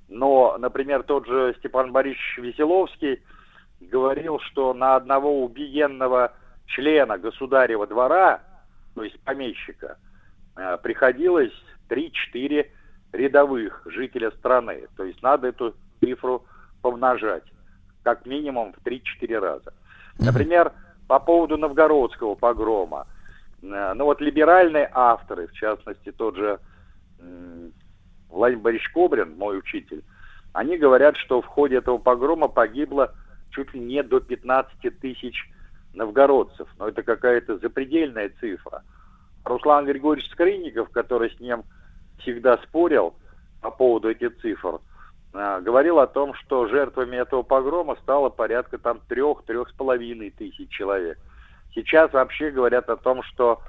Но, 0.08 0.56
например, 0.58 1.04
тот 1.04 1.26
же 1.26 1.54
Степан 1.58 1.92
Борисович 1.92 2.38
Веселовский 2.38 3.22
говорил, 3.80 4.40
что 4.40 4.74
на 4.74 4.96
одного 4.96 5.44
убиенного 5.44 6.32
члена 6.66 7.16
государева 7.16 7.86
двора, 7.86 8.42
то 8.94 9.04
есть 9.04 9.18
помещика, 9.20 9.98
приходилось 10.82 11.52
3-4 11.88 12.66
рядовых 13.12 13.82
жителя 13.86 14.30
страны. 14.32 14.86
То 14.96 15.04
есть 15.04 15.22
надо 15.22 15.48
эту 15.48 15.74
цифру 16.00 16.44
помножать 16.82 17.44
как 18.02 18.26
минимум 18.26 18.72
в 18.72 18.86
3-4 18.86 19.38
раза. 19.38 19.72
Например, 20.18 20.72
по 21.06 21.18
поводу 21.18 21.56
новгородского 21.56 22.34
погрома. 22.34 23.06
Э, 23.62 23.94
Ну 23.94 24.04
вот 24.04 24.20
либеральные 24.20 24.90
авторы, 24.92 25.48
в 25.48 25.52
частности 25.52 26.12
тот 26.12 26.36
же 26.36 26.58
Владимир 28.30 28.62
Борисович 28.62 28.92
Кобрин, 28.92 29.36
мой 29.36 29.58
учитель, 29.58 30.02
они 30.52 30.78
говорят, 30.78 31.16
что 31.16 31.42
в 31.42 31.46
ходе 31.46 31.76
этого 31.76 31.98
погрома 31.98 32.48
погибло 32.48 33.14
чуть 33.50 33.74
ли 33.74 33.80
не 33.80 34.02
до 34.02 34.20
15 34.20 34.98
тысяч 35.00 35.50
новгородцев. 35.94 36.68
Но 36.78 36.88
это 36.88 37.02
какая-то 37.02 37.58
запредельная 37.58 38.30
цифра. 38.40 38.82
Руслан 39.44 39.86
Григорьевич 39.86 40.30
Скрынников, 40.30 40.90
который 40.90 41.30
с 41.30 41.40
ним 41.40 41.64
всегда 42.18 42.58
спорил 42.58 43.14
по 43.60 43.70
поводу 43.70 44.10
этих 44.10 44.38
цифр, 44.40 44.80
э, 45.32 45.60
говорил 45.60 45.98
о 45.98 46.06
том, 46.06 46.34
что 46.34 46.66
жертвами 46.66 47.16
этого 47.16 47.42
погрома 47.42 47.96
стало 48.02 48.28
порядка 48.28 48.78
там 48.78 49.00
трех-трех 49.08 49.70
с 49.70 49.72
половиной 49.72 50.30
тысяч 50.30 50.70
человек. 50.70 51.18
Сейчас 51.74 52.12
вообще 52.12 52.50
говорят 52.50 52.88
о 52.90 52.96
том, 52.96 53.22
что 53.22 53.60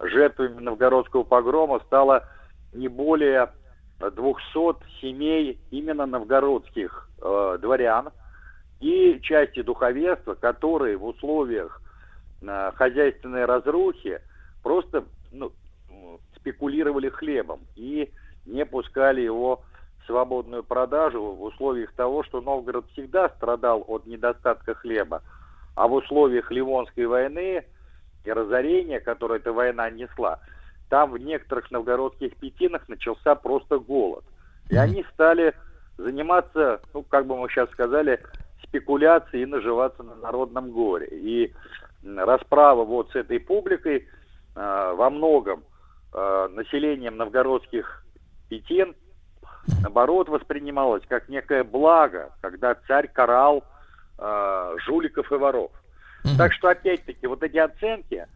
жертвами 0.00 0.60
новгородского 0.60 1.24
погрома 1.24 1.80
стало 1.86 2.26
не 2.72 2.88
более 2.88 3.50
200 4.00 5.00
семей 5.00 5.58
именно 5.70 6.06
новгородских 6.06 7.08
э, 7.22 7.58
дворян 7.60 8.10
и 8.80 9.20
части 9.22 9.62
духовенства, 9.62 10.34
которые 10.34 10.96
в 10.96 11.04
условиях 11.04 11.80
э, 12.42 12.72
хозяйственной 12.74 13.44
разрухи 13.44 14.20
просто 14.64 15.04
ну, 15.30 15.52
спекулировали 16.34 17.10
хлебом 17.10 17.60
и 17.76 18.10
не 18.46 18.66
пускали 18.66 19.20
его 19.20 19.62
в 20.02 20.06
свободную 20.06 20.64
продажу 20.64 21.22
в 21.22 21.42
условиях 21.44 21.92
того, 21.92 22.24
что 22.24 22.40
Новгород 22.40 22.86
всегда 22.92 23.28
страдал 23.28 23.84
от 23.86 24.06
недостатка 24.06 24.74
хлеба, 24.74 25.22
а 25.76 25.86
в 25.86 25.92
условиях 25.92 26.50
Ливонской 26.50 27.06
войны 27.06 27.64
и 28.24 28.32
разорения, 28.32 29.00
которое 29.00 29.38
эта 29.38 29.52
война 29.52 29.88
несла, 29.90 30.40
там 30.88 31.12
в 31.12 31.18
некоторых 31.18 31.70
новгородских 31.70 32.36
пятинах 32.36 32.88
начался 32.88 33.34
просто 33.34 33.78
голод. 33.78 34.24
И 34.70 34.76
они 34.76 35.04
стали 35.12 35.54
заниматься, 35.98 36.80
ну, 36.94 37.02
как 37.02 37.26
бы 37.26 37.36
мы 37.36 37.48
сейчас 37.48 37.70
сказали, 37.70 38.20
спекуляцией 38.62 39.42
и 39.42 39.46
наживаться 39.46 40.02
на 40.02 40.14
народном 40.16 40.70
горе. 40.70 41.08
И 41.10 41.52
расправа 42.16 42.84
вот 42.84 43.10
с 43.12 43.16
этой 43.16 43.40
публикой 43.40 44.06
во 44.60 45.10
многом 45.10 45.64
э, 46.12 46.48
населением 46.52 47.16
новгородских 47.16 48.04
пятин 48.48 48.94
наоборот 49.82 50.28
воспринималось 50.28 51.02
как 51.08 51.28
некое 51.28 51.64
благо, 51.64 52.32
когда 52.40 52.74
царь 52.86 53.08
карал 53.08 53.64
э, 54.18 54.76
жуликов 54.84 55.30
и 55.32 55.36
воров. 55.36 55.72
Так 56.38 56.52
что, 56.52 56.68
опять-таки, 56.68 57.26
вот 57.26 57.42
эти 57.42 57.58
оценки, 57.58 58.26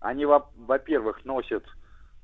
они, 0.00 0.26
во- 0.26 0.50
во-первых, 0.56 1.24
носят 1.24 1.64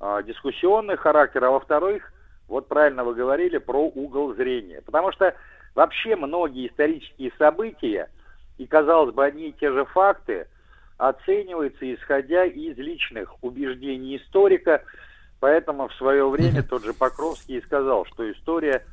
э, 0.01 0.23
дискуссионный 0.27 0.97
характер, 0.97 1.45
а 1.45 1.51
во-вторых, 1.51 2.13
вот 2.49 2.69
правильно 2.69 3.05
вы 3.05 3.15
говорили 3.15 3.59
про 3.59 3.85
угол 3.87 4.35
зрения. 4.35 4.83
Потому 4.83 5.13
что 5.13 5.35
вообще 5.75 6.17
многие 6.17 6.69
исторические 6.69 7.33
события, 7.39 8.11
и, 8.59 8.67
казалось 8.67 9.15
бы, 9.15 9.25
одни 9.25 9.49
и 9.49 9.53
те 9.53 9.71
же 9.73 9.85
факты, 9.87 10.47
оцениваются 11.09 11.93
исходя 11.93 12.45
из 12.45 12.77
личных 12.79 13.35
убеждений 13.43 14.19
историка, 14.19 14.85
поэтому 15.41 15.89
в 15.89 15.95
свое 15.95 16.29
время 16.29 16.63
тот 16.63 16.85
же 16.85 16.95
Покровский 16.95 17.59
и 17.59 17.63
сказал, 17.63 18.07
что 18.07 18.31
история 18.31 18.85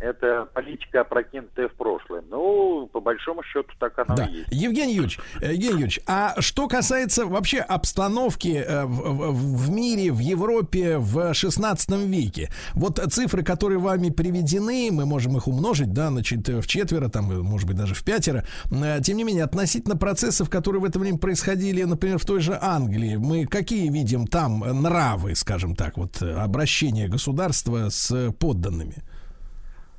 это 0.00 0.48
политика, 0.54 1.00
опрокинутая 1.02 1.68
в 1.68 1.72
прошлое. 1.74 2.22
Ну, 2.30 2.88
по 2.92 3.00
большому 3.00 3.42
счету, 3.42 3.68
так 3.78 3.98
оно 3.98 4.14
Да. 4.16 4.24
и 4.26 4.36
есть. 4.38 4.48
Евгений 4.50 4.94
Юрьевич, 4.94 5.18
э, 5.40 5.52
Евгений 5.52 5.72
Юрьевич, 5.72 6.00
а 6.06 6.34
что 6.40 6.68
касается 6.68 7.26
вообще 7.26 7.58
обстановки 7.60 8.48
э, 8.66 8.84
в, 8.84 8.88
в- 8.90 9.56
в 9.66 9.70
мире, 9.70 10.12
в 10.12 10.18
Европе 10.18 10.98
в 10.98 11.32
16 11.34 12.06
веке, 12.06 12.50
вот 12.74 12.98
цифры, 13.10 13.42
которые 13.42 13.78
вами 13.78 14.10
приведены, 14.10 14.90
мы 14.92 15.06
можем 15.06 15.36
их 15.36 15.46
умножить, 15.48 15.92
да, 15.92 16.08
значит, 16.08 16.48
в 16.48 16.66
четверо, 16.66 17.08
там, 17.08 17.26
может 17.42 17.66
быть, 17.66 17.76
даже 17.76 17.94
в 17.94 18.04
пятеро, 18.04 18.44
Э, 18.70 19.00
тем 19.02 19.16
не 19.16 19.24
менее, 19.24 19.44
относительно 19.44 19.96
процессов, 19.96 20.50
которые 20.50 20.80
в 20.82 20.84
это 20.84 20.98
время 20.98 21.18
происходили, 21.18 21.82
например, 21.84 22.18
в 22.18 22.24
той 22.24 22.40
же 22.40 22.58
Англии, 22.60 23.16
мы 23.16 23.46
какие 23.46 23.88
видим 23.90 24.26
там 24.26 24.60
нравы, 24.82 25.34
скажем 25.34 25.74
так, 25.74 25.96
вот 25.96 26.20
обращение 26.22 27.08
государства 27.08 27.88
с 27.88 28.32
подданными? 28.38 29.02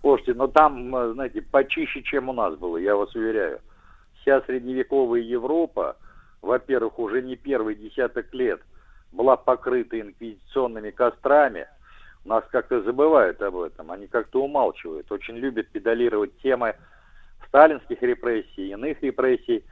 Слушайте, 0.01 0.33
ну 0.35 0.47
там, 0.47 0.95
э, 0.95 1.13
знаете, 1.13 1.41
почище, 1.41 2.01
чем 2.03 2.29
у 2.29 2.33
нас 2.33 2.55
было, 2.55 2.77
я 2.77 2.95
вас 2.95 3.13
уверяю. 3.15 3.59
Вся 4.21 4.41
средневековая 4.41 5.21
Европа, 5.21 5.97
во-первых, 6.41 6.99
уже 6.99 7.21
не 7.21 7.35
первый 7.35 7.75
десяток 7.75 8.33
лет 8.33 8.61
была 9.11 9.37
покрыта 9.37 9.99
инквизиционными 9.99 10.91
кострами. 10.91 11.67
У 12.25 12.29
нас 12.29 12.43
как-то 12.51 12.81
забывают 12.81 13.41
об 13.41 13.57
этом, 13.57 13.91
они 13.91 14.07
как-то 14.07 14.43
умалчивают. 14.43 15.11
Очень 15.11 15.37
любят 15.37 15.69
педалировать 15.69 16.37
темы 16.39 16.75
сталинских 17.47 18.01
репрессий, 18.01 18.69
иных 18.69 19.01
репрессий 19.01 19.63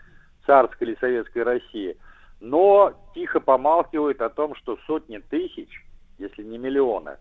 царской 0.46 0.88
или 0.88 0.98
советской 1.00 1.44
России. 1.44 1.98
Но 2.40 2.94
тихо 3.14 3.40
помалкивают 3.40 4.22
о 4.22 4.30
том, 4.30 4.56
что 4.56 4.78
сотни 4.88 5.18
тысяч, 5.18 5.70
если 6.18 6.44
не 6.44 6.58
миллионы, 6.58 7.18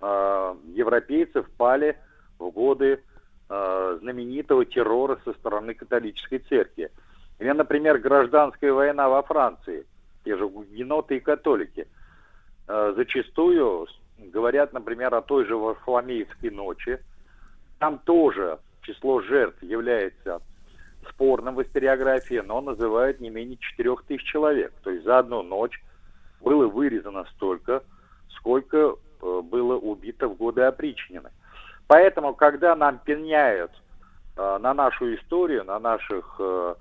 э, 0.00 0.54
европейцев 0.74 1.48
пали 1.56 1.96
в 2.38 2.50
годы 2.50 3.02
э, 3.48 3.98
знаменитого 4.00 4.64
террора 4.64 5.18
со 5.24 5.32
стороны 5.34 5.74
католической 5.74 6.38
церкви. 6.38 6.90
Или, 7.38 7.50
например, 7.50 7.98
гражданская 7.98 8.72
война 8.72 9.08
во 9.08 9.22
Франции, 9.22 9.86
те 10.24 10.36
же 10.36 10.48
гугеноты 10.48 11.16
и 11.16 11.20
католики. 11.20 11.86
Э, 12.68 12.94
зачастую 12.96 13.86
говорят, 14.18 14.72
например, 14.72 15.14
о 15.14 15.22
той 15.22 15.44
же 15.44 15.56
Варфоломеевской 15.56 16.50
ночи. 16.50 16.98
Там 17.78 17.98
тоже 17.98 18.58
число 18.82 19.20
жертв 19.20 19.62
является 19.62 20.40
спорным 21.10 21.56
в 21.56 21.62
историографии, 21.62 22.42
но 22.44 22.60
называют 22.60 23.20
не 23.20 23.30
менее 23.30 23.58
4 23.58 23.96
тысяч 24.06 24.24
человек. 24.24 24.72
То 24.82 24.90
есть 24.90 25.04
за 25.04 25.18
одну 25.18 25.42
ночь 25.42 25.80
было 26.40 26.66
вырезано 26.66 27.24
столько, 27.34 27.82
сколько 28.28 28.76
э, 28.76 29.40
было 29.42 29.76
убито 29.76 30.28
в 30.28 30.36
годы 30.36 30.62
опричнины. 30.62 31.30
Поэтому, 31.88 32.34
когда 32.34 32.74
нам 32.74 32.98
пеняют 32.98 33.70
э, 34.36 34.58
на 34.60 34.74
нашу 34.74 35.14
историю, 35.14 35.64
на 35.64 35.78
наших 35.78 36.36
э, 36.38 36.74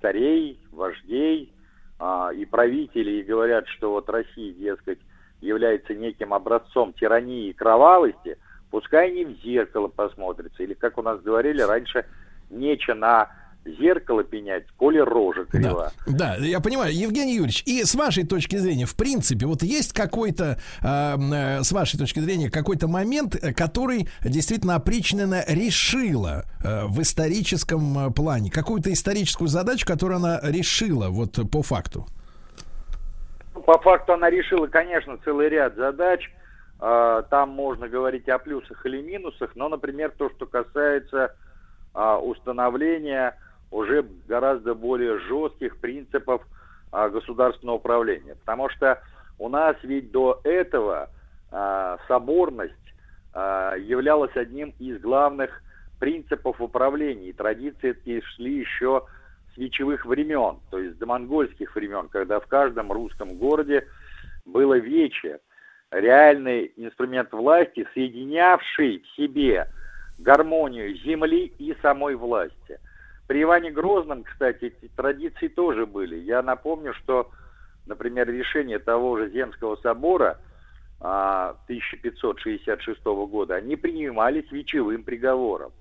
царей, 0.00 0.60
вождей 0.70 1.52
а, 1.98 2.30
и 2.34 2.44
правителей, 2.44 3.20
и 3.20 3.24
говорят, 3.24 3.66
что 3.68 3.92
вот 3.92 4.08
Россия, 4.10 4.52
дескать, 4.52 4.98
является 5.40 5.94
неким 5.94 6.34
образцом 6.34 6.92
тирании 6.92 7.48
и 7.48 7.52
кровавости, 7.52 8.36
пускай 8.70 9.10
они 9.10 9.24
в 9.24 9.42
зеркало 9.42 9.88
посмотрятся. 9.88 10.62
Или, 10.62 10.74
как 10.74 10.98
у 10.98 11.02
нас 11.02 11.20
говорили 11.22 11.62
раньше, 11.62 12.04
нече 12.50 12.94
на 12.94 13.30
зеркало 13.64 14.24
пенять, 14.24 14.64
коли 14.76 14.98
рожа 14.98 15.44
крива. 15.44 15.92
Да, 16.06 16.36
я 16.36 16.60
понимаю, 16.60 16.94
Евгений 16.94 17.34
Юрьевич, 17.34 17.62
и 17.66 17.84
с 17.84 17.94
вашей 17.94 18.24
точки 18.24 18.56
зрения, 18.56 18.86
в 18.86 18.94
принципе, 18.94 19.46
вот 19.46 19.62
есть 19.62 19.92
какой-то, 19.92 20.58
э, 20.82 20.86
э, 20.86 21.62
с 21.62 21.72
вашей 21.72 21.98
точки 21.98 22.20
зрения, 22.20 22.50
какой-то 22.50 22.88
момент, 22.88 23.36
э, 23.36 23.52
который 23.52 24.08
действительно 24.22 24.76
опричнина 24.76 25.44
решила 25.48 26.44
э, 26.62 26.86
в 26.86 27.00
историческом 27.00 28.08
э, 28.08 28.10
плане, 28.10 28.50
какую-то 28.50 28.92
историческую 28.92 29.48
задачу, 29.48 29.86
которую 29.86 30.18
она 30.18 30.40
решила 30.42 31.08
вот 31.08 31.38
по 31.50 31.62
факту. 31.62 32.06
Ну, 33.54 33.62
По 33.62 33.78
факту 33.78 34.14
она 34.14 34.30
решила, 34.30 34.66
конечно, 34.66 35.16
целый 35.24 35.48
ряд 35.48 35.76
задач. 35.76 36.30
А, 36.80 37.22
Там 37.22 37.50
можно 37.50 37.88
говорить 37.88 38.28
о 38.28 38.38
плюсах 38.38 38.84
или 38.84 39.00
минусах, 39.00 39.52
но, 39.54 39.68
например, 39.68 40.12
то, 40.16 40.28
что 40.30 40.46
касается 40.46 41.34
а, 41.94 42.18
установления 42.18 43.38
уже 43.74 44.06
гораздо 44.28 44.74
более 44.74 45.18
жестких 45.18 45.78
принципов 45.78 46.46
а, 46.92 47.08
государственного 47.08 47.76
управления. 47.76 48.36
Потому 48.36 48.68
что 48.68 49.02
у 49.38 49.48
нас 49.48 49.76
ведь 49.82 50.12
до 50.12 50.40
этого 50.44 51.10
а, 51.50 51.98
соборность 52.06 52.72
а, 53.32 53.74
являлась 53.74 54.34
одним 54.36 54.72
из 54.78 55.00
главных 55.00 55.60
принципов 55.98 56.60
управления. 56.60 57.30
И 57.30 57.32
традиции 57.32 57.90
эти 57.90 58.24
шли 58.34 58.58
еще 58.58 59.02
с 59.52 59.58
вечевых 59.58 60.06
времен, 60.06 60.58
то 60.70 60.78
есть 60.78 60.96
до 60.98 61.06
монгольских 61.06 61.74
времен, 61.74 62.08
когда 62.08 62.38
в 62.38 62.46
каждом 62.46 62.92
русском 62.92 63.34
городе 63.34 63.88
было 64.44 64.78
вече, 64.78 65.40
реальный 65.90 66.72
инструмент 66.76 67.32
власти, 67.32 67.88
соединявший 67.94 69.00
в 69.00 69.16
себе 69.16 69.68
гармонию 70.18 70.96
земли 70.96 71.52
и 71.58 71.76
самой 71.82 72.14
власти. 72.14 72.78
При 73.26 73.42
Иване 73.42 73.70
Грозном, 73.70 74.24
кстати, 74.24 74.66
эти 74.66 74.90
традиции 74.94 75.48
тоже 75.48 75.86
были. 75.86 76.16
Я 76.16 76.42
напомню, 76.42 76.92
что, 76.94 77.30
например, 77.86 78.28
решение 78.28 78.78
того 78.78 79.16
же 79.16 79.30
Земского 79.30 79.76
собора 79.76 80.38
а, 81.00 81.56
1566 81.64 83.04
года, 83.04 83.54
они 83.54 83.76
принимались 83.76 84.50
вечевым 84.50 85.04
приговором. 85.04 85.72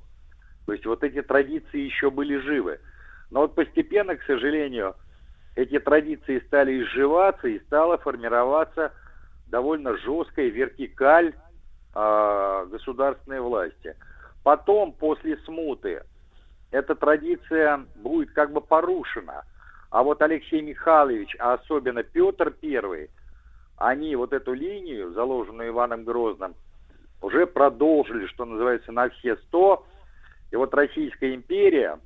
То 0.65 0.71
есть 0.71 0.85
вот 0.85 1.03
эти 1.03 1.21
традиции 1.21 1.79
еще 1.79 2.09
были 2.09 2.37
живы. 2.37 2.79
Но 3.29 3.41
вот 3.41 3.55
постепенно, 3.55 4.15
к 4.15 4.23
сожалению, 4.23 4.95
эти 5.55 5.79
традиции 5.79 6.41
стали 6.47 6.81
изживаться 6.81 7.47
и 7.47 7.59
стала 7.59 7.97
формироваться 7.97 8.93
довольно 9.47 9.97
жесткая 9.97 10.47
вертикаль 10.47 11.33
а, 11.93 12.65
государственной 12.67 13.41
власти. 13.41 13.97
Потом, 14.43 14.93
после 14.93 15.37
смуты, 15.45 16.03
эта 16.73 16.95
традиция 16.95 17.85
будет 17.95 18.31
как 18.31 18.51
бы 18.51 18.59
порушена. 18.59 19.43
А 19.91 20.01
вот 20.01 20.23
Алексей 20.23 20.59
Михайлович, 20.59 21.35
а 21.39 21.53
особенно 21.53 22.01
Петр 22.01 22.49
Первый, 22.49 23.11
они 23.77 24.15
вот 24.15 24.33
эту 24.33 24.53
линию, 24.53 25.13
заложенную 25.13 25.69
Иваном 25.69 26.03
Грозным, 26.03 26.55
уже 27.21 27.45
продолжили, 27.45 28.25
что 28.25 28.45
называется, 28.45 28.91
на 28.91 29.09
все 29.09 29.37
сто. 29.37 29.85
И 30.51 30.55
вот 30.55 30.73
Российская 30.73 31.35
империя 31.35 31.99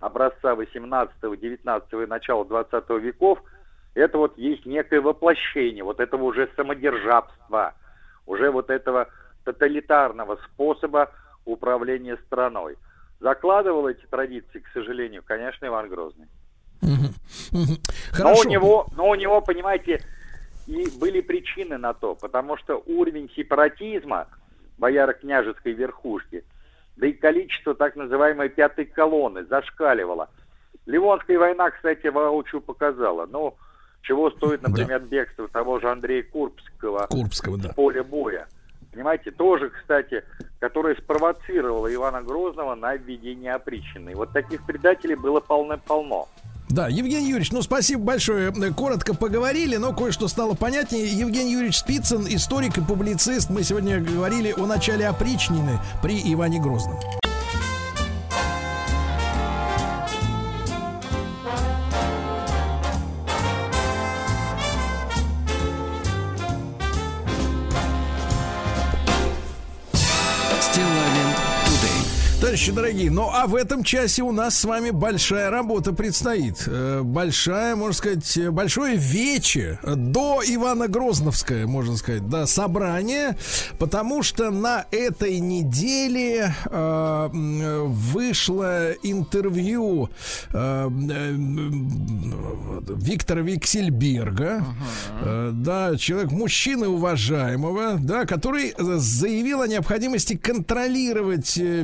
образца 0.00 0.54
18, 0.54 1.14
19 1.20 1.92
и 1.92 1.96
начала 2.06 2.46
20 2.46 2.88
веков, 3.02 3.38
это 3.94 4.16
вот 4.16 4.38
есть 4.38 4.64
некое 4.64 5.02
воплощение 5.02 5.84
вот 5.84 6.00
этого 6.00 6.22
уже 6.22 6.48
самодержавства, 6.56 7.74
уже 8.26 8.50
вот 8.50 8.70
этого 8.70 9.08
тоталитарного 9.44 10.38
способа 10.46 11.10
управления 11.44 12.16
страной. 12.26 12.78
Закладывал 13.20 13.88
эти 13.88 14.04
традиции, 14.06 14.60
к 14.60 14.68
сожалению, 14.72 15.22
конечно, 15.24 15.66
Иван 15.66 15.88
Грозный. 15.88 16.26
Мгм. 16.80 17.14
Но 17.52 17.66
Хорошо. 18.12 18.40
у 18.40 18.50
него, 18.50 18.86
но 18.96 19.08
у 19.08 19.14
него, 19.14 19.40
понимаете, 19.40 20.02
и 20.66 20.88
были 20.98 21.20
причины 21.20 21.78
на 21.78 21.94
то, 21.94 22.14
потому 22.14 22.56
что 22.56 22.82
уровень 22.86 23.30
сепаратизма 23.34 24.28
бояро-княжеской 24.78 25.72
верхушки, 25.72 26.44
да 26.96 27.06
и 27.06 27.12
количество 27.12 27.74
так 27.74 27.96
называемой 27.96 28.48
пятой 28.48 28.84
колонны 28.84 29.44
зашкаливало. 29.44 30.28
Ливонская 30.86 31.38
война, 31.38 31.70
кстати, 31.70 32.06
воочию 32.06 32.60
показала. 32.60 33.26
Ну, 33.26 33.56
чего 34.02 34.30
стоит, 34.30 34.62
например, 34.62 35.00
бегство 35.00 35.48
того 35.48 35.80
же 35.80 35.90
Андрея 35.90 36.22
Курбского 36.22 37.06
Курбского, 37.10 37.58
да. 37.58 37.70
с 37.70 37.74
поля 37.74 38.04
боя. 38.04 38.48
Понимаете, 38.92 39.30
тоже, 39.30 39.70
кстати, 39.70 40.24
которое 40.60 40.96
спровоцировало 40.96 41.92
Ивана 41.92 42.22
Грозного 42.22 42.74
на 42.74 42.94
введение 42.96 43.54
опричнины. 43.54 44.10
И 44.10 44.14
Вот 44.14 44.32
таких 44.32 44.64
предателей 44.66 45.14
было 45.14 45.40
полно-полно. 45.40 46.28
Да, 46.70 46.88
Евгений 46.88 47.28
Юрьевич, 47.28 47.50
ну 47.50 47.62
спасибо 47.62 48.02
большое. 48.02 48.52
Коротко 48.76 49.14
поговорили, 49.14 49.76
но 49.76 49.94
кое-что 49.94 50.28
стало 50.28 50.54
понятнее. 50.54 51.06
Евгений 51.06 51.52
Юрьевич 51.52 51.78
Спицын, 51.78 52.26
историк 52.28 52.76
и 52.76 52.82
публицист. 52.82 53.48
Мы 53.48 53.62
сегодня 53.62 54.00
говорили 54.00 54.52
о 54.52 54.66
начале 54.66 55.06
опричнины 55.06 55.78
при 56.02 56.20
Иване 56.32 56.60
Грозном. 56.60 56.98
Товарищи 72.48 72.72
дорогие, 72.72 73.10
ну 73.10 73.28
а 73.30 73.46
в 73.46 73.54
этом 73.54 73.84
часе 73.84 74.22
у 74.22 74.32
нас 74.32 74.58
с 74.58 74.64
вами 74.64 74.88
большая 74.88 75.50
работа 75.50 75.92
предстоит. 75.92 76.64
Э, 76.66 77.02
Большая, 77.04 77.76
можно 77.76 77.92
сказать, 77.92 78.38
э, 78.38 78.50
большое 78.50 78.96
вече 78.96 79.78
до 79.84 80.40
Ивана 80.42 80.88
Грозновское, 80.88 81.66
можно 81.66 81.98
сказать, 81.98 82.26
да, 82.26 82.46
собрание, 82.46 83.36
потому 83.78 84.22
что 84.22 84.50
на 84.50 84.86
этой 84.90 85.40
неделе 85.40 86.54
э, 86.64 87.28
вышло 87.32 88.92
интервью 89.02 90.08
э, 90.54 90.88
э, 91.10 91.32
Виктора 92.96 93.42
Виксельберга, 93.42 94.64
э, 95.20 95.50
да, 95.52 95.98
человек, 95.98 96.30
мужчины 96.30 96.88
уважаемого, 96.88 97.98
да, 98.00 98.24
который 98.24 98.74
заявил 98.78 99.60
о 99.60 99.68
необходимости 99.68 100.34
контролировать 100.34 101.58
э, 101.58 101.82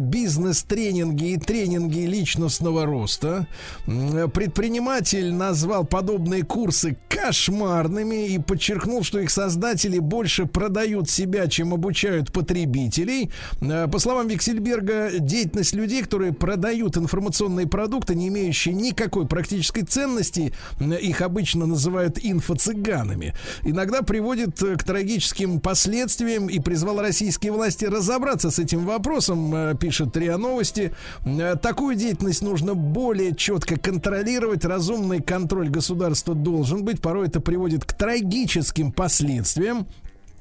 бизнес-тренинги 0.64 1.32
и 1.32 1.36
тренинги 1.36 2.00
личностного 2.00 2.86
роста. 2.86 3.46
Предприниматель 3.86 5.32
назвал 5.32 5.84
подобные 5.84 6.42
курсы 6.42 6.96
кошмарными 7.08 8.28
и 8.28 8.38
подчеркнул, 8.38 9.02
что 9.02 9.20
их 9.20 9.30
создатели 9.30 9.98
больше 9.98 10.46
продают 10.46 11.08
себя, 11.08 11.46
чем 11.46 11.72
обучают 11.72 12.32
потребителей. 12.32 13.30
Э, 13.60 13.86
По 13.88 13.98
словам 13.98 14.28
Виксельберга, 14.28 15.10
деятельность 15.18 15.74
людей, 15.74 16.02
которые 16.02 16.32
продают 16.32 16.96
информационные 16.96 17.66
продукты, 17.66 18.14
не 18.14 18.28
имеющие 18.28 18.74
никакой 18.74 19.26
практической 19.26 19.82
ценности, 19.82 20.52
их 20.80 21.20
обычно 21.20 21.66
называют 21.66 22.18
инфо-цыганами, 22.18 23.34
иногда 23.62 24.02
приводит 24.02 24.62
э, 24.62 24.76
к 24.76 24.84
трагическим 24.84 25.60
последствиям 25.60 26.48
и 26.48 26.58
призвал 26.58 27.00
российские 27.00 27.52
власти 27.52 27.84
разобраться 27.84 28.50
с 28.50 28.58
этим 28.58 28.84
вопросом, 28.84 29.54
э, 29.54 29.74
пишет 29.78 30.16
РИА 30.16 30.38
Новости. 30.44 30.92
Э, 31.24 31.56
Такую 31.56 31.96
деятельность 31.96 32.42
нужно 32.42 32.74
более 32.74 33.34
четко 33.34 33.78
контролировать. 33.78 34.64
Разумный 34.64 35.22
контроль 35.22 35.70
государства 35.70 36.34
должен 36.34 36.84
быть. 36.84 37.00
Порой 37.00 37.28
это 37.28 37.40
приводит 37.40 37.84
к 37.84 37.94
трагическим 37.94 38.92
последствиям. 38.92 39.86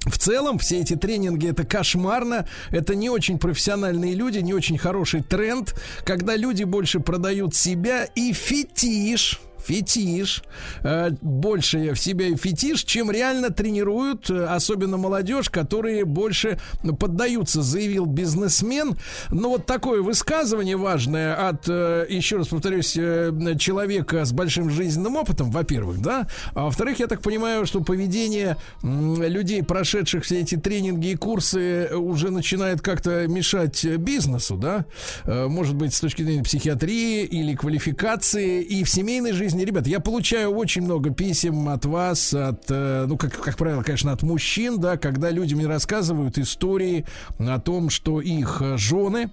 в 0.06 0.18
целом 0.18 0.60
все 0.60 0.82
эти 0.82 0.96
тренинги 0.96 1.48
это 1.48 1.64
кошмарно, 1.64 2.46
это 2.72 2.94
не 2.94 3.10
очень 3.10 3.40
профессиональные 3.40 4.16
люди, 4.16 4.40
не 4.40 4.54
очень 4.54 4.78
хороший 4.78 5.22
тренд, 5.22 5.74
когда 6.04 6.36
люди 6.36 6.66
больше 6.66 7.00
продают 7.00 7.56
себя 7.56 8.04
и 8.04 8.34
фетиш, 8.34 9.40
фетиш, 9.64 10.44
э, 10.84 11.12
больше 11.22 11.94
в 11.94 12.00
себя 12.00 12.28
и 12.28 12.36
фетиш, 12.36 12.84
чем 12.84 13.12
реально 13.12 13.50
тренируют, 13.50 14.30
э, 14.30 14.46
особенно 14.46 14.98
молодежь, 14.98 15.50
которые 15.50 16.06
больше 16.06 16.60
поддаются, 17.00 17.62
заявил 17.62 18.06
бизнесмен. 18.06 18.96
Но 19.30 19.50
вот 19.50 19.66
такое 19.66 20.02
высказывание 20.02 20.78
важное 20.78 21.50
от, 21.50 21.68
э, 21.68 22.06
еще 22.10 22.38
раз 22.38 22.48
повторюсь, 22.48 22.94
человека 22.94 24.26
с 24.26 24.32
большим 24.32 24.70
жизненным 24.70 25.16
опытом, 25.16 25.52
во-первых, 25.52 26.02
да, 26.02 26.28
а 26.54 26.66
во-вторых, 26.66 27.00
я 27.00 27.08
так 27.08 27.22
понимаю, 27.22 27.66
что 27.66 27.82
поведение 27.82 28.58
людей, 28.82 29.64
прошедших 29.64 30.24
все 30.24 30.42
эти 30.42 30.56
тренинги 30.56 31.08
и 31.08 31.16
курсы, 31.16 31.90
уже 31.96 32.32
начинает 32.32 32.82
как-то 32.82 33.28
мешать 33.28 33.86
бизнесу, 33.86 34.56
да, 34.56 34.86
может 35.26 35.76
быть, 35.76 35.94
с 35.94 36.00
точки 36.00 36.24
зрения 36.24 36.44
психиатрии 36.44 37.24
или 37.24 37.56
квалификации 37.56 38.62
и 38.62 38.84
в 38.84 38.90
семейной 38.90 39.34
жизни. 39.34 39.53
Ребят, 39.62 39.88
я 39.88 40.00
получаю 40.00 40.52
очень 40.52 40.84
много 40.84 41.12
писем 41.12 41.70
от 41.70 41.86
вас, 41.86 42.34
от, 42.34 42.66
э, 42.70 43.06
ну, 43.08 43.18
как, 43.18 43.40
как 43.40 43.58
правило, 43.58 43.84
конечно, 43.84 44.12
от 44.12 44.24
мужчин, 44.24 44.80
да, 44.80 44.98
когда 44.98 45.30
люди 45.30 45.54
мне 45.54 45.68
рассказывают 45.68 46.38
истории 46.38 47.06
о 47.40 47.60
том, 47.60 47.90
что 47.90 48.22
их 48.22 48.62
э, 48.62 48.78
жены 48.78 49.32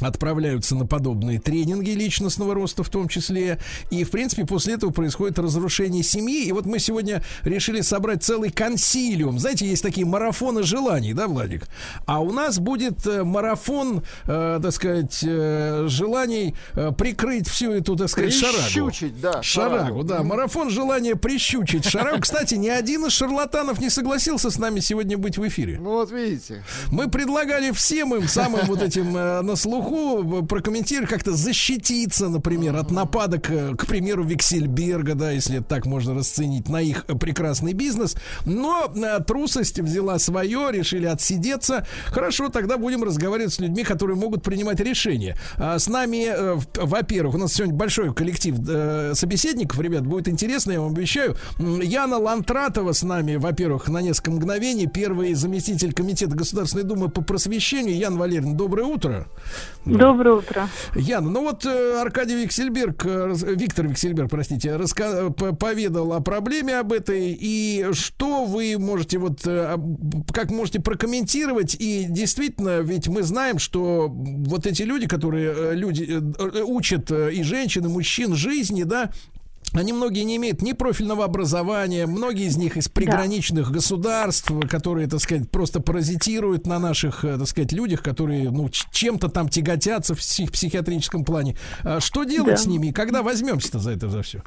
отправляются 0.00 0.74
на 0.76 0.86
подобные 0.86 1.40
тренинги 1.40 1.90
личностного 1.90 2.54
роста 2.54 2.82
в 2.82 2.88
том 2.90 3.08
числе. 3.08 3.58
И, 3.90 4.04
в 4.04 4.10
принципе, 4.10 4.44
после 4.44 4.74
этого 4.74 4.90
происходит 4.90 5.38
разрушение 5.38 6.02
семьи. 6.02 6.44
И 6.46 6.52
вот 6.52 6.66
мы 6.66 6.78
сегодня 6.78 7.22
решили 7.42 7.80
собрать 7.80 8.22
целый 8.22 8.50
консилиум. 8.50 9.38
Знаете, 9.38 9.66
есть 9.66 9.82
такие 9.82 10.06
марафоны 10.06 10.62
желаний, 10.62 11.14
да, 11.14 11.26
Владик? 11.28 11.66
А 12.06 12.20
у 12.20 12.32
нас 12.32 12.58
будет 12.58 13.06
э, 13.06 13.24
марафон, 13.24 14.02
э, 14.26 14.60
так 14.62 14.72
сказать, 14.72 15.18
э, 15.26 15.86
желаний 15.88 16.54
э, 16.74 16.92
прикрыть 16.92 17.48
всю 17.48 17.72
эту, 17.72 17.96
так 17.96 18.08
сказать, 18.08 18.34
шарагу. 18.34 18.56
Прищучить, 18.64 19.20
да, 19.20 19.42
Шарагу, 19.42 19.78
шарагу. 19.78 20.02
да. 20.04 20.22
Марафон 20.22 20.70
желания 20.70 21.16
прищучить 21.16 21.84
шарагу. 21.86 22.20
Кстати, 22.20 22.54
ни 22.54 22.68
один 22.68 23.06
из 23.06 23.12
шарлатанов 23.12 23.80
не 23.80 23.88
согласился 23.90 24.50
с 24.50 24.58
нами 24.58 24.80
сегодня 24.80 25.16
быть 25.16 25.38
в 25.38 25.46
эфире. 25.48 25.78
Ну 25.80 25.90
вот 25.92 26.10
видите. 26.10 26.62
Мы 26.90 27.08
предлагали 27.08 27.70
всем 27.70 28.14
им, 28.14 28.28
самым 28.28 28.66
вот 28.66 28.82
этим 28.82 29.16
э, 29.16 29.40
на 29.42 29.56
слуху, 29.56 29.85
э, 29.92 30.42
прокомментировать, 30.46 31.10
как-то 31.10 31.32
защититься, 31.32 32.28
например, 32.28 32.76
от 32.76 32.90
нападок, 32.90 33.50
э, 33.50 33.74
к 33.76 33.86
примеру, 33.86 34.24
Виксельберга, 34.24 35.14
да, 35.14 35.30
если 35.30 35.58
это 35.58 35.66
так 35.66 35.86
можно 35.86 36.14
расценить, 36.14 36.68
на 36.68 36.80
их 36.80 37.04
э, 37.08 37.14
прекрасный 37.14 37.72
бизнес. 37.72 38.16
Но 38.44 38.92
трусость 39.26 39.78
взяла 39.78 40.18
свое, 40.18 40.68
решили 40.72 41.06
отсидеться. 41.06 41.86
Хорошо, 42.06 42.48
тогда 42.48 42.76
будем 42.78 43.04
разговаривать 43.04 43.52
с 43.52 43.60
людьми, 43.60 43.84
которые 43.84 44.16
могут 44.16 44.42
принимать 44.42 44.80
решения. 44.80 45.36
А 45.56 45.78
С 45.78 45.88
нами, 45.88 46.28
во-первых, 46.76 47.34
у 47.34 47.38
нас 47.38 47.54
сегодня 47.54 47.74
большой 47.74 48.14
коллектив 48.14 48.56
собеседников, 49.16 49.80
ребят, 49.80 50.06
будет 50.06 50.28
интересно, 50.28 50.72
я 50.72 50.80
вам 50.80 50.92
обещаю. 50.92 51.36
Яна 51.58 52.18
Лантратова 52.18 52.92
с 52.92 53.02
нами, 53.02 53.36
во-первых, 53.36 53.88
на 53.88 54.00
несколько 54.00 54.30
мгновений, 54.30 54.86
первый 54.86 55.34
заместитель 55.34 55.92
комитета 55.92 56.36
Государственной 56.36 56.84
Думы 56.84 57.08
по 57.08 57.22
просвещению. 57.22 57.96
Ян 57.96 58.16
Валерьевна, 58.16 58.54
доброе 58.54 58.86
утро. 58.86 59.26
Доброе 59.86 60.34
утро. 60.34 60.68
Яна, 60.96 61.30
ну 61.30 61.42
вот 61.42 61.64
э, 61.64 62.00
Аркадий 62.00 62.34
Виксельберг, 62.42 63.06
э, 63.06 63.26
рас- 63.26 63.42
Виктор 63.44 63.86
Виксельберг, 63.86 64.28
простите, 64.28 64.70
раска- 64.70 65.30
поведал 65.54 66.12
о 66.12 66.20
проблеме 66.20 66.78
об 66.80 66.92
этой, 66.92 67.36
и 67.38 67.86
что 67.92 68.44
вы 68.46 68.76
можете 68.78 69.18
вот, 69.18 69.46
э, 69.46 69.76
как 70.32 70.50
можете 70.50 70.80
прокомментировать, 70.80 71.76
и 71.78 72.06
действительно, 72.08 72.80
ведь 72.80 73.06
мы 73.06 73.22
знаем, 73.22 73.60
что 73.60 74.08
вот 74.10 74.66
эти 74.66 74.82
люди, 74.82 75.06
которые 75.06 75.52
э, 75.56 75.74
люди 75.74 76.02
э, 76.02 76.20
э, 76.58 76.62
учат 76.62 77.10
э, 77.12 77.32
и 77.32 77.42
женщин, 77.44 77.84
и 77.84 77.88
мужчин 77.88 78.34
жизни, 78.34 78.82
да, 78.82 79.10
они 79.72 79.92
многие 79.92 80.22
не 80.22 80.36
имеют 80.36 80.62
ни 80.62 80.72
профильного 80.72 81.24
образования, 81.24 82.06
многие 82.06 82.46
из 82.46 82.56
них 82.56 82.76
из 82.76 82.88
приграничных 82.88 83.70
государств, 83.70 84.50
которые, 84.70 85.06
так 85.08 85.20
сказать, 85.20 85.50
просто 85.50 85.80
паразитируют 85.80 86.66
на 86.66 86.78
наших, 86.78 87.24
э, 87.24 87.36
так 87.38 87.46
сказать, 87.46 87.72
людях, 87.72 88.02
которые, 88.02 88.50
ну, 88.50 88.70
чем-то 88.70 89.28
там 89.28 89.48
тяготятся 89.48 90.14
в 90.14 90.18
псих- 90.18 90.52
психиатрическом 90.52 91.24
плане. 91.24 91.56
А 91.82 92.00
Что 92.00 92.24
делать 92.24 92.50
Да. 92.52 92.56
с 92.56 92.66
ними 92.66 92.88
и 92.88 92.92
когда 92.92 93.22
возьмемся-то 93.22 93.78
за 93.78 93.90
это 93.92 94.08
за 94.08 94.22
все? 94.22 94.42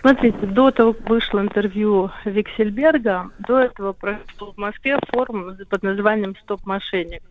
Смотрите, 0.00 0.38
до 0.46 0.70
того, 0.70 0.92
как 0.92 1.08
вышло 1.08 1.40
интервью 1.40 2.10
Виксельберга, 2.24 3.30
до 3.46 3.60
этого 3.60 3.92
прошел 3.92 4.52
в 4.54 4.56
Москве 4.56 4.98
форум 5.12 5.56
под 5.68 5.82
названием 5.82 6.34
«Стоп 6.42 6.64
мошенник». 6.66 7.22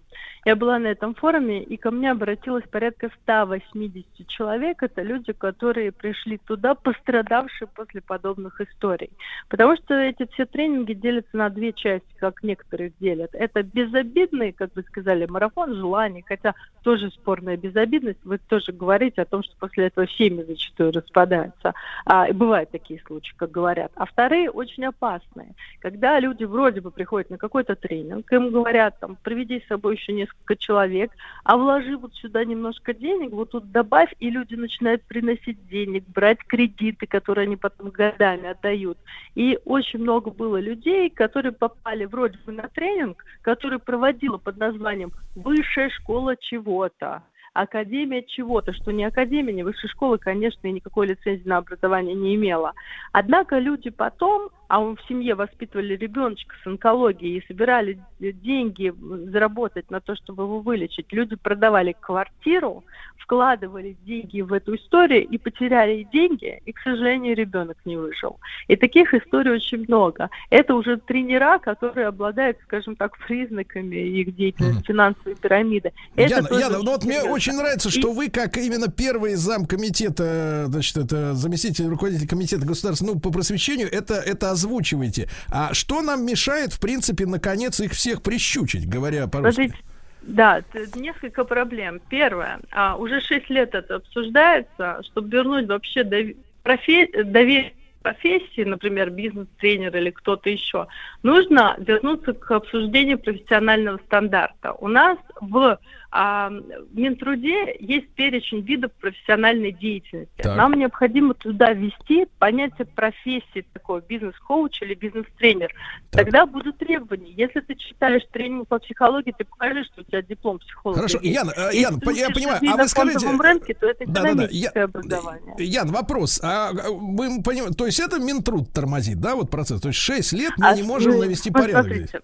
Я 0.46 0.58
была 0.58 0.78
на 0.78 0.88
этом 0.88 1.16
форуме, 1.16 1.64
и 1.64 1.78
ко 1.78 1.90
мне 1.90 2.12
обратилось 2.12 2.66
порядка 2.70 3.10
180 3.24 4.28
человек. 4.28 4.84
Это 4.84 5.02
люди, 5.02 5.32
которые 5.32 5.94
пришли 5.94 6.38
туда, 6.38 6.76
пострадавшие 6.76 7.70
после 7.74 8.02
подобных 8.02 8.60
историй. 8.60 9.10
Потому 9.48 9.78
что 9.78 9.94
эти 9.94 10.28
все 10.34 10.46
тренинги 10.46 10.94
делятся 10.94 11.38
на 11.38 11.50
две 11.50 11.72
части, 11.72 12.08
как 12.18 12.44
некоторые 12.44 12.92
делят. 13.00 13.30
Это 13.34 13.64
безобидный, 13.64 14.52
как 14.52 14.72
вы 14.76 14.84
сказали, 14.84 15.26
марафон 15.28 15.76
желаний, 15.76 16.26
хотя 16.28 16.56
тоже 16.84 17.10
спорная 17.12 17.56
безобидность. 17.56 18.20
Вы 18.26 18.38
тоже 18.38 18.74
говорите 18.74 19.22
о 19.22 19.26
том, 19.26 19.44
что 19.44 19.56
после 19.58 19.88
этого 19.88 20.08
семьи 20.10 20.44
зачастую 20.44 20.92
распадаются. 20.92 21.74
А, 22.06 22.28
и 22.28 22.34
бывают 22.34 22.70
такие 22.70 23.02
случаи, 23.08 23.34
как 23.38 23.52
говорят. 23.52 23.94
А 23.96 24.06
вторые 24.06 24.50
очень 24.50 24.84
опасные. 24.84 25.56
Когда 25.80 26.20
люди 26.20 26.44
вроде 26.44 26.82
бы 26.82 26.92
приходят 26.92 27.30
на 27.30 27.38
какой-то 27.38 27.76
тренинг, 27.76 28.30
им 28.34 28.52
говорят, 28.52 29.00
там, 29.00 29.18
приведи 29.24 29.62
с 29.62 29.68
собой 29.68 29.96
еще 29.96 30.12
несколько 30.12 30.33
человек, 30.58 31.12
а 31.44 31.58
вложи 31.58 31.98
вот 31.98 32.14
сюда 32.16 32.44
немножко 32.46 32.94
денег, 32.94 33.32
вот 33.32 33.52
тут 33.52 33.72
добавь, 33.72 34.14
и 34.20 34.30
люди 34.30 34.56
начинают 34.56 35.04
приносить 35.04 35.68
денег, 35.68 36.04
брать 36.08 36.40
кредиты, 36.46 37.08
которые 37.08 37.44
они 37.44 37.56
потом 37.56 37.90
годами 37.90 38.50
отдают. 38.50 38.98
И 39.36 39.58
очень 39.66 40.00
много 40.00 40.32
было 40.32 40.60
людей, 40.60 41.10
которые 41.10 41.54
попали 41.54 42.06
вроде 42.06 42.38
бы 42.46 42.52
на 42.52 42.68
тренинг, 42.68 43.24
который 43.42 43.80
проводила 43.80 44.38
под 44.38 44.58
названием 44.58 45.12
«Высшая 45.36 45.90
школа 45.90 46.36
чего-то». 46.38 47.24
Академия 47.54 48.24
чего-то, 48.24 48.74
что 48.74 48.92
не 48.92 49.06
академия, 49.06 49.54
не 49.54 49.62
высшая 49.62 49.88
школа, 49.88 50.18
конечно, 50.18 50.66
и 50.66 50.72
никакой 50.72 51.06
лицензии 51.06 51.48
на 51.48 51.58
образование 51.58 52.16
не 52.16 52.34
имела. 52.34 52.74
Однако 53.12 53.60
люди 53.60 53.92
потом, 53.92 54.50
а 54.74 54.80
он 54.80 54.96
в 54.96 55.08
семье 55.08 55.36
воспитывали 55.36 55.96
ребеночка 55.96 56.56
с 56.64 56.66
онкологией 56.66 57.38
и 57.38 57.46
собирали 57.46 58.00
деньги 58.20 58.92
заработать 59.30 59.92
на 59.92 60.02
то, 60.02 60.16
чтобы 60.16 60.46
его 60.46 60.62
вылечить, 60.62 61.06
люди 61.12 61.36
продавали 61.36 61.96
квартиру, 62.00 62.84
вкладывали 63.24 63.96
деньги 64.06 64.42
в 64.42 64.52
эту 64.52 64.76
историю 64.76 65.26
и 65.28 65.38
потеряли 65.38 66.08
деньги, 66.12 66.62
и, 66.66 66.72
к 66.74 66.80
сожалению, 66.80 67.36
ребенок 67.36 67.78
не 67.86 67.98
выжил. 67.98 68.40
И 68.68 68.76
таких 68.76 69.14
историй 69.14 69.52
очень 69.52 69.86
много. 69.88 70.30
Это 70.50 70.76
уже 70.76 70.98
тренера, 70.98 71.60
которые 71.60 72.08
обладают, 72.08 72.58
скажем 72.64 72.96
так, 72.96 73.18
признаками 73.20 73.96
их 73.96 74.36
деятельности 74.36 74.88
финансовой 74.88 75.36
пирамиды. 75.36 75.94
Это 76.16 76.36
Яна, 76.36 76.60
Яна, 76.60 76.78
ну 76.80 76.92
вот 76.92 77.04
мне 77.04 77.14
серьезно. 77.14 77.32
очень 77.32 77.54
нравится, 77.54 77.90
что 77.90 78.12
И- 78.12 78.16
вы, 78.16 78.30
как 78.30 78.58
именно 78.58 78.90
первый 78.90 79.36
зам 79.36 79.66
комитета, 79.66 80.66
значит, 80.68 80.98
это 80.98 81.34
заместитель 81.34 81.88
руководителя 81.88 82.28
комитета 82.28 82.66
государства 82.66 83.06
ну, 83.06 83.20
по 83.20 83.32
просвещению, 83.32 83.88
это, 83.92 84.16
это 84.16 84.52
озвучиваете. 84.64 85.28
А 85.52 85.74
что 85.74 86.02
нам 86.02 86.26
мешает, 86.26 86.74
в 86.74 86.80
принципе, 86.80 87.26
наконец 87.26 87.80
их 87.80 87.92
всех 87.92 88.22
прищучить, 88.22 88.88
говоря 88.88 89.28
по-русски? 89.28 89.74
Да, 90.22 90.62
несколько 90.96 91.44
проблем. 91.44 92.00
Первое, 92.10 92.60
а, 92.72 92.96
уже 92.96 93.20
6 93.20 93.50
лет 93.50 93.76
это 93.76 93.96
обсуждается, 93.96 95.02
чтобы 95.04 95.30
вернуть 95.30 95.68
вообще 95.68 96.04
доверие 96.06 97.74
профессии, 98.02 98.64
например, 98.64 99.10
бизнес-тренер 99.10 99.96
или 99.98 100.12
кто-то 100.12 100.50
еще, 100.50 100.88
нужно 101.24 101.76
вернуться 101.78 102.34
к 102.34 102.52
обсуждению 102.52 103.18
профессионального 103.18 103.98
стандарта. 104.06 104.74
У 104.74 104.88
нас 104.88 105.18
в 105.42 105.80
а, 106.16 106.50
в 106.50 106.96
Минтруде 106.98 107.76
есть 107.80 108.10
перечень 108.10 108.62
видов 108.62 108.92
профессиональной 109.02 109.72
деятельности. 109.72 110.32
Так. 110.38 110.56
Нам 110.56 110.74
необходимо 110.74 111.34
туда 111.34 111.74
ввести 111.74 112.28
понятие 112.38 112.86
профессии 112.86 113.66
такой 113.74 114.02
бизнес-коуч 114.08 114.82
или 114.84 114.94
бизнес-тренер. 114.94 115.74
Так. 116.12 116.26
Тогда 116.26 116.46
будут 116.46 116.78
требования. 116.78 117.32
Если 117.32 117.62
ты 117.62 117.76
читаешь 117.76 118.22
тренинг 118.32 118.68
по 118.68 118.78
психологии, 118.78 119.34
ты 119.36 119.44
покажи, 119.44 119.84
что 119.86 120.02
у 120.02 120.04
тебя 120.04 120.22
диплом 120.22 120.60
психолога. 120.60 120.98
Хорошо, 121.00 121.20
есть. 121.22 121.36
Ян, 121.36 121.50
э, 121.50 121.70
Если 121.74 121.80
Ян, 121.82 122.00
ты 122.00 122.14
я 122.14 122.30
понимаю, 122.30 122.60
а 122.72 122.78
вы 122.78 122.88
скажите- 122.88 123.28
рынке, 123.44 123.74
то 123.74 123.88
это 123.88 124.06
Да-да-да, 124.06 124.30
экономическое 124.46 124.80
я- 124.80 124.86
образование. 124.86 125.56
Ян, 125.60 125.92
вопрос. 125.92 126.40
А 126.44 126.70
а, 126.70 126.92
мы 126.92 127.42
понимаем, 127.44 127.74
то 127.74 127.86
есть 127.86 128.00
это 128.00 128.20
Минтруд 128.20 128.72
тормозит, 128.72 129.20
да, 129.20 129.36
вот 129.36 129.50
процесс? 129.50 129.82
То 129.82 129.90
есть 129.90 130.00
6 130.00 130.34
лет 130.34 130.54
мы 130.58 130.68
А 130.68 130.76
не 130.76 130.84
можем 130.84 131.20
навести 131.20 131.50
вот 131.50 131.62
порядок 131.62 131.86
смотрите, 131.86 132.08
здесь. 132.08 132.22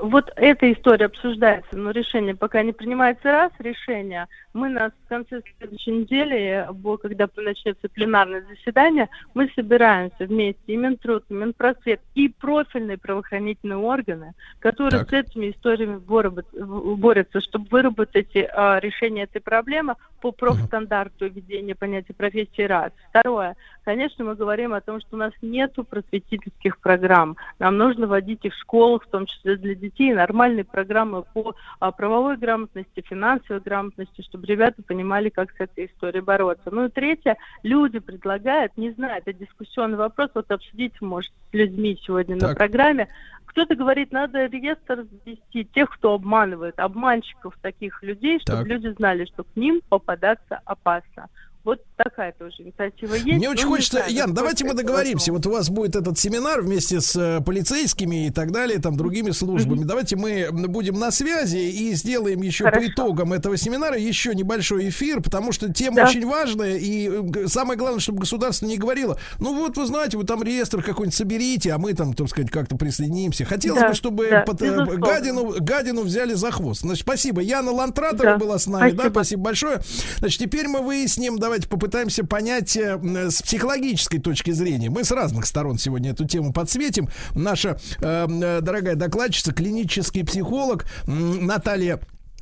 Вот 0.00 0.30
эта 0.36 0.72
история 0.72 1.06
обсуждается, 1.06 1.76
но 1.76 1.90
решение 1.90 2.34
пока 2.34 2.62
не 2.62 2.72
принимается 2.72 3.30
раз, 3.30 3.52
решение. 3.58 4.26
Мы 4.54 4.68
на 4.68 4.90
в 4.90 5.08
конце 5.08 5.42
следующей 5.58 5.90
недели, 5.90 6.64
когда 7.02 7.28
начнется 7.36 7.88
пленарное 7.88 8.44
заседание, 8.48 9.08
мы 9.34 9.50
собираемся 9.56 10.26
вместе 10.26 10.62
и 10.66 10.76
Минтруд, 10.76 11.24
и 11.28 11.34
Минпросвет, 11.34 12.00
и 12.14 12.28
профильные 12.28 12.96
правоохранительные 12.96 13.78
органы, 13.78 14.32
которые 14.60 15.00
Так. 15.00 15.10
с 15.10 15.12
этими 15.12 15.50
историями 15.50 15.98
борются, 15.98 17.40
чтобы 17.40 17.66
выработать 17.68 18.30
а, 18.36 18.78
решение 18.78 19.24
этой 19.24 19.40
проблемы 19.40 19.96
по 20.20 20.30
профстандарту 20.30 21.26
введения 21.26 21.74
понятия 21.74 22.14
профессии 22.14 22.62
раз. 22.62 22.92
Второе. 23.10 23.56
Конечно, 23.84 24.24
мы 24.24 24.36
говорим 24.36 24.72
о 24.72 24.80
том, 24.80 25.00
что 25.00 25.16
у 25.16 25.18
нас 25.18 25.32
нету 25.42 25.84
просветительских 25.84 26.78
программ. 26.78 27.36
Нам 27.58 27.76
нужно 27.76 28.06
вводить 28.06 28.44
их 28.44 28.54
в 28.54 28.58
школах, 28.58 29.02
в 29.02 29.10
том 29.10 29.26
числе 29.26 29.56
для 29.56 29.74
детей, 29.74 30.14
нормальные 30.14 30.64
программы 30.64 31.24
по 31.24 31.54
а, 31.80 31.90
правовой 31.90 32.36
грамотности, 32.36 33.04
финансовой 33.06 33.60
грамотности, 33.60 34.22
чтобы 34.22 34.43
ребята 34.44 34.82
понимали, 34.82 35.28
как 35.28 35.50
с 35.52 35.60
этой 35.60 35.86
историей 35.86 36.22
бороться. 36.22 36.70
Ну 36.70 36.86
и 36.86 36.90
третье, 36.90 37.36
люди 37.62 37.98
предлагают, 37.98 38.76
не 38.76 38.92
знаю, 38.92 39.22
это 39.24 39.32
дискуссионный 39.32 39.98
вопрос, 39.98 40.30
вот 40.34 40.50
обсудить, 40.50 41.00
может, 41.00 41.32
с 41.50 41.54
людьми 41.54 41.98
сегодня 42.02 42.36
на 42.36 42.48
Так. 42.48 42.58
программе. 42.58 43.08
Кто-то 43.46 43.76
говорит, 43.76 44.10
надо 44.12 44.46
реестр 44.46 45.06
ввести 45.24 45.64
тех, 45.64 45.90
кто 45.90 46.14
обманывает, 46.14 46.78
обманщиков 46.78 47.56
таких 47.60 48.02
людей, 48.02 48.40
чтобы 48.40 48.62
Так. 48.62 48.68
люди 48.68 48.88
знали, 48.88 49.26
что 49.26 49.44
к 49.44 49.56
ним 49.56 49.80
попадаться 49.88 50.60
опасно. 50.64 51.28
Вот 51.64 51.78
такая 51.96 52.32
тоже 52.32 52.56
инициатива 52.62 53.14
есть. 53.14 53.24
Мне 53.26 53.48
очень 53.48 53.66
хочется, 53.66 53.98
знаю, 53.98 54.12
Ян, 54.12 54.34
давайте 54.34 54.66
мы 54.66 54.74
договоримся. 54.74 55.32
возможно. 55.32 55.34
Вот 55.34 55.46
у 55.46 55.50
вас 55.50 55.70
будет 55.70 55.96
этот 55.96 56.18
семинар 56.18 56.60
вместе 56.60 57.00
с 57.00 57.16
э, 57.16 57.40
полицейскими 57.42 58.26
и 58.26 58.30
так 58.30 58.52
далее, 58.52 58.78
там 58.80 58.96
другими 58.98 59.30
службами. 59.30 59.84
Давайте 59.84 60.16
мы 60.16 60.48
будем 60.52 60.98
на 60.98 61.10
связи 61.10 61.56
и 61.56 61.94
сделаем 61.94 62.42
еще 62.42 62.64
по 62.64 62.70
Хорошо. 62.70 62.88
итогам 62.90 63.32
этого 63.32 63.56
семинара 63.56 63.96
еще 63.96 64.34
небольшой 64.34 64.90
эфир, 64.90 65.22
потому 65.22 65.52
что 65.52 65.72
тема 65.72 65.96
Да. 65.96 66.04
очень 66.04 66.26
важная. 66.26 66.76
И 66.76 67.08
э, 67.08 67.46
самое 67.48 67.78
главное, 67.78 68.00
чтобы 68.00 68.18
государство 68.20 68.66
не 68.66 68.76
говорило, 68.76 69.18
ну 69.38 69.54
вот 69.54 69.78
вы 69.78 69.86
знаете, 69.86 70.18
вы 70.18 70.24
там 70.24 70.42
реестр 70.42 70.82
какой-нибудь 70.82 71.14
соберите, 71.16 71.72
а 71.72 71.78
мы 71.78 71.94
там, 71.94 72.12
так 72.12 72.28
сказать, 72.28 72.50
как-то 72.50 72.76
присоединимся. 72.76 73.46
Хотелось 73.46 73.80
Да, 73.80 73.88
бы, 73.88 73.94
чтобы 73.94 74.28
да, 74.28 74.42
под- 74.42 74.60
э, 74.60 74.84
гадину, 74.96 75.54
гадину 75.60 76.02
взяли 76.02 76.34
за 76.34 76.50
хвост. 76.50 76.82
Значит, 76.82 77.04
спасибо. 77.04 77.40
Яна 77.40 77.70
Лантратова 77.70 78.22
Да, 78.32 78.36
была 78.36 78.58
с 78.58 78.66
нами, 78.66 78.90
да, 78.90 78.96
спасибо. 79.04 79.12
спасибо 79.14 79.42
большое. 79.42 79.80
Значит, 80.18 80.40
теперь 80.40 80.68
мы 80.68 80.80
выясним, 80.80 81.38
давайте 81.38 81.53
попытаемся 81.62 82.24
понять 82.24 82.76
э, 82.76 82.98
м, 83.02 83.30
с 83.30 83.42
психологической 83.42 84.20
точки 84.20 84.50
зрения. 84.50 84.90
Мы 84.90 85.04
с 85.04 85.10
разных 85.10 85.46
сторон 85.46 85.78
сегодня 85.78 86.10
эту 86.10 86.26
тему 86.26 86.52
подсветим. 86.52 87.08
Наша 87.34 87.78
э, 88.00 88.26
э, 88.28 88.60
дорогая 88.60 88.94
докладчица, 88.96 89.52
клинический 89.52 90.24
психолог 90.24 90.86
Наталья 91.06 92.00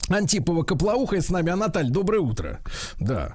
Антипова 0.08 0.62
Коплоухая 0.62 1.20
с 1.20 1.30
нами. 1.30 1.50
А 1.50 1.56
Наталья, 1.56 1.90
доброе 1.90 2.20
утро. 2.20 2.60
Да. 2.98 3.34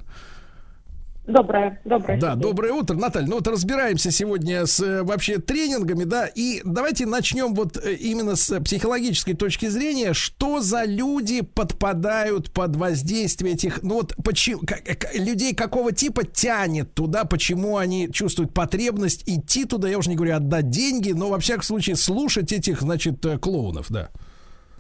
Доброе, 1.28 1.82
доброе. 1.84 2.18
Да, 2.18 2.36
доброе 2.36 2.72
утро, 2.72 2.96
Наталья. 2.96 3.28
Ну 3.28 3.36
вот 3.36 3.48
разбираемся 3.50 4.12
сегодня 4.12 4.66
с 4.66 4.80
э, 4.80 5.04
вообще 5.04 5.40
тренингами, 5.40 6.06
да, 6.06 6.26
и 6.26 6.62
давайте 6.64 7.06
начнем 7.06 7.54
вот 7.54 7.76
э, 7.76 7.96
именно 7.96 8.38
с 8.38 8.58
психологической 8.62 9.34
точки 9.34 9.66
зрения, 9.68 10.14
что 10.14 10.62
за 10.62 10.86
люди 10.86 11.42
подпадают 11.42 12.52
под 12.54 12.78
воздействие 12.78 13.56
этих, 13.56 13.84
ну 13.84 13.96
вот 13.96 14.16
почему 14.24 14.62
к- 14.62 14.82
к- 14.82 15.16
людей 15.16 15.54
какого 15.54 15.92
типа 15.92 16.24
тянет 16.24 16.94
туда, 16.94 17.26
почему 17.26 17.76
они 17.76 18.10
чувствуют 18.10 18.54
потребность 18.54 19.24
идти 19.28 19.66
туда, 19.66 19.90
я 19.90 19.98
уже 19.98 20.10
не 20.10 20.16
говорю 20.16 20.38
отдать 20.38 20.70
деньги, 20.70 21.12
но 21.12 21.28
во 21.28 21.40
всяком 21.40 21.64
случае 21.64 21.98
слушать 21.98 22.54
этих, 22.54 22.80
значит, 22.80 23.26
э, 23.26 23.38
клоунов, 23.38 23.88
да. 23.90 24.08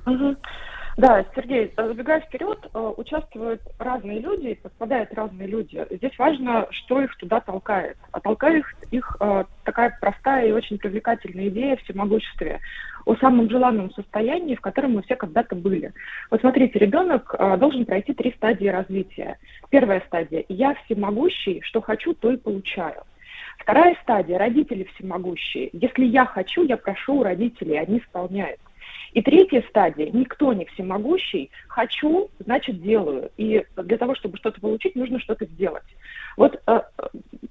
Мгм. 0.05 0.37
Да, 0.97 1.23
Сергей, 1.35 1.71
э, 1.77 1.87
забегая 1.89 2.21
вперед, 2.21 2.57
э, 2.73 2.93
участвуют 2.97 3.61
разные 3.77 4.19
люди, 4.19 4.55
подпадают 4.55 5.13
разные 5.13 5.47
люди. 5.47 5.85
Здесь 5.91 6.17
важно, 6.17 6.65
что 6.71 6.99
их 6.99 7.15
туда 7.17 7.39
толкает. 7.39 7.97
А 8.11 8.19
толкает 8.19 8.65
их, 8.89 9.15
э, 9.19 9.43
такая 9.63 9.95
простая 10.01 10.47
и 10.47 10.51
очень 10.51 10.79
привлекательная 10.79 11.49
идея 11.49 11.75
всемогуществе 11.75 12.61
о 13.05 13.15
самом 13.17 13.47
желанном 13.47 13.91
состоянии, 13.91 14.55
в 14.55 14.61
котором 14.61 14.93
мы 14.93 15.03
все 15.03 15.15
когда-то 15.15 15.55
были. 15.55 15.93
Вот 16.31 16.41
смотрите, 16.41 16.79
ребенок 16.79 17.33
должен 17.59 17.85
пройти 17.85 18.13
три 18.13 18.33
стадии 18.33 18.67
развития. 18.67 19.37
Первая 19.69 20.01
стадия– 20.07 20.43
я 20.49 20.73
всемогущий, 20.73 21.61
что 21.61 21.79
хочу, 21.79 22.15
то 22.15 22.31
и 22.31 22.37
получаю. 22.37 23.03
Вторая 23.59 23.95
стадия– 24.01 24.37
родители 24.39 24.89
всемогущие. 24.95 25.69
Если 25.73 26.05
я 26.05 26.25
хочу, 26.25 26.63
я 26.63 26.75
прошу 26.75 27.19
у 27.19 27.23
родителей, 27.23 27.79
они 27.79 27.99
исполняют. 27.99 28.59
И 29.17 29.21
третья 29.23 29.63
стадия– 29.67 30.11
никто 30.13 30.53
не 30.53 30.65
всемогущий, 30.65 31.49
хочу, 31.69 32.29
значит 32.37 32.79
делаю. 32.83 33.31
И 33.35 33.65
для 33.75 33.97
того, 33.97 34.13
чтобы 34.13 34.37
что-то 34.37 34.61
получить, 34.61 34.95
нужно 34.95 35.19
что-то 35.19 35.45
сделать. 35.45 35.81
Вот 36.37 36.61
э, 36.67 36.81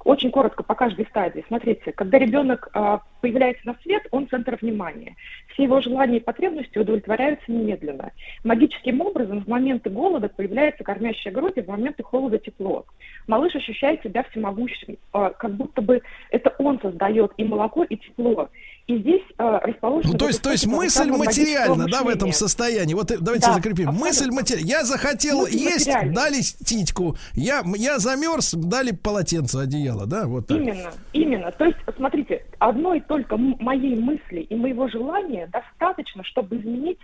очень 0.05 0.31
коротко 0.31 0.63
по 0.63 0.77
каждой 0.77 1.07
стадии. 1.07 1.45
Смотрите, 1.49 1.91
когда 1.91 2.19
ребенок 2.19 2.69
э, 2.73 2.99
появляется 3.21 3.67
на 3.67 3.75
свет, 3.83 4.07
он 4.13 4.29
центр 4.29 4.57
внимания. 4.63 5.17
Все 5.57 5.63
его 5.63 5.81
желания 5.81 6.19
и 6.19 6.21
потребности 6.21 6.77
удовлетворяются 6.77 7.51
немедленно. 7.51 8.13
Магическим 8.45 9.01
образом 9.01 9.43
в 9.43 9.49
моменты 9.49 9.89
голода 9.89 10.29
появляется 10.29 10.85
кормящая 10.85 11.33
грудь, 11.33 11.55
и 11.57 11.63
в 11.63 11.69
моменты 11.69 12.03
холода 12.03 12.39
тепло. 12.39 12.85
Малыш 13.27 13.57
ощущает 13.57 14.03
себя 14.03 14.23
всемогущим, 14.31 14.99
э, 15.15 15.31
как 15.39 15.55
будто 15.55 15.81
бы 15.81 16.03
это 16.31 16.55
он 16.59 16.79
создает 16.81 17.33
и 17.39 17.45
молоко, 17.45 17.85
и 17.85 17.97
тепло. 17.97 18.51
И 18.87 18.99
здесь 18.99 19.23
э, 19.39 19.59
расположено... 19.63 20.13
Ну, 20.13 20.19
то 20.19 20.27
есть, 20.29 20.43
то 20.43 20.53
есть 20.53 20.67
мысль 20.67 21.11
материальна, 21.11 21.87
да, 21.91 22.03
в 22.03 22.09
этом 22.09 22.33
состоянии. 22.33 22.95
Вот 22.95 23.11
э, 23.11 23.17
давайте 23.19 23.47
Да, 23.47 23.55
закрепим. 23.55 23.89
абсолютно. 23.89 24.07
Мысль 24.07 24.31
материальна. 24.31 24.69
Я 24.69 24.85
захотел 24.85 25.41
Мысль 25.41 25.57
есть, 25.57 25.91
дали 26.13 26.41
титьку. 26.43 27.17
Я, 27.35 27.65
я 27.77 27.99
замерз, 27.99 28.53
дали 28.55 28.93
полотенце, 28.93 29.57
одеяло, 29.57 30.07
да, 30.07 30.27
вот 30.27 30.47
так. 30.47 30.59
Именно, 30.59 30.93
именно. 31.15 31.51
То 31.53 31.65
есть, 31.65 31.79
смотрите, 31.97 32.45
одной 32.59 33.01
только 33.01 33.37
моей 33.37 33.97
мысли 33.97 34.41
и 34.41 34.55
моего 34.55 34.89
желания 34.89 35.49
достаточно, 35.49 36.25
чтобы 36.25 36.57
изменить 36.57 36.99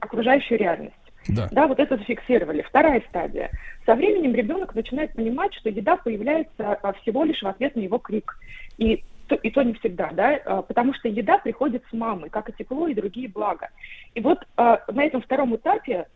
окружающую 0.00 0.58
реальность. 0.58 0.94
Да. 1.28 1.48
Да, 1.50 1.66
вот 1.66 1.78
это 1.78 1.96
зафиксировали. 1.96 2.62
Вторая 2.62 3.02
стадия. 3.08 3.50
Со 3.86 3.94
временем 3.94 4.34
ребенок 4.34 4.74
начинает 4.74 5.14
понимать, 5.14 5.54
что 5.54 5.70
еда 5.70 5.96
появляется 5.96 6.74
а, 6.74 6.92
всего 6.94 7.24
лишь 7.24 7.42
в 7.42 7.46
ответ 7.46 7.76
на 7.76 7.80
его 7.80 7.98
крик. 7.98 8.38
И 8.76 9.02
то, 9.26 9.36
и 9.36 9.50
то 9.50 9.62
не 9.62 9.72
всегда, 9.74 10.10
да, 10.12 10.38
а, 10.44 10.62
потому 10.62 10.92
что 10.92 11.08
еда 11.08 11.38
приходит 11.38 11.82
с 11.88 11.92
мамой, 11.94 12.28
как 12.28 12.50
и 12.50 12.52
тепло 12.52 12.88
и 12.88 12.94
другие 12.94 13.28
блага. 13.28 13.70
И 14.14 14.20
вот 14.20 14.44
а, 14.56 14.80
на 14.92 15.02
этом 15.04 15.22
втором 15.22 15.56
этапе 15.56 16.06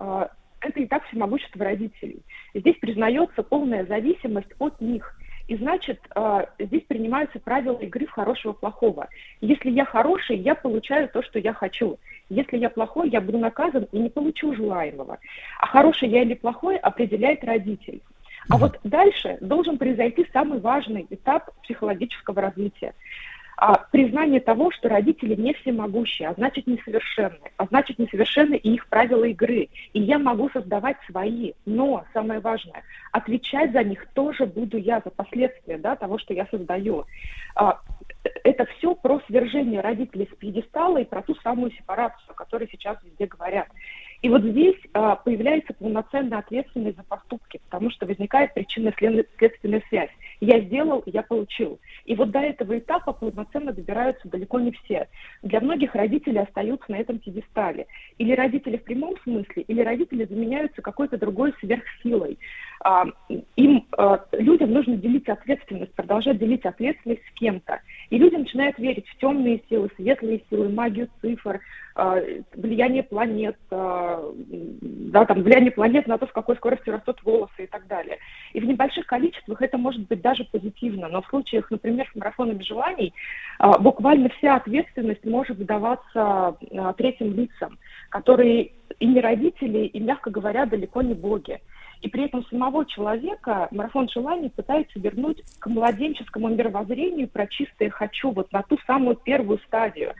это 0.60 0.84
этап 0.84 1.06
всемогущества 1.06 1.64
родителей. 1.64 2.20
Здесь 2.52 2.76
признается 2.76 3.42
полная 3.42 3.86
зависимость 3.86 4.50
от 4.58 4.80
них. 4.80 5.14
И 5.48 5.56
значит, 5.56 5.98
а, 6.14 6.46
здесь 6.58 6.82
принимаются 6.86 7.40
правила 7.40 7.78
игры 7.78 8.06
в 8.06 8.10
хорошего-плохого. 8.10 9.08
Если 9.40 9.70
я 9.70 9.86
хороший, 9.86 10.36
я 10.36 10.54
получаю 10.54 11.08
то, 11.08 11.22
что 11.22 11.38
я 11.38 11.54
хочу. 11.54 11.98
Если 12.28 12.58
я 12.58 12.68
плохой, 12.68 13.08
я 13.08 13.22
буду 13.22 13.38
наказан 13.38 13.88
и 13.90 13.98
не 13.98 14.10
получу 14.10 14.54
желаемого. 14.54 15.18
А 15.58 15.66
хороший 15.66 16.10
я 16.10 16.22
или 16.22 16.34
плохой 16.34 16.76
определяет 16.76 17.42
родитель. 17.44 18.02
А 18.50 18.58
вот 18.58 18.78
дальше 18.84 19.38
должен 19.40 19.78
произойти 19.78 20.26
самый 20.32 20.60
важный 20.60 21.06
этап 21.08 21.50
психологического 21.62 22.42
развития. 22.42 22.94
А, 23.60 23.74
признание 23.90 24.38
того, 24.38 24.70
что 24.70 24.88
родители 24.88 25.34
не 25.34 25.52
всемогущие, 25.52 26.28
а 26.28 26.34
значит 26.34 26.68
несовершенны, 26.68 27.50
а 27.56 27.66
значит 27.66 27.98
несовершенны 27.98 28.54
и 28.54 28.74
их 28.74 28.86
правила 28.86 29.24
игры. 29.24 29.68
И 29.92 30.00
я 30.00 30.20
могу 30.20 30.48
создавать 30.50 30.96
свои, 31.10 31.54
но 31.66 32.04
самое 32.12 32.38
важное, 32.38 32.84
отвечать 33.10 33.72
за 33.72 33.82
них 33.82 34.06
тоже 34.14 34.46
буду 34.46 34.76
я, 34.76 35.02
за 35.04 35.10
последствия 35.10 35.76
да, 35.76 35.96
того, 35.96 36.18
что 36.18 36.34
я 36.34 36.46
создаю. 36.46 37.04
А, 37.56 37.80
это 38.44 38.64
все 38.76 38.94
про 38.94 39.20
свержение 39.26 39.80
родителей 39.80 40.28
с 40.32 40.36
пьедестала 40.36 40.98
и 40.98 41.04
про 41.04 41.22
ту 41.22 41.34
самую 41.42 41.72
сепарацию, 41.72 42.30
о 42.30 42.34
которой 42.34 42.68
сейчас 42.70 42.96
везде 43.02 43.26
говорят. 43.26 43.66
И 44.20 44.28
вот 44.28 44.42
здесь 44.42 44.76
а, 44.94 45.14
появляется 45.16 45.74
полноценная 45.74 46.38
ответственность 46.38 46.96
за 46.96 47.04
поступки, 47.04 47.60
потому 47.68 47.90
что 47.90 48.04
возникает 48.06 48.52
причинно-следственная 48.54 49.82
связь. 49.88 50.10
Я 50.40 50.60
сделал, 50.60 51.02
я 51.06 51.22
получил. 51.22 51.78
И 52.04 52.16
вот 52.16 52.30
до 52.30 52.40
этого 52.40 52.78
этапа 52.78 53.12
полноценно 53.12 53.72
добираются 53.72 54.28
далеко 54.28 54.58
не 54.58 54.72
все. 54.72 55.08
Для 55.42 55.60
многих 55.60 55.94
родители 55.94 56.38
остаются 56.38 56.90
на 56.90 56.96
этом 56.96 57.18
пьедестале. 57.18 57.86
Или 58.18 58.32
родители 58.32 58.76
в 58.76 58.84
прямом 58.84 59.16
смысле, 59.22 59.62
или 59.62 59.82
родители 59.82 60.24
заменяются 60.24 60.82
какой-то 60.82 61.16
другой 61.16 61.54
сверхсилой. 61.60 62.38
А, 62.88 63.04
им, 63.56 63.84
а, 63.98 64.18
людям 64.32 64.72
нужно 64.72 64.96
делить 64.96 65.28
ответственность, 65.28 65.92
продолжать 65.92 66.38
делить 66.38 66.64
ответственность 66.64 67.20
с 67.20 67.38
кем-то. 67.38 67.80
И 68.08 68.16
люди 68.16 68.36
начинают 68.36 68.78
верить 68.78 69.06
в 69.06 69.18
темные 69.18 69.60
силы, 69.68 69.90
светлые 69.96 70.42
силы, 70.48 70.70
магию 70.70 71.10
цифр, 71.20 71.60
а, 71.94 72.18
влияние 72.54 73.02
планет, 73.02 73.58
а, 73.70 74.32
да, 74.40 75.26
там, 75.26 75.42
влияние 75.42 75.70
планет 75.70 76.06
на 76.06 76.16
то, 76.16 76.26
с 76.26 76.32
какой 76.32 76.56
скоростью 76.56 76.94
растут 76.94 77.22
волосы 77.24 77.64
и 77.64 77.66
так 77.66 77.86
далее. 77.88 78.16
И 78.54 78.60
в 78.60 78.64
небольших 78.64 79.04
количествах 79.04 79.60
это 79.60 79.76
может 79.76 80.08
быть 80.08 80.22
даже 80.22 80.44
позитивно, 80.44 81.08
но 81.08 81.20
в 81.20 81.26
случаях, 81.26 81.70
например, 81.70 82.08
с 82.10 82.16
марафонами 82.16 82.62
желаний, 82.62 83.12
а, 83.58 83.78
буквально 83.78 84.30
вся 84.30 84.56
ответственность 84.56 85.26
может 85.26 85.58
выдаваться 85.58 86.06
а, 86.14 86.92
третьим 86.96 87.34
лицам, 87.34 87.78
которые 88.08 88.70
и 88.98 89.06
не 89.06 89.20
родители, 89.20 89.80
и, 89.80 90.00
мягко 90.00 90.30
говоря, 90.30 90.64
далеко 90.64 91.02
не 91.02 91.12
боги. 91.12 91.60
И 92.00 92.08
при 92.08 92.26
этом 92.26 92.44
самого 92.46 92.84
человека 92.86 93.68
марафон 93.70 94.08
желаний 94.08 94.50
пытается 94.50 94.98
вернуть 94.98 95.42
к 95.58 95.66
младенческому 95.66 96.48
мировоззрению 96.48 97.28
про 97.28 97.46
чистое 97.46 97.90
«хочу», 97.90 98.30
вот 98.30 98.52
на 98.52 98.62
ту 98.62 98.78
самую 98.86 99.16
первую 99.16 99.58
стадию 99.66 100.14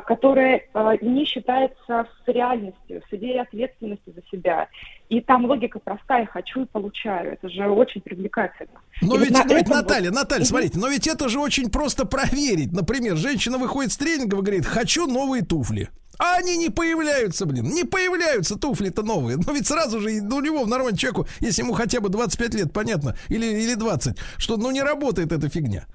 которая 0.00 0.62
а, 0.74 0.96
не 1.00 1.24
считается 1.24 2.06
с 2.24 2.28
реальностью, 2.28 3.02
с 3.08 3.12
идеей 3.14 3.40
ответственности 3.40 4.12
за 4.14 4.22
себя. 4.30 4.68
И 5.08 5.20
там 5.20 5.46
логика 5.46 5.78
простая 5.78 6.26
«хочу 6.26 6.62
и 6.62 6.66
получаю». 6.66 7.32
Это 7.32 7.48
же 7.48 7.68
очень 7.68 8.00
привлекательно. 8.00 8.80
Но 9.02 9.14
И 9.14 9.18
вот 9.18 9.20
ведь, 9.20 9.32
на 9.32 9.44
но 9.44 9.54
ведь 9.54 9.62
этом 9.62 9.76
вот- 9.76 9.82
Наталья, 9.82 10.10
Наталья, 10.10 10.44
смотрите, 10.44 10.78
но 10.78 10.88
ведь 10.88 11.06
это 11.06 11.28
же 11.28 11.38
очень 11.40 11.70
просто 11.70 12.04
проверить. 12.06 12.72
Например, 12.72 13.16
женщина 13.16 13.58
выходит 13.58 13.92
с 13.92 13.96
тренингов 13.96 14.40
и 14.40 14.42
говорит, 14.42 14.66
хочу 14.66 15.06
новые 15.06 15.44
туфли. 15.44 15.88
А 16.18 16.36
они 16.38 16.56
не 16.56 16.68
появляются, 16.68 17.46
блин, 17.46 17.66
не 17.66 17.84
появляются 17.84 18.58
туфли-то 18.58 19.02
новые. 19.04 19.36
Но 19.36 19.52
ведь 19.52 19.68
сразу 19.68 20.00
же, 20.00 20.20
ну, 20.20 20.40
любому 20.40 20.66
нормальному 20.66 20.98
человеку, 20.98 21.28
если 21.38 21.62
ему 21.62 21.74
хотя 21.74 22.00
бы 22.00 22.08
25 22.08 22.54
лет, 22.54 22.72
понятно, 22.72 23.16
или, 23.28 23.46
или 23.46 23.74
20, 23.74 24.16
что, 24.36 24.56
ну, 24.56 24.72
не 24.72 24.82
работает 24.82 25.30
эта 25.30 25.48
фигня. 25.48 25.86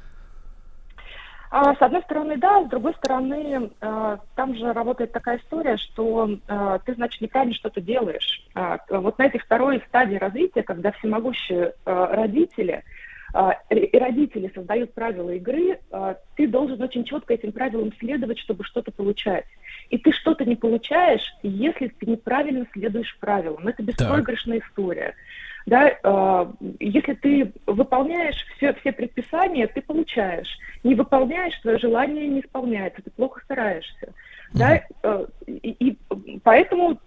А, 1.56 1.76
С 1.76 1.82
одной 1.84 2.02
стороны, 2.02 2.36
да, 2.38 2.64
с 2.64 2.68
другой 2.68 2.96
стороны, 2.96 3.70
э, 3.80 4.18
там 4.36 4.56
же 4.56 4.74
работает 4.74 5.12
такая 5.12 5.38
история, 5.38 5.78
что 5.78 6.28
э, 6.28 6.80
ты, 6.84 6.96
значит, 6.96 7.22
неправильно 7.22 7.54
что-то 7.54 7.80
делаешь. 7.80 8.44
А, 8.56 8.80
Вот 8.90 9.20
на 9.20 9.26
этой 9.26 9.40
второй 9.40 9.84
стадии 9.88 10.16
развития, 10.16 10.64
когда 10.64 10.92
всемогущие 10.94 11.76
родители 11.86 12.84
и 13.72 13.98
родители 13.98 14.52
создают 14.54 14.94
правила 14.94 15.32
игры, 15.32 15.80
ты 16.36 16.48
должен 16.48 16.80
очень 16.84 17.04
четко 17.04 17.34
этим 17.34 17.52
правилам 17.52 17.92
следовать, 17.98 18.38
чтобы 18.38 18.64
что-то 18.64 18.92
получать. 18.92 19.46
И 19.90 19.98
ты 19.98 20.12
что-то 20.12 20.46
не 20.46 20.56
получаешь, 20.56 21.34
если 21.42 21.88
ты 21.88 22.06
неправильно 22.06 22.68
следуешь 22.74 23.18
правилам. 23.20 23.68
Это 23.68 23.82
беспроигрышная 23.82 24.60
история. 24.60 25.16
Да, 25.66 25.90
э, 25.90 26.52
если 26.80 27.14
ты 27.14 27.54
выполняешь 27.66 28.46
все, 28.58 28.74
все 28.74 28.92
предписания, 28.92 29.68
ты 29.68 29.82
получаешь. 29.82 30.58
Не 30.84 30.96
выполняешь, 30.96 31.58
твое 31.62 31.78
желание 31.78 32.28
не 32.28 32.42
исполняется, 32.42 33.02
ты 33.02 33.12
плохо 33.12 33.42
стараешься. 33.46 34.14
Да, 34.54 34.82
э, 35.04 35.26
и, 35.48 35.70
и 35.70 35.98
поэтому 36.44 37.00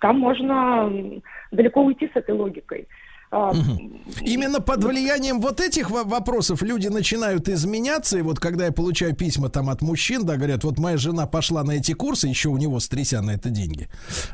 там 0.00 0.18
можно 0.18 0.90
далеко 1.50 1.82
уйти 1.82 2.08
с 2.12 2.16
этой 2.16 2.34
логикой. 2.34 2.86
А, 3.36 3.52
Именно 4.20 4.60
под 4.60 4.84
влиянием 4.84 5.40
вот 5.40 5.60
этих 5.60 5.90
во- 5.90 6.04
вопросов 6.04 6.62
люди 6.62 6.86
начинают 6.88 7.48
изменяться. 7.48 8.18
И 8.18 8.22
вот 8.22 8.38
когда 8.38 8.66
я 8.66 8.72
получаю 8.72 9.14
письма 9.16 9.48
там 9.48 9.70
от 9.70 9.82
мужчин, 9.82 10.24
да, 10.24 10.36
говорят, 10.36 10.62
вот 10.62 10.78
моя 10.78 10.96
жена 10.98 11.26
пошла 11.26 11.64
на 11.64 11.72
эти 11.72 11.92
курсы, 11.94 12.28
еще 12.28 12.50
у 12.50 12.56
него 12.56 12.78
стряся 12.80 13.22
на 13.22 13.32
это 13.32 13.50
деньги, 13.50 13.88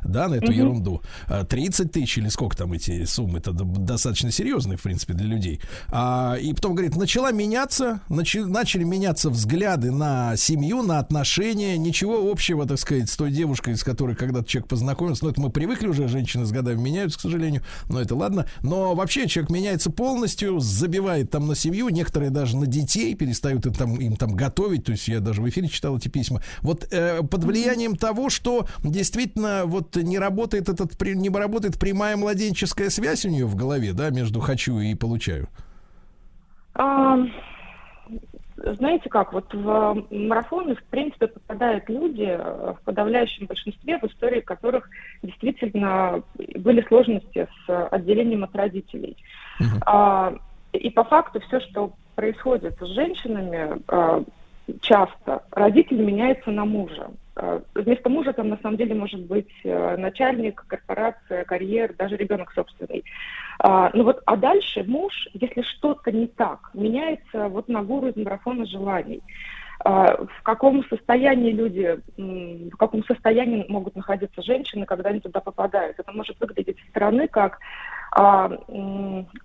да, 0.04 0.28
на 0.28 0.34
эту 0.34 0.52
ерунду. 0.52 1.02
А, 1.28 1.44
30 1.44 1.92
тысяч 1.92 2.18
или 2.18 2.28
сколько 2.28 2.56
там 2.56 2.72
эти 2.72 3.04
суммы, 3.04 3.38
это 3.38 3.52
достаточно 3.52 4.30
серьезные, 4.30 4.76
в 4.76 4.82
принципе, 4.82 5.14
для 5.14 5.26
людей. 5.26 5.60
А, 5.88 6.34
и 6.34 6.52
потом, 6.52 6.74
говорит, 6.74 6.96
начала 6.96 7.32
меняться, 7.32 8.00
начи- 8.10 8.44
начали 8.44 8.84
меняться 8.84 9.30
взгляды 9.30 9.92
на 9.92 10.36
семью, 10.36 10.82
на 10.82 10.98
отношения. 10.98 11.78
Ничего 11.78 12.30
общего, 12.30 12.66
так 12.66 12.78
сказать, 12.78 13.08
с 13.08 13.16
той 13.16 13.30
девушкой, 13.30 13.76
с 13.76 13.84
которой 13.84 14.14
когда-то 14.14 14.46
человек 14.48 14.68
познакомился. 14.68 15.24
Но 15.24 15.30
это 15.30 15.40
мы 15.40 15.50
привыкли 15.50 15.86
уже, 15.86 16.06
женщины 16.08 16.44
с 16.44 16.50
годами 16.50 16.80
меняются, 16.80 17.18
к 17.18 17.22
сожалению. 17.22 17.62
Но 17.88 18.00
это 18.00 18.14
ладно. 18.14 18.46
Но 18.62 18.89
вообще 18.94 19.28
человек 19.28 19.50
меняется 19.50 19.90
полностью, 19.90 20.60
забивает 20.60 21.30
там 21.30 21.46
на 21.46 21.54
семью, 21.54 21.88
некоторые 21.88 22.30
даже 22.30 22.56
на 22.56 22.66
детей, 22.66 23.14
перестают 23.14 23.66
им 23.66 23.74
там, 23.74 23.96
им 23.96 24.16
там 24.16 24.34
готовить. 24.34 24.84
То 24.84 24.92
есть 24.92 25.08
я 25.08 25.20
даже 25.20 25.42
в 25.42 25.48
эфире 25.48 25.68
читал 25.68 25.96
эти 25.96 26.08
письма. 26.08 26.42
Вот 26.62 26.86
э, 26.90 27.22
под 27.22 27.44
влиянием 27.44 27.96
того, 27.96 28.30
что 28.30 28.66
действительно 28.82 29.62
вот 29.66 29.96
не 29.96 30.18
работает 30.18 30.68
этот, 30.68 31.00
не 31.00 31.28
работает 31.30 31.78
прямая 31.78 32.16
младенческая 32.16 32.90
связь 32.90 33.24
у 33.24 33.28
нее 33.28 33.46
в 33.46 33.56
голове, 33.56 33.92
да, 33.92 34.10
между 34.10 34.40
хочу 34.40 34.78
и 34.78 34.94
получаю. 34.94 35.48
Знаете 38.64 39.08
как, 39.08 39.32
вот 39.32 39.52
в 39.52 40.04
марафоны, 40.10 40.74
в 40.74 40.82
принципе, 40.84 41.28
попадают 41.28 41.88
люди 41.88 42.26
э, 42.28 42.74
в 42.78 42.84
подавляющем 42.84 43.46
большинстве, 43.46 43.98
в 43.98 44.04
истории 44.04 44.40
которых 44.40 44.88
действительно 45.22 46.22
были 46.56 46.82
сложности 46.82 47.48
с 47.66 47.86
отделением 47.88 48.44
от 48.44 48.54
родителей. 48.54 49.16
А, 49.86 50.34
И 50.72 50.90
по 50.90 51.04
факту 51.04 51.40
все, 51.40 51.60
что 51.60 51.92
происходит 52.14 52.78
с 52.80 52.86
женщинами, 52.86 53.82
а, 53.88 54.22
часто 54.80 55.42
родитель 55.52 56.02
меняется 56.02 56.50
на 56.50 56.64
мужа. 56.64 57.10
А, 57.36 57.62
Вместо 57.74 58.08
мужа 58.08 58.32
там 58.32 58.48
на 58.48 58.58
самом 58.58 58.76
деле 58.76 58.94
может 58.94 59.20
быть 59.20 59.50
э, 59.64 59.96
начальник, 59.96 60.64
корпорация, 60.66 61.44
карьер, 61.44 61.94
даже 61.94 62.16
ребенок 62.16 62.52
собственный. 62.52 63.04
А, 63.58 63.90
ну 63.94 64.04
вот, 64.04 64.22
а 64.26 64.36
дальше 64.36 64.84
муж, 64.84 65.28
если 65.34 65.62
что-то 65.62 66.10
не 66.12 66.26
так, 66.26 66.70
меняется 66.74 67.48
вот 67.48 67.68
на 67.68 67.82
гуру 67.82 68.08
из 68.08 68.16
марафона 68.16 68.66
желаний. 68.66 69.22
А, 69.82 70.16
в 70.24 70.42
каком 70.42 70.84
состоянии 70.88 71.52
люди, 71.52 71.98
в 72.16 72.76
каком 72.76 73.04
состоянии 73.04 73.64
могут 73.68 73.96
находиться 73.96 74.42
женщины, 74.42 74.84
когда 74.84 75.10
они 75.10 75.20
туда 75.20 75.40
попадают. 75.40 75.98
Это 75.98 76.12
может 76.12 76.38
выглядеть 76.40 76.78
со 76.80 76.86
стороны 76.88 77.28
как 77.28 77.58
а, 78.12 78.50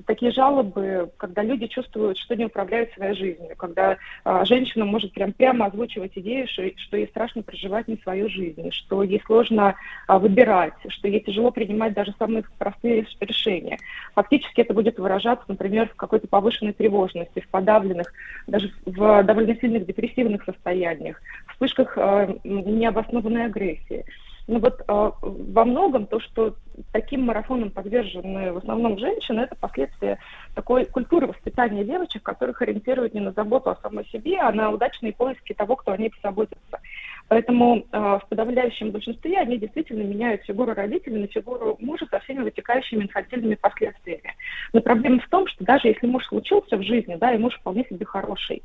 такие 0.05 0.31
жалобы, 0.31 1.11
когда 1.17 1.43
люди 1.43 1.67
чувствуют, 1.67 2.17
что 2.17 2.35
не 2.35 2.45
управляют 2.45 2.91
своей 2.93 3.15
жизнью, 3.15 3.55
когда 3.57 3.97
а, 4.23 4.43
женщина 4.45 4.85
может 4.85 5.13
прям 5.13 5.33
прямо 5.33 5.67
озвучивать 5.67 6.13
идею, 6.15 6.47
что, 6.47 6.63
что 6.77 6.97
ей 6.97 7.07
страшно 7.07 7.43
проживать 7.43 7.87
не 7.87 7.97
свою 7.97 8.29
жизнь, 8.29 8.71
что 8.71 9.03
ей 9.03 9.21
сложно 9.25 9.75
а, 10.07 10.19
выбирать, 10.19 10.73
что 10.87 11.07
ей 11.07 11.19
тяжело 11.19 11.51
принимать 11.51 11.93
даже 11.93 12.13
самые 12.17 12.43
простые 12.57 13.01
реш- 13.01 13.17
решения. 13.19 13.79
Фактически 14.15 14.61
это 14.61 14.73
будет 14.73 14.97
выражаться, 14.97 15.45
например, 15.47 15.89
в 15.89 15.95
какой-то 15.95 16.27
повышенной 16.27 16.73
тревожности, 16.73 17.41
в 17.41 17.49
подавленных, 17.49 18.11
даже 18.47 18.71
в 18.85 19.23
довольно 19.23 19.55
сильных 19.55 19.85
депрессивных 19.85 20.43
состояниях, 20.43 21.21
вспышках 21.53 21.97
э, 21.97 22.35
м, 22.43 22.79
необоснованной 22.79 23.45
агрессии. 23.45 24.05
Ну 24.47 24.59
вот 24.59 24.81
э, 24.87 25.11
во 25.21 25.65
многом 25.65 26.05
то, 26.05 26.19
что 26.19 26.55
таким 26.91 27.23
марафоном 27.23 27.71
подвержены 27.71 28.53
в 28.53 28.57
основном 28.57 28.99
женщины, 28.99 29.41
это 29.41 29.55
последствия 29.55 30.19
такой 30.53 30.85
культуры 30.85 31.27
воспитания 31.27 31.83
девочек, 31.83 32.21
которых 32.21 32.61
ориентируют 32.61 33.15
не 33.15 33.21
на 33.21 33.31
заботу 33.31 33.71
о 33.71 33.75
самой 33.77 34.05
себе, 34.05 34.39
а 34.39 34.51
на 34.51 34.69
удачные 34.69 35.13
поиски 35.13 35.53
того, 35.53 35.75
кто 35.75 35.93
о 35.93 35.97
ней 35.97 36.11
позаботится. 36.11 36.79
Поэтому 37.27 37.77
э, 37.77 37.83
в 37.91 38.21
подавляющем 38.29 38.91
большинстве 38.91 39.39
они 39.39 39.57
действительно 39.57 40.03
меняют 40.03 40.43
фигуру 40.43 40.75
родителей 40.75 41.21
на 41.21 41.27
фигуру 41.27 41.77
мужа 41.79 42.05
со 42.11 42.19
всеми 42.19 42.43
вытекающими 42.43 43.03
инфантильными 43.03 43.55
последствиями. 43.55 44.35
Но 44.73 44.81
проблема 44.81 45.19
в 45.21 45.29
том, 45.29 45.47
что 45.47 45.63
даже 45.63 45.87
если 45.87 46.05
муж 46.05 46.25
случился 46.27 46.77
в 46.77 46.83
жизни, 46.83 47.15
да, 47.15 47.33
и 47.33 47.39
муж 47.39 47.55
вполне 47.55 47.83
себе 47.85 48.05
хороший, 48.05 48.61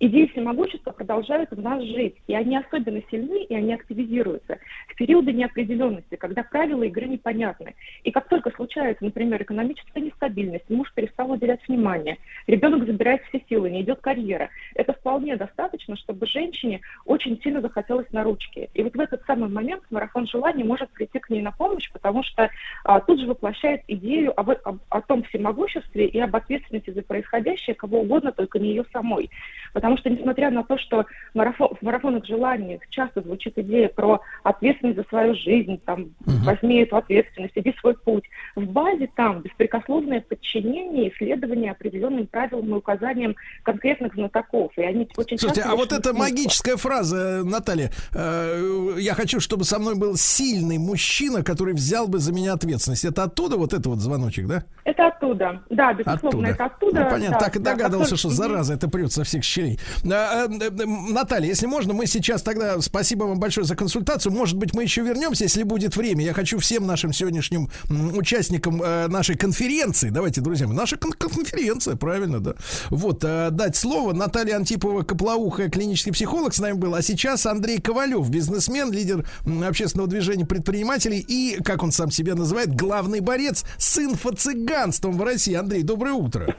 идеи 0.00 0.26
всемогущества 0.26 0.92
продолжают 0.92 1.50
в 1.50 1.60
нас 1.60 1.82
жить, 1.82 2.16
и 2.26 2.34
они 2.34 2.56
особенно 2.56 3.02
сильны, 3.10 3.44
и 3.44 3.54
они 3.54 3.74
активизируются 3.74 4.58
в 4.88 4.94
периоды 4.94 5.32
неопределенности, 5.32 6.16
когда 6.16 6.42
правила 6.42 6.82
игры 6.84 7.06
непонятны. 7.06 7.74
И 8.04 8.10
как 8.10 8.28
только 8.28 8.50
случается, 8.50 9.04
например, 9.04 9.42
экономическая 9.42 10.00
нестабильность, 10.00 10.68
муж 10.68 10.92
перестал 10.94 11.30
уделять 11.30 11.66
внимание, 11.68 12.18
ребенок 12.46 12.86
забирает 12.86 13.22
все 13.28 13.42
силы, 13.48 13.70
не 13.70 13.82
идет 13.82 14.00
карьера, 14.00 14.50
это 14.74 14.92
вполне 14.92 15.36
достаточно, 15.36 15.96
чтобы 15.96 16.26
женщине 16.26 16.80
очень 17.04 17.40
сильно 17.42 17.60
захотелось 17.60 18.10
на 18.12 18.22
ручки. 18.24 18.70
И 18.74 18.82
вот 18.82 18.94
в 18.94 19.00
этот 19.00 19.22
самый 19.26 19.48
момент 19.48 19.82
марафон 19.90 20.26
желаний 20.26 20.64
может 20.64 20.90
прийти 20.90 21.18
к 21.18 21.30
ней 21.30 21.42
на 21.42 21.52
помощь, 21.52 21.90
потому 21.92 22.22
что 22.22 22.50
а, 22.84 23.00
тут 23.00 23.20
же 23.20 23.26
воплощает 23.26 23.82
идею 23.88 24.38
об, 24.38 24.50
об- 24.50 24.80
о 24.88 25.00
том 25.00 25.22
всемогуществе 25.24 26.06
и 26.06 26.18
об 26.18 26.34
ответственности 26.34 26.90
за 26.90 27.02
происходящее 27.02 27.74
кого 27.74 28.00
угодно, 28.00 28.32
только 28.32 28.58
не 28.58 28.70
ее 28.70 28.84
самой. 28.92 29.30
Потому 29.72 29.87
что, 29.96 30.10
несмотря 30.10 30.50
на 30.50 30.62
то, 30.62 30.78
что 30.78 31.06
марафон, 31.34 31.70
в 31.80 31.82
марафонах 31.82 32.26
желаний 32.26 32.80
часто 32.90 33.22
звучит 33.22 33.56
идея 33.56 33.88
про 33.88 34.20
ответственность 34.42 34.98
за 34.98 35.04
свою 35.08 35.34
жизнь, 35.34 35.80
там, 35.84 36.10
возьми 36.20 36.82
эту 36.82 36.96
ответственность, 36.96 37.52
иди 37.56 37.74
свой 37.80 37.94
путь, 37.94 38.24
в 38.56 38.64
базе 38.66 39.08
там 39.16 39.40
беспрекословное 39.40 40.20
подчинение 40.20 41.12
следование 41.16 41.72
определенным 41.72 42.26
правилам 42.26 42.68
и 42.68 42.72
указаниям 42.72 43.36
конкретных 43.62 44.14
знатоков. 44.14 44.72
И 44.76 44.82
они 44.82 45.08
очень 45.16 45.38
Слушайте, 45.38 45.62
часто 45.62 45.72
а 45.72 45.76
вот 45.76 45.92
эта 45.92 46.10
смысла. 46.10 46.24
магическая 46.24 46.76
фраза, 46.76 47.16
э, 47.16 47.42
Наталья, 47.42 47.90
э, 48.14 48.96
я 48.98 49.14
хочу, 49.14 49.40
чтобы 49.40 49.64
со 49.64 49.78
мной 49.78 49.94
был 49.96 50.16
сильный 50.16 50.78
мужчина, 50.78 51.42
который 51.42 51.74
взял 51.74 52.08
бы 52.08 52.18
за 52.18 52.32
меня 52.32 52.54
ответственность. 52.54 53.04
Это 53.04 53.24
оттуда 53.24 53.56
вот 53.56 53.72
это 53.72 53.88
вот 53.88 53.98
звоночек, 53.98 54.46
да? 54.46 54.64
Это 54.84 55.08
оттуда. 55.08 55.62
Да, 55.70 55.92
безусловно, 55.92 56.46
это 56.46 56.64
оттуда. 56.64 57.04
Ну, 57.04 57.10
понятно, 57.10 57.38
да, 57.38 57.44
так 57.44 57.56
и 57.56 57.58
да, 57.58 57.72
догадывался, 57.72 58.10
как 58.10 58.18
что 58.18 58.30
зараза, 58.30 58.74
это 58.74 58.88
прет 58.88 59.12
со 59.12 59.24
всех 59.24 59.44
щелей. 59.44 59.77
А, 60.04 60.44
а, 60.44 60.48
Наталья, 60.48 61.48
если 61.48 61.66
можно, 61.66 61.92
мы 61.92 62.06
сейчас 62.06 62.42
тогда, 62.42 62.80
спасибо 62.80 63.24
вам 63.24 63.38
большое 63.38 63.66
за 63.66 63.76
консультацию. 63.76 64.32
Может 64.32 64.56
быть, 64.56 64.74
мы 64.74 64.82
еще 64.82 65.02
вернемся, 65.02 65.44
если 65.44 65.62
будет 65.62 65.96
время. 65.96 66.24
Я 66.24 66.32
хочу 66.32 66.58
всем 66.58 66.86
нашим 66.86 67.12
сегодняшним 67.12 67.68
участникам 67.88 68.82
э, 68.82 69.08
нашей 69.08 69.36
конференции, 69.36 70.10
давайте, 70.10 70.40
друзья 70.40 70.66
наша 70.66 70.96
кон- 70.96 71.12
конференция, 71.12 71.96
правильно, 71.96 72.40
да, 72.40 72.54
вот, 72.90 73.24
э, 73.24 73.50
дать 73.50 73.76
слово. 73.76 74.12
Наталья 74.12 74.56
Антипова, 74.56 75.02
Коплоухая, 75.02 75.68
клинический 75.68 76.12
психолог 76.12 76.54
с 76.54 76.60
нами 76.60 76.74
был, 76.74 76.94
а 76.94 77.02
сейчас 77.02 77.46
Андрей 77.46 77.80
Ковалев, 77.80 78.28
бизнесмен, 78.30 78.92
лидер 78.92 79.26
общественного 79.66 80.08
движения 80.08 80.46
предпринимателей 80.46 81.24
и, 81.26 81.58
как 81.62 81.82
он 81.82 81.92
сам 81.92 82.10
себя 82.10 82.34
называет, 82.34 82.74
главный 82.74 83.20
борец 83.20 83.64
с 83.78 83.98
инфо-цыганством 83.98 85.16
в 85.16 85.22
России. 85.22 85.54
Андрей, 85.54 85.82
доброе 85.82 86.12
утро. 86.14 86.54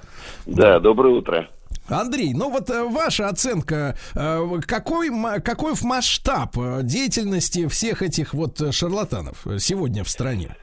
Да, 0.45 0.79
доброе 0.79 1.15
утро. 1.15 1.49
Андрей, 1.89 2.33
ну 2.33 2.49
вот 2.49 2.69
э, 2.69 2.83
ваша 2.83 3.27
оценка, 3.27 3.95
э, 4.15 4.59
какой, 4.67 5.09
какой 5.41 5.73
масштаб 5.83 6.57
э, 6.57 6.83
деятельности 6.83 7.67
всех 7.67 8.01
этих 8.01 8.33
вот 8.33 8.73
шарлатанов 8.73 9.45
сегодня 9.57 10.03
в 10.03 10.09
стране? 10.09 10.55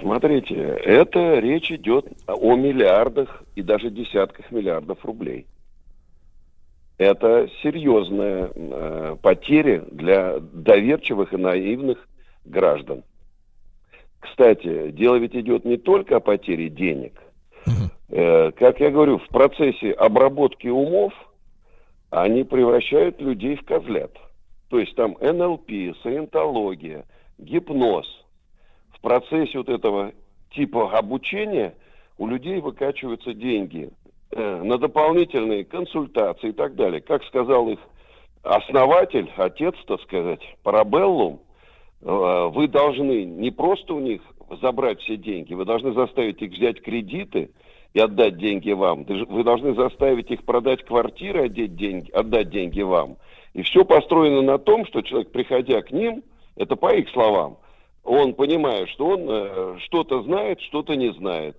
Смотрите, 0.00 0.54
это 0.54 1.38
речь 1.38 1.70
идет 1.70 2.06
о 2.26 2.54
миллиардах 2.56 3.42
и 3.54 3.62
даже 3.62 3.90
десятках 3.90 4.50
миллиардов 4.50 5.04
рублей. 5.04 5.46
Это 6.98 7.48
серьезная 7.62 8.50
э, 8.54 9.16
потеря 9.22 9.82
для 9.90 10.38
доверчивых 10.38 11.32
и 11.32 11.38
наивных 11.38 11.98
граждан. 12.44 13.04
Кстати, 14.18 14.90
дело 14.90 15.16
ведь 15.16 15.34
идет 15.34 15.64
не 15.64 15.78
только 15.78 16.16
о 16.16 16.20
потере 16.20 16.68
денег. 16.68 17.14
Э, 18.12 18.50
как 18.52 18.80
я 18.80 18.90
говорю, 18.90 19.18
в 19.18 19.28
процессе 19.28 19.92
обработки 19.92 20.66
умов 20.66 21.12
они 22.10 22.42
превращают 22.42 23.20
людей 23.20 23.56
в 23.56 23.64
козлят. 23.64 24.10
То 24.68 24.78
есть 24.78 24.94
там 24.96 25.16
НЛП, 25.20 25.70
саентология, 26.02 27.04
гипноз. 27.38 28.06
В 28.92 29.00
процессе 29.00 29.58
вот 29.58 29.68
этого 29.68 30.12
типа 30.52 30.96
обучения 30.98 31.74
у 32.18 32.26
людей 32.26 32.60
выкачиваются 32.60 33.32
деньги 33.32 33.90
э, 34.32 34.62
на 34.62 34.78
дополнительные 34.78 35.64
консультации 35.64 36.48
и 36.48 36.52
так 36.52 36.74
далее. 36.74 37.00
Как 37.00 37.24
сказал 37.24 37.68
их 37.68 37.78
основатель, 38.42 39.30
отец, 39.36 39.74
так 39.86 40.00
сказать, 40.02 40.40
Парабеллум, 40.62 41.40
э, 42.02 42.50
вы 42.52 42.68
должны 42.68 43.24
не 43.24 43.50
просто 43.50 43.94
у 43.94 44.00
них 44.00 44.20
забрать 44.60 45.00
все 45.00 45.16
деньги, 45.16 45.54
вы 45.54 45.64
должны 45.64 45.92
заставить 45.92 46.42
их 46.42 46.52
взять 46.52 46.82
кредиты 46.82 47.50
и 47.94 48.00
отдать 48.00 48.38
деньги 48.38 48.70
вам. 48.72 49.04
Вы 49.04 49.44
должны 49.44 49.74
заставить 49.74 50.30
их 50.30 50.44
продать 50.44 50.84
квартиры, 50.84 51.46
отдать 51.46 51.76
деньги, 51.76 52.10
отдать 52.10 52.50
деньги 52.50 52.82
вам. 52.82 53.16
И 53.52 53.62
все 53.62 53.84
построено 53.84 54.42
на 54.42 54.58
том, 54.58 54.86
что 54.86 55.02
человек, 55.02 55.32
приходя 55.32 55.82
к 55.82 55.90
ним, 55.90 56.22
это 56.56 56.76
по 56.76 56.94
их 56.94 57.08
словам, 57.10 57.58
он 58.04 58.34
понимает, 58.34 58.88
что 58.90 59.08
он 59.08 59.26
э, 59.28 59.76
что-то 59.84 60.22
знает, 60.22 60.60
что-то 60.60 60.94
не 60.94 61.12
знает. 61.12 61.56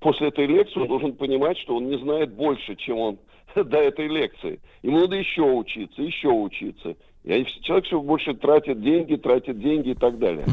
После 0.00 0.28
этой 0.28 0.46
лекции 0.46 0.80
он 0.80 0.88
должен 0.88 1.12
понимать, 1.14 1.58
что 1.58 1.76
он 1.76 1.88
не 1.88 1.98
знает 1.98 2.34
больше, 2.34 2.76
чем 2.76 2.98
он 2.98 3.18
до 3.54 3.78
этой 3.78 4.08
лекции. 4.08 4.60
Ему 4.82 5.00
надо 5.00 5.16
еще 5.16 5.42
учиться, 5.42 6.02
еще 6.02 6.28
учиться. 6.28 6.96
И 7.24 7.46
человек 7.62 7.86
все 7.86 7.98
больше 8.00 8.34
тратит 8.34 8.82
деньги, 8.82 9.16
тратит 9.16 9.58
деньги 9.58 9.90
и 9.90 9.94
так 9.94 10.18
далее. 10.18 10.44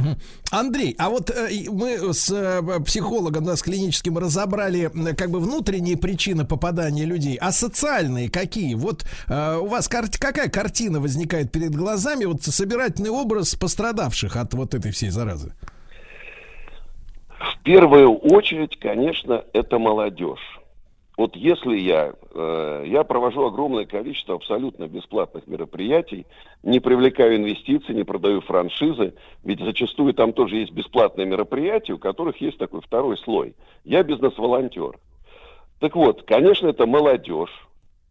Андрей, 0.52 0.96
а 0.98 1.10
вот 1.10 1.30
э, 1.30 1.50
мы 1.70 2.14
с 2.14 2.32
э, 2.32 2.62
психологом, 2.86 3.44
да, 3.44 3.58
с 3.58 3.62
клиническим 3.62 4.18
разобрали 4.18 4.90
как 5.18 5.32
бы 5.32 5.42
внутренние 5.42 5.98
причины 5.98 6.46
попадания 6.46 7.04
людей, 7.04 7.38
а 7.42 7.52
социальные 7.52 8.32
какие? 8.32 8.76
Вот 8.76 9.04
э, 9.28 9.58
у 9.58 9.66
вас 9.66 9.90
кар- 9.90 10.10
какая 10.18 10.50
картина 10.50 11.02
возникает 11.02 11.52
перед 11.52 11.76
глазами, 11.76 12.24
вот 12.24 12.44
собирательный 12.44 13.10
образ 13.10 13.54
пострадавших 13.56 14.38
от 14.38 14.54
вот 14.54 14.74
этой 14.74 14.94
всей 14.94 15.10
заразы? 15.10 15.54
В 17.38 17.64
первую 17.64 18.16
очередь, 18.16 18.80
конечно, 18.80 19.44
это 19.52 19.78
молодежь. 19.78 20.61
Вот 21.22 21.36
если 21.36 21.78
я, 21.78 22.14
э, 22.34 22.84
я 22.88 23.04
провожу 23.04 23.46
огромное 23.46 23.86
количество 23.86 24.34
абсолютно 24.34 24.88
бесплатных 24.88 25.46
мероприятий, 25.46 26.26
не 26.64 26.80
привлекаю 26.80 27.36
инвестиций, 27.36 27.94
не 27.94 28.04
продаю 28.04 28.42
франшизы, 28.42 29.14
ведь 29.44 29.60
зачастую 29.60 30.16
там 30.16 30.34
тоже 30.34 30.56
есть 30.56 30.72
бесплатные 30.72 31.28
мероприятия, 31.28 31.94
у 31.94 32.00
которых 32.00 32.42
есть 32.42 32.58
такой 32.58 32.82
второй 32.82 33.20
слой. 33.20 33.54
Я 33.84 34.02
бизнес-волонтер. 34.02 34.98
Так 35.80 35.96
вот, 35.96 36.24
конечно, 36.24 36.70
это 36.70 36.88
молодежь. 36.88 37.68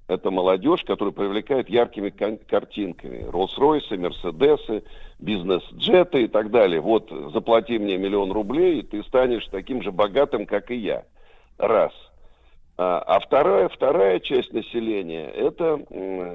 Это 0.06 0.30
молодежь, 0.30 0.84
которая 0.84 1.12
привлекает 1.12 1.68
яркими 1.68 2.10
картинками. 2.10 3.28
Роллс-Ройсы, 3.28 3.96
Мерседесы, 3.96 4.84
бизнес-джеты 5.18 6.22
и 6.22 6.28
так 6.28 6.52
далее. 6.52 6.80
Вот, 6.80 7.10
заплати 7.32 7.76
мне 7.76 7.96
миллион 7.96 8.30
рублей, 8.30 8.78
и 8.78 8.82
ты 8.82 9.02
станешь 9.02 9.48
таким 9.50 9.82
же 9.82 9.90
богатым, 9.90 10.46
как 10.46 10.70
и 10.70 10.76
я. 10.76 11.02
Раз. 11.58 11.92
А, 12.82 13.00
а 13.00 13.20
вторая, 13.20 13.68
вторая 13.68 14.20
часть 14.20 14.54
населения, 14.54 15.28
это, 15.28 15.78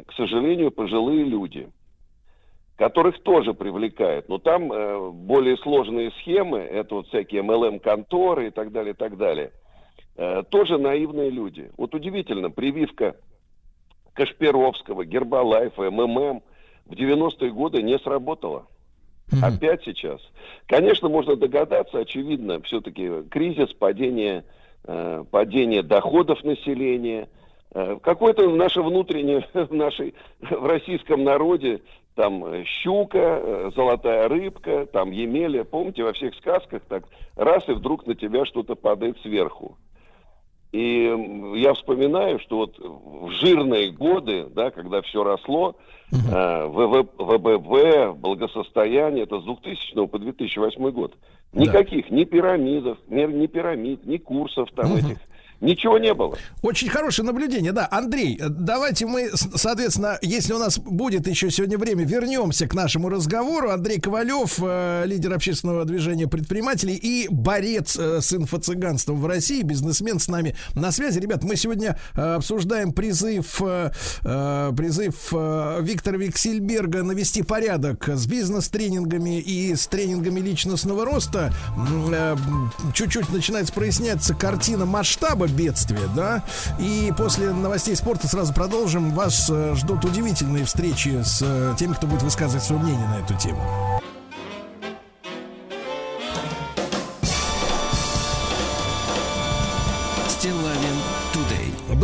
к 0.05 0.13
сожалению, 0.13 0.69
пожилые 0.69 1.23
люди, 1.23 1.67
которых 2.75 3.19
тоже 3.23 3.55
привлекает. 3.55 4.29
Но 4.29 4.37
там 4.37 4.71
э, 4.71 5.09
более 5.09 5.57
сложные 5.57 6.11
схемы, 6.19 6.59
это 6.59 6.93
вот 6.95 7.07
всякие 7.07 7.41
MLM-конторы 7.41 8.49
и 8.49 8.51
так 8.51 8.71
далее, 8.71 8.93
и 8.93 8.95
так 8.95 9.17
далее. 9.17 9.53
Э, 10.17 10.43
тоже 10.47 10.77
наивные 10.77 11.31
люди. 11.31 11.71
Вот 11.77 11.95
удивительно, 11.95 12.51
прививка 12.51 13.15
Кашпировского, 14.13 15.03
Гербалайфа, 15.03 15.89
МММ 15.89 16.43
в 16.85 16.91
90-е 16.91 17.49
годы 17.53 17.81
не 17.81 17.97
сработала. 17.97 18.67
Опять 19.41 19.83
сейчас. 19.83 20.21
Конечно, 20.67 21.09
можно 21.09 21.35
догадаться, 21.35 21.97
очевидно, 21.97 22.61
все-таки 22.61 23.23
кризис, 23.31 23.73
падение, 23.73 24.43
падение 25.31 25.83
доходов 25.83 26.43
населения, 26.43 27.27
э, 27.73 27.97
какое-то 28.01 28.49
наше 28.49 28.81
внутреннее, 28.81 29.47
в 29.53 29.73
нашей, 29.73 30.13
в 30.39 30.65
российском 30.65 31.23
народе, 31.23 31.81
там 32.15 32.45
э, 32.45 32.63
щука, 32.65 33.17
э, 33.41 33.71
золотая 33.75 34.27
рыбка, 34.27 34.85
там 34.85 35.11
емеля, 35.11 35.63
помните, 35.63 36.03
во 36.03 36.13
всех 36.13 36.33
сказках 36.35 36.81
так 36.87 37.03
раз 37.35 37.67
и 37.67 37.73
вдруг 37.73 38.07
на 38.07 38.15
тебя 38.15 38.45
что-то 38.45 38.75
падает 38.75 39.17
сверху. 39.21 39.77
И 40.71 41.53
я 41.55 41.73
вспоминаю, 41.73 42.39
что 42.39 42.57
вот 42.57 42.77
в 42.79 43.29
жирные 43.31 43.91
годы, 43.91 44.47
да, 44.49 44.71
когда 44.71 45.01
все 45.01 45.23
росло, 45.23 45.75
э, 46.11 46.67
ВВ 46.67 48.15
благосостояние, 48.17 49.23
это 49.23 49.39
с 49.39 49.43
2000 49.43 50.07
по 50.07 50.19
2008 50.19 50.91
год. 50.91 51.13
Никаких 51.55 52.11
ни 52.11 52.25
пирамидов, 52.25 52.97
ни, 53.07 53.23
ни 53.23 53.47
пирамид, 53.47 54.05
ни 54.05 54.17
курсов 54.17 54.69
там 54.75 54.93
этих. 54.95 55.17
Ничего 55.65 55.97
не 55.97 56.13
было. 56.13 56.37
Очень 56.61 56.89
хорошее 56.89 57.25
наблюдение, 57.25 57.71
да. 57.71 57.87
Андрей, 57.89 58.37
э, 58.39 58.49
давайте 58.49 59.07
мы, 59.07 59.31
соответственно, 59.33 60.19
если 60.21 60.53
у 60.53 60.59
нас 60.59 60.77
будет 60.77 61.27
еще 61.27 61.49
сегодня 61.49 61.77
время, 61.77 62.05
вернемся 62.05 62.67
к 62.67 62.75
нашему 62.75 63.09
разговору. 63.09 63.71
Андрей 63.71 63.99
Ковалев, 63.99 64.59
э, 64.61 65.03
лидер 65.05 65.33
общественного 65.33 65.85
движения 65.85 66.27
предпринимателей 66.27 66.95
и 66.95 67.27
борец 67.29 67.97
э, 67.97 68.21
с 68.21 68.31
инфо-цыганством 68.31 69.19
в 69.19 69.25
России, 69.25 69.63
бизнесмен 69.63 70.19
с 70.19 70.27
нами 70.27 70.55
на 70.75 70.91
связи. 70.91 71.19
Ребят, 71.19 71.43
мы 71.43 71.55
сегодня 71.55 71.97
э, 72.15 72.35
обсуждаем 72.35 72.93
призыв, 72.93 73.59
э, 73.61 73.91
э, 74.23 74.71
призыв 74.77 75.31
Виктора 75.31 76.17
Виксельберга 76.17 77.01
навести 77.03 77.41
порядок 77.41 78.07
с 78.07 78.27
бизнес-тренингами 78.27 79.39
и 79.39 79.75
с 79.75 79.87
тренингами 79.87 80.39
личностного 80.39 81.05
роста. 81.05 81.51
Чуть-чуть 82.93 83.29
начинается 83.31 83.73
проясняться 83.73 84.35
картина 84.35 84.85
масштаба 84.85 85.47
бедствия, 85.55 86.07
да. 86.15 86.43
И 86.79 87.13
после 87.17 87.51
новостей 87.51 87.95
спорта 87.95 88.27
сразу 88.27 88.53
продолжим. 88.53 89.11
Вас 89.11 89.49
э, 89.49 89.73
ждут 89.75 90.05
удивительные 90.05 90.65
встречи 90.65 91.21
с 91.23 91.41
э, 91.41 91.75
теми, 91.77 91.93
кто 91.93 92.07
будет 92.07 92.23
высказывать 92.23 92.63
свое 92.63 92.81
мнение 92.81 93.07
на 93.07 93.19
эту 93.19 93.33
тему. 93.35 93.61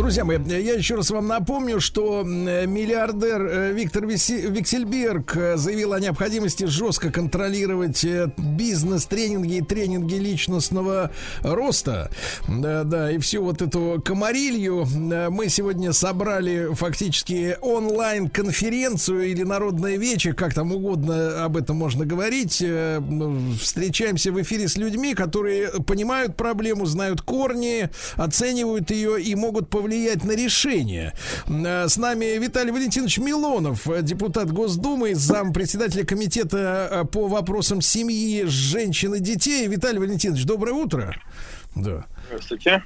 Друзья 0.02 0.24
мои, 0.24 0.36
я 0.48 0.74
еще 0.74 0.96
раз 0.96 1.10
вам 1.10 1.28
напомню, 1.28 1.80
что 1.80 2.22
э, 2.22 2.66
миллиардер 2.66 3.46
э, 3.46 3.72
Виктор 3.72 4.04
Виксельберг 4.04 5.36
э, 5.36 5.56
заявил 5.56 5.92
о 5.92 6.00
необходимости 6.00 6.64
жестко 6.64 7.12
контролировать 7.12 8.04
э, 8.04 8.32
бизнес, 8.36 9.06
тренинги 9.06 9.58
и 9.58 9.62
тренинги 9.62 10.16
личностного 10.16 11.12
роста. 11.42 12.10
Да, 12.48 12.82
да, 12.82 13.12
и 13.12 13.18
всю 13.18 13.44
вот 13.44 13.62
эту 13.62 14.02
комарилью 14.04 14.86
мы 15.30 15.48
сегодня 15.48 15.92
собрали 15.92 16.74
фактически 16.74 17.56
онлайн-конференцию 17.60 19.30
или 19.30 19.44
народное 19.44 19.98
вече, 19.98 20.32
как 20.32 20.52
там 20.52 20.72
угодно 20.72 21.44
об 21.44 21.56
этом 21.56 21.76
можно 21.76 22.04
говорить. 22.04 22.54
Встречаемся 23.60 24.32
в 24.32 24.42
эфире 24.42 24.66
с 24.66 24.76
людьми, 24.76 25.14
которые 25.14 25.70
понимают 25.86 26.36
проблему, 26.36 26.86
знают 26.86 27.22
корни, 27.22 27.88
оценивают 28.16 28.90
ее 28.90 29.22
и 29.22 29.36
могут 29.36 29.70
повлиять 29.70 29.91
влиять 29.92 30.24
на 30.24 30.32
решение. 30.32 31.12
Э, 31.46 31.86
С 31.88 31.96
нами 31.98 32.38
Виталий 32.38 32.72
Валентинович 32.72 33.18
Милонов, 33.18 33.86
э, 33.88 34.02
депутат 34.02 34.50
Госдумы, 34.50 35.14
зам 35.14 35.52
председателя 35.52 36.04
комитета 36.04 36.88
э, 36.90 37.04
по 37.04 37.28
вопросам 37.28 37.82
семьи, 37.82 38.44
женщин 38.46 39.14
и 39.14 39.20
детей. 39.20 39.66
Виталий 39.66 39.98
Валентинович, 39.98 40.44
доброе 40.44 40.72
утро. 40.72 41.14
Да. 41.74 42.06
Здравствуйте. 42.28 42.82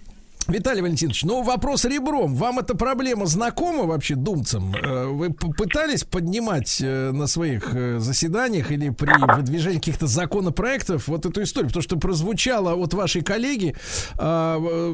Виталий 0.49 0.81
Валентинович, 0.81 1.25
ну 1.25 1.43
вопрос 1.43 1.85
ребром. 1.85 2.37
Вам 2.37 2.61
эта 2.61 2.77
проблема 2.77 3.27
знакома 3.27 3.83
вообще 3.83 4.15
думцам? 4.15 4.75
Э, 4.77 5.07
Вы 5.07 5.31
пытались 5.33 6.05
поднимать 6.05 6.81
э, 6.81 7.11
на 7.11 7.27
своих 7.27 7.75
э, 7.75 7.99
заседаниях 7.99 8.71
или 8.71 8.91
при 8.91 9.13
выдвижении 9.37 9.79
каких-то 9.79 10.07
законопроектов 10.07 11.09
вот 11.09 11.27
эту 11.27 11.43
историю? 11.43 11.69
Потому 11.69 11.83
что 11.83 11.97
прозвучала 11.97 12.75
от 12.75 12.95
вашей 12.95 13.23
коллеги 13.23 13.75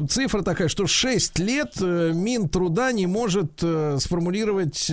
цифра 0.09 0.41
такая, 0.41 0.67
что 0.67 0.87
6 0.87 1.39
лет 1.39 1.79
Минтруда 1.79 2.91
не 2.91 3.05
может 3.05 3.63
сформулировать 3.97 4.91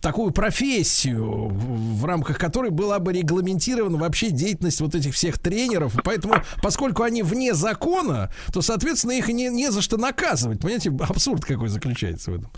такую 0.00 0.32
профессию, 0.32 1.48
в 1.48 2.04
рамках 2.04 2.38
которой 2.38 2.70
была 2.70 2.98
бы 2.98 3.12
регламентирована 3.12 3.98
вообще 3.98 4.30
деятельность 4.30 4.80
вот 4.80 4.94
этих 4.94 5.14
всех 5.14 5.38
тренеров. 5.38 5.94
Поэтому, 6.04 6.34
поскольку 6.62 7.02
они 7.02 7.22
вне 7.22 7.54
закона, 7.54 8.30
то, 8.52 8.60
соответственно, 8.62 9.12
их 9.12 9.28
не, 9.28 9.48
не 9.48 9.70
за 9.70 9.80
что 9.80 9.93
наказывать. 9.96 10.60
Понимаете, 10.60 10.90
абсурд 11.00 11.44
какой 11.44 11.68
заключается 11.68 12.30
в 12.30 12.34
этом. 12.34 12.50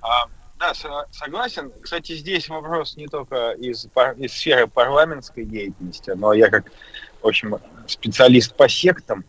А, 0.00 0.26
да, 0.58 0.74
со- 0.74 1.06
согласен. 1.10 1.72
Кстати, 1.80 2.14
здесь 2.14 2.48
вопрос 2.48 2.96
не 2.96 3.06
только 3.06 3.52
из, 3.52 3.86
пар- 3.92 4.16
из 4.16 4.32
сферы 4.32 4.66
парламентской 4.66 5.44
деятельности, 5.44 6.10
но 6.10 6.32
я 6.32 6.50
как, 6.50 6.70
в 7.20 7.26
общем, 7.26 7.56
специалист 7.86 8.54
по 8.54 8.68
сектам 8.68 9.24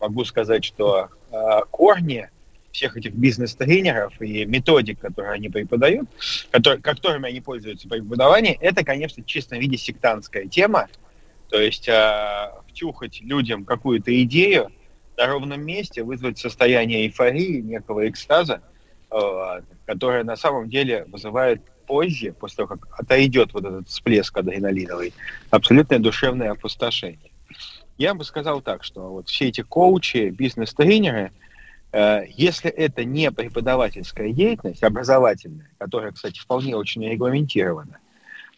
могу 0.00 0.24
сказать, 0.24 0.64
что 0.64 1.08
а, 1.30 1.64
корни 1.66 2.28
всех 2.72 2.96
этих 2.96 3.12
бизнес-тренеров 3.12 4.20
и 4.20 4.44
методик, 4.46 4.98
которые 5.00 5.32
они 5.34 5.48
преподают, 5.48 6.08
которые, 6.50 6.80
которыми 6.80 7.28
они 7.28 7.40
пользуются 7.40 7.88
при 7.88 8.00
преподавании, 8.00 8.56
это, 8.60 8.84
конечно, 8.84 9.22
в 9.22 9.26
чистом 9.26 9.58
виде 9.58 9.76
сектантская 9.76 10.46
тема. 10.46 10.88
То 11.50 11.60
есть 11.60 11.88
а, 11.88 12.62
втюхать 12.68 13.20
людям 13.20 13.64
какую-то 13.64 14.22
идею 14.22 14.70
на 15.22 15.32
ровном 15.32 15.64
месте, 15.64 16.02
вызвать 16.02 16.38
состояние 16.38 17.06
эйфории, 17.06 17.60
некого 17.60 18.08
экстаза, 18.08 18.60
вот, 19.08 19.62
которое 19.86 20.24
на 20.24 20.36
самом 20.36 20.68
деле 20.68 21.04
вызывает 21.04 21.62
позже, 21.86 22.32
после 22.32 22.56
того, 22.56 22.68
как 22.68 22.88
отойдет 22.98 23.52
вот 23.52 23.64
этот 23.64 23.88
всплеск 23.88 24.36
адреналиновый, 24.36 25.12
абсолютное 25.50 26.00
душевное 26.00 26.50
опустошение. 26.50 27.30
Я 27.98 28.14
бы 28.14 28.24
сказал 28.24 28.62
так, 28.62 28.82
что 28.82 29.12
вот 29.12 29.28
все 29.28 29.48
эти 29.48 29.60
коучи, 29.60 30.30
бизнес-тренеры, 30.30 31.30
э, 31.92 32.22
если 32.28 32.70
это 32.70 33.04
не 33.04 33.30
преподавательская 33.30 34.32
деятельность, 34.32 34.82
образовательная, 34.82 35.70
которая, 35.78 36.10
кстати, 36.10 36.40
вполне 36.40 36.74
очень 36.74 37.06
регламентирована, 37.08 37.98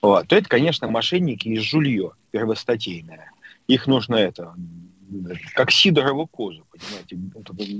вот, 0.00 0.28
то 0.28 0.36
это, 0.36 0.48
конечно, 0.48 0.88
мошенники 0.88 1.48
и 1.48 1.58
жулье 1.58 2.12
первостатейное. 2.30 3.32
Их 3.66 3.86
нужно 3.86 4.16
это, 4.16 4.54
как 5.54 5.70
Сидорову 5.70 6.26
козу, 6.26 6.66
понимаете, 6.70 7.16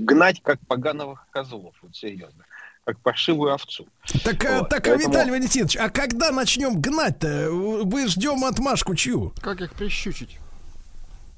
гнать 0.03 0.41
как 0.41 0.59
поганого 0.67 1.19
козлов, 1.31 1.75
вот 1.81 1.95
серьезно, 1.95 2.45
как 2.83 2.99
паршивую 2.99 3.53
овцу. 3.53 3.87
Так, 4.23 4.43
а, 4.45 4.59
Вот, 4.59 4.69
так 4.69 4.87
а, 4.87 4.91
поэтому- 4.91 5.09
Виталий 5.13 5.31
Валентинович, 5.31 5.77
а 5.77 5.89
когда 5.89 6.31
начнем 6.31 6.79
гнать-то? 6.79 7.49
Мы 7.51 8.07
ждем 8.07 8.43
отмашку 8.45 8.95
чью? 8.95 9.33
Как 9.41 9.61
их 9.61 9.73
прищучить? 9.73 10.37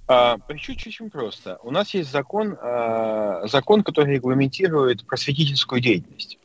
А, 0.10 0.38
Причуть 0.38 0.88
очень 0.88 1.10
просто. 1.10 1.60
У 1.64 1.72
нас 1.72 1.94
есть 1.94 2.10
закон, 2.12 2.58
а, 2.62 3.46
закон, 3.48 3.84
который 3.84 4.16
регламентирует 4.16 5.06
просветительскую 5.06 5.82
деятельность. 5.82 6.38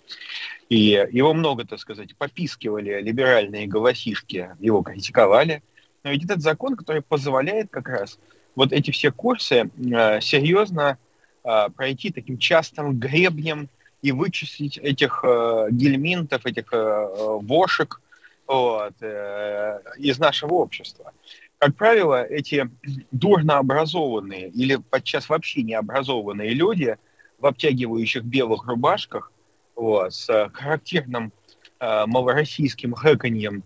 И 0.68 1.06
его 1.12 1.34
много, 1.34 1.64
так 1.64 1.78
сказать, 1.78 2.16
попискивали 2.16 3.00
либеральные 3.02 3.66
голосишки, 3.66 4.50
его 4.58 4.82
критиковали. 4.82 5.62
Но 6.02 6.10
ведь 6.10 6.24
этот 6.24 6.40
закон, 6.40 6.76
который 6.76 7.02
позволяет 7.02 7.70
как 7.70 7.88
раз 7.88 8.18
вот 8.54 8.72
эти 8.72 8.90
все 8.90 9.10
курсы 9.10 9.70
а, 9.94 10.20
серьезно 10.20 10.98
а, 11.44 11.68
пройти 11.70 12.10
таким 12.10 12.38
частым 12.38 12.98
гребнем 12.98 13.68
и 14.02 14.10
вычислить 14.10 14.78
этих 14.78 15.20
э, 15.24 15.68
гельминтов, 15.70 16.44
этих 16.44 16.72
э, 16.72 16.76
э, 16.76 17.38
вошек 17.42 18.00
вот, 18.46 18.94
э, 19.00 19.80
из 19.96 20.18
нашего 20.18 20.54
общества. 20.54 21.12
Как 21.58 21.76
правило, 21.76 22.24
эти 22.24 22.68
дурно 23.12 23.58
образованные 23.58 24.48
или 24.48 24.76
подчас 24.76 25.28
вообще 25.28 25.62
необразованные 25.62 26.50
люди 26.50 26.96
в 27.38 27.46
обтягивающих 27.46 28.24
белых 28.24 28.66
рубашках 28.66 29.30
вот, 29.76 30.12
с 30.12 30.50
характерным 30.52 31.32
э, 31.78 32.06
малороссийским 32.06 32.94
хэканьем 32.94 33.62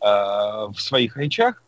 э, 0.00 0.04
в 0.04 0.76
своих 0.78 1.16
речах, 1.16 1.60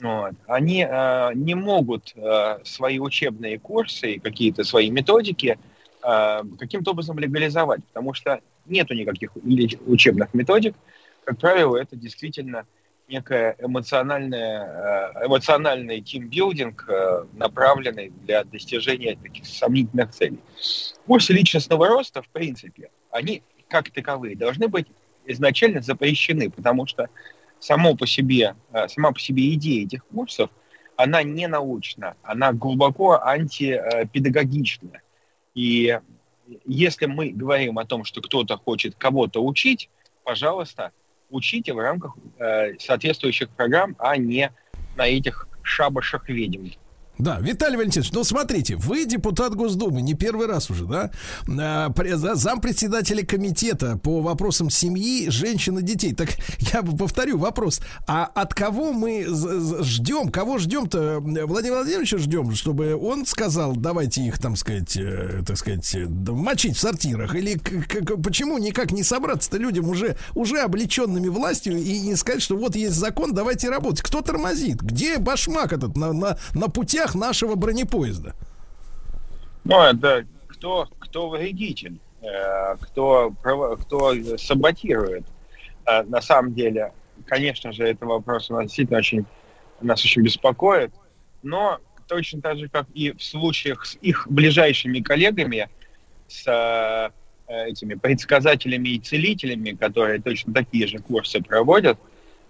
вот, 0.00 0.34
они 0.46 0.86
э, 0.88 1.30
не 1.34 1.54
могут 1.54 2.12
э, 2.16 2.58
свои 2.64 2.98
учебные 2.98 3.58
курсы 3.58 4.14
и 4.14 4.18
какие-то 4.18 4.64
свои 4.64 4.90
методики 4.90 5.58
э, 6.02 6.42
каким-то 6.58 6.90
образом 6.90 7.18
легализовать, 7.18 7.84
потому 7.84 8.12
что 8.12 8.40
нету 8.66 8.94
никаких 8.94 9.30
учебных 9.86 10.34
методик. 10.34 10.74
Как 11.24 11.38
правило, 11.38 11.76
это 11.76 11.96
действительно 11.96 12.66
некая 13.08 13.56
эмоциональная, 13.60 15.12
э, 15.22 15.26
эмоциональный 15.26 16.00
тимбилдинг, 16.00 16.86
э, 16.88 17.24
направленный 17.34 18.10
для 18.24 18.44
достижения 18.44 19.16
таких 19.16 19.46
сомнительных 19.46 20.10
целей. 20.10 20.40
Курсы 21.06 21.32
личностного 21.32 21.86
роста, 21.86 22.22
в 22.22 22.28
принципе, 22.28 22.90
они 23.10 23.42
как 23.68 23.90
таковые 23.90 24.36
должны 24.36 24.68
быть 24.68 24.86
изначально 25.26 25.80
запрещены, 25.80 26.50
потому 26.50 26.86
что 26.86 27.08
само 27.64 27.96
по 27.96 28.06
себе, 28.06 28.56
э, 28.72 28.88
сама 28.88 29.12
по 29.12 29.18
себе 29.18 29.54
идея 29.54 29.86
этих 29.86 30.04
курсов, 30.04 30.50
она 30.96 31.22
не 31.22 31.48
научна, 31.48 32.14
она 32.22 32.52
глубоко 32.52 33.18
антипедагогична. 33.24 35.00
И 35.54 35.98
если 36.66 37.06
мы 37.06 37.30
говорим 37.30 37.78
о 37.78 37.86
том, 37.86 38.04
что 38.04 38.20
кто-то 38.20 38.58
хочет 38.58 38.96
кого-то 38.96 39.42
учить, 39.42 39.88
пожалуйста, 40.24 40.92
учите 41.30 41.72
в 41.72 41.78
рамках 41.78 42.14
э, 42.38 42.78
соответствующих 42.78 43.48
программ, 43.48 43.96
а 43.98 44.18
не 44.18 44.52
на 44.94 45.06
этих 45.06 45.48
шабашах 45.62 46.28
ведьм. 46.28 46.68
Да, 47.18 47.38
Виталий 47.40 47.76
Валентинович, 47.76 48.12
ну 48.12 48.24
смотрите, 48.24 48.76
вы 48.76 49.04
депутат 49.04 49.54
Госдумы, 49.54 50.02
не 50.02 50.14
первый 50.14 50.46
раз 50.48 50.68
уже, 50.70 50.84
да? 50.84 51.10
А, 51.48 51.90
пре- 51.90 52.16
за- 52.16 52.34
Зампредседателя 52.34 53.24
комитета 53.24 53.96
по 53.98 54.20
вопросам 54.20 54.68
семьи, 54.68 55.28
женщин 55.30 55.78
и 55.78 55.82
детей. 55.82 56.12
Так 56.12 56.30
я 56.72 56.82
бы 56.82 56.96
повторю 56.96 57.38
вопрос, 57.38 57.80
а 58.08 58.24
от 58.24 58.52
кого 58.52 58.92
мы 58.92 59.26
ждем, 59.82 60.30
кого 60.30 60.58
ждем-то? 60.58 61.20
Владимира 61.20 61.76
Владимировича 61.78 62.18
ждем, 62.18 62.54
чтобы 62.54 62.96
он 62.96 63.26
сказал, 63.26 63.76
давайте 63.76 64.22
их, 64.22 64.38
там 64.40 64.56
сказать, 64.56 64.96
э, 64.96 65.42
так 65.46 65.56
сказать, 65.56 65.94
э, 65.94 66.06
мочить 66.08 66.76
в 66.76 66.80
сортирах? 66.80 67.34
Или 67.36 67.56
почему 68.22 68.58
никак 68.58 68.90
не 68.90 69.02
собраться-то 69.04 69.56
людям 69.58 69.88
уже, 69.88 70.16
уже 70.34 70.58
облеченными 70.60 71.28
властью 71.28 71.78
и 71.78 72.00
не 72.00 72.16
сказать, 72.16 72.42
что 72.42 72.56
вот 72.56 72.74
есть 72.74 72.96
закон, 72.96 73.32
давайте 73.34 73.70
работать? 73.70 74.02
Кто 74.02 74.20
тормозит? 74.20 74.82
Где 74.82 75.18
башмак 75.18 75.72
этот 75.72 75.96
на, 75.96 76.12
на, 76.12 76.38
на 76.54 76.68
путях 76.68 77.03
нашего 77.14 77.54
бронепоезда? 77.56 78.34
Ну, 79.64 79.80
это 79.80 80.26
кто, 80.48 80.88
кто 80.98 81.28
вредитель, 81.28 81.98
э, 82.22 82.76
кто, 82.80 83.32
кто 83.42 84.14
саботирует. 84.38 85.24
Э, 85.86 86.02
На 86.04 86.22
самом 86.22 86.54
деле, 86.54 86.92
конечно 87.26 87.72
же, 87.72 87.84
это 87.84 88.06
вопрос 88.06 88.48
нас 88.48 88.64
действительно 88.64 88.98
очень, 88.98 89.26
нас 89.80 90.02
очень 90.04 90.22
беспокоит, 90.22 90.90
но 91.42 91.78
точно 92.06 92.40
так 92.40 92.58
же, 92.58 92.68
как 92.68 92.86
и 92.94 93.12
в 93.12 93.22
случаях 93.22 93.84
с 93.86 93.96
их 94.00 94.26
ближайшими 94.28 95.00
коллегами, 95.00 95.68
с 96.28 96.46
э, 96.46 97.10
этими 97.68 97.94
предсказателями 97.94 98.90
и 98.90 98.98
целителями, 98.98 99.72
которые 99.72 100.20
точно 100.20 100.54
такие 100.54 100.86
же 100.86 100.98
курсы 100.98 101.42
проводят, 101.42 101.98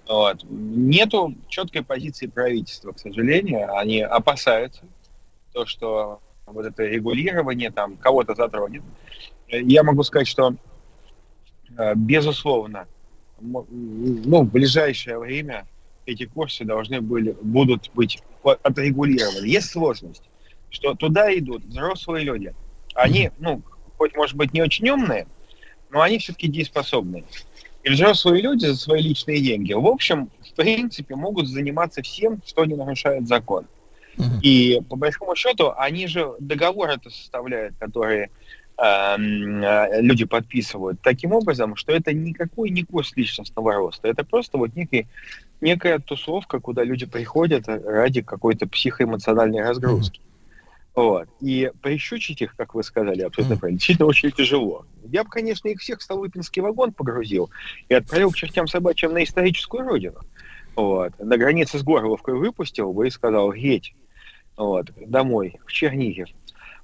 вот, 0.06 0.44
нету 0.48 1.34
четкой 1.48 1.82
позиции 1.82 2.26
правительства, 2.26 2.92
к 2.92 2.98
сожалению. 2.98 3.76
Они 3.76 4.00
опасаются 4.00 4.82
то, 5.52 5.66
что 5.66 6.20
вот 6.46 6.66
это 6.66 6.84
регулирование 6.84 7.70
там 7.70 7.96
кого-то 7.96 8.34
затронет. 8.34 8.82
Я 9.48 9.82
могу 9.82 10.02
сказать, 10.02 10.28
что 10.28 10.54
э, 11.78 11.92
безусловно, 11.94 12.86
ну, 13.40 14.42
в 14.42 14.50
ближайшее 14.50 15.18
время 15.18 15.66
эти 16.06 16.26
курсы 16.26 16.64
должны 16.64 17.00
были, 17.00 17.36
будут 17.42 17.90
быть 17.94 18.22
отрегулированы. 18.42 19.46
Есть 19.46 19.70
сложность, 19.70 20.22
что 20.70 20.94
туда 20.94 21.36
идут 21.36 21.64
взрослые 21.64 22.24
люди. 22.24 22.54
Они, 22.94 23.30
ну, 23.38 23.62
хоть, 23.96 24.14
может 24.14 24.36
быть, 24.36 24.52
не 24.52 24.62
очень 24.62 24.88
умные, 24.90 25.26
но 25.90 26.02
они 26.02 26.18
все-таки 26.18 26.48
дееспособные. 26.48 27.24
И 27.84 27.90
взрослые 27.90 28.42
люди 28.42 28.64
за 28.66 28.76
свои 28.76 29.02
личные 29.02 29.42
деньги, 29.42 29.74
в 29.74 29.86
общем, 29.86 30.30
в 30.40 30.54
принципе, 30.54 31.16
могут 31.16 31.48
заниматься 31.48 32.00
всем, 32.02 32.40
что 32.46 32.64
не 32.64 32.74
нарушает 32.74 33.28
закон. 33.28 33.66
И 34.42 34.80
по 34.88 34.96
большому 34.96 35.34
счету, 35.36 35.72
они 35.76 36.06
же 36.06 36.32
договоры 36.38 36.94
это 36.94 37.10
составляют, 37.10 37.74
которые 37.78 38.30
эм, 38.78 39.62
э, 39.62 40.00
люди 40.00 40.24
подписывают 40.24 41.00
таким 41.02 41.32
образом, 41.32 41.76
что 41.76 41.92
это 41.92 42.12
никакой 42.12 42.70
не 42.70 42.84
курс 42.84 43.12
личностного 43.16 43.74
роста. 43.74 44.08
Это 44.08 44.24
просто 44.24 44.56
вот 44.56 44.76
некий, 44.76 45.08
некая 45.60 45.98
тусовка, 45.98 46.60
куда 46.60 46.84
люди 46.84 47.06
приходят 47.06 47.64
ради 47.66 48.22
какой-то 48.22 48.68
психоэмоциональной 48.68 49.62
разгрузки. 49.62 50.20
Вот. 50.94 51.28
И 51.40 51.70
прищучить 51.82 52.40
их, 52.40 52.54
как 52.56 52.74
вы 52.74 52.82
сказали, 52.84 53.22
абсолютно 53.22 53.56
правильно, 53.56 53.78
действительно 53.78 54.06
очень 54.06 54.30
тяжело. 54.30 54.86
Я 55.10 55.24
бы, 55.24 55.30
конечно, 55.30 55.68
их 55.68 55.80
всех 55.80 55.98
в 55.98 56.02
Столыпинский 56.02 56.62
вагон 56.62 56.92
погрузил 56.92 57.50
и 57.88 57.94
отправил 57.94 58.30
к 58.30 58.36
чертям 58.36 58.68
собачьим 58.68 59.12
на 59.12 59.24
историческую 59.24 59.84
родину. 59.84 60.20
Вот. 60.76 61.12
На 61.18 61.36
границе 61.36 61.78
с 61.78 61.82
Горловкой 61.82 62.34
выпустил 62.34 62.92
бы 62.92 63.08
и 63.08 63.10
сказал, 63.10 63.52
геть, 63.52 63.94
вот, 64.56 64.90
домой, 64.96 65.58
в 65.66 65.72
Чернигов. 65.72 66.28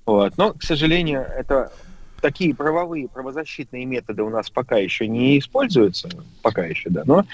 Вот. 0.06 0.36
Но, 0.36 0.54
к 0.54 0.62
сожалению, 0.62 1.22
это 1.22 1.72
такие 2.20 2.54
правовые, 2.54 3.08
правозащитные 3.08 3.84
методы 3.84 4.22
у 4.22 4.28
нас 4.28 4.50
пока 4.50 4.76
еще 4.76 5.06
не 5.08 5.38
используются, 5.38 6.08
пока 6.42 6.64
еще, 6.66 6.90
да, 6.90 7.02
но, 7.06 7.24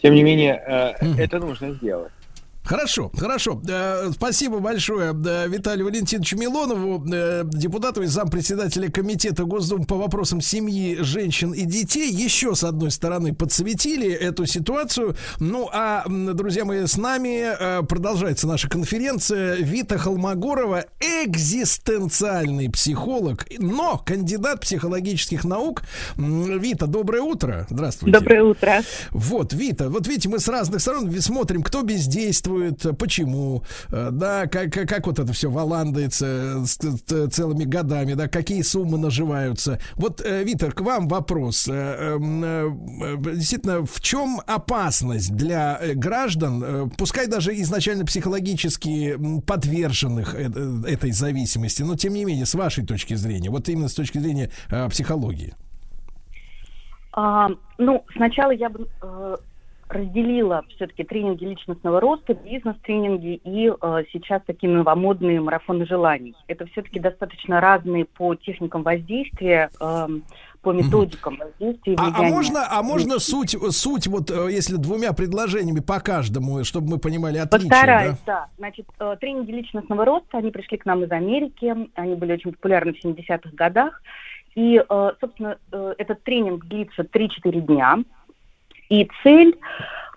тем 0.00 0.14
не 0.14 0.22
менее, 0.22 0.62
э, 0.66 0.92
это 1.18 1.38
нужно 1.38 1.72
сделать. 1.72 2.12
Хорошо, 2.64 3.10
хорошо. 3.16 3.60
Э, 3.68 4.10
Спасибо 4.14 4.60
большое 4.60 5.12
э, 5.12 5.48
Виталию 5.48 5.86
Валентиновичу 5.86 6.36
Милонову, 6.36 7.04
э, 7.12 7.42
депутату 7.46 8.02
и 8.02 8.06
зампредседателя 8.06 8.90
Комитета 8.90 9.44
Госдумы 9.44 9.86
по 9.86 9.96
вопросам 9.96 10.40
семьи, 10.40 10.98
женщин 11.00 11.52
и 11.52 11.64
детей. 11.64 12.12
Еще 12.12 12.54
с 12.54 12.62
одной 12.62 12.90
стороны 12.90 13.34
подсветили 13.34 14.12
эту 14.12 14.46
ситуацию. 14.46 15.16
Ну, 15.38 15.68
а, 15.72 16.04
друзья 16.08 16.64
мои, 16.64 16.86
с 16.86 16.96
нами 16.96 17.84
продолжается 17.86 18.46
наша 18.46 18.68
конференция. 18.68 19.56
Вита 19.56 19.98
Холмогорова, 19.98 20.84
экзистенциальный 21.00 22.70
психолог, 22.70 23.46
но 23.58 23.98
кандидат 23.98 24.60
психологических 24.60 25.44
наук. 25.44 25.82
Вита, 26.16 26.86
доброе 26.86 27.22
утро. 27.22 27.66
Здравствуйте. 27.70 28.18
Доброе 28.18 28.44
утро. 28.44 28.82
Вот, 29.10 29.52
Вита, 29.52 29.88
вот 29.88 30.06
видите, 30.06 30.28
мы 30.28 30.38
с 30.38 30.46
разных 30.46 30.80
сторон 30.80 31.10
смотрим, 31.20 31.62
кто 31.62 31.82
бездействует, 31.82 32.49
почему, 32.98 33.62
э, 33.90 34.08
да, 34.12 34.46
как, 34.46 34.72
как, 34.72 35.06
вот 35.06 35.18
это 35.18 35.32
все 35.32 35.50
валандается 35.50 36.64
с 36.64 36.76
т- 36.76 37.28
целыми 37.28 37.64
годами, 37.64 38.14
да, 38.14 38.28
какие 38.28 38.62
суммы 38.62 38.98
наживаются. 38.98 39.78
Вот, 39.94 40.20
э, 40.20 40.44
Вита, 40.44 40.70
к 40.70 40.80
вам 40.80 41.08
вопрос. 41.08 41.68
Э, 41.68 42.14
эм, 42.14 42.44
э, 42.44 42.70
э, 43.02 43.34
Действительно, 43.34 43.84
в 43.86 44.00
чем 44.00 44.40
опасность 44.46 45.34
для 45.34 45.78
э, 45.80 45.94
граждан, 45.94 46.62
э, 46.64 46.86
пускай 46.96 47.26
даже 47.26 47.54
изначально 47.60 48.04
психологически 48.04 49.16
подверженных 49.46 50.34
э- 50.34 50.50
э, 50.54 50.82
этой 50.92 51.12
зависимости, 51.12 51.82
но 51.82 51.96
тем 51.96 52.14
не 52.14 52.24
менее, 52.24 52.46
с 52.46 52.54
вашей 52.54 52.84
точки 52.84 53.14
зрения, 53.14 53.50
вот 53.50 53.68
именно 53.68 53.88
с 53.88 53.94
точки 53.94 54.18
зрения 54.18 54.50
э, 54.70 54.88
психологии? 54.88 55.54
А, 57.12 57.48
ну, 57.78 58.04
сначала 58.14 58.52
я 58.52 58.68
бы 58.68 58.86
э, 59.02 59.36
разделила 59.92 60.64
все-таки 60.74 61.04
тренинги 61.04 61.44
личностного 61.44 62.00
роста, 62.00 62.34
бизнес-тренинги 62.34 63.40
и 63.44 63.68
э, 63.68 64.02
сейчас 64.12 64.42
такие 64.46 64.72
новомодные 64.72 65.40
марафоны 65.40 65.86
желаний. 65.86 66.34
Это 66.46 66.66
все-таки 66.66 67.00
достаточно 67.00 67.60
разные 67.60 68.04
по 68.04 68.34
техникам 68.34 68.82
воздействия, 68.82 69.70
эм, 69.80 70.24
по 70.62 70.72
методикам 70.72 71.38
воздействия. 71.38 71.96
А, 71.98 72.12
а 72.14 72.22
можно, 72.22 72.66
а 72.70 72.82
можно 72.82 73.18
суть, 73.18 73.56
суть 73.70 74.06
вот, 74.06 74.30
э, 74.30 74.48
если 74.50 74.76
двумя 74.76 75.12
предложениями 75.12 75.80
по 75.80 76.00
каждому, 76.00 76.62
чтобы 76.64 76.90
мы 76.90 76.98
понимали 76.98 77.38
отличия, 77.38 77.70
Постараюсь, 77.70 78.18
да? 78.26 78.32
да. 78.34 78.48
Значит, 78.58 78.86
э, 78.98 79.16
тренинги 79.20 79.50
личностного 79.52 80.04
роста, 80.04 80.38
они 80.38 80.50
пришли 80.50 80.78
к 80.78 80.86
нам 80.86 81.04
из 81.04 81.10
Америки, 81.10 81.74
они 81.94 82.14
были 82.14 82.34
очень 82.34 82.52
популярны 82.52 82.92
в 82.92 83.04
70-х 83.04 83.50
годах. 83.54 84.02
И, 84.54 84.82
э, 84.88 85.10
собственно, 85.20 85.58
э, 85.72 85.94
этот 85.98 86.22
тренинг 86.24 86.66
длится 86.66 87.04
3-4 87.04 87.60
дня. 87.60 87.98
И 88.90 89.08
цель 89.22 89.56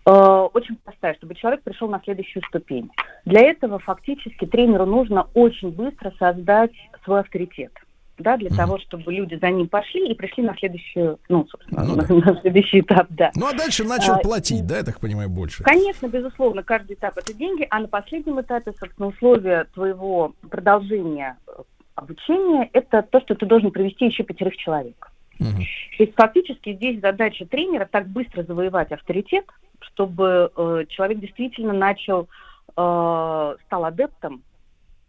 э, 0.05 0.11
очень 0.11 0.75
простая, 0.83 1.13
чтобы 1.15 1.35
человек 1.35 1.61
пришел 1.63 1.87
на 1.87 2.01
следующую 2.03 2.43
ступень. 2.49 2.89
Для 3.23 3.41
этого 3.41 3.79
фактически 3.79 4.45
тренеру 4.45 4.85
нужно 4.85 5.27
очень 5.33 5.69
быстро 5.69 6.11
создать 6.19 6.71
свой 7.05 7.21
авторитет. 7.21 7.71
Да, 8.19 8.37
для 8.37 8.51
того, 8.51 8.77
чтобы 8.77 9.11
люди 9.11 9.35
за 9.41 9.49
ним 9.49 9.67
пошли 9.67 10.11
и 10.11 10.13
пришли 10.13 10.43
на 10.43 10.55
следующую, 10.55 11.19
ну, 11.29 11.47
собственно, 11.49 11.83
Ну 11.83 11.95
на, 11.95 12.03
да. 12.05 12.31
на 12.31 12.41
следующий 12.41 12.81
этап, 12.81 13.07
да. 13.09 13.31
Ну, 13.35 13.47
а 13.47 13.53
дальше 13.53 13.83
начал 13.83 14.13
А, 14.13 14.17
платить, 14.19 14.67
да, 14.67 14.77
я 14.77 14.83
так 14.83 14.99
понимаю, 14.99 15.29
больше. 15.29 15.63
Конечно, 15.63 16.07
безусловно, 16.07 16.61
каждый 16.61 16.93
этап 16.93 17.17
это 17.17 17.33
деньги, 17.33 17.65
а 17.71 17.79
на 17.79 17.87
последнем 17.87 18.39
этапе, 18.39 18.71
собственно, 18.79 19.07
условия 19.07 19.65
твоего 19.73 20.35
продолжения 20.47 21.37
э, 21.47 21.51
обучения 21.95 22.69
это 22.73 23.01
то, 23.01 23.19
что 23.21 23.33
ты 23.33 23.47
должен 23.47 23.71
привести 23.71 24.05
еще 24.05 24.23
пятерых 24.23 24.57
человек. 24.57 25.11
Мгм. 25.39 25.63
То 25.97 26.03
есть 26.03 26.13
фактически 26.15 26.73
здесь 26.73 27.01
задача 27.01 27.45
тренера 27.45 27.87
так 27.89 28.07
быстро 28.07 28.43
завоевать 28.43 28.91
авторитет, 28.91 29.45
чтобы 29.79 30.51
э, 30.55 30.85
человек 30.89 31.19
действительно 31.19 31.73
начал, 31.73 32.27
э, 32.75 33.55
стал 33.65 33.85
адептом 33.85 34.43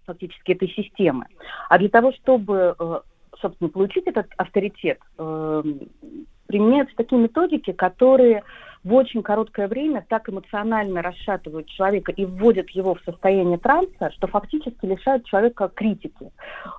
фактически 0.07 0.53
этой 0.53 0.69
системы. 0.69 1.27
А 1.69 1.79
для 1.79 1.89
того, 1.89 2.13
чтобы, 2.13 2.75
э, 2.79 3.01
собственно, 3.41 3.71
получить 3.71 4.07
этот 4.07 4.27
авторитет, 4.37 4.99
э, 5.19 5.63
применяются 6.47 6.97
такие 6.97 7.21
методики, 7.21 7.73
которые 7.73 8.43
в 8.85 8.93
очень 8.93 9.23
короткое 9.23 9.67
время 9.67 10.05
так 10.09 10.29
эмоционально 10.29 11.01
расшатывают 11.01 11.67
человека 11.69 12.13
и 12.13 12.27
вводят 12.27 12.69
его 12.71 12.95
в 12.95 13.01
состояние 13.05 13.59
транса, 13.59 14.13
что 14.13 14.27
фактически 14.27 14.85
лишают 14.85 15.25
человека 15.25 15.71
критики. 15.75 16.31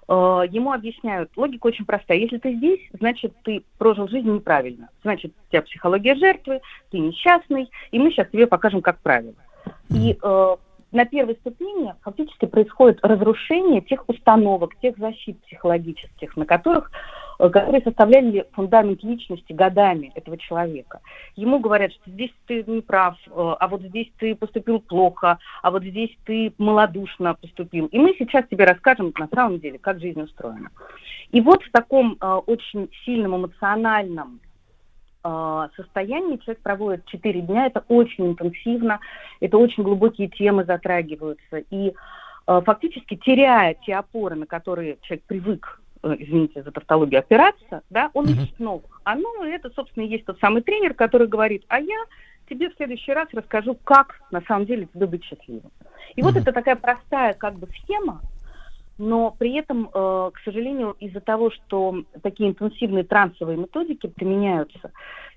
Э, 0.07 0.43
Ему 0.49 0.71
объясняют, 0.71 1.31
логика 1.35 1.67
очень 1.67 1.85
простая. 1.85 2.19
Если 2.19 2.37
ты 2.37 2.53
здесь, 2.55 2.79
значит, 2.99 3.33
ты 3.43 3.63
прожил 3.79 4.07
жизнь 4.07 4.31
неправильно. 4.31 4.89
Значит, 5.01 5.33
у 5.33 5.51
тебя 5.51 5.63
психология 5.63 6.15
жертвы, 6.15 6.61
ты 6.91 6.99
несчастный, 6.99 7.69
и 7.91 7.99
мы 7.99 8.11
сейчас 8.11 8.27
тебе 8.29 8.45
покажем, 8.45 8.81
как 8.81 8.99
правильно. 8.99 9.33
И 9.89 10.17
э, 10.21 10.55
на 10.91 11.05
первой 11.05 11.35
ступени 11.35 11.93
фактически 12.01 12.45
происходит 12.45 12.99
разрушение 13.01 13.81
тех 13.81 14.07
установок, 14.07 14.75
тех 14.79 14.97
защит 14.97 15.41
психологических, 15.43 16.37
на 16.37 16.45
которых 16.45 16.91
которые 17.37 17.81
составляли 17.81 18.47
фундамент 18.53 19.03
личности 19.03 19.53
годами 19.53 20.11
этого 20.15 20.37
человека. 20.37 21.01
Ему 21.35 21.59
говорят, 21.59 21.91
что 21.91 22.09
здесь 22.09 22.31
ты 22.47 22.63
не 22.65 22.81
прав, 22.81 23.15
э, 23.27 23.31
а 23.33 23.67
вот 23.67 23.81
здесь 23.81 24.11
ты 24.17 24.35
поступил 24.35 24.79
плохо, 24.79 25.37
а 25.61 25.71
вот 25.71 25.83
здесь 25.83 26.15
ты 26.25 26.53
малодушно 26.57 27.35
поступил. 27.35 27.87
И 27.87 27.99
мы 27.99 28.15
сейчас 28.17 28.45
тебе 28.49 28.65
расскажем 28.65 29.13
на 29.17 29.27
самом 29.33 29.59
деле, 29.59 29.77
как 29.79 29.99
жизнь 29.99 30.21
устроена. 30.21 30.69
И 31.31 31.41
вот 31.41 31.63
в 31.63 31.71
таком 31.71 32.17
э, 32.19 32.25
очень 32.45 32.89
сильном 33.05 33.35
эмоциональном 33.35 34.39
э, 35.23 35.67
состоянии 35.75 36.37
человек 36.37 36.61
проводит 36.61 37.05
4 37.05 37.41
дня, 37.41 37.67
это 37.67 37.83
очень 37.87 38.27
интенсивно, 38.27 38.99
это 39.41 39.57
очень 39.57 39.83
глубокие 39.83 40.29
темы 40.29 40.63
затрагиваются. 40.63 41.57
И 41.69 41.93
э, 42.47 42.61
фактически 42.65 43.15
теряя 43.17 43.75
те 43.85 43.95
опоры, 43.95 44.35
на 44.35 44.45
которые 44.45 44.97
человек 45.01 45.25
привык, 45.25 45.81
э, 45.81 45.84
извините 46.13 46.63
за 46.63 46.71
тавтологию, 46.71 47.19
опираться, 47.19 47.81
да, 47.89 48.09
он 48.13 48.25
ищет 48.25 48.59
новых. 48.59 49.01
А 49.03 49.15
ну, 49.15 49.43
это, 49.43 49.69
собственно, 49.69 50.03
и 50.03 50.09
есть 50.09 50.25
тот 50.25 50.39
самый 50.39 50.61
тренер, 50.61 50.93
который 50.93 51.27
говорит, 51.27 51.63
а 51.67 51.79
я 51.79 52.03
тебе 52.49 52.69
в 52.69 52.75
следующий 52.75 53.13
раз 53.13 53.27
расскажу, 53.33 53.75
как 53.83 54.21
на 54.31 54.41
самом 54.41 54.65
деле 54.65 54.87
тебе 54.93 55.07
быть 55.07 55.23
счастливым. 55.23 55.71
И 56.15 56.21
вот 56.21 56.35
это 56.35 56.51
такая 56.51 56.75
простая 56.75 57.33
как 57.33 57.55
бы 57.55 57.67
схема, 57.81 58.21
но 58.97 59.31
при 59.37 59.55
этом, 59.55 59.89
э, 59.93 60.31
к 60.33 60.39
сожалению, 60.43 60.95
из-за 60.99 61.19
того, 61.19 61.51
что 61.51 62.03
такие 62.21 62.49
интенсивные 62.49 63.03
трансовые 63.03 63.57
методики 63.57 64.07
применяются, 64.07 64.91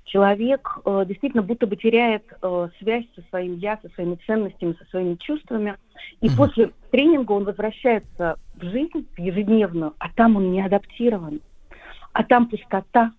человек 0.09 0.78
э, 0.85 1.05
действительно 1.06 1.43
будто 1.43 1.66
бы 1.66 1.76
теряет 1.76 2.24
э, 2.43 2.68
связь 2.78 3.05
со 3.14 3.22
своим 3.30 3.56
я, 3.59 3.78
со 3.82 3.89
своими 3.90 4.18
ценностями, 4.26 4.76
со 4.78 4.85
своими 4.86 5.14
чувствами. 5.14 5.76
И 6.20 6.28
после 6.30 6.70
тренинга 6.90 7.32
он 7.32 7.44
возвращается 7.44 8.36
в 8.55 8.64
жизнь, 8.64 9.06
в 9.16 9.20
ежедневную, 9.20 9.94
а 9.98 10.09
там 10.10 10.36
он 10.36 10.51
не 10.51 10.60
адаптирован, 10.60 11.40
а 12.12 12.24
там 12.24 12.48
пустота, 12.48 13.12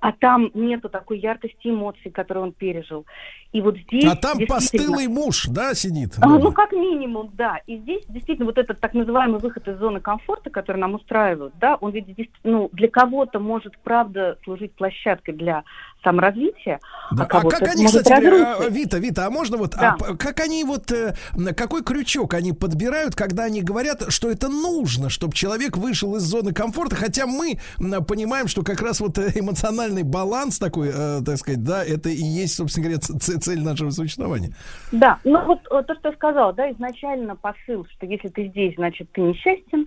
а 0.00 0.12
там 0.12 0.50
нету 0.54 0.88
такой 0.88 1.18
яркости 1.18 1.68
эмоций, 1.68 2.10
которые 2.10 2.44
он 2.44 2.52
пережил. 2.52 3.04
И 3.52 3.60
вот 3.60 3.76
здесь... 3.76 4.04
А 4.06 4.16
там 4.16 4.38
действительно- 4.38 4.86
постылый 4.86 5.08
муж, 5.08 5.46
да, 5.48 5.74
сидит? 5.74 6.14
а, 6.20 6.26
ну, 6.26 6.52
как 6.52 6.72
минимум, 6.72 7.30
да. 7.34 7.58
И 7.66 7.76
здесь 7.78 8.04
действительно 8.08 8.46
вот 8.46 8.56
этот 8.56 8.80
так 8.80 8.94
называемый 8.94 9.40
выход 9.40 9.68
из 9.68 9.78
зоны 9.78 10.00
комфорта, 10.00 10.48
который 10.50 10.78
нам 10.78 10.94
устраивают, 10.94 11.52
да, 11.60 11.76
он 11.76 11.92
ведь 11.92 12.30
ну, 12.44 12.70
для 12.72 12.88
кого-то 12.88 13.38
может, 13.40 13.78
правда, 13.78 14.38
служить 14.44 14.72
площадкой 14.72 15.32
для 15.32 15.64
саморазвития, 16.02 16.80
Да, 17.12 17.24
а 17.24 17.38
А 17.38 17.42
как 17.42 17.62
они, 17.62 17.82
может 17.82 18.02
кстати 18.02 18.24
разрушить. 18.24 18.46
а, 18.46 18.68
Вита, 18.68 18.98
Вита, 18.98 19.26
а 19.26 19.30
можно 19.30 19.56
вот, 19.56 19.72
Да. 19.72 19.96
а 20.00 20.16
как 20.16 20.40
они 20.40 20.64
вот, 20.64 20.90
э, 20.92 21.14
какой 21.56 21.82
крючок 21.82 22.34
они 22.34 22.52
подбирают, 22.52 23.14
когда 23.14 23.44
они 23.44 23.62
говорят, 23.62 24.04
что 24.08 24.30
это 24.30 24.48
нужно, 24.48 25.10
чтобы 25.10 25.34
человек 25.34 25.76
вышел 25.76 26.16
из 26.16 26.22
зоны 26.22 26.52
комфорта, 26.52 26.96
хотя 26.96 27.26
мы 27.26 27.58
понимаем, 28.06 28.48
что 28.48 28.62
как 28.62 28.80
раз 28.80 29.00
вот 29.00 29.18
э, 29.18 29.32
эмоциональный 29.34 30.02
баланс 30.02 30.58
такой, 30.58 30.90
э, 30.94 31.20
так 31.24 31.36
сказать, 31.36 31.62
да, 31.64 31.84
это 31.84 32.08
и 32.08 32.22
есть, 32.22 32.54
собственно 32.54 32.88
говоря, 32.88 33.00
цель 33.20 33.62
нашего 33.62 33.90
существования. 33.90 34.54
Да, 34.92 35.18
ну 35.24 35.44
вот 35.44 35.62
то, 35.64 35.94
что 35.94 36.08
я 36.08 36.14
сказала, 36.14 36.52
да, 36.52 36.70
изначально 36.70 37.36
посыл, 37.36 37.86
что 37.90 38.06
если 38.06 38.28
ты 38.28 38.48
здесь, 38.48 38.74
значит, 38.76 39.08
ты 39.12 39.20
несчастен. 39.20 39.86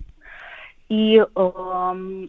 И 0.88 1.16
э, 1.16 2.26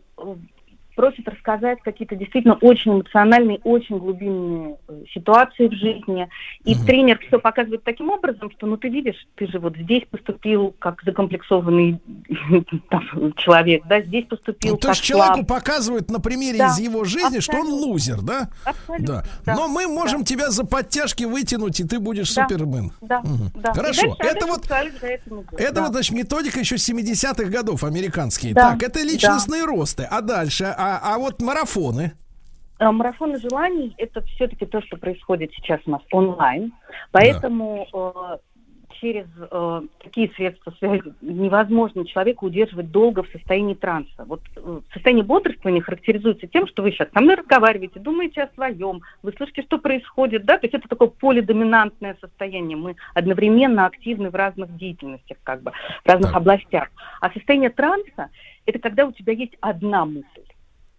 просят 0.96 1.28
рассказать 1.28 1.80
какие-то 1.84 2.16
действительно 2.16 2.56
очень 2.56 2.94
эмоциональные, 2.94 3.60
очень 3.64 3.98
глубинные 3.98 4.78
э, 4.88 5.04
ситуации 5.14 5.68
в 5.68 5.74
жизни. 5.74 6.28
И 6.64 6.76
тренер 6.76 7.20
все 7.28 7.40
показывает 7.40 7.84
таким 7.84 8.10
образом, 8.10 8.50
что, 8.52 8.66
ну, 8.68 8.78
ты 8.78 8.90
видишь, 8.90 9.28
ты 9.36 9.48
же 9.48 9.60
вот 9.60 9.76
здесь 9.78 10.04
поступил 10.10 10.74
как 10.80 11.02
закомплексованный 11.04 12.00
там, 12.90 13.34
человек, 13.38 13.84
да, 13.88 14.02
здесь 14.02 14.26
поступил 14.26 14.72
Ну, 14.74 14.78
то 14.78 14.88
как 14.88 14.96
есть 14.98 15.06
человеку 15.08 15.36
слаб. 15.36 15.48
показывают 15.48 16.10
на 16.10 16.20
примере 16.20 16.58
Да, 16.60 16.68
из 16.68 16.80
его 16.80 17.04
жизни, 17.04 17.40
что 17.40 17.58
он 17.58 17.68
лузер, 17.68 18.22
да? 18.22 18.50
Абсолютно, 18.64 19.06
Да. 19.16 19.24
да, 19.46 19.56
Но 19.56 19.68
мы 19.68 19.88
можем 19.88 20.24
тебя 20.24 20.50
за 20.50 20.66
подтяжки 20.66 21.24
вытянуть, 21.24 21.80
и 21.80 21.84
ты 21.84 22.00
будешь 22.00 22.34
Да, 22.34 22.48
супермен. 22.48 22.92
Да, 23.02 23.20
Мгм. 23.22 23.52
да. 23.56 23.74
Хорошо. 23.74 24.16
дальше 24.16 24.36
Это 24.36 24.46
вот 24.48 24.66
идет, 24.66 25.54
Это 25.60 25.74
да. 25.74 25.82
вот, 25.84 25.92
значит, 25.92 26.16
методика 26.16 26.60
еще 26.60 26.76
70-х 26.76 27.50
годов 27.50 27.84
американские. 27.84 28.54
Да, 28.54 28.72
Так, 28.72 28.84
это 28.84 29.02
личностные 29.02 29.66
росты. 29.66 30.08
А 30.10 30.22
дальше? 30.22 30.74
А, 30.86 31.16
а 31.16 31.18
вот 31.18 31.42
марафоны? 31.42 32.12
Э, 32.78 32.92
Марафоны 32.92 33.40
желаний– 33.40 33.96
это 33.98 34.22
все-таки 34.22 34.68
то, 34.68 34.82
что 34.84 34.98
происходит 34.98 35.52
сейчас 35.56 35.80
у 35.88 35.90
нас 35.90 36.02
онлайн. 36.12 36.74
Поэтому 37.12 37.88
э, 37.92 38.38
через 39.02 39.26
э, 39.40 39.82
такие 40.04 40.30
средства 40.36 40.72
связи 40.78 41.12
невозможно 41.22 42.06
человека 42.06 42.44
удерживать 42.44 42.92
долго 42.92 43.24
в 43.24 43.30
состоянии 43.30 43.74
транса. 43.74 44.26
Вот 44.28 44.42
э, 44.58 44.82
состояние 44.94 45.26
бодрствования 45.26 45.82
характеризуется 45.82 46.46
тем, 46.46 46.68
что 46.68 46.84
вы 46.84 46.92
сейчас 46.92 47.08
со 47.12 47.20
мной 47.20 47.38
разговариваете, 47.38 48.00
думаете 48.00 48.44
о 48.44 48.54
своем, 48.54 49.02
вы 49.24 49.34
слышите, 49.36 49.64
что 49.64 49.80
происходит, 49.80 50.46
да, 50.46 50.60
то 50.60 50.68
есть 50.68 50.76
это 50.76 50.88
такое 50.88 51.08
полидоминантное 51.08 52.16
состояние. 52.22 52.78
Мы 52.78 52.96
одновременно 53.16 53.88
активны 53.88 54.30
в 54.30 54.36
разных 54.36 54.78
деятельностях, 54.78 55.38
как 55.42 55.64
бы, 55.64 55.72
в 56.04 56.08
разных 56.08 56.36
областях. 56.36 56.90
А 57.22 57.32
состояние 57.32 57.72
транса– 57.72 58.30
это 58.68 58.78
когда 58.78 59.08
у 59.08 59.12
тебя 59.12 59.34
есть 59.34 59.58
одна 59.62 60.06
мысль 60.06 60.44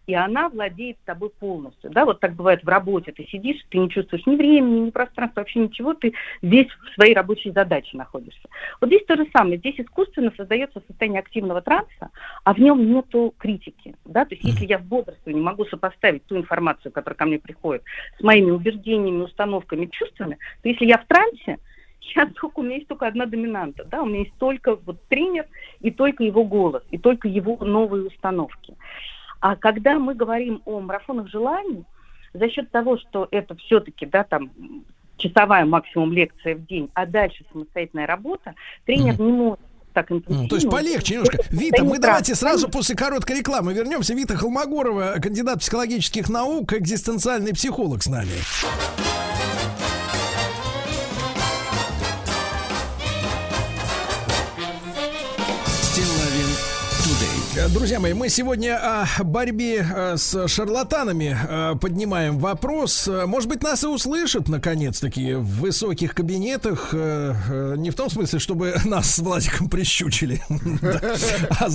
и 0.06 0.14
она 0.14 0.48
владеет 0.48 0.98
тобой 1.04 1.30
полностью. 1.30 1.90
Да, 1.90 2.04
вот 2.04 2.20
так 2.20 2.34
бывает 2.34 2.62
в 2.62 2.68
работе. 2.68 3.12
Ты 3.12 3.24
сидишь, 3.24 3.64
ты 3.70 3.78
не 3.78 3.90
чувствуешь 3.90 4.24
ни 4.26 4.36
времени, 4.36 4.86
ни 4.86 4.90
пространства, 4.90 5.40
вообще 5.40 5.60
ничего, 5.60 5.94
ты 5.94 6.12
весь 6.42 6.68
в 6.68 6.94
своей 6.94 7.14
рабочей 7.14 7.50
задаче 7.50 7.96
находишься. 7.96 8.48
Вот 8.80 8.88
здесь 8.88 9.04
то 9.06 9.16
же 9.16 9.26
самое. 9.32 9.58
Здесь 9.58 9.78
искусственно 9.78 10.32
создается 10.36 10.82
состояние 10.86 11.20
активного 11.20 11.60
транса, 11.60 12.10
а 12.44 12.54
в 12.54 12.58
нем 12.58 12.86
нету 12.92 13.34
критики. 13.36 13.96
Да? 14.04 14.24
То 14.24 14.34
есть 14.34 14.46
если 14.46 14.66
я 14.66 14.78
в 14.78 14.84
бодрстве 14.84 15.34
не 15.34 15.40
могу 15.40 15.64
сопоставить 15.64 16.24
ту 16.26 16.36
информацию, 16.36 16.92
которая 16.92 17.16
ко 17.16 17.26
мне 17.26 17.38
приходит, 17.38 17.82
с 18.18 18.22
моими 18.22 18.50
убеждениями, 18.50 19.22
установками, 19.22 19.86
чувствами, 19.86 20.38
то 20.62 20.68
если 20.68 20.86
я 20.86 20.98
в 20.98 21.06
трансе, 21.06 21.58
я 22.14 22.26
только, 22.26 22.60
у 22.60 22.62
меня 22.62 22.76
есть 22.76 22.88
только 22.88 23.06
одна 23.06 23.26
доминанта, 23.26 23.84
да, 23.84 24.02
у 24.02 24.06
меня 24.06 24.20
есть 24.20 24.34
только 24.38 24.76
вот 24.76 25.02
тренер 25.08 25.46
и 25.80 25.90
только 25.90 26.22
его 26.22 26.44
голос, 26.44 26.82
и 26.90 26.98
только 26.98 27.28
его 27.28 27.56
новые 27.56 28.06
установки. 28.06 28.74
А 29.40 29.56
когда 29.56 29.98
мы 29.98 30.14
говорим 30.14 30.62
о 30.64 30.80
марафонах 30.80 31.28
желаний, 31.28 31.84
за 32.32 32.48
счет 32.50 32.70
того, 32.70 32.98
что 32.98 33.28
это 33.30 33.54
все-таки, 33.56 34.06
да, 34.06 34.24
там, 34.24 34.50
часовая 35.16 35.64
максимум 35.64 36.12
лекция 36.12 36.54
в 36.54 36.66
день, 36.66 36.90
а 36.94 37.06
дальше 37.06 37.44
самостоятельная 37.52 38.06
работа, 38.06 38.54
тренер 38.84 39.20
не 39.20 39.32
может 39.32 39.60
так 39.92 40.12
интенсивно... 40.12 40.42
Ну, 40.42 40.48
то 40.48 40.56
есть 40.56 40.70
полегче 40.70 41.14
немножко. 41.14 41.38
Вита, 41.50 41.82
мы 41.82 41.98
давайте 41.98 42.34
сразу 42.34 42.68
после 42.68 42.94
короткой 42.94 43.38
рекламы 43.38 43.72
вернемся. 43.72 44.14
Вита 44.14 44.36
Холмогорова, 44.36 45.14
кандидат 45.22 45.60
психологических 45.60 46.28
наук, 46.28 46.74
экзистенциальный 46.74 47.54
психолог 47.54 48.02
с 48.02 48.06
нами. 48.06 48.32
Друзья 57.72 57.98
мои, 57.98 58.12
мы 58.12 58.28
сегодня 58.28 58.78
о 58.78 59.24
борьбе 59.24 59.84
э, 59.92 60.16
с 60.16 60.46
шарлатанами 60.46 61.36
э, 61.48 61.74
поднимаем 61.80 62.38
вопрос. 62.38 63.08
Э, 63.08 63.26
Может 63.26 63.48
быть, 63.48 63.62
нас 63.62 63.82
и 63.82 63.88
услышат, 63.88 64.48
наконец-таки, 64.48 65.34
в 65.34 65.60
высоких 65.60 66.14
кабинетах. 66.14 66.90
э, 66.92 67.34
э, 67.48 67.74
Не 67.76 67.90
в 67.90 67.94
том 67.96 68.08
смысле, 68.08 68.38
чтобы 68.38 68.76
нас 68.84 69.10
с 69.16 69.18
Владиком 69.18 69.68
прищучили, 69.68 70.40
а 71.58 71.68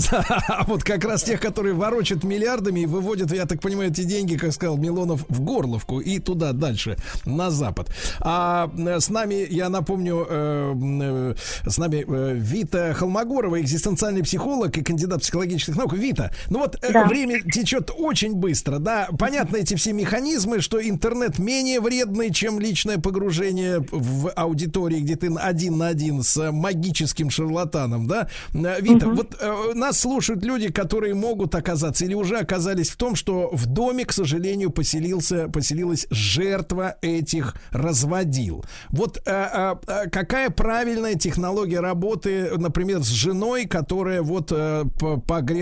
а 0.48 0.64
вот 0.66 0.84
как 0.84 1.04
раз 1.04 1.24
тех, 1.24 1.42
которые 1.42 1.74
ворочат 1.74 2.24
миллиардами 2.24 2.82
и 2.82 2.86
выводят, 2.86 3.32
я 3.34 3.46
так 3.46 3.60
понимаю, 3.60 3.92
эти 3.92 4.04
деньги, 4.04 4.38
как 4.38 4.54
сказал 4.54 4.78
Милонов, 4.78 5.26
в 5.28 5.42
Горловку 5.42 6.00
и 6.00 6.20
туда 6.20 6.54
дальше, 6.54 6.96
на 7.26 7.52
запад. 7.52 7.90
А 8.22 8.72
э, 8.78 9.00
с 9.00 9.10
нами, 9.10 9.46
я 9.50 9.68
напомню, 9.70 10.26
э, 10.30 10.74
э, 11.02 11.70
с 11.70 11.78
нами 11.78 12.06
э, 12.08 12.34
Вита 12.36 12.94
Холмогорова, 12.94 13.60
экзистенциальный 13.60 14.24
психолог 14.24 14.78
и 14.78 14.84
кандидат 14.84 15.22
психологических 15.22 15.81
наук. 15.82 15.94
Вита, 15.94 16.32
ну 16.50 16.60
вот 16.60 16.78
э, 16.82 16.94
Да. 16.94 17.06
время 17.06 17.42
течет 17.42 17.92
очень 17.96 18.34
быстро, 18.36 18.80
да, 18.80 19.08
понятно 19.20 19.58
эти 19.58 19.76
все 19.76 19.94
механизмы, 19.94 20.62
что 20.62 20.82
интернет 20.82 21.40
менее 21.40 21.80
вредный, 21.80 22.32
чем 22.34 22.60
личное 22.60 22.98
погружение 22.98 23.84
в 23.92 24.30
аудитории, 24.36 25.00
где 25.00 25.16
ты 25.16 25.28
один 25.36 25.78
на 25.78 25.88
один 25.88 26.24
с 26.24 26.52
магическим 26.52 27.30
шарлатаном, 27.30 28.08
да. 28.08 28.28
Э, 28.54 28.82
Вита, 28.82 29.08
Мгм. 29.08 29.16
вот 29.16 29.36
э, 29.40 29.74
нас 29.74 30.00
слушают 30.00 30.44
люди, 30.44 30.72
которые 30.72 31.14
могут 31.14 31.56
оказаться 31.56 32.06
или 32.06 32.14
уже 32.14 32.38
оказались 32.38 32.90
в 32.90 32.96
том, 32.98 33.16
что 33.16 33.50
в 33.54 33.66
доме, 33.66 34.06
к 34.06 34.12
сожалению, 34.14 34.70
поселился, 34.72 35.48
поселилась 35.50 36.08
жертва 36.10 36.96
этих 37.02 37.56
разводил. 37.72 38.64
Вот 38.90 39.18
э, 39.18 39.22
э, 39.32 39.76
э, 39.88 40.10
какая 40.10 40.50
правильная 40.50 41.16
технология 41.16 41.80
работы, 41.80 42.52
например, 42.58 43.00
с 43.04 43.08
женой, 43.08 43.66
которая 43.66 44.22
вот 44.22 44.52
э, 44.52 44.84
п- 45.00 45.20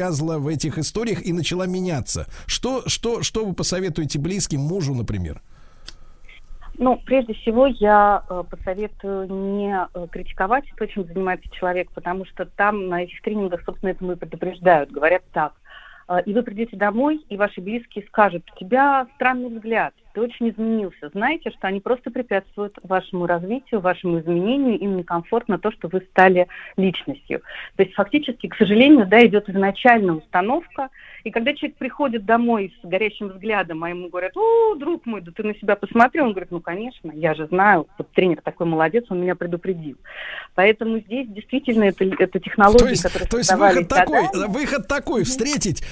погрязла 0.10 0.40
в 0.40 0.48
этих 0.48 0.77
историях 0.77 1.26
и 1.26 1.34
начала 1.34 1.68
меняться? 1.68 2.26
Что, 2.48 2.84
что, 2.88 3.22
что 3.22 3.45
вы 3.45 3.53
посоветуете 3.53 4.19
близким 4.19 4.61
мужу, 4.61 4.94
например? 4.94 5.41
Ну, 6.77 6.95
прежде 7.06 7.34
всего, 7.34 7.68
я 7.68 8.23
э, 8.30 8.44
посоветую 8.49 9.27
не 9.30 9.76
э, 9.94 10.07
критиковать 10.10 10.64
то, 10.77 10.88
чем 10.88 11.06
занимается 11.06 11.49
человек, 11.52 11.91
потому 11.91 12.26
что 12.26 12.45
там 12.45 12.88
на 12.88 13.03
этих 13.03 13.22
тренингах, 13.22 13.61
собственно, 13.65 13.91
этому 13.91 14.14
и 14.14 14.15
предупреждают. 14.15 14.90
Говорят 14.90 15.23
так. 15.34 15.53
э, 16.07 16.22
И 16.26 16.34
вы 16.34 16.41
придете 16.41 16.77
домой, 16.77 17.18
и 17.27 17.36
ваши 17.36 17.60
близкие 17.60 18.06
скажут, 18.07 18.49
у 18.56 18.60
тебя 18.60 19.07
странный 19.15 19.49
взгляд, 19.49 19.94
ты 20.14 20.22
очень 20.22 20.49
изменился. 20.49 21.10
Знаете, 21.10 21.52
что 21.52 21.68
они 21.68 21.80
просто 21.80 22.11
препятствуют 22.11 22.77
вашему 22.84 23.26
развитию, 23.26 23.80
вашему 23.80 24.19
изменению, 24.19 24.77
им 24.80 24.98
некомфортно 24.98 25.60
то, 25.60 25.72
что 25.72 25.88
вы 25.88 26.02
стали 26.11 26.48
личностью. 26.77 27.41
То 27.76 27.84
есть 27.84 27.95
фактически, 27.95 28.48
к 28.48 28.56
сожалению, 28.56 29.07
да, 29.07 29.26
идет 29.26 29.49
изначальная 29.49 30.15
установка, 30.15 30.90
и 31.23 31.31
когда 31.31 31.53
человек 31.53 31.77
приходит 31.77 32.26
домой 32.26 32.73
с 32.81 32.88
горящим 32.88 33.27
взглядом, 33.27 33.84
а 33.84 33.90
ему 33.90 34.10
говорят, 34.10 34.36
о, 34.38 34.76
друг 34.76 35.06
мой, 35.06 35.22
да 35.22 35.31
ты 35.36 35.44
на 35.44 35.53
себя 35.56 35.76
посмотри, 35.76 36.22
он 36.22 36.31
говорит, 36.31 36.52
ну, 36.52 36.61
конечно, 36.61 37.11
я 37.14 37.34
же 37.34 37.48
знаю, 37.48 37.88
вот 37.98 38.10
тренер 38.11 38.41
такой 38.41 38.68
молодец, 38.68 39.06
он 39.10 39.22
меня 39.22 39.36
предупредил. 39.36 39.98
Поэтому 40.56 40.99
здесь 40.99 41.27
действительно 41.27 41.86
это, 41.86 42.06
это 42.06 42.40
технологии, 42.40 42.80
То 42.80 42.90
есть, 42.90 43.03
которые 43.03 43.27
то 43.27 43.38
есть 43.38 43.53
выход 43.53 43.88
такой, 43.88 44.48
выход 44.48 44.88
такой, 44.88 45.23
встретить. 45.23 45.84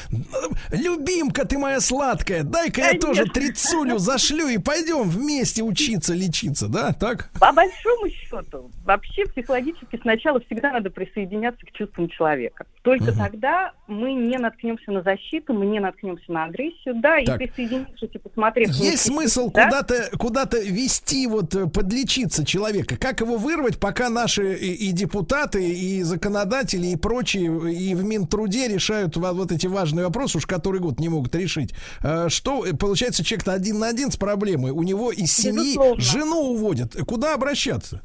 Любимка 0.72 1.46
ты 1.46 1.58
моя 1.58 1.80
сладкая, 1.80 2.44
дай-ка 2.44 2.82
я 2.82 3.00
тоже 3.00 3.26
тридцулю 3.26 4.00
зашлю 4.08 4.48
и 4.48 4.58
пойдем 4.58 5.10
вместе 5.10 5.62
учиться, 5.64 6.14
лечиться, 6.14 6.68
да? 6.68 6.94
Так? 6.94 7.30
По 7.40 7.52
большому 7.52 8.10
счету, 8.10 8.72
вообще 8.86 9.26
психологически 9.26 10.00
сначала 10.02 10.40
всегда 10.40 10.72
надо 10.72 10.90
присоединяться 10.90 11.66
к 11.66 11.72
чувствам 11.74 12.10
человека. 12.10 12.66
Только 12.84 13.12
тогда 13.12 13.74
мы 13.88 14.14
не 14.14 14.38
наткнемся 14.38 14.92
на 14.92 15.02
защиту, 15.02 15.54
мы 15.54 15.66
не 15.66 15.80
наткнемся 15.82 16.32
на 16.32 16.46
агрессию, 16.46 16.96
да, 17.02 17.18
Так. 17.26 17.42
и 17.42 17.48
присоединившись 17.48 18.10
и 18.14 18.18
посмотрев... 18.18 18.70
Есть 18.70 19.04
смысл 19.08 19.50
себя, 19.50 19.66
куда-то 19.66 20.18
куда-то 20.18 20.60
вести, 20.60 21.28
вот 21.28 21.54
э, 21.54 21.68
подлечиться 21.68 22.46
человека? 22.46 22.96
Как 22.98 23.20
его 23.20 23.36
вырвать, 23.38 23.78
пока 23.78 24.10
наши 24.10 24.56
и, 24.56 24.90
и 24.90 24.92
депутаты, 24.94 25.68
и 25.70 26.02
законодатели, 26.04 26.88
и 26.88 26.96
прочие, 26.96 27.74
и 27.74 27.94
в 27.94 28.04
Минтруде 28.06 28.68
решают 28.70 29.18
во- 29.18 29.34
вот 29.34 29.52
эти 29.52 29.68
важные 29.68 30.06
вопросы, 30.06 30.38
уж 30.38 30.46
который 30.46 30.80
год 30.80 31.00
не 31.00 31.10
могут 31.10 31.36
решить. 31.36 31.74
Э, 32.02 32.30
Что, 32.30 32.66
э, 32.66 32.74
получается, 32.74 33.24
человек-то 33.24 33.52
один 33.54 33.80
на 33.80 33.90
один 33.98 34.12
с 34.12 34.16
проблемой, 34.16 34.72
у 34.72 34.84
него 34.84 35.12
из 35.12 35.34
семьи 35.34 35.74
Безусловно. 35.74 36.02
жену 36.02 36.40
уводят. 36.52 36.96
Куда 37.08 37.34
обращаться? 37.34 38.04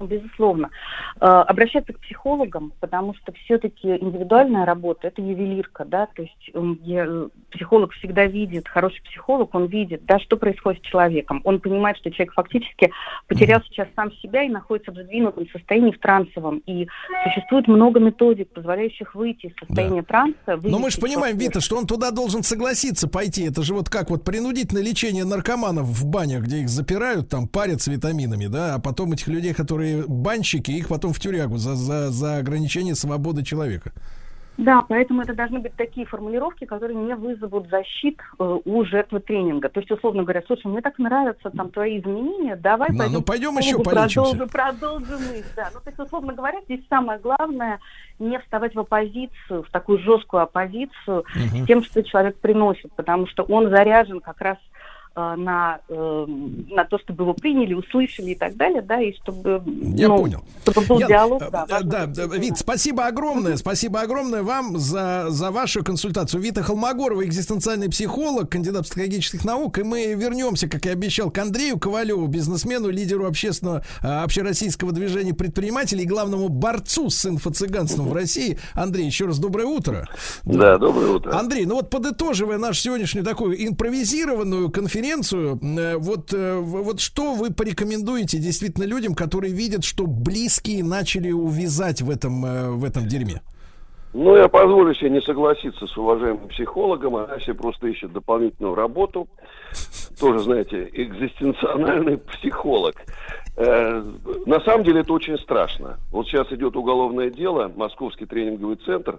Безусловно. 0.00 0.70
Э, 1.20 1.26
Обращаться 1.26 1.92
к 1.92 2.00
психологам, 2.00 2.72
потому 2.80 3.14
что 3.14 3.32
все-таки 3.32 3.96
индивидуальная 3.96 4.64
работа– 4.66 5.08
это 5.08 5.22
ювелирка, 5.22 5.84
да, 5.84 6.06
то 6.14 6.22
есть 6.22 6.50
я- 6.82 7.06
э, 7.06 7.28
психолог 7.50 7.92
всегда 7.92 8.26
видит, 8.26 8.68
хороший 8.68 9.02
психолог, 9.02 9.54
он 9.54 9.66
видит, 9.66 10.04
да, 10.04 10.18
что 10.18 10.36
происходит 10.36 10.82
с 10.82 10.86
человеком. 10.86 11.40
Он 11.44 11.60
понимает, 11.60 11.96
что 11.96 12.10
человек 12.10 12.34
фактически 12.34 12.90
потерял 13.26 13.62
сейчас 13.62 13.88
сам 13.96 14.12
себя 14.22 14.42
и 14.42 14.48
находится 14.48 14.92
в 14.92 14.96
сдвинутом 14.96 15.48
состоянии, 15.48 15.92
в 15.92 15.98
трансовом. 15.98 16.58
И 16.66 16.86
существует 17.24 17.68
много 17.68 18.00
методик, 18.00 18.48
позволяющих 18.52 19.14
выйти 19.14 19.46
из 19.46 19.52
состояния 19.58 20.02
транса. 20.02 20.58
Но 20.62 20.78
мы 20.78 20.90
же 20.90 21.00
понимаем. 21.00 21.38
Вита, 21.38 21.60
что 21.60 21.76
он 21.76 21.86
туда 21.86 22.10
должен 22.10 22.42
согласиться 22.42 23.08
пойти. 23.08 23.44
Это 23.44 23.62
же 23.62 23.74
вот 23.74 23.88
как 23.88 24.10
вот 24.10 24.24
принудительное 24.24 24.82
лечение 24.82 25.24
наркоманов 25.24 25.86
в 25.86 26.06
банях, 26.06 26.42
где 26.42 26.58
их 26.58 26.68
запирают, 26.68 27.28
там 27.28 27.48
парят 27.48 27.80
с 27.80 27.86
витаминами, 27.88 28.46
да, 28.46 28.74
а 28.74 28.78
потом 28.80 29.12
этих 29.12 29.28
людей, 29.28 29.54
которые 29.54 29.85
банщики, 30.06 30.70
их 30.70 30.88
потом 30.88 31.12
в 31.12 31.20
тюрягу 31.20 31.56
за, 31.58 31.74
за, 31.74 32.10
за 32.10 32.38
ограничение 32.38 32.94
свободы 32.94 33.44
человека. 33.44 33.92
Да, 34.58 34.82
поэтому 34.88 35.20
это 35.20 35.34
должны 35.34 35.58
быть 35.58 35.74
такие 35.74 36.06
формулировки, 36.06 36.64
которые 36.64 36.96
не 36.96 37.14
вызовут 37.14 37.68
защит 37.68 38.18
э, 38.38 38.58
у 38.64 38.84
жертвы 38.86 39.20
тренинга. 39.20 39.68
То 39.68 39.80
есть, 39.80 39.90
условно 39.90 40.22
говоря, 40.22 40.42
слушай, 40.46 40.66
мне 40.66 40.80
так 40.80 40.98
нравятся 40.98 41.50
там 41.50 41.70
твои 41.70 42.00
изменения, 42.00 42.56
давай 42.56 42.88
Да, 42.96 43.08
ну, 43.10 43.20
пойдем, 43.20 43.22
к 43.22 43.26
пойдем 43.26 43.58
еще 43.58 43.78
продолжим, 43.82 44.48
продолжим 44.48 45.20
их. 45.34 45.44
Да. 45.56 45.68
Ну, 45.74 45.80
то 45.80 45.90
есть, 45.90 45.98
условно 45.98 46.32
говоря, 46.32 46.60
здесь 46.64 46.80
самое 46.88 47.18
главное 47.18 47.80
не 48.18 48.38
вставать 48.38 48.74
в 48.74 48.80
оппозицию, 48.80 49.62
в 49.62 49.70
такую 49.70 49.98
жесткую 49.98 50.44
оппозицию 50.44 51.24
Мгм. 51.34 51.64
с 51.64 51.66
тем, 51.66 51.84
что 51.84 52.02
человек 52.02 52.38
приносит, 52.38 52.90
потому 52.94 53.26
что 53.26 53.42
он 53.42 53.68
заряжен 53.68 54.20
как 54.20 54.40
раз 54.40 54.56
э, 54.56 54.75
на, 55.16 55.80
э, 55.88 56.26
на 56.68 56.84
то, 56.84 56.98
чтобы 56.98 57.24
его 57.24 57.32
приняли, 57.32 57.72
услышали 57.72 58.32
и 58.32 58.34
так 58.34 58.56
далее, 58.56 58.82
да, 58.82 59.00
и 59.00 59.14
чтобы, 59.16 59.62
Я 59.94 60.08
ну, 60.08 60.18
понял. 60.18 60.42
чтобы 60.62 60.82
был 60.82 60.98
Ян, 60.98 61.08
диалог, 61.08 61.42
э, 61.42 61.50
да, 61.50 61.66
э, 61.68 61.82
да, 61.82 62.06
да, 62.06 62.26
Вит, 62.36 62.58
спасибо 62.58 63.06
огромное, 63.06 63.56
спасибо 63.56 64.02
огромное 64.02 64.42
вам 64.42 64.78
за, 64.78 65.26
за 65.30 65.50
вашу 65.50 65.82
консультацию. 65.82 66.42
Вита 66.42 66.62
Холмогорова, 66.62 67.24
экзистенциальный 67.24 67.88
психолог, 67.88 68.50
кандидат 68.50 68.84
психологических 68.84 69.44
наук, 69.44 69.78
и 69.78 69.82
мы 69.82 70.12
вернемся, 70.12 70.68
как 70.68 70.84
и 70.84 70.90
обещал, 70.90 71.30
к 71.30 71.38
Андрею 71.38 71.78
Ковалеву, 71.78 72.26
бизнесмену, 72.26 72.90
лидеру 72.90 73.26
общественного, 73.26 73.84
э, 74.02 74.06
общероссийского 74.06 74.92
движения 74.92 75.32
предпринимателей 75.32 76.02
и 76.02 76.06
главному 76.06 76.50
борцу 76.50 77.08
с 77.08 77.24
инфо-цыганством 77.24 78.08
в 78.08 78.12
России. 78.12 78.58
Андрей, 78.74 79.06
еще 79.06 79.24
раз 79.24 79.38
доброе 79.38 79.66
утро. 79.66 80.08
Да, 80.44 80.76
доброе 80.76 81.12
утро. 81.12 81.38
Андрей, 81.38 81.64
ну 81.64 81.76
вот 81.76 81.88
подытоживая 81.88 82.58
нашу 82.58 82.82
сегодняшнюю 82.82 83.24
такую 83.24 83.66
импровизированную 83.66 84.70
конференцию, 84.70 85.05
э, 85.12 85.96
вот, 85.98 86.32
э, 86.32 86.58
вот 86.58 87.00
что 87.00 87.34
вы 87.34 87.52
порекомендуете 87.52 88.38
действительно 88.38 88.84
людям, 88.84 89.14
которые 89.14 89.52
видят, 89.52 89.84
что 89.84 90.06
близкие 90.06 90.84
начали 90.84 91.32
увязать 91.32 92.02
в 92.02 92.10
этом, 92.10 92.44
э, 92.44 92.70
в 92.70 92.84
этом 92.84 93.06
дерьме? 93.06 93.40
Ну, 94.12 94.34
я 94.34 94.48
позволю 94.48 94.94
себе 94.94 95.10
не 95.10 95.20
согласиться 95.20 95.86
с 95.86 95.96
уважаемым 95.96 96.48
психологом, 96.48 97.16
она 97.16 97.38
себе 97.40 97.54
просто 97.54 97.88
ищет 97.88 98.12
дополнительную 98.12 98.74
работу. 98.74 99.28
Тоже, 100.18 100.38
знаете, 100.38 100.88
экзистенциональный 100.90 102.16
психолог. 102.16 102.94
На 103.56 104.60
самом 104.64 104.84
деле 104.84 105.00
это 105.00 105.12
очень 105.12 105.36
страшно. 105.38 105.98
Вот 106.10 106.26
сейчас 106.28 106.50
идет 106.50 106.76
уголовное 106.76 107.30
дело, 107.30 107.70
Московский 107.76 108.24
тренинговый 108.24 108.76
центр, 108.76 109.18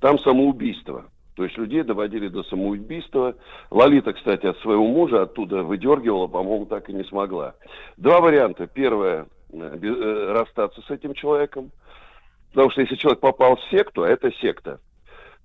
там 0.00 0.18
самоубийство. 0.18 1.06
То 1.34 1.44
есть 1.44 1.56
людей 1.58 1.82
доводили 1.82 2.28
до 2.28 2.44
самоубийства. 2.44 3.34
Лолита, 3.70 4.12
кстати, 4.12 4.46
от 4.46 4.58
своего 4.60 4.86
мужа 4.86 5.22
оттуда 5.22 5.62
выдергивала, 5.62 6.28
по-моему, 6.28 6.66
так 6.66 6.88
и 6.88 6.92
не 6.92 7.04
смогла. 7.04 7.54
Два 7.96 8.20
варианта. 8.20 8.66
Первое, 8.66 9.26
э, 9.52 9.78
э, 9.82 10.32
расстаться 10.32 10.80
с 10.82 10.90
этим 10.90 11.14
человеком. 11.14 11.70
Потому 12.50 12.70
что 12.70 12.82
если 12.82 12.94
человек 12.94 13.20
попал 13.20 13.56
в 13.56 13.64
секту, 13.70 14.04
а 14.04 14.08
это 14.08 14.30
секта, 14.40 14.78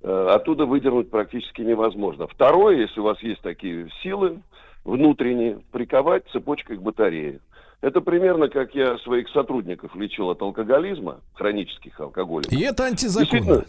э, 0.03 0.28
оттуда 0.30 0.66
выдернуть 0.66 1.10
практически 1.10 1.61
невозможно. 1.61 2.28
Второе, 2.28 2.78
если 2.78 2.99
у 2.99 3.03
вас 3.03 3.20
есть 3.24 3.41
такие 3.41 3.90
силы 4.03 4.41
внутренние, 4.86 5.60
приковать 5.72 6.24
цепочкой 6.32 6.78
к 6.78 6.82
батарее. 6.82 7.40
Это 7.82 8.02
примерно 8.02 8.49
как 8.49 8.76
я 8.76 8.98
своих 8.99 9.30
сотрудников 9.30 9.95
лечил 9.95 10.30
от 10.30 10.41
алкоголизма, 10.41 11.22
хронических 11.34 11.98
алкоголиков. 11.99 12.52
И 12.52 12.61
это 12.61 12.86
антизаконно. 12.86 13.30
Действительно, 13.32 13.66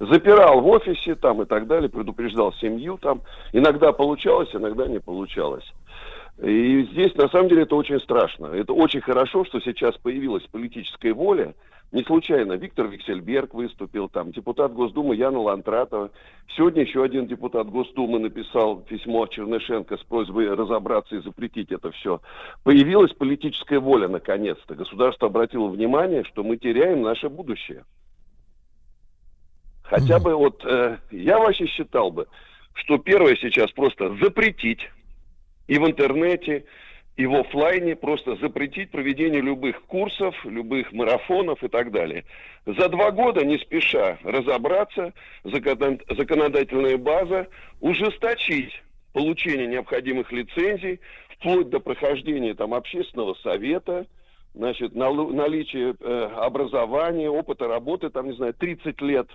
запирал 0.00 0.60
в 0.60 0.66
офисе 0.66 1.14
там 1.14 1.42
и 1.42 1.44
так 1.44 1.66
далее, 1.66 1.88
предупреждал 1.88 2.52
семью 2.54 2.98
там. 2.98 3.20
Иногда 3.52 3.92
получалось, 3.92 4.48
иногда 4.52 4.86
не 4.86 4.98
получалось. 4.98 5.64
И 6.42 6.88
здесь, 6.92 7.14
на 7.16 7.28
самом 7.28 7.48
деле, 7.48 7.62
это 7.62 7.76
очень 7.76 8.00
страшно. 8.00 8.46
Это 8.46 8.72
очень 8.72 9.02
хорошо, 9.02 9.44
что 9.44 9.60
сейчас 9.60 9.96
появилась 9.98 10.44
политическая 10.44 11.12
воля. 11.12 11.54
Не 11.92 12.04
случайно 12.04 12.52
Виктор 12.52 12.86
Виксельберг 12.86 13.52
выступил, 13.52 14.08
там 14.08 14.30
депутат 14.30 14.72
Госдумы 14.72 15.16
Яна 15.16 15.40
Лантратова. 15.40 16.10
Сегодня 16.56 16.82
еще 16.82 17.02
один 17.02 17.26
депутат 17.26 17.68
Госдумы 17.68 18.20
написал 18.20 18.76
письмо 18.76 19.26
Чернышенко 19.26 19.96
с 19.96 20.02
просьбой 20.04 20.54
разобраться 20.54 21.16
и 21.16 21.20
запретить 21.20 21.72
это 21.72 21.90
все. 21.90 22.20
Появилась 22.62 23.12
политическая 23.12 23.80
воля, 23.80 24.06
наконец-то. 24.06 24.76
Государство 24.76 25.26
обратило 25.26 25.66
внимание, 25.66 26.22
что 26.24 26.44
мы 26.44 26.56
теряем 26.58 27.02
наше 27.02 27.28
будущее. 27.28 27.84
Хотя 29.90 30.20
бы 30.20 30.36
вот, 30.36 30.64
э, 30.64 30.98
я 31.10 31.38
вообще 31.40 31.66
считал 31.66 32.12
бы, 32.12 32.28
что 32.74 32.96
первое 32.98 33.34
сейчас 33.34 33.72
просто 33.72 34.14
запретить 34.22 34.88
и 35.66 35.78
в 35.78 35.84
интернете, 35.84 36.64
и 37.16 37.26
в 37.26 37.34
оффлайне 37.34 37.96
просто 37.96 38.36
запретить 38.36 38.92
проведение 38.92 39.40
любых 39.40 39.82
курсов, 39.82 40.36
любых 40.44 40.92
марафонов 40.92 41.64
и 41.64 41.68
так 41.68 41.90
далее. 41.90 42.24
За 42.66 42.88
два 42.88 43.10
года, 43.10 43.44
не 43.44 43.58
спеша, 43.58 44.18
разобраться, 44.22 45.12
закон- 45.42 46.00
законодательная 46.08 46.96
база, 46.96 47.48
ужесточить 47.80 48.70
получение 49.12 49.66
необходимых 49.66 50.30
лицензий, 50.30 51.00
вплоть 51.34 51.68
до 51.68 51.80
прохождения 51.80 52.54
там 52.54 52.74
общественного 52.74 53.34
совета, 53.42 54.06
значит, 54.54 54.94
наличие 54.94 55.96
э, 55.98 56.30
образования, 56.36 57.28
опыта 57.28 57.66
работы, 57.66 58.08
там, 58.10 58.26
не 58.26 58.36
знаю, 58.36 58.54
30 58.54 59.00
лет 59.00 59.26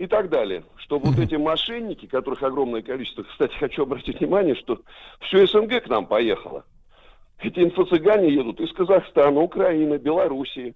и 0.00 0.06
так 0.06 0.30
далее. 0.30 0.64
Чтобы 0.78 1.10
вот 1.10 1.18
эти 1.18 1.34
мошенники, 1.34 2.06
которых 2.06 2.42
огромное 2.42 2.80
количество, 2.80 3.22
кстати, 3.22 3.52
хочу 3.60 3.82
обратить 3.82 4.18
внимание, 4.18 4.54
что 4.54 4.80
все 5.20 5.46
СНГ 5.46 5.84
к 5.84 5.88
нам 5.88 6.06
поехало. 6.06 6.64
Эти 7.38 7.60
инфо-цыгане 7.60 8.32
едут 8.32 8.60
из 8.60 8.72
Казахстана, 8.72 9.40
Украины, 9.40 9.98
Белоруссии. 9.98 10.74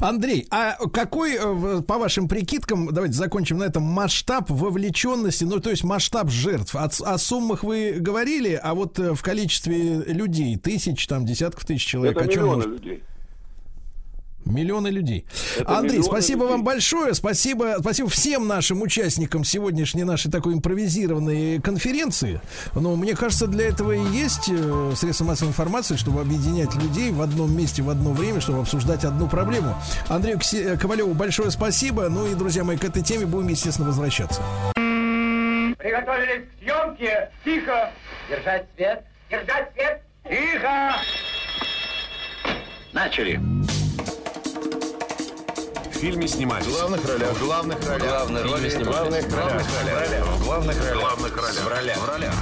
Андрей, 0.00 0.46
а 0.50 0.76
какой, 0.92 1.34
э, 1.34 1.82
по 1.82 1.98
вашим 1.98 2.28
прикидкам, 2.28 2.92
давайте 2.92 3.14
закончим 3.14 3.58
на 3.58 3.64
этом, 3.64 3.82
масштаб 3.82 4.50
вовлеченности, 4.50 5.44
ну, 5.44 5.58
то 5.60 5.70
есть 5.70 5.82
масштаб 5.82 6.28
жертв? 6.28 6.76
О, 6.76 6.84
о 6.84 7.18
суммах 7.18 7.64
вы 7.64 7.94
говорили, 7.98 8.58
а 8.62 8.74
вот 8.74 8.98
э, 8.98 9.14
в 9.14 9.22
количестве 9.22 10.02
людей, 10.04 10.56
тысяч, 10.56 11.06
там, 11.06 11.24
десятков 11.24 11.64
тысяч 11.64 11.86
человек, 11.86 12.16
Это 12.16 12.24
о 12.26 12.28
чем 12.28 12.42
миллионы 12.42 12.66
может- 12.68 12.84
людей. 12.84 13.02
Миллионы 14.44 14.88
людей. 14.88 15.24
Это 15.58 15.76
Андрей, 15.78 15.98
миллионы 15.98 16.04
спасибо 16.04 16.40
людей. 16.42 16.52
вам 16.52 16.64
большое. 16.64 17.14
Спасибо, 17.14 17.76
спасибо 17.80 18.08
всем 18.08 18.46
нашим 18.48 18.82
участникам 18.82 19.44
сегодняшней 19.44 20.04
нашей 20.04 20.30
такой 20.30 20.54
импровизированной 20.54 21.60
конференции. 21.60 22.40
Но 22.74 22.96
мне 22.96 23.14
кажется, 23.14 23.46
для 23.46 23.66
этого 23.68 23.92
и 23.92 24.02
есть 24.12 24.48
э, 24.48 24.92
средства 24.96 25.24
массовой 25.24 25.50
информации, 25.50 25.96
чтобы 25.96 26.20
объединять 26.20 26.74
людей 26.74 27.10
в 27.12 27.22
одном 27.22 27.56
месте 27.56 27.82
в 27.82 27.90
одно 27.90 28.12
время, 28.12 28.40
чтобы 28.40 28.60
обсуждать 28.60 29.04
одну 29.04 29.28
проблему. 29.28 29.74
Андрею 30.08 30.38
Ксе- 30.38 30.76
Ковалеву 30.76 31.14
большое 31.14 31.50
спасибо. 31.50 32.08
Ну 32.08 32.26
и, 32.26 32.34
друзья 32.34 32.64
мои, 32.64 32.76
к 32.76 32.84
этой 32.84 33.02
теме 33.02 33.26
будем, 33.26 33.48
естественно, 33.48 33.86
возвращаться. 33.88 34.42
Приготовились 35.78 36.46
к 36.48 36.62
съемке. 36.64 37.30
Тихо. 37.44 37.90
Держать 38.28 38.66
свет. 38.76 39.04
Держать 39.30 39.72
свет. 39.74 40.02
Тихо. 40.28 40.92
Начали. 42.92 43.40
В 46.02 46.04
фильме 46.04 46.26
снимались. 46.26 46.66
В 46.66 46.72
главных 46.72 47.06
ролях. 47.06 47.30
В 47.30 47.44
главных 47.44 47.88
ролях. 47.88 48.08
Главные 48.08 48.42
роли 48.42 48.68
В 48.68 48.72
снимались. 48.72 49.24
главных 49.24 49.36
ролях. 49.36 50.26
В 50.26 50.44
главных 50.44 50.76
ролях. 50.82 50.96
В 50.96 50.98
главных 50.98 51.36
ролях. 51.36 51.62
В 51.62 51.68
ролях. 51.68 51.96
В 51.96 52.08
ролях. 52.08 52.34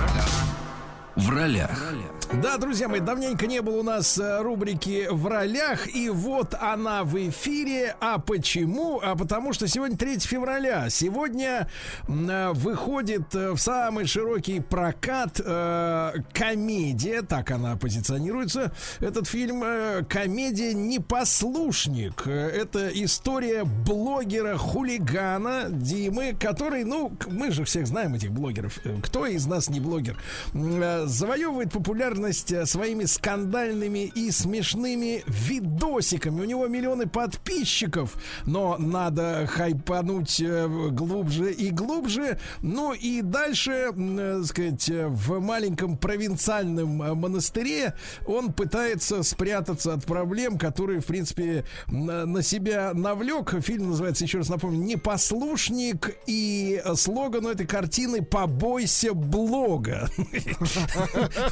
В 1.16 1.28
ролях. 1.28 2.19
Да, 2.32 2.58
друзья 2.58 2.88
мои, 2.88 3.00
давненько 3.00 3.48
не 3.48 3.60
было 3.60 3.80
у 3.80 3.82
нас 3.82 4.16
э, 4.16 4.40
рубрики 4.40 5.08
в 5.10 5.26
ролях, 5.26 5.92
и 5.92 6.08
вот 6.08 6.54
она 6.54 7.02
в 7.02 7.16
эфире. 7.28 7.96
А 8.00 8.18
почему? 8.18 9.00
А 9.02 9.16
потому 9.16 9.52
что 9.52 9.66
сегодня 9.66 9.96
3 9.96 10.20
февраля. 10.20 10.88
Сегодня 10.90 11.68
э, 12.06 12.52
выходит 12.52 13.34
э, 13.34 13.50
в 13.50 13.58
самый 13.58 14.06
широкий 14.06 14.60
прокат 14.60 15.40
э, 15.44 16.12
комедия, 16.32 17.22
так 17.22 17.50
она 17.50 17.76
позиционируется. 17.76 18.70
Этот 19.00 19.26
фильм 19.26 19.64
э, 19.64 20.04
комедия 20.08 20.72
«Непослушник». 20.72 22.28
Это 22.28 22.90
история 22.94 23.64
блогера-хулигана 23.64 25.66
Димы, 25.68 26.36
который, 26.38 26.84
ну, 26.84 27.12
мы 27.26 27.50
же 27.50 27.64
всех 27.64 27.88
знаем 27.88 28.14
этих 28.14 28.30
блогеров. 28.30 28.78
Кто 29.02 29.26
из 29.26 29.46
нас 29.46 29.68
не 29.68 29.80
блогер? 29.80 30.16
Завоевывает 30.54 31.72
популярность 31.72 32.19
э, 32.26 32.66
своими 32.66 33.04
скандальными 33.04 34.10
и 34.14 34.30
смешными 34.30 35.22
видосиками. 35.26 36.40
У 36.40 36.44
него 36.44 36.66
миллионы 36.66 37.06
подписчиков, 37.06 38.16
но 38.46 38.76
надо 38.78 39.46
хайпануть 39.48 40.40
э, 40.40 40.66
глубже 40.90 41.52
и 41.52 41.70
глубже. 41.70 42.38
Ну 42.62 42.92
и 42.92 43.22
дальше, 43.22 43.70
м, 43.70 44.18
э, 44.18 44.38
так 44.38 44.46
сказать, 44.46 44.90
в 44.90 45.40
маленьком 45.40 45.96
провинциальном 45.96 46.88
монастыре 47.18 47.94
он 48.26 48.52
пытается 48.52 49.22
спрятаться 49.22 49.94
от 49.94 50.04
проблем, 50.04 50.58
которые, 50.58 51.00
в 51.00 51.06
принципе, 51.06 51.64
на, 51.86 52.42
себя 52.42 52.92
навлек. 52.94 53.54
Фильм 53.62 53.90
называется, 53.90 54.24
еще 54.24 54.38
раз 54.38 54.48
напомню, 54.48 54.82
«Непослушник» 54.82 56.16
и 56.26 56.82
слоган 56.94 57.46
этой 57.46 57.66
картины 57.66 58.22
«Побойся 58.22 59.14
блога». 59.14 60.08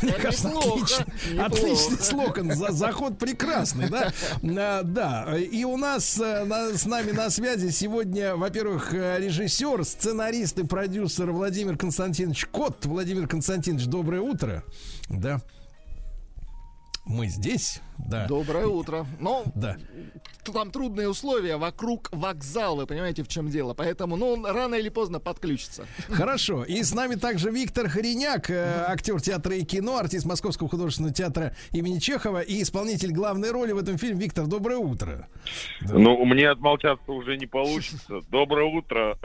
Мне 0.02 0.12
кажется, 0.22 0.48
Неплохо, 0.58 1.06
Отличный, 1.44 1.98
слоган, 1.98 2.54
за, 2.54 2.72
заход 2.72 3.18
прекрасный, 3.18 3.88
да? 3.88 4.12
А, 4.60 4.82
Да, 4.82 5.38
и 5.38 5.64
у 5.64 5.76
нас 5.76 6.18
э, 6.20 6.76
с 6.76 6.84
нами 6.84 7.12
на 7.12 7.30
связи 7.30 7.70
сегодня, 7.70 8.36
во-первых, 8.36 8.92
э, 8.92 9.18
режиссер, 9.20 9.84
сценарист 9.84 10.58
и 10.58 10.66
продюсер 10.66 11.30
Владимир 11.30 11.76
Константинович 11.76 12.46
Кот. 12.46 12.84
Владимир 12.86 13.28
Константинович, 13.28 13.86
доброе 13.86 14.20
утро. 14.20 14.64
Да. 15.08 15.40
Мы 17.08 17.26
здесь, 17.28 17.80
да. 17.96 18.26
Доброе 18.26 18.66
утро. 18.66 19.06
Ну, 19.18 19.44
Да. 19.54 19.76
там 20.52 20.70
трудные 20.70 21.08
условия 21.08 21.56
вокруг 21.56 22.10
вокзала, 22.12 22.82
вы 22.82 22.86
понимаете, 22.86 23.22
в 23.22 23.28
чем 23.28 23.48
дело. 23.48 23.72
Поэтому, 23.72 24.16
ну, 24.16 24.32
он 24.32 24.44
рано 24.44 24.74
или 24.74 24.90
поздно 24.90 25.18
подключится. 25.18 25.86
Хорошо. 26.08 26.64
И 26.64 26.82
с 26.82 26.94
нами 26.94 27.14
также 27.14 27.50
Виктор 27.50 27.88
Хореняк, 27.88 28.50
э, 28.50 28.84
актер 28.88 29.20
театра 29.22 29.54
и 29.56 29.64
кино, 29.64 29.96
артист 29.96 30.26
Московского 30.26 30.68
художественного 30.68 31.14
театра 31.14 31.54
имени 31.72 31.98
Чехова 31.98 32.40
и 32.42 32.62
исполнитель 32.62 33.12
главной 33.12 33.50
роли 33.52 33.72
в 33.72 33.78
этом 33.78 33.96
фильме. 33.96 34.20
Виктор, 34.20 34.46
доброе 34.46 34.78
утро. 34.78 35.28
Ну, 35.80 36.24
мне 36.26 36.50
отмолчаться 36.50 37.10
уже 37.12 37.36
не 37.38 37.46
получится. 37.46 38.20
Доброе 38.30 38.66
утро. 38.66 39.18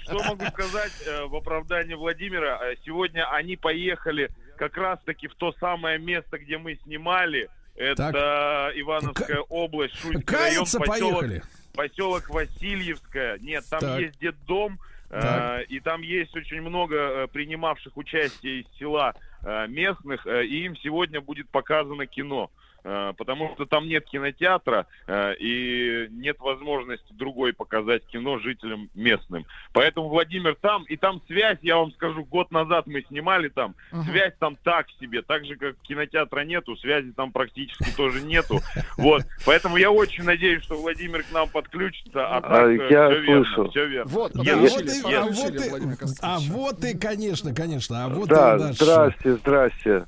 Что 0.00 0.22
могу 0.24 0.44
сказать 0.46 0.92
э, 1.06 1.24
в 1.26 1.34
оправдании 1.36 1.94
Владимира? 1.94 2.58
Э, 2.62 2.74
Сегодня 2.84 3.26
они 3.30 3.56
поехали 3.56 4.30
как 4.58 4.76
раз-таки 4.76 5.28
в 5.28 5.34
то 5.34 5.52
самое 5.60 5.98
место, 5.98 6.38
где 6.38 6.58
мы 6.58 6.74
снимали. 6.84 7.48
Это 7.76 8.72
Ивановская 8.74 9.40
область, 9.48 9.94
Шуйский 10.00 10.36
район, 10.36 10.64
поселок, 10.64 10.86
поехали. 11.20 11.42
поселок 11.74 12.28
Васильевская. 12.28 13.38
Нет, 13.38 13.64
там 13.70 13.80
Так. 13.80 14.00
есть 14.00 14.18
детдом, 14.18 14.80
э, 15.10 15.20
Так. 15.20 15.70
и 15.70 15.78
там 15.80 16.02
есть 16.02 16.34
очень 16.36 16.60
много 16.60 16.96
э, 16.96 17.26
принимавших 17.28 17.96
участие 17.96 18.60
из 18.62 18.66
села 18.78 19.14
э, 19.44 19.68
местных, 19.68 20.26
э, 20.26 20.44
и 20.44 20.64
им 20.64 20.76
сегодня 20.78 21.20
будет 21.20 21.48
показано 21.50 22.06
кино. 22.06 22.50
Э, 22.84 23.12
Потому 23.16 23.52
что 23.54 23.66
там 23.66 23.88
нет 23.88 24.04
кинотеатра 24.06 24.86
э, 25.06 25.34
и 25.40 26.06
нет 26.10 26.38
возможности 26.38 27.12
другой 27.12 27.52
показать 27.52 28.04
кино 28.06 28.38
жителям 28.38 28.88
местным. 28.94 29.46
Поэтому 29.72 30.08
Владимир 30.08 30.54
там, 30.60 30.84
и 30.84 30.96
там 30.96 31.20
связь, 31.26 31.58
я 31.62 31.76
вам 31.76 31.90
скажу, 31.92 32.24
год 32.24 32.50
назад 32.50 32.86
мы 32.86 33.02
снимали 33.02 33.48
там, 33.48 33.74
Мгм. 33.90 34.04
связь 34.04 34.32
там 34.38 34.56
так 34.62 34.86
себе, 35.00 35.22
так 35.22 35.44
же 35.44 35.56
как 35.56 35.76
кинотеатра 35.82 36.40
нету, 36.42 36.76
связи 36.76 37.12
там 37.12 37.32
практически 37.32 37.90
тоже 37.96 38.22
нету. 38.22 38.62
Вот, 38.96 39.24
поэтому 39.44 39.76
я 39.76 39.90
очень 39.90 40.24
надеюсь, 40.24 40.62
что 40.62 40.76
Владимир 40.80 41.24
к 41.24 41.32
нам 41.32 41.48
подключится, 41.48 42.28
а 42.28 42.40
так 42.40 42.52
А, 42.52 42.70
э, 42.70 42.90
я 42.90 43.08
всё 43.10 43.20
верно, 43.20 43.70
всё 43.70 43.86
верно. 43.86 44.10
Вот, 44.10 44.36
А 44.36 44.38
Yes, 44.38 44.56
вот, 44.70 44.80
и, 44.82 45.14
а, 45.14 45.24
вот 45.24 45.54
и- 45.54 46.16
а 46.22 46.38
вот 46.38 46.84
и, 46.84 46.96
конечно, 46.98 47.54
конечно, 47.54 48.04
а 48.04 48.08
вот 48.08 48.28
да, 48.28 48.56
и 48.56 48.60
наш... 48.60 48.76
здрасте, 48.76 49.34
здрасте. 49.36 50.06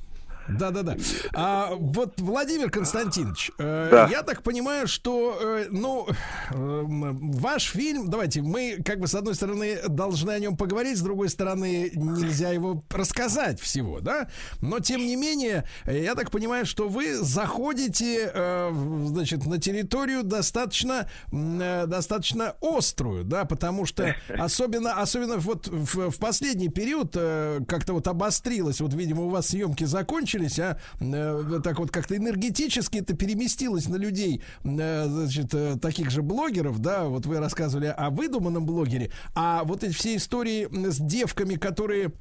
Да, 0.48 0.70
да, 0.70 0.82
да. 0.82 0.96
А 1.32 1.70
вот 1.74 2.20
Владимир 2.20 2.70
Константинович, 2.70 3.52
э, 3.58 3.88
Да. 3.90 4.08
я 4.10 4.22
так 4.22 4.42
понимаю, 4.42 4.88
что, 4.88 5.38
э, 5.40 5.66
ну, 5.70 6.06
э, 6.08 6.14
ваш 6.52 7.70
фильм, 7.70 8.08
давайте, 8.10 8.42
мы, 8.42 8.78
как 8.84 8.98
бы, 9.00 9.06
с 9.06 9.14
одной 9.14 9.34
стороны, 9.34 9.78
должны 9.88 10.30
о 10.32 10.38
нем 10.38 10.56
поговорить, 10.56 10.98
с 10.98 11.02
другой 11.02 11.28
стороны, 11.28 11.90
нельзя 11.94 12.50
его 12.50 12.82
рассказать 12.90 13.60
всего, 13.60 14.00
да? 14.00 14.28
Но, 14.60 14.80
тем 14.80 15.00
не 15.00 15.16
менее, 15.16 15.64
я 15.86 16.14
так 16.14 16.30
понимаю, 16.30 16.66
что 16.66 16.88
вы 16.88 17.16
заходите, 17.16 18.30
э, 18.32 18.70
значит, 19.06 19.46
на 19.46 19.58
территорию 19.58 20.24
достаточно, 20.24 21.08
достаточно 21.30 22.54
острую, 22.60 23.24
да, 23.24 23.44
потому 23.44 23.86
что 23.86 24.14
особенно, 24.28 25.00
особенно 25.00 25.36
вот 25.36 25.68
в, 25.68 26.10
в 26.10 26.18
последний 26.18 26.68
период 26.68 27.12
как-то 27.12 27.92
вот 27.92 28.06
обострилось, 28.08 28.80
вот, 28.80 28.94
видимо, 28.94 29.22
у 29.22 29.28
вас 29.28 29.48
съемки 29.48 29.84
закончились, 29.84 30.39
а 30.48 30.78
э, 31.00 31.60
так 31.62 31.78
вот 31.78 31.90
как-то 31.90 32.16
энергетически 32.16 32.98
это 32.98 33.14
переместилось 33.14 33.88
на 33.88 33.96
людей, 33.96 34.42
э, 34.64 35.06
значит, 35.08 35.54
э, 35.54 35.76
таких 35.80 36.10
же 36.10 36.22
блогеров, 36.22 36.78
да, 36.78 37.04
вот 37.04 37.26
вы 37.26 37.38
рассказывали 37.38 37.86
о 37.86 38.10
выдуманном 38.10 38.66
блогере, 38.66 39.10
а 39.34 39.64
вот 39.64 39.84
эти 39.84 39.92
все 39.92 40.16
истории 40.16 40.68
с 40.90 40.98
девками, 40.98 41.54
которые 41.54 42.12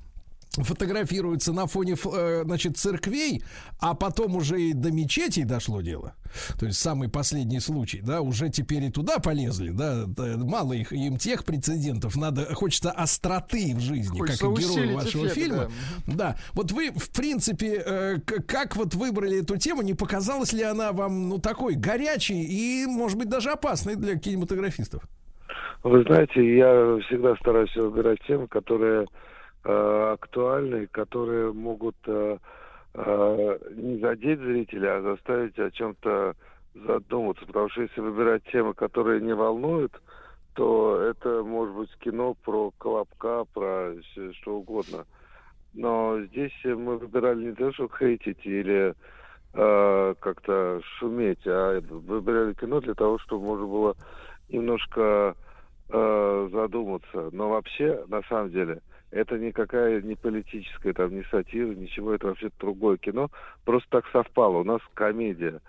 фотографируются 0.63 1.53
на 1.53 1.67
фоне, 1.67 1.95
э, 2.13 2.43
значит, 2.45 2.77
церквей, 2.77 3.43
а 3.79 3.93
потом 3.93 4.35
уже 4.35 4.61
и 4.61 4.73
до 4.73 4.91
мечетей 4.91 5.43
дошло 5.43 5.81
дело. 5.81 6.15
То 6.59 6.65
есть 6.65 6.79
самый 6.79 7.09
последний 7.09 7.59
случай, 7.59 8.01
да, 8.01 8.21
уже 8.21 8.49
теперь 8.49 8.83
и 8.83 8.91
туда 8.91 9.19
полезли, 9.19 9.71
да, 9.71 10.05
да, 10.05 10.37
мало 10.37 10.73
их, 10.73 10.93
им 10.93 11.17
тех 11.17 11.43
прецедентов, 11.43 12.15
надо, 12.15 12.53
хочется 12.53 12.91
остроты 12.91 13.73
в 13.75 13.79
жизни, 13.79 14.19
Хочется 14.19 14.47
как 14.47 14.59
и 14.59 14.61
герою 14.61 14.95
вашего 14.95 15.25
эффект, 15.25 15.35
фильма. 15.35 15.71
Да, 16.07 16.37
вот 16.53 16.71
вы, 16.71 16.91
в 16.91 17.09
принципе, 17.11 17.83
э, 17.85 18.17
как 18.47 18.75
вот 18.75 18.93
выбрали 18.93 19.41
эту 19.41 19.57
тему, 19.57 19.81
не 19.81 19.93
показалась 19.93 20.53
ли 20.53 20.63
она 20.63 20.91
вам, 20.91 21.29
ну, 21.29 21.39
такой 21.39 21.75
горячей 21.75 22.43
и, 22.43 22.85
может 22.85 23.17
быть, 23.17 23.29
даже 23.29 23.49
опасной 23.51 23.95
для 23.95 24.17
кинематографистов? 24.17 25.03
Вы 25.83 26.03
знаете, 26.03 26.57
я 26.57 26.99
всегда 27.07 27.35
стараюсь 27.37 27.73
выбирать 27.75 28.19
темы, 28.27 28.47
которые 28.47 29.07
э, 29.63 30.11
актуальны, 30.13 30.87
которые 30.87 31.53
могут 31.53 31.95
э, 32.05 32.37
э, 32.93 33.57
не 33.75 33.97
задеть 33.99 34.39
зрителя, 34.39 34.97
а 34.97 35.01
заставить 35.01 35.57
о 35.59 35.71
чем-то 35.71 36.35
задуматься. 36.73 37.45
Потому 37.45 37.69
что 37.69 37.81
если 37.83 38.01
выбирать 38.01 38.43
темы, 38.51 38.73
которые 38.73 39.21
не 39.21 39.33
волнуют, 39.33 39.93
то 40.53 41.01
это 41.01 41.43
может 41.43 41.75
быть 41.75 41.95
кино 41.99 42.35
про 42.43 42.71
колобка, 42.77 43.45
про 43.53 43.93
что 44.33 44.57
угодно. 44.57 45.05
Но 45.73 46.19
здесь 46.21 46.53
мы 46.63 46.97
выбирали 46.97 47.45
не 47.45 47.53
то, 47.53 47.71
чтобы 47.73 47.95
хейтить 47.97 48.45
или 48.45 48.93
э, 49.53 50.15
как-то 50.19 50.81
шуметь, 50.97 51.45
а 51.45 51.79
выбирали 51.79 52.53
кино 52.53 52.81
для 52.81 52.95
того, 52.95 53.19
чтобы 53.19 53.45
можно 53.45 53.65
было 53.67 53.95
немножко 54.49 55.35
э, 55.89 56.49
задуматься. 56.51 57.29
Но 57.31 57.49
вообще, 57.49 58.03
на 58.07 58.21
самом 58.23 58.51
деле, 58.51 58.81
это 59.11 59.39
никакая 59.39 60.01
не 60.01 60.15
политическая, 60.15 60.93
там, 60.93 61.11
не 61.11 61.23
сатира, 61.25 61.73
ничего, 61.73 62.13
это 62.13 62.27
вообще 62.27 62.49
другое 62.59 62.97
кино. 62.97 63.29
Просто 63.65 63.89
так 63.89 64.07
совпало. 64.11 64.59
У 64.59 64.63
нас 64.63 64.81
комедия. 64.93 65.61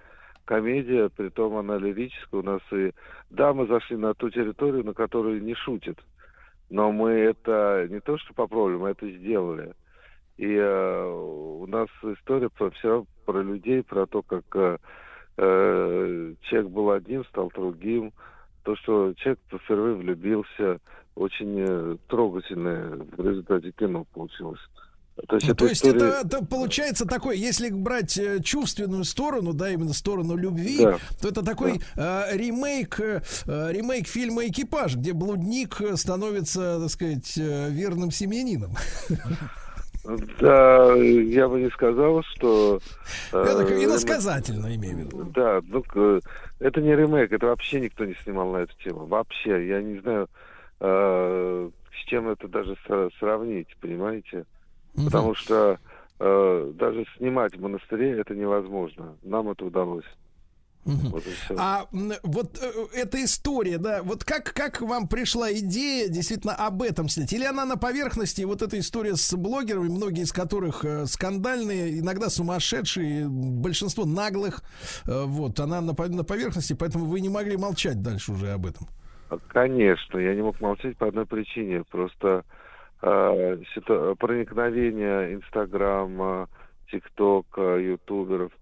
Комедия, 0.45 1.09
притом 1.09 1.57
она 1.57 1.79
лирическая. 1.79 2.41
У 2.41 2.45
нас 2.45 2.61
и... 2.73 2.93
Да, 3.31 3.55
мы 3.55 3.67
зашли 3.67 3.97
на 3.97 4.15
ту 4.15 4.31
территорию, 4.31 4.85
на 4.85 4.93
которую 4.93 5.43
не 5.43 5.55
шутят. 5.55 5.99
Но 6.69 6.93
мы 6.93 7.11
это 7.11 7.87
не 7.91 8.01
то, 8.01 8.19
что 8.19 8.35
попробовали, 8.35 8.77
мы 8.77 8.91
это 8.91 9.09
сделали. 9.09 9.75
И 10.37 10.55
э, 10.55 11.05
у 11.05 11.67
нас 11.67 11.89
история 12.03 12.49
про, 12.49 12.71
все 12.71 13.05
про 13.27 13.43
людей, 13.43 13.83
про 13.83 14.07
то, 14.07 14.23
как 14.23 14.45
э, 14.55 14.79
э, 15.37 16.35
человек 16.43 16.71
был 16.71 16.91
одним, 16.91 17.25
стал 17.27 17.51
другим, 17.55 18.13
то, 18.63 18.77
что 18.77 19.15
человек 19.15 19.41
впервые 19.65 19.95
влюбился, 19.97 20.79
очень 21.15 21.57
э, 21.59 21.97
трогательное 22.09 22.99
в 23.17 23.29
результате 23.29 23.73
кино 23.73 24.05
получилось. 24.13 24.61
То 25.29 25.37
есть, 25.37 25.49
Ну, 25.49 25.55
то 25.55 25.67
есть 25.67 25.85
история- 25.85 25.97
это, 26.21 26.27
это 26.37 26.45
получается 26.47 27.05
такой, 27.05 27.37
если 27.39 27.69
брать 27.71 28.17
э, 28.17 28.41
чувственную 28.43 29.05
сторону, 29.05 29.53
да, 29.53 29.69
именно 29.71 29.93
сторону 29.93 30.35
любви, 30.37 30.79
Да. 30.79 30.99
то 31.21 31.29
это 31.29 31.45
такой 31.45 31.81
э, 31.97 32.37
ремейк, 32.37 32.99
э, 33.01 33.21
э, 33.47 33.73
ремейк 33.73 34.07
фильма 34.07 34.47
«Экипаж», 34.47 34.97
где 34.97 35.13
блудник 35.13 35.81
становится, 35.97 36.81
так 36.81 36.91
сказать, 36.91 37.37
верным 37.37 38.11
семьянином. 38.11 38.73
Да, 40.41 40.95
я 40.95 41.49
бы 41.49 41.61
не 41.61 41.71
сказал, 41.71 42.23
что... 42.23 42.81
э, 43.33 43.45
Я 43.47 43.55
так 43.57 43.71
ремейк- 43.71 43.85
иносказательно 43.85 44.75
имею 44.77 44.97
в 44.97 44.99
виду. 45.01 45.25
Да, 45.35 45.61
ну, 45.69 45.83
это 46.59 46.81
не 46.81 46.95
ремейк, 46.97 47.33
это 47.33 47.47
вообще 47.47 47.81
никто 47.81 48.05
не 48.05 48.15
снимал 48.23 48.51
на 48.53 48.59
эту 48.59 48.73
тему. 48.83 49.07
Вообще, 49.07 49.67
я 49.69 49.83
не 49.83 49.99
знаю, 50.01 50.29
э, 50.81 51.71
с 51.93 52.05
чем 52.09 52.29
это 52.31 52.49
даже 52.49 52.77
сра- 52.89 53.11
сравнить, 53.19 53.69
понимаете? 53.81 54.45
Потому 55.05 55.35
что 55.35 55.79
э, 56.19 56.73
даже 56.75 57.05
снимать 57.17 57.55
в 57.57 57.61
монастыре 57.61 58.19
это 58.21 58.35
невозможно. 58.35 59.17
Нам 59.23 59.51
это 59.51 59.65
удалось. 59.67 60.05
Вот. 60.85 61.23
А 61.59 61.87
вот 62.23 62.59
э, 62.61 62.71
эта 62.95 63.23
история, 63.23 63.79
да, 63.79 64.03
вот 64.03 64.25
как, 64.25 64.53
как 64.55 64.81
вам 64.81 65.09
пришла 65.09 65.53
идея 65.53 66.09
действительно 66.09 66.55
об 66.55 66.83
этом 66.83 67.09
снять? 67.09 67.33
Или 67.33 67.45
она 67.45 67.67
на 67.67 67.77
поверхности, 67.77 68.43
вот 68.43 68.63
эта 68.63 68.79
история 68.79 69.15
с 69.15 69.35
блогерами, 69.37 69.89
многие 69.89 70.23
из 70.23 70.33
которых 70.33 70.85
э, 70.85 71.05
скандальные, 71.07 72.01
иногда 72.01 72.31
сумасшедшие, 72.31 73.29
большинство 73.29 74.07
наглых, 74.07 74.63
э, 75.07 75.25
вот, 75.27 75.61
она 75.61 75.81
на, 75.83 75.93
на 75.93 76.25
поверхности, 76.25 76.73
поэтому 76.73 77.05
вы 77.05 77.21
не 77.21 77.29
могли 77.29 77.57
молчать 77.57 78.01
дальше 78.03 78.33
уже 78.33 78.53
об 78.53 78.67
этом. 78.67 78.89
Конечно, 79.49 80.19
я 80.19 80.35
не 80.35 80.43
мог 80.43 80.61
молчать 80.61 80.97
по 80.97 81.07
одной 81.07 81.27
причине. 81.27 81.85
Просто 81.91 82.45
э, 83.03 83.57
проникновение 84.19 85.35
Инстаграма, 85.35 86.49
ТикТока, 86.91 87.77
ютуберов 87.77 88.53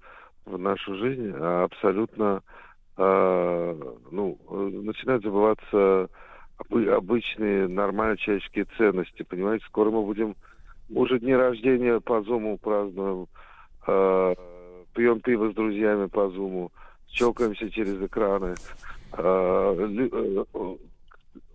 в 0.49 0.59
нашу 0.59 0.95
жизнь 0.97 1.33
а, 1.35 1.65
абсолютно 1.65 2.43
э, 2.97 3.75
ну, 4.11 4.39
начинают 4.51 5.23
забываться 5.23 6.09
обы- 6.59 6.89
обычные 6.91 7.69
нормальные 7.69 8.17
человеческие 8.19 8.67
ценности. 8.77 9.23
Понимаете, 9.23 9.65
скоро 9.67 9.91
мы 9.91 10.03
будем 10.03 10.35
Уже 10.91 11.19
дни 11.21 11.35
рождения 11.35 12.01
по 12.01 12.23
зуму 12.23 12.59
празднуем. 12.59 13.27
э, 13.87 14.35
пьем 14.95 15.21
пиво 15.21 15.51
с 15.51 15.55
друзьями 15.55 16.07
по 16.07 16.29
зуму. 16.31 16.73
Чокаемся 17.09 17.71
через 17.71 18.01
экраны. 18.03 18.55
Э, 19.17 20.45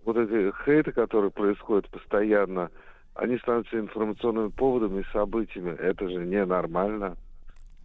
вот 0.04 0.16
эти 0.16 0.52
хейты, 0.64 0.92
которые 0.92 1.30
происходят 1.30 1.88
постоянно, 1.90 2.70
они 3.14 3.38
становятся 3.38 3.78
информационными 3.78 4.48
поводами 4.48 5.00
и 5.00 5.12
событиями. 5.12 5.70
Это 5.78 6.08
же 6.08 6.24
ненормально. 6.26 7.16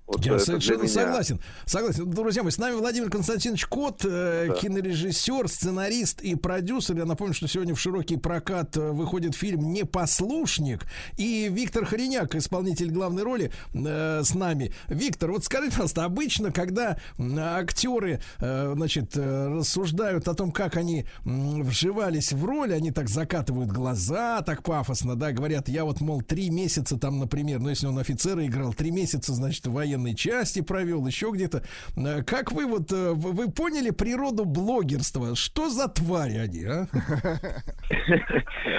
Вот 0.10 0.26
Я 0.26 0.31
для 0.34 0.40
совершенно 0.40 0.88
согласен. 0.88 1.40
Согласен. 1.68 2.10
Друзья 2.10 2.41
мои, 2.41 2.52
с 2.52 2.57
нами 2.57 2.73
Владимир 2.73 3.11
Константинович 3.11 3.68
Кот, 3.68 4.03
э, 4.03 4.48
Да. 4.48 4.56
кинорежиссер, 4.56 5.48
сценарист 5.48 6.22
и 6.22 6.34
продюсер. 6.34 6.98
Я 6.98 7.06
напомню, 7.06 7.36
что 7.36 7.48
сегодня 7.48 7.76
в 7.76 7.80
широкий 7.80 8.18
прокат 8.18 8.76
э, 8.76 8.90
выходит 8.90 9.36
фильм 9.36 9.72
«Непослушник». 9.72 10.88
И 11.18 11.48
Виктор 11.52 11.86
Хореняк, 11.86 12.34
исполнитель 12.34 12.90
главной 12.90 13.22
роли, 13.22 13.52
э, 13.76 14.22
с 14.23 14.34
нами. 14.34 14.73
Виктор, 14.88 15.31
вот 15.31 15.45
скажите, 15.45 15.73
пожалуйста, 15.73 16.06
обычно, 16.06 16.52
когда 16.52 16.98
актеры, 17.19 18.19
э, 18.40 18.73
значит, 18.76 19.11
э, 19.15 19.48
рассуждают 19.60 20.27
о 20.27 20.34
том, 20.34 20.52
как 20.52 20.76
они 20.76 21.06
вживались 21.23 22.34
в 22.34 22.44
роль, 22.45 22.73
они 22.73 22.90
так 22.90 23.10
закатывают 23.10 23.69
глаза, 23.72 24.41
так 24.41 24.64
пафосно, 24.64 25.15
да, 25.15 25.31
говорят, 25.34 25.69
я 25.69 25.86
вот, 25.86 26.02
мол, 26.02 26.23
три 26.23 26.49
месяца 26.49 26.98
там, 26.98 27.19
например, 27.19 27.60
ну, 27.60 27.69
если 27.69 27.86
он 27.86 27.99
офицера 27.99 28.44
играл, 28.44 28.73
три 28.73 28.90
месяца, 28.90 29.34
значит, 29.36 29.68
в 29.68 29.77
военной 30.00 30.16
части 30.16 30.62
провел, 30.62 31.06
еще 31.06 31.32
где-то. 31.32 31.64
Э, 31.98 32.24
Как 32.24 32.52
вы 32.52 32.66
вот, 32.66 32.92
э, 32.92 33.14
вы 33.14 33.52
поняли 33.52 33.92
природу 33.92 34.46
блогерства? 34.46 35.36
Что 35.36 35.70
за 35.70 35.88
твари 35.88 36.38
они, 36.38 36.66
а? 36.66 36.88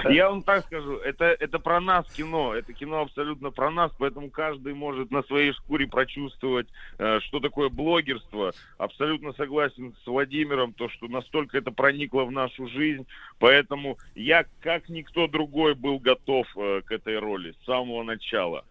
Я 0.09 0.29
вам 0.29 0.41
так 0.43 0.65
скажу, 0.65 0.97
это, 0.97 1.25
это 1.25 1.59
про 1.59 1.79
нас 1.79 2.11
кино, 2.13 2.53
это 2.53 2.73
кино 2.73 3.01
абсолютно 3.01 3.51
про 3.51 3.71
нас, 3.71 3.91
поэтому 3.97 4.29
каждый 4.29 4.73
может 4.73 5.11
на 5.11 5.23
своей 5.23 5.53
шкуре 5.53 5.87
прочувствовать, 5.87 6.67
э, 6.97 7.19
что 7.21 7.39
такое 7.39 7.69
блогерство. 7.69 8.51
Абсолютно 8.77 9.33
согласен 9.33 9.95
с 10.03 10.07
Владимиром, 10.07 10.73
то, 10.73 10.89
что 10.89 11.07
настолько 11.07 11.57
это 11.57 11.71
проникло 11.71 12.23
в 12.23 12.31
нашу 12.31 12.67
жизнь, 12.67 13.05
поэтому 13.39 13.97
я, 14.15 14.45
как 14.61 14.89
никто 14.89 15.27
другой, 15.27 15.75
был 15.75 15.99
готов 15.99 16.47
к 16.53 16.91
этой 16.91 17.19
роли 17.19 17.53
с 17.61 17.65
самого 17.65 18.03
начала. 18.03 18.65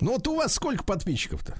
Ну 0.00 0.12
вот 0.12 0.26
у 0.28 0.36
вас 0.36 0.54
сколько 0.54 0.84
подписчиков-то? 0.84 1.56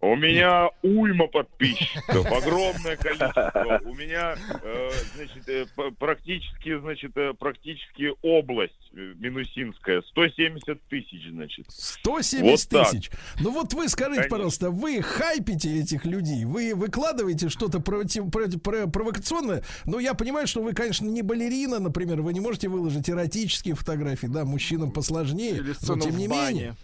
У 0.00 0.14
меня 0.14 0.68
уйма 0.82 1.26
подписчиков, 1.26 2.24
огромное 2.30 2.96
количество. 2.96 3.80
У 3.84 3.94
меня, 3.94 4.36
э, 4.62 4.90
значит, 5.16 5.48
э, 5.48 5.66
практически, 5.98 6.78
значит, 6.78 7.16
э, 7.16 7.34
практически 7.34 8.12
область 8.22 8.74
Минусинская, 8.92 10.02
170 10.02 10.80
тысяч, 10.88 11.28
значит. 11.30 11.66
170 11.68 12.72
Вот 12.72 12.80
так. 12.84 12.90
тысяч. 12.90 13.10
Ну 13.40 13.50
вот 13.50 13.74
вы 13.74 13.88
скажите, 13.88 14.16
Конечно. 14.22 14.30
пожалуйста, 14.36 14.70
вы 14.70 15.02
хайпите 15.02 15.80
этих 15.80 16.04
людей, 16.04 16.44
вы 16.44 16.74
выкладываете 16.74 17.48
что-то 17.48 17.80
против, 17.80 18.30
против- 18.30 18.62
про- 18.62 18.86
провокационное. 18.86 19.64
Ну, 19.84 19.98
я 19.98 20.14
понимаю, 20.14 20.46
что 20.46 20.62
вы, 20.62 20.74
конечно, 20.74 21.06
не 21.06 21.22
балерина, 21.22 21.80
например, 21.80 22.22
вы 22.22 22.32
не 22.32 22.40
можете 22.40 22.68
выложить 22.68 23.10
эротические 23.10 23.74
фотографии, 23.74 24.26
да, 24.28 24.44
мужчинам 24.44 24.92
посложнее. 24.92 25.56
Или 25.56 25.74
но 25.86 25.98
тем 25.98 26.16
не 26.16 26.28
менее. 26.28 26.74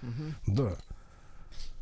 Да. 0.49 0.77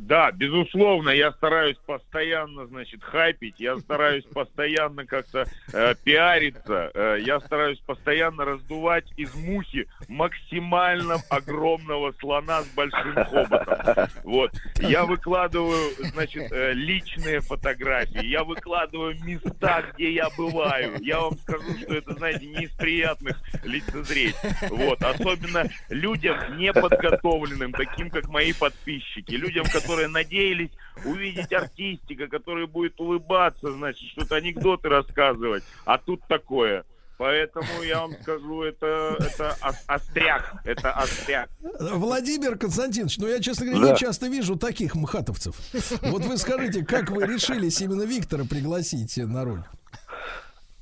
Да, 0.03 0.33
безусловно, 0.33 1.11
я 1.11 1.31
стараюсь 1.31 1.77
постоянно, 1.87 2.67
значит, 2.67 3.05
хайпить, 3.05 3.61
я 3.61 3.79
стараюсь 3.79 4.25
постоянно 4.25 5.07
как-то 5.07 5.47
э, 5.73 5.95
пиариться, 6.03 6.91
э, 6.93 7.19
я 7.21 7.39
стараюсь 7.39 7.79
постоянно 7.79 8.45
раздувать 8.45 9.05
из 9.17 9.33
мухи 9.37 9.87
максимально 10.09 11.19
огромного 11.31 12.11
слона 12.19 12.63
с 12.63 12.67
большим 12.75 13.15
хоботом. 13.15 14.09
Вот. 14.25 14.51
Я 14.81 15.05
выкладываю, 15.05 15.93
значит, 15.99 16.51
э, 16.51 16.73
личные 16.73 17.41
фотографии, 17.41 18.27
я 18.27 18.43
выкладываю 18.43 19.17
места, 19.23 19.85
где 19.93 20.13
я 20.15 20.29
бываю. 20.37 20.97
Я 21.01 21.21
вам 21.21 21.39
скажу, 21.39 21.79
что 21.81 21.95
это, 21.95 22.13
знаете, 22.15 22.47
не 22.47 22.65
из 22.65 22.73
приятных 22.73 23.41
лицезреть. 23.63 24.37
Вот. 24.69 25.01
Особенно 25.03 25.69
людям 25.91 26.37
неподготовленным, 26.59 27.71
таким 27.73 28.11
как 28.11 28.29
мои 28.29 28.53
подписчики, 28.53 29.35
людям, 29.35 29.65
которые 29.67 29.92
надеялись 30.09 30.71
увидеть 31.05 31.53
артистика, 31.53 32.27
который 32.29 32.67
будет 32.67 32.99
улыбаться, 33.01 33.73
значит, 33.73 34.09
что-то 34.11 34.37
анекдоты 34.37 34.89
рассказывать, 34.89 35.65
а 35.85 35.99
тут 35.99 36.21
такое. 36.29 36.85
Поэтому 37.19 37.83
я 37.85 38.01
вам 38.01 38.15
скажу, 38.21 38.63
это, 38.63 39.17
это 39.21 39.57
ос- 39.63 39.85
остряк, 39.87 40.55
это 40.65 40.91
остряк. 40.93 41.49
Владимир 41.81 42.59
Константинович, 42.59 43.19
ну 43.19 43.29
я, 43.29 43.39
честно 43.41 43.67
говоря, 43.67 43.83
Да. 43.87 43.93
не 43.93 43.99
часто 43.99 44.27
вижу 44.27 44.57
таких 44.57 44.95
мхатовцев. 44.97 45.55
Вот 46.03 46.25
вы 46.25 46.37
скажите, 46.37 46.85
как 46.85 47.11
вы 47.11 47.25
решились 47.27 47.81
именно 47.81 48.03
Виктора 48.03 48.45
пригласить 48.45 49.17
на 49.19 49.45
роль? 49.45 49.63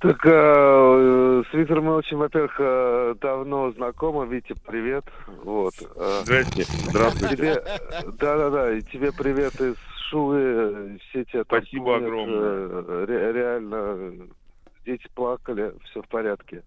Так, 0.01 0.25
э, 0.25 1.43
с 1.51 1.53
Виктором 1.53 1.85
мы 1.85 1.97
очень, 1.97 2.17
во-первых, 2.17 2.55
э, 2.59 3.15
давно 3.21 3.71
знакомы. 3.73 4.27
Витя, 4.27 4.55
привет. 4.67 5.05
Вот. 5.27 5.75
э, 5.79 6.23
Здрасте. 6.25 6.67
Здравствуйте. 6.89 7.37
Тебе, 7.37 7.63
да-да-да, 8.19 8.73
и 8.73 8.83
тебе 8.85 9.13
привет 9.13 9.61
из 9.61 9.77
Шувы. 10.09 10.99
Все 11.03 11.25
тебя 11.27 11.45
там 11.45 11.61
Спасибо 11.61 11.85
помнят, 11.85 12.03
огромное. 12.05 12.41
э, 12.41 13.05
ре- 13.09 13.33
реально, 13.33 13.75
э, 13.77 14.13
дети 14.87 15.07
плакали, 15.15 15.75
все 15.85 16.01
в 16.01 16.09
порядке. 16.09 16.63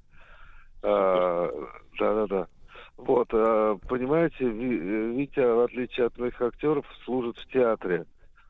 Э, 0.84 1.49
Да-да-да. 1.99 2.47
Вот, 2.97 3.30
э, 3.31 3.77
понимаете, 3.88 4.45
Ви- 4.47 4.80
э, 4.80 5.11
Витя, 5.18 5.55
в 5.55 5.61
отличие 5.61 6.05
от 6.05 6.18
моих 6.19 6.39
актеров, 6.39 6.85
служит 7.03 7.35
в 7.39 7.47
театре. 7.47 8.05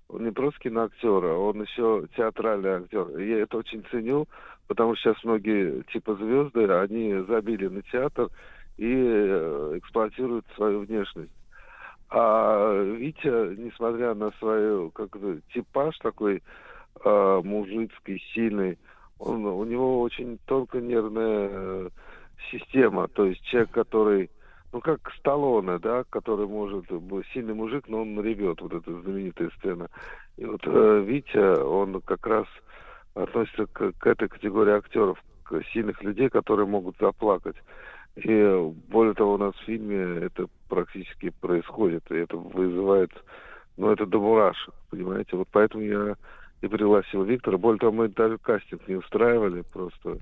Он 0.09 0.25
не 0.25 0.31
просто 0.31 0.59
киноактер, 0.59 1.25
а 1.25 1.37
он 1.37 1.61
еще 1.61 2.05
театральный 2.15 2.71
актер. 2.71 3.17
Я 3.17 3.39
это 3.43 3.57
очень 3.57 3.83
ценю, 3.89 4.27
потому 4.67 4.95
что 4.95 5.13
сейчас 5.13 5.23
многие 5.23 5.83
типа 5.91 6.15
звезды, 6.15 6.65
они 6.65 7.13
забили 7.27 7.67
на 7.67 7.81
театр 7.83 8.29
и 8.77 8.91
э, 8.91 9.73
эксплуатируют 9.77 10.45
свою 10.55 10.81
внешность. 10.81 11.31
А 12.09 12.83
Витя, 12.83 13.55
несмотря 13.55 14.13
на 14.13 14.31
свою 14.33 14.91
как 14.91 15.17
типаж 15.53 15.97
такой 15.97 16.43
э, 17.03 17.41
мужицкий, 17.43 18.23
сильный, 18.33 18.77
он, 19.19 19.45
у 19.45 19.63
него 19.63 20.01
очень 20.01 20.37
тонкая 20.45 20.81
нервная 20.81 21.49
э, 21.51 21.89
система. 22.51 23.07
То 23.07 23.25
есть 23.25 23.41
человек, 23.45 23.71
который, 23.71 24.29
ну 24.71 24.81
как 24.81 25.11
Сталлоне, 25.19 25.79
да, 25.79 26.03
который 26.09 26.45
может, 26.45 26.85
сильный 27.33 27.53
мужик, 27.53 27.85
но 27.87 28.01
он 28.01 28.21
ревет, 28.21 28.61
вот 28.61 28.73
эта 28.73 29.01
знаменитая 29.01 29.49
сцена. 29.57 29.89
И 30.37 30.45
вот 30.45 30.61
э, 30.65 31.03
Витя, 31.05 31.61
он 31.61 31.99
как 32.01 32.27
раз 32.27 32.47
относится 33.15 33.65
к, 33.67 33.91
к 33.93 34.07
этой 34.07 34.27
категории 34.27 34.73
актеров, 34.73 35.21
к 35.43 35.61
сильных 35.73 36.01
людей, 36.03 36.29
которые 36.29 36.65
могут 36.65 36.97
заплакать. 36.99 37.55
И 38.15 38.73
более 38.89 39.13
того, 39.13 39.33
у 39.33 39.37
нас 39.37 39.55
в 39.55 39.65
фильме 39.65 40.25
это 40.25 40.47
практически 40.69 41.29
происходит, 41.41 42.03
и 42.11 42.15
это 42.15 42.37
вызывает, 42.37 43.11
ну, 43.77 43.91
это 43.91 44.05
до 44.05 44.53
понимаете? 44.89 45.35
Вот 45.35 45.47
поэтому 45.51 45.83
я 45.83 46.15
и 46.61 46.67
пригласил 46.67 47.23
Виктора. 47.23 47.57
Более 47.57 47.79
того, 47.79 47.91
мы 47.91 48.07
даже 48.07 48.37
кастинг 48.37 48.87
не 48.87 48.95
устраивали, 48.95 49.63
просто 49.73 50.19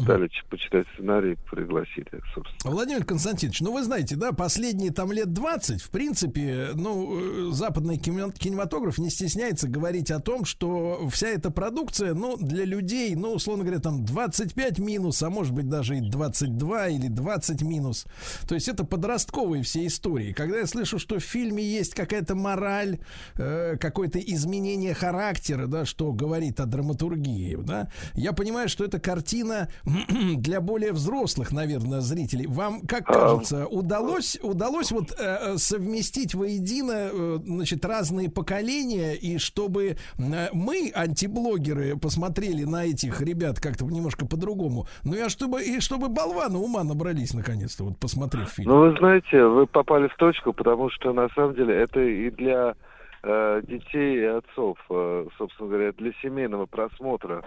дали 0.00 0.30
почитать 0.48 0.86
сценарий, 0.94 1.36
пригласили, 1.50 2.08
собственно. 2.34 2.72
Владимир 2.74 3.04
Константинович, 3.04 3.60
ну 3.60 3.72
вы 3.72 3.82
знаете, 3.84 4.16
да, 4.16 4.32
последние 4.32 4.90
там 4.92 5.12
лет 5.12 5.32
20, 5.32 5.82
в 5.82 5.90
принципе, 5.90 6.70
ну, 6.74 7.50
э, 7.50 7.52
западный 7.52 7.98
кинема- 7.98 8.32
кинематограф 8.32 8.98
не 8.98 9.10
стесняется 9.10 9.68
говорить 9.68 10.10
о 10.10 10.20
том, 10.20 10.44
что 10.44 11.08
вся 11.10 11.28
эта 11.28 11.50
продукция, 11.50 12.14
ну, 12.14 12.36
для 12.36 12.64
людей, 12.64 13.14
ну, 13.14 13.32
условно 13.34 13.64
говоря, 13.64 13.80
там 13.80 14.04
25 14.04 14.78
минус, 14.78 15.22
а 15.22 15.30
может 15.30 15.52
быть 15.52 15.68
даже 15.68 15.98
и 15.98 16.00
22 16.00 16.88
или 16.88 17.08
20 17.08 17.62
минус. 17.62 18.06
То 18.48 18.54
есть 18.54 18.68
это 18.68 18.84
подростковые 18.84 19.62
все 19.62 19.86
истории. 19.86 20.32
Когда 20.32 20.58
я 20.58 20.66
слышу, 20.66 20.98
что 20.98 21.18
в 21.18 21.22
фильме 21.22 21.62
есть 21.62 21.94
какая-то 21.94 22.34
мораль, 22.34 22.98
э, 23.36 23.76
какое-то 23.78 24.18
изменение 24.18 24.94
характера, 24.94 25.66
да, 25.66 25.84
что 25.84 26.12
говорит 26.12 26.60
о 26.60 26.66
драматургии, 26.66 27.56
да, 27.60 27.88
я 28.14 28.32
понимаю, 28.32 28.68
что 28.68 28.84
эта 28.84 28.98
картина 28.98 29.68
для 30.36 30.60
более 30.60 30.92
взрослых, 30.92 31.52
наверное, 31.52 32.00
зрителей. 32.00 32.46
Вам, 32.46 32.82
как 32.82 33.06
кажется, 33.06 33.66
удалось, 33.66 34.38
удалось 34.42 34.92
вот 34.92 35.12
э, 35.12 35.14
э, 35.18 35.56
совместить 35.56 36.34
воедино, 36.34 37.10
э, 37.12 37.38
значит, 37.44 37.84
разные 37.84 38.30
поколения, 38.30 39.14
и 39.14 39.38
чтобы 39.38 39.96
э, 40.18 40.48
мы, 40.52 40.92
антиблогеры, 40.94 41.96
посмотрели 41.96 42.64
на 42.64 42.84
этих 42.86 43.20
ребят 43.20 43.60
как-то 43.60 43.84
немножко 43.84 44.26
по-другому. 44.26 44.86
Ну 45.04 45.14
а 45.24 45.28
чтобы, 45.28 45.62
и 45.62 45.80
чтобы 45.80 46.08
болваны 46.08 46.58
ума 46.58 46.84
набрались, 46.84 47.34
наконец-то, 47.34 47.84
вот 47.84 47.98
посмотрев 47.98 48.48
фильм. 48.48 48.70
Ну, 48.70 48.80
вы 48.80 48.96
знаете, 48.98 49.44
вы 49.44 49.66
попали 49.66 50.08
в 50.08 50.16
точку, 50.16 50.52
потому 50.52 50.90
что, 50.90 51.12
на 51.12 51.28
самом 51.30 51.54
деле, 51.54 51.74
это 51.74 52.00
и 52.00 52.30
для 52.30 52.74
э, 53.22 53.62
детей 53.66 54.20
и 54.20 54.24
отцов, 54.24 54.78
э, 54.90 55.26
собственно 55.38 55.68
говоря, 55.68 55.92
для 55.92 56.12
семейного 56.22 56.66
просмотра, 56.66 57.44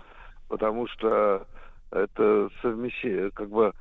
потому 0.47 0.87
что 0.87 1.45
это 1.91 2.49
совмещение, 2.61 3.31
как 3.31 3.49
бы 3.49 3.73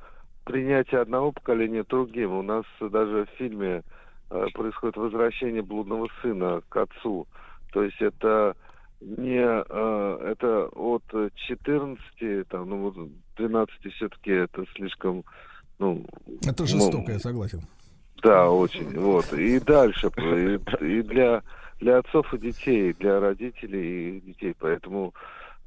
принятие 0.45 1.01
одного 1.01 1.31
поколения 1.31 1.83
другим. 1.83 2.33
У 2.33 2.41
нас 2.41 2.65
даже 2.79 3.25
в 3.25 3.37
фильме 3.37 3.83
э, 4.29 4.45
происходит 4.53 4.97
возвращение 4.97 5.61
блудного 5.61 6.07
сына 6.21 6.61
к 6.69 6.77
отцу. 6.77 7.27
То 7.73 7.83
есть 7.83 8.01
это 8.01 8.55
не 9.01 9.43
э, 9.43 10.31
это 10.31 10.67
от 10.67 11.03
14, 11.35 12.47
там, 12.47 12.69
ну, 12.69 12.77
вот 12.77 12.95
12 13.37 13.93
все-таки 13.93 14.31
это 14.31 14.65
слишком, 14.75 15.23
ну... 15.79 16.05
Это 16.43 16.61
ну, 16.63 16.67
жестоко, 16.67 17.11
я 17.11 17.19
согласен. 17.19 17.61
Да, 18.23 18.49
очень. 18.49 18.97
Вот. 18.97 19.31
И 19.33 19.59
дальше. 19.59 20.09
И, 20.17 20.59
и 20.83 21.01
для, 21.03 21.43
для 21.79 21.97
отцов 21.99 22.33
и 22.33 22.37
детей, 22.37 22.93
для 22.93 23.19
родителей 23.19 24.17
и 24.17 24.21
детей. 24.21 24.55
Поэтому 24.57 25.13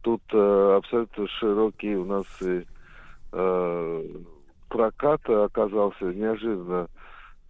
тут 0.09 0.22
э, 0.32 0.74
абсолютно 0.78 1.28
широкий 1.28 1.94
у 1.94 2.06
нас 2.06 2.24
и, 2.40 2.64
э, 3.32 4.05
прокат 4.70 5.28
оказался 5.28 6.06
неожиданно. 6.06 6.89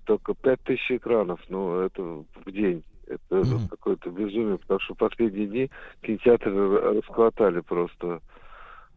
Только 0.06 0.34
5000 0.34 0.90
экранов, 0.92 1.40
ну, 1.48 1.78
это 1.82 2.02
в 2.02 2.50
день. 2.50 2.82
Это 3.06 3.42
какое-то 3.70 4.10
безумие, 4.10 4.58
потому 4.58 4.80
что 4.80 4.96
последние 4.96 5.46
дни 5.46 5.70
кинотеатры 6.02 6.96
расхватали 6.98 7.60
просто. 7.60 8.20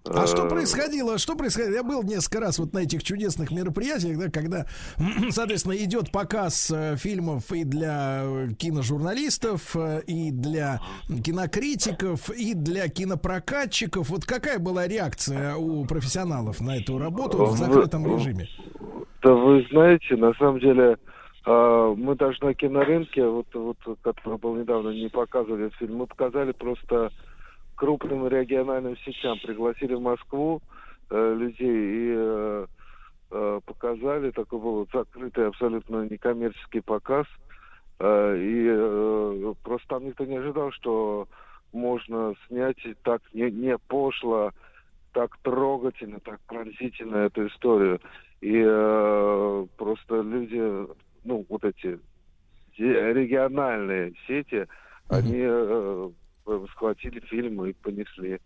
А 0.03 0.26
что 0.26 0.45
Э, 0.45 0.49
происходило? 0.49 1.18
Что 1.18 1.36
происходило? 1.36 1.73
Я 1.76 1.84
был 1.84 2.02
несколько 2.03 2.40
раз 2.40 2.57
вот 2.57 2.73
на 2.73 2.80
этих 2.80 3.03
чудесных 3.03 3.52
мероприятиях, 3.52 4.18
да, 4.18 4.30
когда, 4.32 4.65
соответственно, 5.30 5.73
идет 5.73 6.11
показ 6.11 6.72
э, 6.72 6.95
фильмов 6.98 7.52
и 7.52 7.64
для 7.64 8.22
э, 8.23 8.48
киножурналистов, 8.57 9.76
и 10.07 10.32
для 10.32 10.80
кинокритиков, 11.23 12.30
и 12.32 12.53
для 12.53 12.88
кинопрокатчиков. 12.90 14.10
Вот 14.10 14.26
какая 14.26 14.60
была 14.60 14.88
реакция 14.88 15.56
у 15.56 15.86
профессионалов 15.86 16.61
на 16.61 16.78
эту 16.78 16.98
работу 16.98 17.38
в 17.45 17.52
Вы- 17.52 17.57
закрытом 17.57 18.06
режиме? 18.06 18.48
Да 19.23 19.34
вы 19.34 19.65
знаете, 19.69 20.15
на 20.15 20.34
самом 20.34 20.60
деле, 20.60 20.98
а, 21.45 21.94
мы 21.94 22.15
даже 22.15 22.44
на 22.44 22.56
кинорынке, 22.56 23.23
вот, 23.23 23.45
вот, 23.53 23.78
который 24.02 24.40
был 24.40 24.56
недавно, 24.56 24.90
не 24.90 25.10
показывали 25.10 25.68
этот 25.68 25.78
фильм, 25.78 25.98
мы 25.98 26.07
показали 26.07 26.53
просто 26.53 27.11
крупным 27.82 28.28
региональным 28.28 28.95
сетям, 28.98 29.40
пригласили 29.40 29.95
в 29.95 30.02
Москву 30.02 30.62
э, 31.10 31.36
людей 31.36 31.68
и 31.68 32.14
э, 32.16 32.68
э, 33.32 33.60
показали, 33.66 34.30
такой 34.30 34.60
был 34.60 34.88
закрытый 34.94 35.48
абсолютно 35.48 36.08
некоммерческий 36.08 36.84
показ, 36.84 37.26
Э, 38.02 38.36
и 38.36 38.66
э, 38.68 39.53
просто 39.62 39.88
там 39.90 40.06
никто 40.06 40.26
не 40.26 40.38
ожидал, 40.38 40.72
что 40.72 41.28
можно 41.72 42.34
снять 42.48 42.78
так 43.03 43.22
не, 43.32 43.52
не 43.52 43.78
пошло, 43.78 44.52
так 45.12 45.38
трогательно, 45.44 46.20
так 46.20 46.40
пронзительно 46.48 47.18
эту 47.18 47.45
историю. 47.48 47.99
И 48.41 48.60
э, 48.66 49.68
просто 49.78 50.22
люди, 50.22 50.88
ну, 51.24 51.45
вот 51.48 51.64
эти 51.64 51.99
де- 52.76 53.14
региональные 53.14 54.14
сети, 54.26 54.68
они 55.08 55.41
э, 55.44 56.10
схватили 56.72 57.19
фильм 57.22 57.65
и 57.65 57.73
понесли. 57.73 58.40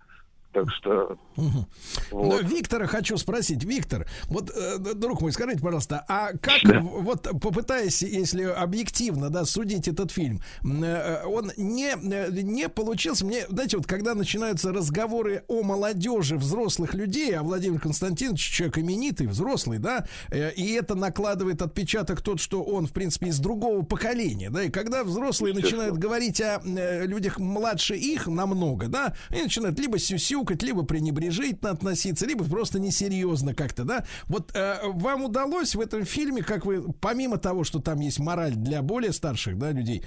Так 0.56 0.72
что... 0.72 1.18
Мгм. 1.36 1.66
Вот. 2.12 2.42
Но 2.42 2.48
Виктора 2.48 2.88
хочу 2.88 3.18
спросить. 3.18 3.66
Виктор, 3.66 4.08
вот, 4.30 4.50
э, 4.56 4.78
друг 4.78 5.20
мой, 5.20 5.34
скажите, 5.34 5.60
пожалуйста, 5.60 6.06
а 6.08 6.32
как, 6.32 6.62
Да. 6.64 6.80
вот 6.80 7.24
попытаясь, 7.42 8.02
если 8.02 8.44
объективно, 8.44 9.30
да, 9.30 9.44
судить 9.44 9.90
этот 9.90 10.12
фильм, 10.12 10.40
м, 10.64 10.82
э, 10.82 11.26
он 11.26 11.52
не, 11.58 11.90
э, 11.92 12.30
не 12.32 12.70
получился, 12.70 13.26
мне, 13.26 13.46
знаете, 13.50 13.76
вот 13.76 13.86
когда 13.86 14.16
начинаются 14.16 14.72
разговоры 14.72 15.44
о 15.50 15.62
молодежи 15.62 16.38
взрослых 16.38 16.94
людей, 16.94 17.38
а 17.38 17.44
Владимир 17.44 17.82
Константинович 17.82 18.40
человек 18.40 18.78
именитый, 18.78 19.28
взрослый, 19.28 19.78
да, 19.80 20.06
э, 20.32 20.54
и 20.54 20.72
это 20.72 20.96
накладывает 20.96 21.62
отпечаток 21.62 22.22
тот, 22.22 22.40
что 22.40 22.64
он, 22.64 22.88
в 22.88 22.94
принципе, 22.94 23.28
из 23.28 23.40
другого 23.40 23.82
поколения, 23.84 24.50
да, 24.50 24.64
и 24.64 24.70
когда 24.70 25.04
взрослые 25.04 25.54
начинают 25.54 25.98
говорить 25.98 26.40
о 26.40 26.62
э, 26.64 27.06
людях 27.06 27.40
младше 27.40 27.98
их 27.98 28.28
намного, 28.28 28.88
да, 28.88 29.14
и 29.32 29.42
начинают 29.42 29.78
либо 29.80 30.00
сюсюкать, 30.46 30.64
либо 30.64 30.84
пренебрежительно 30.84 31.72
относиться, 31.72 32.26
либо 32.26 32.44
просто 32.46 32.80
несерьезно 32.80 33.54
как-то, 33.54 33.84
да. 33.84 34.06
Вот 34.28 34.52
э, 34.56 34.78
вам 34.84 35.26
удалось 35.26 35.76
в 35.76 35.80
этом 35.80 36.06
фильме, 36.06 36.44
как 36.44 36.66
вы, 36.66 36.94
помимо 37.02 37.38
того, 37.38 37.64
что 37.64 37.80
там 37.80 38.00
есть 38.00 38.20
мораль 38.20 38.54
для 38.54 38.82
более 38.82 39.12
старших, 39.12 39.58
да, 39.58 39.72
людей, 39.72 40.04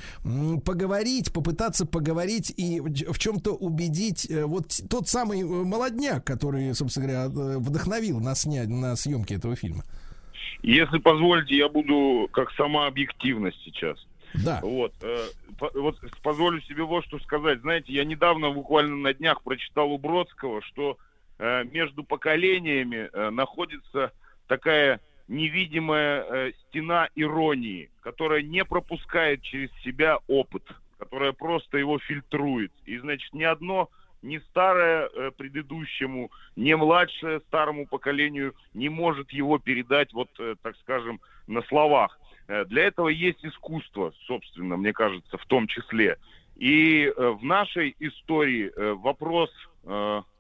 поговорить, 0.65 1.33
попытаться 1.33 1.87
поговорить 1.87 2.53
и 2.57 2.81
в 2.81 3.19
в 3.19 3.21
чем-то 3.21 3.53
убедить 3.53 4.31
э, 4.31 4.45
вот 4.45 4.81
тот 4.89 5.09
самый 5.09 5.41
э, 5.41 5.45
молодняк, 5.45 6.25
который, 6.25 6.73
собственно 6.75 7.07
говоря, 7.07 7.25
э, 7.25 7.59
вдохновил 7.59 8.21
на 8.21 8.35
снять, 8.35 8.69
на 8.69 8.95
съемки 8.97 9.35
этого 9.35 9.57
фильма. 9.57 9.83
Если 10.63 10.99
позволите, 10.99 11.57
я 11.57 11.69
буду 11.69 12.29
как 12.33 12.53
сама 12.53 12.87
объективность 12.87 13.59
сейчас. 13.65 13.99
Да. 14.35 14.61
Вот, 14.63 14.93
э, 15.03 15.27
по- 15.59 15.71
вот 15.75 15.99
позволю 16.23 16.61
себе 16.63 16.83
вот 16.83 17.05
что 17.05 17.19
сказать. 17.21 17.61
Знаете, 17.61 17.93
я 17.93 18.05
недавно 18.05 18.51
буквально 18.51 18.97
на 18.97 19.15
днях 19.15 19.43
прочитал 19.43 19.91
у 19.93 19.99
Бродского, 19.99 20.63
что 20.63 20.99
э, 21.39 21.65
между 21.65 22.05
поколениями 22.05 23.09
э, 23.13 23.31
находится 23.31 24.13
такая 24.47 25.01
невидимая 25.29 26.23
э, 26.23 26.53
стена 26.69 27.09
иронии, 27.15 27.91
которая 28.01 28.43
не 28.43 28.65
пропускает 28.65 29.43
через 29.43 29.71
себя 29.83 30.19
опыт, 30.27 30.63
которая 30.99 31.33
просто 31.33 31.79
его 31.79 31.99
фильтрует. 31.99 32.73
И, 32.87 32.99
значит, 32.99 33.33
ни 33.35 33.45
одно, 33.45 33.91
ни 34.23 34.39
старое 34.39 35.09
э, 35.09 35.31
предыдущему, 35.37 36.31
ни 36.57 36.75
младшее 36.75 37.41
старому 37.41 37.87
поколению 37.87 38.55
не 38.75 38.89
может 38.89 39.31
его 39.31 39.59
передать, 39.59 40.13
вот, 40.13 40.31
э, 40.39 40.57
так 40.63 40.77
скажем, 40.79 41.21
на 41.47 41.63
словах. 41.63 42.19
Э, 42.49 42.65
Для 42.65 42.87
этого 42.87 43.09
есть 43.09 43.45
искусство, 43.45 44.13
собственно, 44.27 44.77
мне 44.77 44.93
кажется, 44.93 45.37
в 45.39 45.47
том 45.47 45.67
числе. 45.67 46.17
И 46.57 47.05
э, 47.05 47.29
в 47.31 47.45
нашей 47.45 47.95
истории 48.01 48.73
э, 48.75 48.95
вопрос 48.95 49.51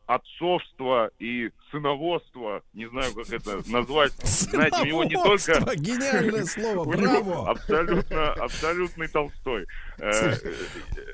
э, 0.08 0.12
отцовства 0.12 1.10
и 1.18 1.50
сыноводства, 1.70 2.62
не 2.72 2.88
знаю, 2.88 3.12
как 3.14 3.30
это 3.30 3.60
назвать, 3.70 4.12
знаете, 4.22 4.80
у 4.82 4.84
него 4.84 5.04
не 5.04 5.14
только... 5.14 5.38
Сыноводство, 5.38 5.76
гениальное 5.76 6.44
слово, 6.46 6.84
браво. 6.84 7.50
Абсолютно, 7.50 8.32
абсолютный 8.32 9.08
Толстой. 9.08 9.66
Э, 9.98 10.12
Слушайте, 10.12 10.54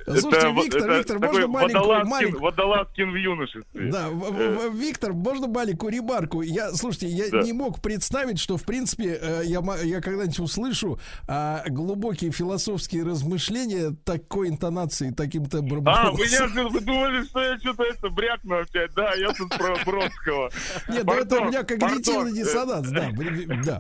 это 0.07 0.21
слушайте, 0.21 0.53
Виктор, 0.53 0.93
Виктор, 0.93 1.19
можно 1.19 1.49
маленькую- 1.49 2.41
водолазкин, 2.41 3.11
в 3.11 3.17
юношестве. 3.17 3.91
Да, 3.91 4.09
Э, 4.09 4.71
Виктор, 4.73 5.13
можно 5.13 5.49
маленькую 5.49 5.93
ремарку? 5.93 6.43
Я, 6.43 6.73
слушайте, 6.73 7.09
я 7.09 7.43
не 7.43 7.53
мог 7.53 7.81
представить, 7.81 8.39
что, 8.39 8.57
в 8.57 8.65
принципе, 8.65 9.19
э, 9.21 9.43
я, 9.45 9.61
когда-нибудь 10.01 10.39
услышу 10.39 10.99
а, 11.27 11.65
глубокие 11.69 12.31
философские 12.31 13.05
размышления 13.05 13.95
такой 14.05 14.49
интонации, 14.49 15.11
таким 15.11 15.47
тембром 15.47 15.85
А, 15.89 16.11
вы 16.13 16.81
думали, 16.81 17.25
что 17.25 17.43
я 17.43 17.59
что-то 17.59 17.85
это 17.85 18.09
брякну 18.09 18.61
опять? 18.61 18.84
Да, 18.95 19.15
я 19.15 19.33
тут 19.33 19.51
про 19.51 19.77
Бродского. 19.85 20.51
Нет, 20.89 21.05
ну 21.05 21.13
это 21.15 21.41
у 21.41 21.45
меня 21.47 21.63
когнитивный 21.65 22.33
пардон. 22.33 22.35
диссонанс, 22.35 22.89
да. 22.91 23.79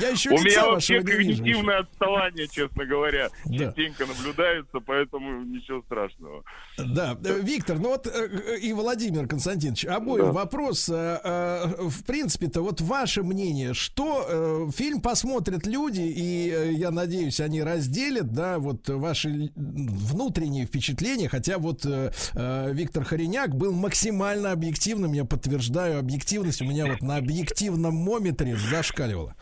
Я 0.00 0.08
еще 0.10 0.30
У 0.30 0.34
меня 0.38 0.60
вашего 0.66 0.70
вообще 0.72 0.98
не 1.00 1.04
вижу. 1.12 1.38
когнитивное 1.42 1.78
отставание, 1.80 2.48
честно 2.48 2.84
говоря, 2.84 3.28
Да. 3.46 3.58
частенько 3.66 4.06
наблюдается, 4.06 4.80
поэтому 4.84 5.42
ничего 5.44 5.82
страшного. 5.82 6.44
Да, 6.78 7.16
э, 7.24 7.40
Виктор, 7.40 7.78
ну 7.78 7.88
вот 7.90 8.06
э, 8.06 8.10
э, 8.10 8.58
и 8.58 8.72
Владимир 8.72 9.26
Константинович, 9.26 9.86
обоим 9.86 10.26
Да. 10.26 10.32
вопрос. 10.32 10.88
э, 10.88 11.20
э, 11.24 11.66
В 11.88 12.04
принципе-то, 12.04 12.62
вот 12.62 12.80
ваше 12.80 13.22
мнение, 13.22 13.74
что 13.74 14.26
э, 14.28 14.70
фильм 14.76 15.00
посмотрят 15.00 15.66
люди, 15.66 16.00
и 16.02 16.50
э, 16.50 16.72
я 16.72 16.90
надеюсь, 16.90 17.40
они 17.40 17.62
разделят, 17.62 18.32
да, 18.32 18.58
вот 18.58 18.88
ваши 18.88 19.50
внутренние 19.56 20.66
впечатления, 20.66 21.28
хотя 21.28 21.58
вот 21.58 21.84
э, 21.86 22.12
э, 22.34 22.70
Виктор 22.72 23.04
Хореняк 23.04 23.54
был 23.54 23.72
максимально 23.72 24.17
объективным, 24.22 25.12
я 25.12 25.24
подтверждаю 25.24 25.98
объективность, 25.98 26.62
у 26.62 26.64
меня 26.64 26.86
вот 26.86 27.02
на 27.02 27.16
объективном 27.16 27.94
мометре 27.94 28.56
зашкаливало. 28.56 29.34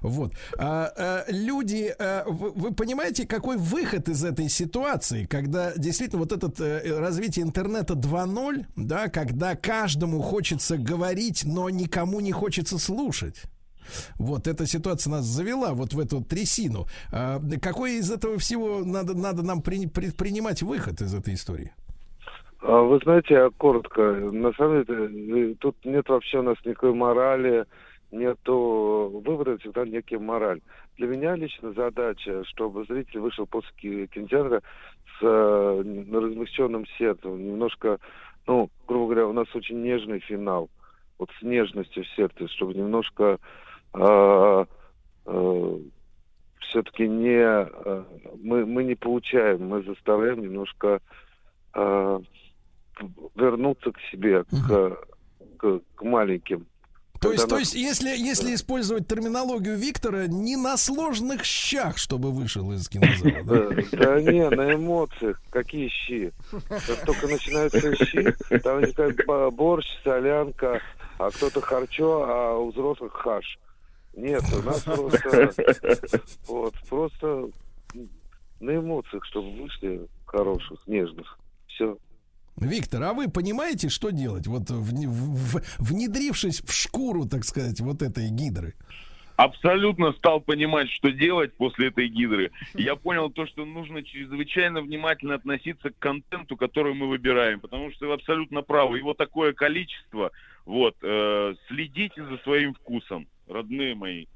Вот. 0.00 0.34
А, 0.58 0.92
а, 0.96 1.24
люди, 1.28 1.94
а, 1.98 2.24
вы, 2.26 2.50
вы 2.50 2.74
понимаете, 2.74 3.26
какой 3.26 3.56
выход 3.56 4.08
из 4.08 4.24
этой 4.24 4.48
ситуации, 4.48 5.26
когда 5.26 5.72
действительно 5.76 6.20
вот 6.20 6.32
это 6.32 6.82
развитие 6.98 7.44
интернета 7.44 7.94
2.0, 7.94 8.66
да, 8.76 9.08
когда 9.08 9.56
каждому 9.56 10.22
хочется 10.22 10.76
говорить, 10.76 11.44
но 11.44 11.70
никому 11.70 12.20
не 12.20 12.32
хочется 12.32 12.78
слушать. 12.78 13.42
Вот 14.18 14.46
эта 14.46 14.66
ситуация 14.66 15.10
нас 15.10 15.24
завела 15.24 15.72
вот 15.74 15.94
в 15.94 15.98
эту 15.98 16.22
трясину. 16.22 16.86
А, 17.12 17.40
какой 17.60 17.96
из 17.96 18.10
этого 18.10 18.38
всего 18.38 18.84
надо, 18.84 19.14
надо 19.14 19.42
нам 19.42 19.62
при- 19.62 19.86
предпринимать 19.86 20.62
выход 20.62 21.00
из 21.02 21.14
этой 21.14 21.34
истории? 21.34 21.72
А 22.62 22.82
Вы 22.82 22.98
знаете, 23.02 23.34
я 23.34 23.50
коротко, 23.56 24.02
на 24.02 24.52
самом 24.52 24.84
деле, 24.84 25.52
э, 25.52 25.54
тут 25.60 25.76
нет 25.84 26.08
вообще 26.08 26.38
у 26.38 26.42
нас 26.42 26.56
никакой 26.64 26.92
морали, 26.92 27.64
нету 28.10 29.22
выбора, 29.24 29.56
всегда 29.58 29.84
некий 29.86 30.18
мораль. 30.18 30.60
Для 30.98 31.06
меня 31.06 31.36
лично 31.36 31.72
задача, 31.72 32.44
чтобы 32.44 32.84
зритель 32.84 33.20
вышел 33.20 33.46
после 33.46 33.70
ки- 33.76 34.06
кинотеатра 34.08 34.62
с 35.18 35.22
э, 35.22 35.84
размягченным 36.12 36.86
сердцем, 36.98 37.42
немножко, 37.42 37.98
ну, 38.46 38.68
грубо 38.86 39.06
говоря, 39.06 39.26
у 39.28 39.32
нас 39.32 39.46
очень 39.54 39.82
нежный 39.82 40.20
финал, 40.20 40.68
вот 41.18 41.30
с 41.38 41.42
нежностью 41.42 42.04
в 42.04 42.08
сердце, 42.08 42.46
чтобы 42.48 42.74
немножко 42.74 43.38
все-таки 46.70 47.08
не 47.08 47.40
э, 47.42 48.04
мы, 48.42 48.64
мы 48.64 48.84
не 48.84 48.94
получаем, 48.94 49.68
мы 49.68 49.82
заставляем 49.82 50.40
немножко 50.40 51.00
э, 51.74 52.20
вернуться 53.34 53.92
к 53.92 54.00
себе, 54.10 54.44
к, 54.44 54.98
к, 55.58 55.80
к 55.94 56.02
маленьким. 56.02 56.66
То 57.20 57.32
есть, 57.32 57.42
Когда 57.44 57.56
то 57.56 57.60
нас- 57.60 57.74
есть, 57.74 57.74
если, 57.74 58.08
если 58.16 58.54
использовать 58.54 59.06
терминологию 59.06 59.76
Виктора, 59.76 60.26
не 60.26 60.56
на 60.56 60.78
сложных 60.78 61.44
щах, 61.44 61.98
чтобы 61.98 62.30
вышел 62.32 62.72
из 62.72 62.88
кинозала. 62.90 63.42
да? 63.44 63.82
Да, 63.92 64.20
не, 64.22 64.48
на 64.48 64.72
эмоциях. 64.74 65.40
Какие 65.50 65.88
щи? 65.88 66.32
Как 66.68 67.04
только 67.04 67.26
начинаются 67.28 67.94
щи, 68.06 68.32
там 68.60 68.82
бо- 69.26 69.50
борщ, 69.50 69.86
солянка, 70.02 70.80
а 71.18 71.30
кто-то 71.30 71.60
харчо, 71.60 72.24
а 72.26 72.56
у 72.58 72.70
взрослых 72.70 73.12
хаш. 73.12 73.58
Нет, 74.16 74.42
у 74.58 74.62
нас 74.62 74.80
просто, 74.82 75.52
вот, 76.48 76.74
просто 76.88 77.48
на 78.60 78.76
эмоциях, 78.76 79.24
чтобы 79.26 79.50
вышли 79.62 80.06
хороших, 80.24 80.78
нежных. 80.86 81.38
Все. 81.66 81.96
Виктор, 82.60 83.02
а 83.02 83.12
вы 83.14 83.28
понимаете, 83.28 83.88
что 83.88 84.10
делать? 84.10 84.46
Вот 84.46 84.70
в- 84.70 84.92
в- 85.06 85.62
внедрившись 85.78 86.60
в 86.60 86.72
шкуру, 86.72 87.26
так 87.26 87.44
сказать, 87.44 87.80
вот 87.80 88.02
этой 88.02 88.28
гидры. 88.30 88.74
абсолютно 89.36 90.12
стал 90.12 90.40
понимать, 90.42 90.90
что 90.90 91.10
делать 91.10 91.54
после 91.54 91.88
этой 91.88 92.08
гидры. 92.08 92.50
Я 92.74 92.94
понял 92.94 93.30
то, 93.30 93.46
что 93.46 93.64
нужно 93.64 94.02
чрезвычайно 94.02 94.82
внимательно 94.82 95.34
относиться 95.34 95.88
к 95.88 95.98
контенту, 95.98 96.58
который 96.58 96.92
мы 96.92 97.08
выбираем, 97.08 97.58
потому 97.58 97.90
что 97.90 98.06
вы 98.08 98.12
абсолютно 98.12 98.60
правы. 98.60 98.98
Его 98.98 99.14
такое 99.14 99.54
количество. 99.54 100.30
Вот, 100.66 100.94
э, 101.02 101.54
следите 101.68 102.22
за 102.22 102.36
своим 102.42 102.74
вкусом, 102.74 103.28
родные 103.48 103.94
мои. 103.94 104.26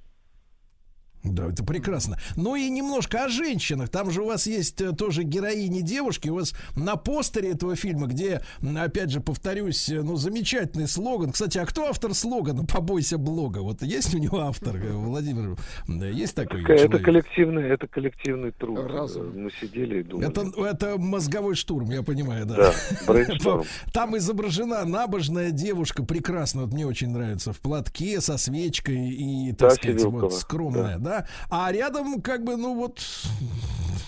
Да, 1.24 1.48
это 1.48 1.64
прекрасно. 1.64 2.18
Ну 2.36 2.54
и 2.54 2.68
немножко 2.68 3.24
о 3.24 3.28
женщинах. 3.28 3.88
Там 3.88 4.10
же 4.10 4.22
у 4.22 4.26
вас 4.26 4.46
есть 4.46 4.80
э, 4.82 4.92
тоже 4.92 5.22
героини 5.22 5.80
девушки. 5.80 6.28
У 6.28 6.34
вас 6.34 6.54
на 6.76 6.96
постере 6.96 7.52
этого 7.52 7.76
фильма, 7.76 8.06
где, 8.06 8.42
опять 8.76 9.10
же, 9.10 9.20
повторюсь, 9.20 9.88
э, 9.88 10.02
ну, 10.02 10.16
замечательный 10.16 10.86
слоган. 10.86 11.32
Кстати, 11.32 11.56
а 11.56 11.64
кто 11.64 11.86
автор 11.86 12.12
слогана 12.12 12.64
«Побойся 12.66 13.16
блога»? 13.16 13.60
Вот 13.60 13.82
есть 13.82 14.14
у 14.14 14.18
него 14.18 14.40
автор, 14.40 14.76
э, 14.76 14.92
Владимир? 14.92 15.56
Да, 15.88 16.06
есть 16.06 16.34
такой 16.34 16.62
Это 16.62 16.76
человек? 16.76 17.04
коллективный, 17.04 17.62
это 17.68 17.86
коллективный 17.86 18.50
труд. 18.50 18.78
Разум. 18.86 19.32
Мы 19.34 19.50
сидели 19.50 20.00
и 20.00 20.02
думали. 20.02 20.28
Это, 20.28 20.62
это 20.62 20.98
мозговой 20.98 21.54
штурм, 21.54 21.90
я 21.90 22.02
понимаю, 22.02 22.44
да. 22.44 22.72
Да. 23.06 23.62
Там 23.94 24.16
изображена 24.18 24.84
набожная 24.84 25.52
девушка, 25.52 26.04
прекрасно, 26.04 26.62
вот 26.62 26.72
мне 26.74 26.86
очень 26.86 27.10
нравится, 27.10 27.54
в 27.54 27.60
платке 27.60 28.20
со 28.20 28.36
свечкой 28.36 29.08
и, 29.08 29.52
так 29.52 29.70
Тася 29.70 29.76
сказать, 29.76 30.04
вот 30.04 30.34
скромная, 30.34 30.98
да. 30.98 31.13
А 31.50 31.72
рядом 31.72 32.20
как 32.20 32.44
бы, 32.44 32.56
ну 32.56 32.74
вот, 32.74 33.00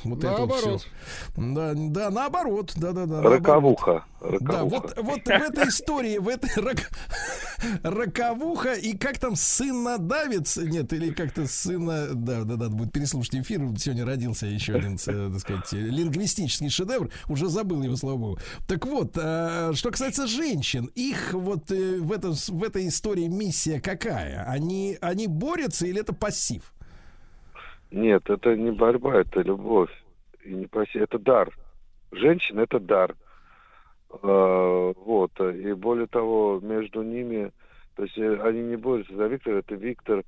вот 0.05 0.19
это 0.25 0.45
вот 0.45 0.49
Наоборот. 0.49 0.87
Да, 1.37 1.73
да, 1.75 2.11
наоборот, 2.11 2.73
да, 2.77 2.93
да, 2.93 3.07
да. 3.07 3.15
наоборот. 3.21 3.39
Роковуха. 3.39 4.05
Да, 4.21 4.29
Роковуха. 4.31 4.65
вот, 4.65 4.95
вот 4.99 5.21
в 5.25 5.29
этой 5.29 5.69
истории, 5.69 6.19
в 6.19 6.29
этой 6.29 6.51
рок- 6.63 6.91
роковуха, 7.83 8.75
и 8.75 8.97
как 8.97 9.19
там 9.19 9.37
сына 9.37 9.99
давец, 9.99 10.57
нет, 10.57 10.93
или 10.93 11.13
как-то 11.13 11.47
сына, 11.47 12.09
да, 12.15 12.43
да, 12.45 12.57
да, 12.57 12.69
будет 12.69 12.93
переслушать 12.93 13.37
эфир, 13.37 13.61
сегодня 13.79 14.05
родился 14.05 14.47
еще 14.47 14.75
один, 14.75 14.95
э, 15.07 15.31
так 15.33 15.41
сказать, 15.41 15.73
лингвистический 15.73 16.71
шедевр, 16.71 17.11
уже 17.29 17.49
забыл 17.49 17.83
его, 17.83 17.97
слава 17.97 18.17
богу. 18.17 18.39
Так 18.67 18.87
вот, 18.87 19.13
э, 19.17 19.73
что 19.75 19.91
касается 19.91 20.27
женщин, 20.27 20.91
их 20.95 21.33
вот 21.33 21.71
э, 21.71 21.99
в, 22.01 22.13
этом, 22.13 22.33
в 22.33 22.65
этой 22.65 22.89
истории 22.89 23.27
миссия 23.27 23.81
какая? 23.81 24.45
Они, 24.49 24.99
они 25.01 25.27
борются 25.27 25.87
или 25.87 26.01
это 26.01 26.13
пассив? 26.13 26.73
Нет, 27.91 28.29
это 28.29 28.57
не 28.57 28.71
борьба, 28.71 29.21
это 29.21 29.43
любовь. 29.43 29.91
И 30.45 30.53
не 30.53 30.67
проси- 30.67 31.01
Это 31.01 31.19
дар. 31.19 31.51
Женщина 32.13 32.61
это 32.61 32.79
дар. 32.81 33.15
Э, 34.23 34.93
Вот. 34.97 35.39
И 35.41 35.73
более 35.75 36.07
того, 36.07 36.61
между 36.63 37.03
ними, 37.03 37.53
то 37.95 38.03
есть 38.05 38.19
э, 38.19 38.41
они 38.43 38.63
не 38.63 38.77
борются 38.77 39.15
за 39.15 39.27
Виктора, 39.27 39.59
это 39.59 39.75
Виктор 39.75 40.25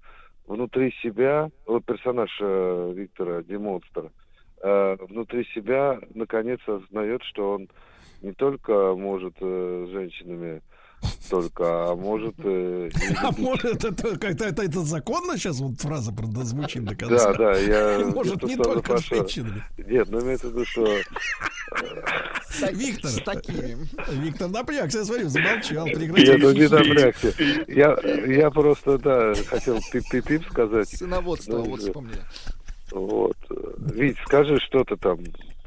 внутри 0.47 0.93
себя, 1.03 1.51
вот 1.67 1.85
персонаж 1.85 2.31
э, 2.41 2.93
Виктора, 2.95 3.43
Демонстра, 3.43 4.11
э, 4.62 4.97
внутри 5.09 5.45
себя 5.55 5.99
наконец 6.15 6.61
осознает, 6.67 7.23
что 7.23 7.55
он 7.55 7.69
не 8.23 8.33
только 8.33 8.95
может 8.95 9.39
женщинами 9.39 10.61
только, 11.31 11.91
а 11.91 11.94
может 11.94 12.35
э, 12.39 12.91
А 13.23 13.31
может, 13.36 13.85
это 13.85 14.18
как-то 14.18 14.44
это, 14.44 14.62
это 14.62 14.81
законно 14.81 15.36
сейчас 15.36 15.59
вот 15.60 15.81
фраза 15.81 16.12
звучит 16.44 16.85
до 16.85 16.94
конца? 16.97 17.33
Да, 17.33 17.52
да, 17.52 17.59
я... 17.59 17.99
Может, 18.15 18.43
не 18.43 18.57
только 18.57 18.99
с 18.99 19.05
женщинами. 19.05 19.62
Нет, 19.77 20.09
ну 20.10 20.20
имеется 20.23 20.49
в 20.49 20.52
виду, 20.52 20.65
что... 20.65 20.86
Виктор, 22.73 23.10
С 23.10 23.23
такими. 23.23 23.77
Виктор 24.10 24.49
напрягся, 24.49 24.99
я 24.99 25.05
смотрю, 25.05 25.28
замолчал, 25.28 25.86
Я 25.86 25.94
прекратил. 25.94 26.39
ну, 26.39 26.52
не 26.52 26.68
напрягся. 26.68 27.35
Я, 27.68 27.99
я 28.27 28.51
просто, 28.51 28.99
да, 28.99 29.35
хотел 29.47 29.78
пип-пип 29.93 30.51
сказать. 30.51 30.89
Сыноводство, 30.89 31.59
Ну, 31.59 31.65
вот 31.65 31.81
да. 31.81 31.86
вспомнили. 31.86 32.23
Вот. 32.91 33.36
Вить, 33.93 34.17
скажи 34.25 34.59
что-то 34.60 34.97
там. 34.97 35.18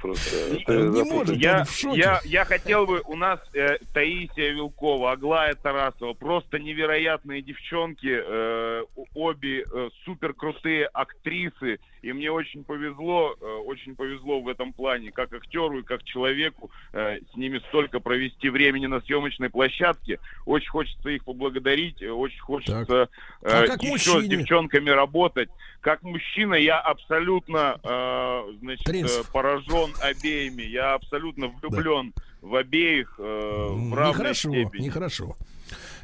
Просто. 0.01 0.55
Ты 0.65 0.73
Не 0.77 1.03
может, 1.03 1.37
Я, 1.37 1.63
в 1.63 1.71
шоке. 1.71 1.99
я, 1.99 2.19
я 2.25 2.45
хотел 2.45 2.85
бы, 2.87 3.01
у 3.05 3.15
нас 3.15 3.39
э, 3.53 3.77
Таисия 3.93 4.51
Вилкова, 4.51 5.11
Аглая 5.11 5.53
Тарасова, 5.53 6.13
просто 6.13 6.57
невероятные 6.59 7.41
девчонки, 7.41 8.09
э, 8.11 8.83
обе 9.13 9.63
э, 9.71 9.89
супер 10.03 10.33
крутые 10.33 10.87
актрисы, 10.87 11.79
и 12.01 12.13
мне 12.13 12.31
очень 12.31 12.63
повезло, 12.63 13.35
э, 13.39 13.45
очень 13.65 13.95
повезло 13.95 14.41
в 14.41 14.47
этом 14.47 14.73
плане, 14.73 15.11
как 15.11 15.31
актеру 15.33 15.79
и 15.79 15.83
как 15.83 16.03
человеку, 16.03 16.71
э, 16.93 17.19
с 17.31 17.37
ними 17.37 17.59
столько 17.69 17.99
провести 17.99 18.49
времени 18.49 18.87
на 18.87 19.01
съемочной 19.01 19.49
площадке. 19.51 20.19
Очень 20.45 20.69
хочется 20.69 21.09
их 21.09 21.23
поблагодарить, 21.25 22.01
э, 22.01 22.09
очень 22.09 22.39
хочется 22.39 23.07
А 23.43 23.63
э, 23.63 23.67
как 23.67 23.83
еще 23.83 23.97
с 23.97 24.13
мужчине? 24.15 24.37
девчонками 24.37 24.89
работать. 24.89 25.49
Как 25.81 26.03
мужчина 26.03 26.53
я 26.55 26.79
абсолютно, 26.79 27.79
э, 27.83 28.53
значит, 28.61 28.87
э, 28.89 29.23
поражен 29.31 29.90
обеими. 29.99 30.63
Я 30.63 30.93
абсолютно 30.95 31.47
влюблен 31.47 32.13
в 32.41 32.55
обеих 32.55 33.15
э, 33.19 33.21
в 33.23 33.93
равной 33.93 34.11
Нехорошо, 34.13 34.49
степени. 34.49 34.85
нехорошо. 34.85 35.35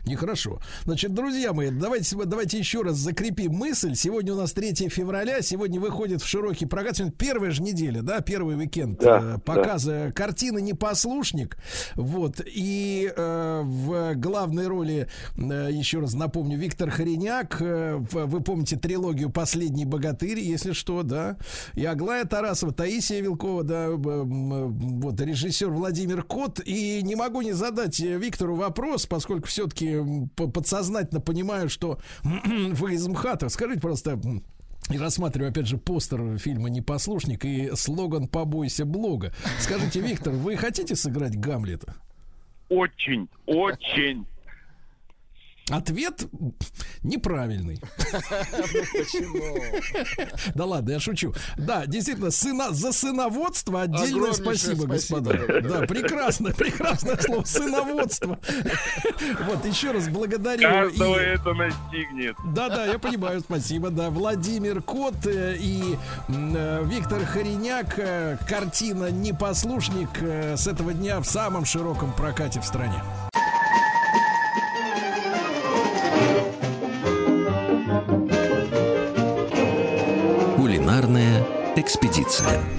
Нехорошо. 0.07 0.59
Значит, 0.85 1.13
друзья 1.13 1.53
мои, 1.53 1.69
давайте, 1.69 2.15
давайте 2.25 2.57
еще 2.57 2.81
раз 2.81 2.95
закрепим 2.97 3.51
мысль. 3.53 3.95
Сегодня 3.95 4.33
у 4.33 4.37
нас 4.37 4.53
3 4.53 4.89
февраля. 4.89 5.41
Сегодня 5.41 5.79
выходит 5.79 6.21
в 6.21 6.27
широкий 6.27 6.65
прокат. 6.65 6.97
Сегодня 6.97 7.15
первая 7.17 7.51
же 7.51 7.61
неделя, 7.61 8.01
да, 8.01 8.21
первый 8.21 8.55
уикенд 8.57 8.99
Да, 8.99 9.35
э, 9.35 9.39
показа 9.39 10.11
картины 10.15 10.61
«Непослушник». 10.61 11.57
Вот. 11.95 12.41
И 12.45 13.11
э, 13.15 13.61
в 13.63 14.15
главной 14.15 14.67
роли, 14.67 15.07
э, 15.37 15.67
еще 15.71 15.99
раз 15.99 16.13
напомню, 16.13 16.57
Виктор 16.57 16.89
Хореняк. 16.89 17.61
Э, 17.61 17.97
вы 18.11 18.41
помните 18.41 18.77
трилогию 18.77 19.29
«Последний 19.29 19.85
богатырь», 19.85 20.39
если 20.39 20.71
что, 20.73 21.03
да. 21.03 21.37
И 21.75 21.83
Аглая 21.85 22.25
Тарасова, 22.25 22.73
Таисия 22.73 23.21
Вилкова, 23.21 23.63
да, 23.63 23.91
б- 23.95 24.09
м, 24.21 24.99
вот 24.99 25.19
режиссер 25.19 25.69
Владимир 25.69 26.23
Кот. 26.23 26.61
И 26.65 27.01
не 27.03 27.15
могу 27.15 27.41
не 27.41 27.51
задать 27.53 27.99
э, 27.99 28.17
Виктору 28.17 28.55
вопрос, 28.55 29.05
поскольку 29.05 29.47
все-таки 29.47 29.96
подсознательно 30.35 31.21
понимаю, 31.21 31.69
что 31.69 31.99
вы 32.23 32.93
из 32.93 33.07
МХАТа. 33.07 33.49
Скажите, 33.49 33.79
просто, 33.81 34.19
и 34.89 34.97
рассматриваю, 34.97 35.51
опять 35.51 35.67
же, 35.67 35.77
постер 35.77 36.37
фильма 36.37 36.69
«Непослушник» 36.69 37.43
и 37.43 37.71
слоган 37.75 38.27
«Побойся 38.27 38.85
блога». 38.85 39.33
Скажите, 39.59 39.99
Виктор, 39.99 40.33
вы 40.33 40.55
хотите 40.55 40.95
сыграть 40.95 41.37
Гамлета? 41.37 41.95
Очень, 42.69 43.27
очень. 43.45 44.25
Ответ 45.69 46.23
неправильный. 47.03 47.81
Ну 47.81 48.83
почему? 48.93 49.57
Да 50.55 50.65
ладно, 50.65 50.91
я 50.91 50.99
шучу. 50.99 51.33
Да, 51.57 51.85
действительно, 51.85 52.31
сына, 52.31 52.71
за 52.71 52.93
сыноводство 52.93 53.81
отдельное 53.81 54.31
спасибо, 54.31 54.83
спасибо, 54.85 55.19
господа. 55.33 55.61
да. 55.61 55.79
Прекрасно, 55.87 56.51
прекрасное 56.53 57.17
слово. 57.17 57.43
Сыноводство. 57.43 58.39
Вот, 59.45 59.65
еще 59.65 59.91
раз 59.91 60.07
благодарю. 60.07 60.61
Каждого 60.61 61.19
и- 61.19 61.25
это 61.25 61.53
настигнет. 61.53 62.35
Да, 62.53 62.69
да, 62.69 62.85
я 62.85 62.97
понимаю, 62.97 63.41
спасибо. 63.41 63.89
Да, 63.89 64.09
Владимир 64.09 64.81
Кот 64.81 65.25
э, 65.25 65.57
и 65.59 65.97
э, 66.29 66.83
Виктор 66.85 67.25
Хореняк. 67.25 67.95
э, 67.99 68.37
Картина 68.47 69.11
«Непослушник» 69.11 70.09
э, 70.21 70.55
с 70.55 70.65
этого 70.67 70.93
дня 70.93 71.19
в 71.19 71.25
самом 71.25 71.65
широком 71.65 72.13
прокате 72.13 72.61
в 72.61 72.65
стране. 72.65 73.01
Кулинарная 82.47 82.63
экспедиция. 82.63 82.76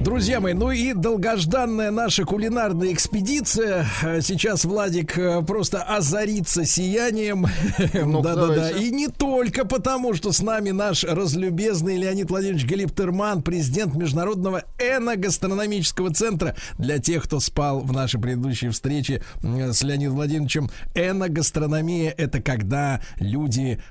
Друзья, 0.00 0.40
мои, 0.40 0.54
ну 0.54 0.70
и 0.70 0.94
долгожданная 0.94 1.90
наша 1.90 2.24
кулинарная 2.24 2.90
экспедиция. 2.90 3.86
Э, 4.02 4.22
Сейчас 4.22 4.64
Владик 4.64 5.18
э, 5.18 5.42
просто 5.42 5.82
озарится 5.82 6.64
сиянием. 6.64 7.46
Да-да-да. 8.22 8.70
И 8.70 8.90
не 8.90 9.08
только 9.08 9.66
потому, 9.66 10.14
что 10.14 10.32
с 10.32 10.40
нами 10.40 10.70
наш 10.70 11.04
разлюбезный 11.04 11.98
Леонид 11.98 12.30
Владимирович 12.30 12.64
Галиптерман, 12.66 13.42
президент 13.42 13.94
Международного 13.94 14.64
эногастрономического 14.78 16.14
центра. 16.14 16.56
Для 16.78 16.98
тех, 16.98 17.24
кто 17.24 17.38
спал 17.38 17.80
в 17.80 17.92
нашей 17.92 18.18
предыдущей 18.20 18.70
встрече 18.70 19.22
м, 19.42 19.70
с 19.74 19.82
Леонидом 19.82 20.14
Владимировичем, 20.14 20.70
эногастрономия— 20.94 22.14
это 22.16 22.40
когда 22.40 23.02
люди 23.18 23.82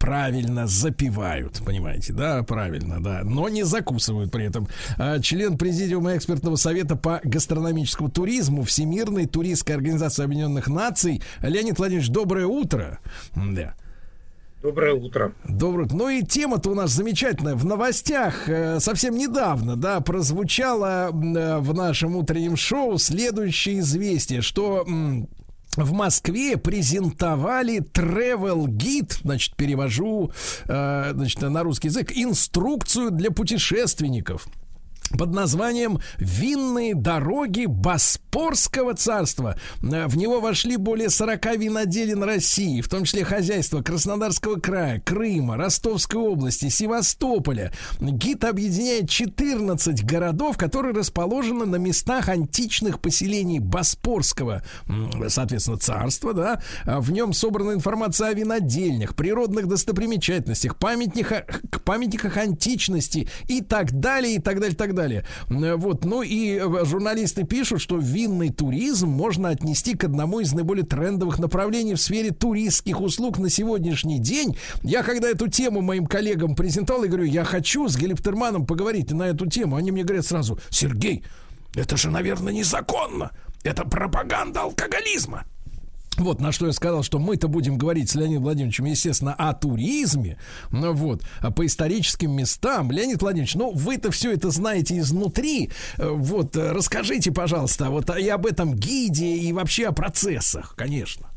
правильно 0.00 0.66
запивают, 0.66 1.62
понимаете, 1.64 2.12
да, 2.12 2.42
правильно, 2.42 3.00
да, 3.00 3.20
но 3.22 3.48
не 3.48 3.62
закусывают 3.62 4.32
при 4.32 4.46
этом. 4.46 4.66
Член 5.36 5.58
Президиума 5.58 6.16
экспертного 6.16 6.56
совета 6.56 6.96
по 6.96 7.20
гастрономическому 7.22 8.10
туризму 8.10 8.62
Всемирной 8.62 9.26
туристской 9.26 9.74
организации 9.74 10.24
Объединенных 10.24 10.66
Наций. 10.66 11.20
Леонид 11.42 11.76
Владимирович, 11.76 12.08
доброе 12.08 12.46
утро. 12.46 13.00
Да. 13.34 13.74
Доброе 14.62 14.94
утро. 14.94 15.34
Доброе. 15.46 15.90
Ну 15.92 16.08
и 16.08 16.22
тема-то 16.22 16.70
у 16.70 16.74
нас 16.74 16.90
замечательная. 16.92 17.54
В 17.54 17.66
новостях 17.66 18.48
э, 18.48 18.80
совсем 18.80 19.14
недавно, 19.14 19.76
да, 19.76 20.00
прозвучало 20.00 21.10
э, 21.10 21.58
в 21.58 21.74
нашем 21.74 22.16
утреннем 22.16 22.56
шоу 22.56 22.96
следующее 22.96 23.80
известие, 23.80 24.40
что 24.40 24.86
в 24.86 25.92
Москве 25.92 26.56
презентовали 26.56 27.80
travel 27.82 28.68
гид, 28.68 29.18
значит, 29.22 29.54
перевожу, 29.54 30.32
э, 30.64 31.10
значит, 31.12 31.42
на 31.42 31.62
русский 31.62 31.88
язык, 31.88 32.10
инструкцию 32.14 33.10
для 33.10 33.30
путешественников 33.30 34.48
под 35.10 35.32
названием 35.32 36.00
«Винные 36.18 36.94
дороги 36.94 37.66
Боспорского 37.66 38.94
царства». 38.94 39.56
Э, 39.82 40.06
В 40.06 40.16
него 40.16 40.40
вошли 40.40 40.76
более 40.76 41.10
40 41.10 41.56
виноделин 41.56 42.22
России, 42.22 42.80
в 42.80 42.88
том 42.88 43.04
числе 43.04 43.24
хозяйства 43.24 43.82
Краснодарского 43.82 44.58
края, 44.60 45.00
Крыма, 45.00 45.56
Ростовской 45.56 46.20
области, 46.20 46.68
Севастополя. 46.68 47.72
Гид 48.00 48.44
объединяет 48.44 49.08
14 49.08 50.04
городов, 50.04 50.58
которые 50.58 50.94
расположены 50.94 51.66
на 51.66 51.76
местах 51.76 52.28
античных 52.28 53.00
поселений 53.00 53.58
Боспорского, 53.58 54.62
соответственно, 55.28 55.78
царства, 55.78 56.32
да. 56.32 56.62
А 56.84 57.00
В 57.00 57.12
нем 57.12 57.32
собрана 57.32 57.72
информация 57.72 58.28
о 58.28 58.34
винодельнях, 58.34 59.14
природных 59.14 59.68
достопримечательностях, 59.68 60.76
памятниках, 60.76 61.44
памятниках 61.84 62.36
античности 62.36 63.28
и 63.48 63.60
так 63.60 63.92
далее, 63.92 64.36
и 64.36 64.38
так 64.40 64.56
далее, 64.56 64.72
и 64.72 64.76
так 64.76 64.94
далее. 64.94 64.95
Э, 65.02 65.76
Вот, 65.76 66.04
ну 66.04 66.22
и 66.22 66.58
э, 66.58 66.84
журналисты 66.84 67.44
пишут, 67.44 67.80
что 67.80 67.98
винный 67.98 68.50
туризм 68.50 69.08
можно 69.08 69.50
отнести 69.50 69.96
к 69.96 70.04
одному 70.04 70.40
из 70.40 70.52
наиболее 70.52 70.84
трендовых 70.84 71.38
направлений 71.38 71.94
в 71.94 72.00
сфере 72.00 72.30
туристских 72.30 73.00
услуг 73.00 73.38
на 73.38 73.50
сегодняшний 73.50 74.18
день. 74.18 74.56
Я 74.82 75.02
когда 75.02 75.28
эту 75.28 75.48
тему 75.48 75.80
моим 75.80 76.06
коллегам 76.06 76.54
презентовал, 76.54 77.04
я 77.04 77.08
говорю, 77.08 77.24
я 77.24 77.44
хочу 77.44 77.88
с 77.88 77.96
Гелиптерманом 77.96 78.66
поговорить 78.66 79.10
на 79.12 79.24
эту 79.24 79.46
тему. 79.46 79.76
Они 79.76 79.90
мне 79.90 80.04
говорят 80.04 80.26
сразу, 80.26 80.58
Сергей, 80.70 81.24
это 81.74 81.96
же, 81.96 82.10
наверное, 82.10 82.52
незаконно. 82.52 83.30
Это 83.62 83.84
пропаганда 83.84 84.62
алкоголизма. 84.62 85.44
Вот 86.18 86.40
на 86.40 86.50
что 86.52 86.66
я 86.66 86.72
сказал, 86.72 87.02
что 87.02 87.18
мы-то 87.18 87.46
будем 87.48 87.76
говорить 87.76 88.08
с 88.10 88.14
Леонидом 88.14 88.44
Владимировичем, 88.44 88.86
естественно, 88.86 89.34
о 89.34 89.52
туризме, 89.52 90.38
ну 90.70 90.92
вот, 90.92 91.22
а 91.40 91.50
по 91.50 91.66
историческим 91.66 92.32
местам. 92.32 92.90
Леонид 92.90 93.20
Владимирович, 93.20 93.54
ну 93.54 93.72
вы-то 93.72 94.10
все 94.10 94.32
это 94.32 94.50
знаете 94.50 94.98
изнутри. 94.98 95.70
Э, 95.98 96.08
Вот, 96.08 96.56
э, 96.56 96.72
расскажите, 96.72 97.32
пожалуйста, 97.32 97.90
вот 97.90 98.08
и 98.16 98.28
об 98.28 98.46
этом 98.46 98.74
гиде, 98.74 99.26
и 99.26 99.52
вообще 99.52 99.88
о 99.88 99.92
процессах, 99.92 100.74
конечно. 100.76 101.28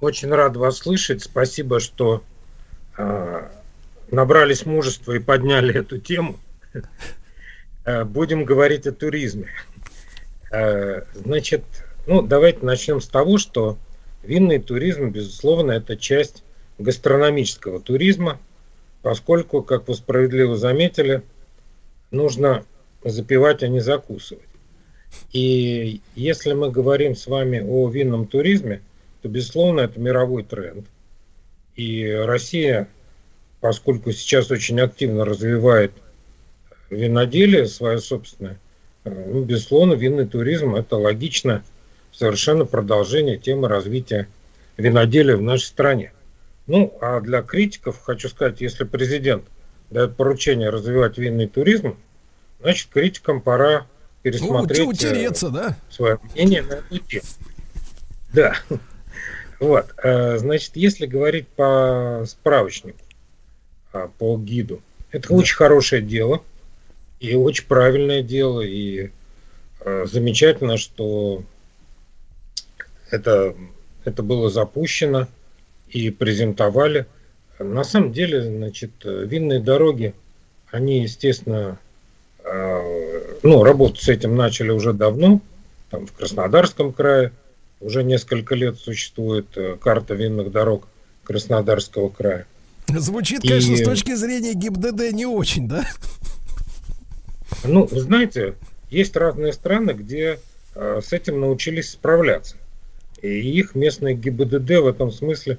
Очень 0.00 0.30
рад 0.30 0.56
вас 0.56 0.78
слышать. 0.78 1.22
Спасибо, 1.24 1.80
что 1.80 2.22
э, 2.96 3.48
набрались 4.12 4.64
мужества 4.64 5.12
и 5.12 5.18
подняли 5.18 5.74
эту 5.74 5.98
тему. 5.98 6.38
Э, 7.84 8.04
Будем 8.04 8.44
говорить 8.44 8.86
о 8.86 8.92
туризме. 8.92 9.48
Значит, 11.14 11.64
ну, 12.08 12.22
давайте 12.22 12.64
начнем 12.64 13.02
с 13.02 13.06
того, 13.06 13.36
что 13.36 13.76
винный 14.22 14.58
туризм, 14.58 15.10
безусловно, 15.10 15.72
это 15.72 15.94
часть 15.94 16.42
гастрономического 16.78 17.80
туризма, 17.80 18.40
поскольку, 19.02 19.62
как 19.62 19.88
вы 19.88 19.94
справедливо 19.94 20.56
заметили, 20.56 21.22
нужно 22.10 22.64
запивать, 23.04 23.62
а 23.62 23.68
не 23.68 23.80
закусывать. 23.80 24.42
И 25.34 26.00
если 26.14 26.54
мы 26.54 26.70
говорим 26.70 27.14
с 27.14 27.26
вами 27.26 27.60
о 27.60 27.90
винном 27.90 28.26
туризме, 28.26 28.80
то, 29.20 29.28
безусловно, 29.28 29.80
это 29.80 30.00
мировой 30.00 30.44
тренд. 30.44 30.86
И 31.76 32.10
Россия, 32.10 32.88
поскольку 33.60 34.12
сейчас 34.12 34.50
очень 34.50 34.80
активно 34.80 35.26
развивает 35.26 35.92
виноделие 36.88 37.66
свое 37.66 37.98
собственное, 37.98 38.58
э, 39.04 39.24
ну, 39.30 39.44
безусловно, 39.44 39.92
винный 39.92 40.26
туризм– 40.26 40.74
это 40.76 40.96
логично 40.96 41.62
совершенно 42.18 42.64
продолжение 42.64 43.38
темы 43.38 43.68
развития 43.68 44.28
виноделия 44.76 45.36
в 45.36 45.42
нашей 45.42 45.66
стране. 45.66 46.12
Ну, 46.66 46.92
а 47.00 47.20
для 47.20 47.42
критиков 47.42 48.00
хочу 48.02 48.28
сказать, 48.28 48.60
если 48.60 48.84
президент 48.84 49.44
дает 49.90 50.16
поручение 50.16 50.70
развивать 50.70 51.16
винный 51.16 51.46
туризм, 51.46 51.96
значит, 52.60 52.88
критикам 52.90 53.40
пора 53.40 53.86
пересмотреть 54.22 54.80
Ну, 54.80 54.88
утереться, 54.88 55.50
да? 55.50 55.76
свое 55.90 56.18
мнение 56.34 56.62
на 56.62 56.74
эту 56.74 56.98
тему. 56.98 57.24
Да. 58.32 58.56
Вот. 59.60 59.94
э, 60.02 60.38
Значит, 60.38 60.72
если 60.74 61.06
говорить 61.06 61.46
по 61.48 62.24
справочнику, 62.26 62.98
а, 63.92 64.08
по 64.18 64.36
гиду, 64.36 64.82
это 65.12 65.32
очень 65.32 65.56
хорошее 65.56 66.02
дело 66.02 66.42
и 67.20 67.34
очень 67.34 67.64
правильное 67.64 68.22
дело, 68.22 68.60
и 68.60 69.10
э, 69.80 70.06
замечательно, 70.06 70.76
что 70.76 71.42
это, 73.10 73.54
это 74.04 74.22
было 74.22 74.50
запущено 74.50 75.26
и 75.88 76.10
презентовали. 76.10 77.06
На 77.58 77.84
самом 77.84 78.12
деле, 78.12 78.42
значит, 78.42 78.90
винные 79.04 79.60
дороги, 79.60 80.14
они, 80.70 81.02
естественно, 81.02 81.78
э, 82.44 83.38
ну, 83.42 83.64
работать 83.64 84.02
с 84.02 84.08
этим 84.08 84.36
начали 84.36 84.70
уже 84.70 84.92
давно, 84.92 85.40
там 85.90 86.06
в 86.06 86.12
Краснодарском 86.12 86.92
крае 86.92 87.32
уже 87.80 88.04
несколько 88.04 88.54
лет 88.54 88.78
существует 88.78 89.46
э, 89.56 89.76
карта 89.80 90.14
винных 90.14 90.50
дорог 90.50 90.86
Краснодарского 91.24 92.08
края. 92.08 92.46
Звучит, 92.88 93.42
конечно, 93.42 93.72
И- 93.72 93.76
с 93.76 93.84
точки 93.84 94.14
зрения 94.14 94.54
ГИБДД 94.54 95.12
не 95.12 95.26
очень, 95.26 95.68
да? 95.68 95.86
Ну, 97.64 97.86
вы 97.86 98.00
знаете, 98.00 98.54
есть 98.90 99.16
разные 99.16 99.52
страны, 99.52 99.92
где 99.92 100.38
э, 100.74 101.00
с 101.04 101.12
этим 101.12 101.40
научились 101.40 101.90
справляться. 101.90 102.56
И 103.22 103.58
их 103.58 103.74
местные 103.74 104.14
ГИБДД 104.14 104.78
в 104.78 104.86
этом 104.86 105.10
смысле, 105.10 105.58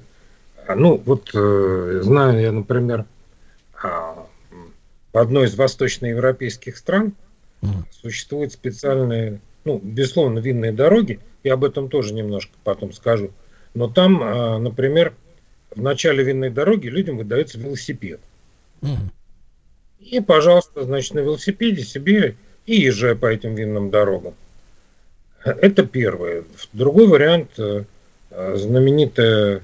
а, 0.66 0.74
ну, 0.74 1.00
вот 1.04 1.30
э, 1.34 2.00
знаю 2.02 2.40
я, 2.40 2.52
например, 2.52 3.04
а, 3.82 4.26
в 5.12 5.18
одной 5.18 5.46
из 5.46 5.54
восточноевропейских 5.56 6.76
стран 6.76 7.12
существуют 7.90 8.52
специальные, 8.52 9.40
ну, 9.64 9.78
безусловно, 9.82 10.38
винные 10.38 10.72
дороги, 10.72 11.20
я 11.42 11.54
об 11.54 11.64
этом 11.64 11.88
тоже 11.88 12.14
немножко 12.14 12.52
потом 12.64 12.92
скажу, 12.92 13.30
но 13.74 13.88
там, 13.88 14.22
а, 14.22 14.58
например, 14.58 15.14
в 15.74 15.80
начале 15.82 16.24
винной 16.24 16.50
дороги 16.50 16.88
людям 16.88 17.18
выдается 17.18 17.58
велосипед. 17.58 18.20
И, 20.00 20.20
пожалуйста, 20.20 20.84
значит, 20.84 21.14
на 21.14 21.20
велосипеде 21.20 21.82
себе 21.82 22.36
и 22.66 22.80
езжай 22.80 23.14
по 23.14 23.26
этим 23.26 23.54
винным 23.54 23.90
дорогам. 23.90 24.34
Это 25.44 25.86
первое. 25.86 26.44
Другой 26.72 27.06
вариант 27.06 27.58
э, 27.58 27.84
знаменитый 28.30 29.62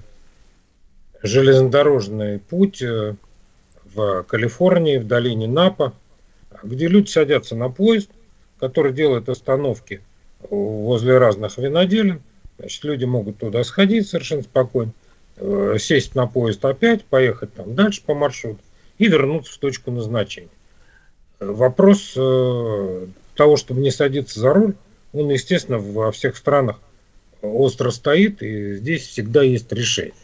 железнодорожный 1.23 2.39
путь 2.39 2.81
э, 2.81 3.15
в 3.95 4.23
Калифорнии, 4.23 4.97
в 4.97 5.07
долине 5.07 5.47
Напа, 5.47 5.93
где 6.63 6.89
люди 6.89 7.11
садятся 7.11 7.57
на 7.57 7.69
поезд, 7.69 8.09
который 8.59 8.93
делает 8.93 9.29
остановки 9.29 10.01
возле 10.49 11.19
разных 11.19 11.59
виноделин. 11.59 12.23
Значит, 12.59 12.85
люди 12.85 13.05
могут 13.05 13.39
туда 13.39 13.63
сходить 13.63 14.09
совершенно 14.09 14.43
спокойно, 14.43 14.93
э, 15.37 15.77
сесть 15.79 16.15
на 16.15 16.27
поезд 16.27 16.65
опять, 16.65 17.05
поехать 17.05 17.53
там 17.53 17.75
дальше 17.75 18.03
по 18.03 18.15
маршруту 18.15 18.61
и 18.97 19.09
вернуться 19.09 19.53
в 19.53 19.59
точку 19.59 19.91
назначения. 19.91 20.49
Вопрос 21.39 22.15
того, 22.15 23.57
чтобы 23.59 23.83
не 23.83 23.91
садиться 23.91 24.41
за 24.41 24.55
руль, 24.55 24.75
он, 25.17 25.31
естественно, 25.31 25.78
во 25.78 26.12
всех 26.12 26.36
странах 26.36 26.78
остро 27.43 27.91
стоит, 27.91 28.43
и 28.43 28.75
здесь 28.75 29.07
всегда 29.07 29.43
есть 29.43 29.73
решение 29.73 30.15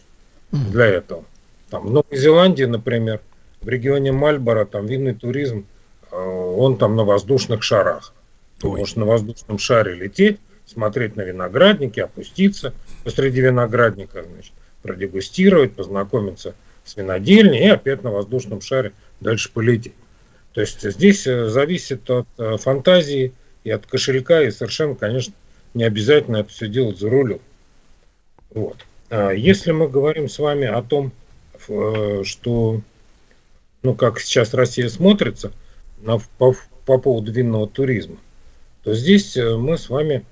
для 0.50 0.86
этого. 0.86 1.24
Там, 1.70 1.86
в 1.86 1.90
Новой 1.90 2.16
Зеландии, 2.16 2.64
например, 2.64 3.20
в 3.60 3.68
регионе 3.68 4.12
Мальборо, 4.12 4.64
там 4.64 4.86
винный 4.86 5.14
туризм 5.14 5.64
э, 6.10 6.16
он 6.16 6.76
там 6.76 6.96
на 6.96 7.04
воздушных 7.04 7.62
шарах. 7.62 8.12
Ты 8.58 8.68
можешь 8.68 8.96
на 8.96 9.06
воздушном 9.06 9.58
шаре 9.58 9.94
лететь, 9.94 10.38
смотреть 10.66 11.16
на 11.16 11.22
виноградники, 11.22 12.00
опуститься 12.00 12.74
посреди 13.04 13.40
виноградника, 13.40 14.24
значит, 14.24 14.52
продегустировать, 14.82 15.74
познакомиться 15.74 16.54
с 16.84 16.96
винодельней 16.96 17.66
и 17.66 17.68
опять 17.68 18.02
на 18.02 18.10
воздушном 18.10 18.60
шаре 18.60 18.92
дальше 19.20 19.50
полететь. 19.52 19.94
То 20.52 20.60
есть 20.60 20.82
здесь 20.82 21.26
э, 21.26 21.48
зависит 21.48 22.10
от 22.10 22.26
э, 22.38 22.56
фантазии 22.58 23.32
и 23.64 23.70
от 23.70 23.86
кошелька, 23.86 24.42
и 24.42 24.50
совершенно, 24.50 24.94
конечно, 24.94 25.34
не 25.74 25.84
обязательно 25.84 26.38
это 26.38 26.50
все 26.50 26.68
делать 26.68 26.98
за 26.98 27.08
рулем. 27.08 27.40
Вот. 28.50 28.76
А 29.10 29.30
Если 29.30 29.72
мы 29.72 29.88
говорим 29.88 30.28
с 30.28 30.38
вами 30.38 30.66
о 30.66 30.82
том, 30.82 31.12
э, 31.68 32.22
что, 32.24 32.80
ну, 33.82 33.94
как 33.94 34.20
сейчас 34.20 34.54
Россия 34.54 34.88
смотрится 34.88 35.52
на, 35.98 36.18
по, 36.38 36.54
по 36.84 36.98
поводу 36.98 37.32
винного 37.32 37.68
туризма, 37.68 38.16
то 38.82 38.94
здесь 38.94 39.36
э, 39.36 39.56
мы 39.56 39.78
с 39.78 39.88
вами 39.88 40.24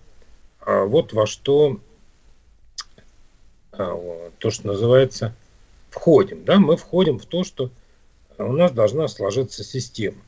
а, 0.61 0.85
вот 0.85 1.13
во 1.13 1.27
что, 1.27 1.81
а, 3.73 4.31
то, 4.39 4.51
что 4.51 4.67
называется, 4.69 5.35
входим. 5.91 6.45
Да? 6.45 6.59
Мы 6.59 6.77
входим 6.77 7.19
в 7.19 7.27
то, 7.27 7.45
что 7.45 7.71
у 8.39 8.53
нас 8.53 8.73
должна 8.73 9.09
сложиться 9.09 9.65
система. 9.65 10.19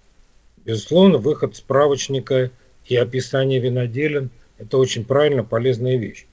Безусловно, 0.65 1.19
выход 1.19 1.57
справочника 1.57 2.51
и 2.86 2.97
описание 2.97 3.61
виноделин– 3.61 4.31
это 4.59 4.78
очень 4.78 5.05
правильно, 5.05 5.44
полезная 5.44 5.97
вещь. 5.97 6.27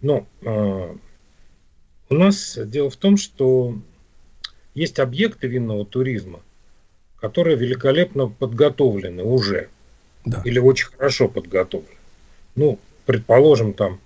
Но 0.00 0.26
э, 0.42 0.94
у 2.08 2.14
нас 2.14 2.58
дело 2.64 2.90
в 2.90 2.96
том, 2.96 3.16
что 3.16 3.76
есть 4.74 4.98
объекты 4.98 5.46
винного 5.46 5.84
туризма, 5.86 6.40
которые 7.20 7.56
великолепно 7.56 8.28
подготовлены 8.28 9.22
уже. 9.22 9.68
Да. 10.24 10.42
Или 10.44 10.58
очень 10.58 10.88
хорошо 10.88 11.28
подготовлены. 11.28 11.96
Ну, 12.56 12.78
предположим, 13.04 13.72
там 13.72 14.00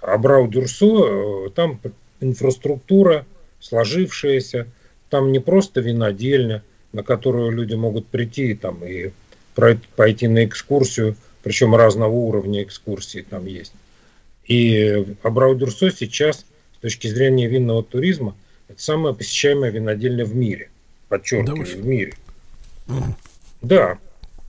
Абрау 0.00 0.48
Дюрсо, 0.48 1.46
э, 1.46 1.50
там 1.50 1.80
инфраструктура 2.20 3.26
сложившаяся, 3.60 4.66
там 5.10 5.32
не 5.32 5.40
просто 5.40 5.80
винодельня, 5.80 6.62
на 6.92 7.02
которую 7.02 7.50
люди 7.50 7.74
могут 7.74 8.06
прийти 8.06 8.54
там, 8.54 8.84
и 8.84 9.10
пойти 9.96 10.28
на 10.28 10.44
экскурсию, 10.44 11.16
причем 11.46 11.76
разного 11.76 12.10
уровня 12.10 12.64
экскурсии 12.64 13.20
там 13.20 13.46
есть. 13.46 13.72
И 14.46 15.14
Абрау 15.22 15.54
Дюрсо 15.54 15.92
сейчас, 15.92 16.44
с 16.74 16.78
точки 16.80 17.06
зрения 17.06 17.46
винного 17.46 17.84
туризма, 17.84 18.34
это 18.66 18.82
самая 18.82 19.12
посещаемая 19.12 19.70
винодельня 19.70 20.24
в 20.24 20.34
мире. 20.34 20.70
Подчеркиваю, 21.08 21.64
Да 21.64 21.72
в 21.72 21.86
мире. 21.86 22.14
Да, 23.62 23.98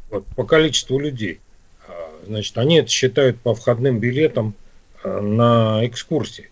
вот, 0.10 0.26
по 0.36 0.44
количеству 0.44 0.98
людей. 0.98 1.40
А, 1.88 2.10
Значит, 2.26 2.58
они 2.58 2.80
это 2.80 2.90
считают 2.90 3.40
по 3.42 3.54
входным 3.54 4.00
билетам 4.00 4.56
а, 5.04 5.22
на 5.22 5.86
экскурсии. 5.86 6.50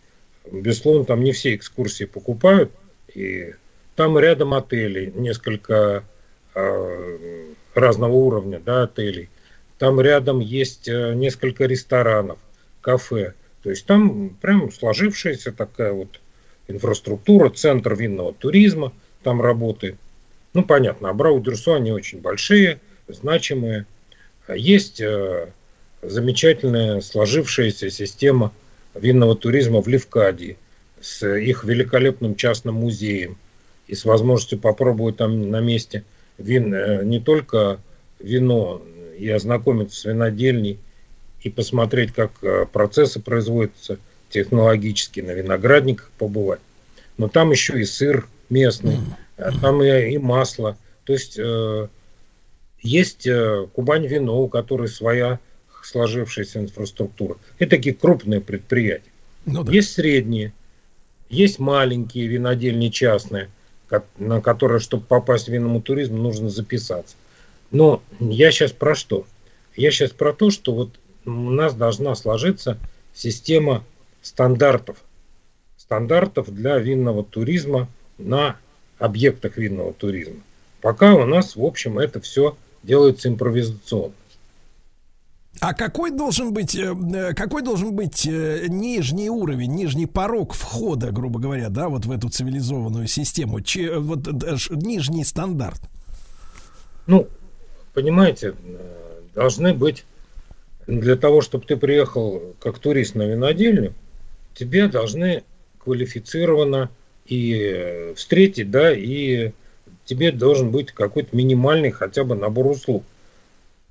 Безусловно, 0.52 1.06
там 1.06 1.24
не 1.24 1.32
все 1.32 1.56
экскурсии 1.56 2.06
покупают. 2.06 2.72
И 3.16 3.56
там 3.96 4.20
рядом 4.20 4.54
отели, 4.54 5.12
несколько 5.16 6.04
а, 6.54 7.18
разного 7.74 8.14
уровня 8.14 8.62
да, 8.64 8.84
отелей. 8.84 9.28
Там 9.78 10.00
рядом 10.00 10.40
есть 10.40 10.88
э, 10.88 11.14
несколько 11.16 11.66
ресторанов, 11.66 12.40
кафе. 12.82 13.34
То 13.62 13.70
есть 13.70 13.86
там 13.86 14.30
прям 14.30 14.72
сложившаяся 14.72 15.52
такая 15.52 15.92
вот 15.92 16.20
инфраструктура, 16.68 17.50
центр 17.50 17.96
винного 17.96 18.34
туризма 18.34 18.94
там 19.24 19.42
работает. 19.42 19.96
Ну, 20.54 20.64
понятно, 20.64 21.10
Абрау 21.10 21.42
Дюрсо, 21.42 21.76
они 21.76 21.92
очень 21.92 22.22
большие, 22.22 22.80
значимые. 23.08 23.86
А 24.48 24.56
Есть 24.56 25.02
э, 25.02 25.50
замечательная 26.02 27.02
сложившаяся 27.02 27.90
система 27.90 28.54
винного 28.94 29.36
туризма 29.36 29.82
в 29.82 29.88
Левкадии 29.88 30.58
с 31.02 31.28
их 31.28 31.64
великолепным 31.64 32.36
частным 32.36 32.76
музеем 32.76 33.38
и 33.88 33.96
с 33.96 34.06
возможностью 34.06 34.60
попробовать 34.60 35.18
там 35.18 35.50
на 35.50 35.60
месте 35.60 36.04
вин, 36.38 36.74
э, 36.74 37.04
не 37.04 37.20
только 37.20 37.80
вино 38.20 38.82
и 39.18 39.30
ознакомиться 39.30 40.00
с 40.00 40.06
винодельней 40.06 40.80
и 41.42 41.50
посмотреть, 41.50 42.12
как 42.14 42.32
э, 42.42 42.66
процессы 42.72 43.20
производятся 43.20 44.00
технологически, 44.30 45.20
на 45.20 45.32
виноградниках 45.32 46.12
побывать. 46.18 46.60
Но 47.18 47.28
там 47.28 47.52
еще 47.52 47.80
и 47.80 47.86
сыр 47.86 48.28
местный, 48.50 48.98
э, 49.38 49.50
там 49.62 49.84
и, 49.84 50.14
и 50.14 50.18
масло. 50.18 50.78
То 51.06 51.14
есть 51.14 51.38
э, 51.38 51.88
есть 52.82 53.28
э, 53.28 53.68
Кубань 53.74 54.08
вино, 54.08 54.42
у 54.42 54.48
которой 54.48 54.88
своя 54.88 55.40
сложившаяся 55.84 56.60
инфраструктура. 56.60 57.38
Это 57.60 57.78
такие 57.78 57.96
крупные 57.96 58.42
предприятия. 58.42 59.12
Есть 59.46 59.94
средние, 59.94 60.54
есть 61.30 61.60
маленькие 61.60 62.28
винодельни 62.28 62.90
частные, 62.90 63.50
на 64.18 64.42
которые, 64.42 64.80
чтобы 64.80 65.06
попасть 65.06 65.48
в 65.48 65.52
винному 65.52 65.82
туризм, 65.82 66.18
нужно 66.18 66.50
записаться. 66.50 67.16
Но 67.72 68.02
я 68.20 68.52
сейчас 68.52 68.72
про 68.72 68.96
что? 68.96 69.26
Я 69.76 69.92
сейчас 69.92 70.12
про 70.12 70.34
то, 70.34 70.52
что 70.52 70.74
вот 70.74 71.00
у 71.26 71.32
нас 71.32 71.74
должна 71.74 72.16
сложиться 72.16 72.78
система 73.14 73.84
стандартов. 74.22 74.98
Стандартов 75.78 76.54
для 76.54 76.78
винного 76.78 77.24
туризма 77.24 77.88
на 78.18 78.58
объектах 78.98 79.58
винного 79.58 79.94
туризма. 79.94 80.42
Пока 80.82 81.16
у 81.16 81.26
нас, 81.26 81.56
в 81.56 81.64
общем, 81.64 82.00
это 82.00 82.22
все 82.22 82.56
делается 82.84 83.28
импровизационно. 83.30 84.14
А 85.62 85.74
какой 85.74 86.12
должен 86.12 86.54
быть, 86.54 86.76
э, 86.76 86.94
э, 86.94 87.34
какой 87.34 87.62
должен 87.62 87.96
быть 87.96 88.28
э, 88.28 88.66
нижний 88.68 89.30
уровень, 89.30 89.74
нижний 89.74 90.06
порог 90.06 90.54
входа, 90.54 91.12
грубо 91.12 91.40
говоря, 91.40 91.70
да, 91.70 91.88
вот 91.88 92.06
в 92.06 92.12
эту 92.12 92.30
цивилизованную 92.30 93.08
систему, 93.08 93.62
Че- 93.62 94.00
вот 94.00 94.28
нижний 94.70 95.24
стандарт? 95.24 95.82
Ну, 97.08 97.30
понимаете, 97.96 98.54
должны 99.34 99.74
быть 99.74 100.06
для 100.86 101.16
того, 101.16 101.42
чтобы 101.42 101.66
ты 101.66 101.78
приехал 101.78 102.54
как 102.60 102.78
турист 102.78 103.16
на 103.16 103.24
винодельню, 103.24 103.94
тебе 104.54 104.88
должны 104.88 105.44
квалифицированно 105.80 106.90
и 107.26 108.14
встретить, 108.16 108.70
да, 108.70 108.94
и 108.94 109.52
тебе 110.04 110.32
должен 110.32 110.70
быть 110.70 110.92
какой-то 110.92 111.36
минимальный 111.36 111.90
хотя 111.90 112.24
бы 112.24 112.36
набор 112.36 112.68
услуг. 112.68 113.04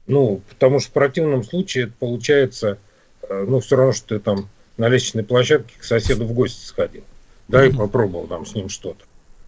Ну, 0.07 0.43
потому 0.51 0.79
что 0.79 0.91
в 0.91 0.93
противном 0.93 1.43
случае 1.43 1.85
это 1.85 1.95
получается, 1.99 2.79
э, 3.23 3.45
ну, 3.49 3.61
все 3.61 3.77
равно, 3.77 3.93
что 3.93 4.09
ты 4.09 4.19
там 4.21 4.49
на 4.77 4.89
лестничной 4.89 5.25
площадке 5.25 5.75
к 5.79 5.85
соседу 5.85 6.27
в 6.27 6.33
гости 6.33 6.65
сходил, 6.67 7.05
да, 7.49 7.67
и 7.67 7.73
попробовал 7.73 8.27
там 8.27 8.45
с 8.45 8.55
ним 8.55 8.69
что-то. 8.69 9.05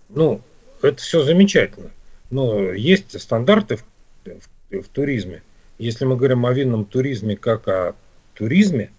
Ну, 0.09 0.41
это 0.83 0.97
все 0.97 1.23
замечательно. 1.23 1.91
Но 2.31 2.73
есть 2.73 3.21
стандарты 3.21 3.77
в, 3.77 3.85
в- 4.27 4.83
в 4.83 4.89
туризме. 4.89 5.43
Если 5.79 6.05
мы 6.05 6.17
говорим 6.17 6.47
о 6.47 6.53
винном 6.53 6.85
туризме 6.85 7.37
как 7.37 7.69
о 7.69 7.95
туризме, 8.35 8.91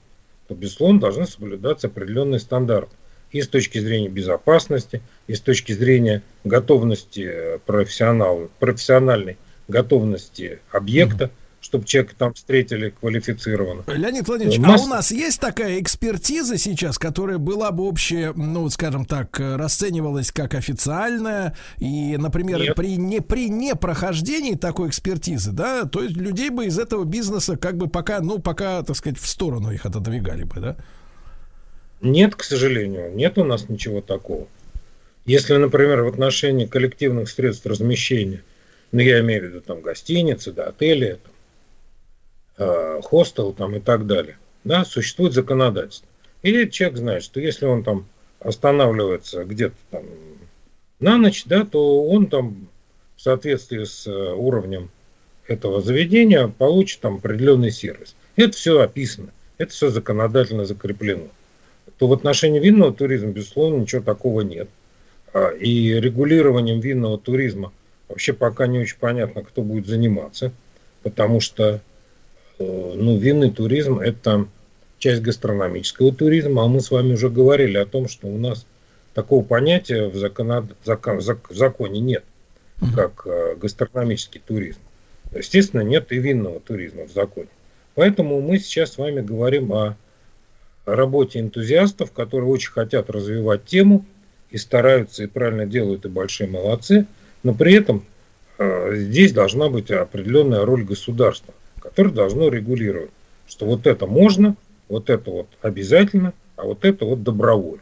то, 0.47 0.55
безусловно, 0.55 0.99
должны 0.99 1.25
соблюдаться 1.25 1.87
определенные 1.87 2.39
стандарты. 2.39 2.95
И 3.31 3.41
с 3.41 3.47
точки 3.47 3.79
зрения 3.79 4.07
безопасности, 4.07 5.01
и 5.27 5.33
с 5.33 5.41
точки 5.41 5.73
зрения 5.73 6.23
готовности 6.45 7.27
э, 7.29 7.59
профессионала, 7.65 8.49
профессиональной 8.59 9.37
готовности 9.67 10.59
объекта, 10.71 11.29
чтобы 11.67 11.83
человека 11.83 12.15
там 12.17 12.33
встретили 12.33 12.93
квалифицированно. 12.97 13.83
Леонид 13.87 14.25
Владимирович, 14.25 14.57
Масса- 14.59 14.83
а 14.83 14.85
у 14.85 14.89
нас 14.89 15.11
есть 15.11 15.41
такая 15.41 15.81
экспертиза 15.81 16.57
сейчас, 16.57 16.97
которая 16.97 17.39
была 17.39 17.71
бы 17.71 17.83
общая, 17.83 18.31
ну, 18.33 18.61
вот 18.61 18.71
скажем 18.71 19.03
так, 19.03 19.37
расценивалась 19.37 20.31
как 20.31 20.53
официальная, 20.53 21.57
и, 21.77 22.15
например, 22.15 22.61
Нет. 22.61 22.75
при, 22.75 22.95
не, 22.95 23.19
при 23.19 23.49
непрохождении 23.49 24.53
такой 24.55 24.87
экспертизы, 24.87 25.51
да, 25.51 25.83
то 25.83 26.03
есть 26.03 26.15
людей 26.15 26.49
бы 26.51 26.67
из 26.67 26.79
этого 26.79 27.03
бизнеса 27.03 27.57
как 27.57 27.75
бы 27.75 27.89
пока, 27.89 28.21
ну, 28.21 28.39
пока, 28.39 28.81
так 28.83 28.95
сказать, 28.95 29.19
в 29.19 29.27
сторону 29.27 29.69
их 29.69 29.85
отодвигали 29.85 30.43
бы, 30.43 30.61
да? 30.61 30.77
Нет, 31.99 32.33
к 32.35 32.43
сожалению, 32.43 33.13
нет 33.13 33.37
у 33.37 33.43
нас 33.43 33.67
ничего 33.67 33.99
такого. 33.99 34.47
Если, 35.25 35.53
например, 35.57 36.03
в 36.03 36.07
отношении 36.07 36.65
коллективных 36.65 37.27
средств 37.27 37.65
размещения, 37.65 38.41
ну, 38.93 39.01
я 39.01 39.19
имею 39.19 39.41
в 39.41 39.45
виду 39.47 39.59
там 39.59 39.81
гостиницы, 39.81 40.53
да, 40.53 40.67
отели, 40.67 41.19
там, 41.21 41.33
э, 42.57 43.01
хостел 43.03 43.53
там 43.53 43.75
и 43.75 43.79
так 43.79 44.07
далее, 44.07 44.37
да, 44.63 44.85
существует 44.85 45.33
законодательство. 45.33 46.07
И 46.43 46.69
человек 46.69 46.97
знает, 46.97 47.23
что 47.23 47.39
если 47.39 47.65
он 47.65 47.83
там 47.83 48.05
останавливается 48.39 49.43
где-то 49.43 49.75
там 49.91 50.03
на 50.99 51.17
ночь, 51.17 51.45
да, 51.45 51.65
то 51.65 52.03
он 52.05 52.27
там 52.27 52.67
в 53.15 53.21
соответствии 53.21 53.83
с 53.83 54.07
э, 54.07 54.33
уровнем 54.33 54.89
этого 55.47 55.81
заведения 55.81 56.47
получит 56.47 56.99
там 57.01 57.15
определенный 57.15 57.71
сервис. 57.71 58.15
Это 58.35 58.55
все 58.55 58.79
описано, 58.81 59.29
это 59.57 59.71
все 59.71 59.89
законодательно 59.89 60.65
закреплено 60.65 61.27
то 61.97 62.07
в 62.07 62.13
отношении 62.13 62.59
винного 62.59 62.93
туризма, 62.93 63.31
безусловно, 63.31 63.81
ничего 63.81 64.01
такого 64.01 64.41
нет. 64.41 64.69
А, 65.33 65.49
И 65.49 65.93
регулированием 65.93 66.79
винного 66.79 67.17
туризма 67.17 67.71
вообще 68.07 68.33
пока 68.33 68.67
не 68.67 68.79
очень 68.79 68.97
понятно, 68.99 69.43
кто 69.43 69.61
будет 69.61 69.87
заниматься. 69.87 70.51
потому 71.03 71.39
что 71.39 71.79
ну, 72.59 73.17
винный 73.17 73.51
туризм– 73.51 73.99
это 73.99 74.47
часть 74.97 75.21
гастрономического 75.21 76.13
туризма, 76.13 76.63
а 76.63 76.67
мы 76.67 76.81
с 76.81 76.91
вами 76.91 77.13
уже 77.13 77.29
говорили 77.29 77.77
о 77.77 77.85
том, 77.85 78.07
что 78.07 78.27
у 78.27 78.37
нас 78.37 78.65
такого 79.13 79.43
понятия 79.43 80.07
в, 80.07 80.15
законод... 80.15 80.65
закон... 80.83 81.19
зак- 81.19 81.47
в 81.49 81.55
законе 81.55 81.99
нет, 81.99 82.23
как 82.95 83.23
э, 83.25 83.55
гастрономический 83.55 84.41
туризм. 84.45 84.79
Естественно, 85.35 85.81
нет 85.81 86.11
и 86.11 86.17
винного 86.17 86.59
туризма 86.59 87.07
в 87.07 87.11
законе. 87.11 87.49
Поэтому 87.95 88.41
мы 88.41 88.59
сейчас 88.59 88.93
с 88.93 88.97
вами 88.97 89.21
говорим 89.21 89.73
о 89.73 89.97
работе 90.85 91.39
энтузиастов, 91.39 92.11
которые 92.11 92.49
очень 92.49 92.71
хотят 92.71 93.09
развивать 93.09 93.65
тему 93.65 94.05
и 94.49 94.57
стараются, 94.57 95.23
и 95.23 95.27
правильно 95.27 95.65
делают, 95.65 96.05
и 96.05 96.09
большие 96.09 96.49
молодцы, 96.49 97.05
но 97.43 97.53
при 97.53 97.73
этом 97.73 98.05
э, 98.57 98.95
здесь 98.95 99.33
должна 99.33 99.69
быть 99.69 99.91
определенная 99.91 100.63
роль 100.63 100.83
государства, 100.83 101.53
которое 101.87 102.11
должно 102.11 102.49
регулировать, 102.49 103.11
что 103.47 103.65
вот 103.65 103.87
это 103.87 104.07
можно, 104.07 104.55
вот 104.89 105.09
это 105.09 105.31
вот 105.31 105.47
обязательно, 105.61 106.33
а 106.57 106.63
вот 106.63 106.83
это 106.83 107.05
вот 107.05 107.23
добровольно. 107.23 107.81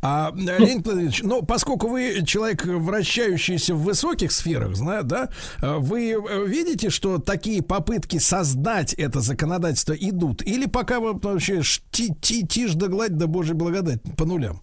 А, 0.00 0.32
э, 0.32 0.40
Леонид 0.40 0.84
Владимирович, 0.84 1.22
ну, 1.22 1.42
поскольку 1.42 1.86
вы 1.86 2.24
человек, 2.26 2.64
вращающийся 2.64 3.74
в 3.76 3.82
высоких 3.82 4.32
сферах, 4.32 4.76
да, 5.04 5.28
э, 5.60 5.76
вы 5.78 6.12
э, 6.12 6.46
видите, 6.46 6.90
что 6.90 7.18
такие 7.18 7.62
попытки 7.62 8.18
создать 8.18 8.94
это 8.94 9.20
законодательство 9.20 9.92
идут? 9.92 10.42
Или 10.42 10.66
пока 10.66 10.98
вы 10.98 11.12
вообще 11.12 11.62
ти- 11.92 12.14
ти- 12.20 12.44
тишь 12.44 12.74
да 12.74 12.88
гладь 12.88 13.16
да 13.16 13.28
божья 13.28 13.54
благодать 13.54 14.00
по 14.16 14.24
нулям? 14.24 14.60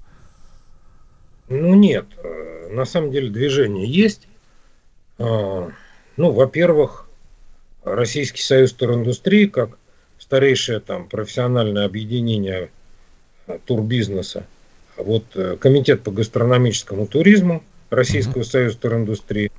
Ну 1.47 1.73
нет, 1.75 2.05
на 2.71 2.83
самом 2.83 3.11
деле 3.11 3.29
движение 3.29 3.89
есть. 3.89 4.27
А, 6.19 6.21
Ну, 6.21 6.31
во-первых, 6.31 7.07
Российский 7.83 8.41
союз 8.41 8.73
туриндустрии, 8.73 9.45
как 9.45 9.77
старейшее 10.19 10.81
там 10.81 11.07
профессиональное 11.07 11.85
объединение 11.85 12.69
э, 13.47 13.57
турбизнеса, 13.65 14.45
а 14.97 15.03
вот 15.03 15.23
э, 15.35 15.55
Комитет 15.57 16.03
по 16.03 16.11
гастрономическому 16.11 17.07
туризму 17.07 17.63
Российского 17.89 18.43
союза 18.43 18.77
туриндустрии, 18.77 19.49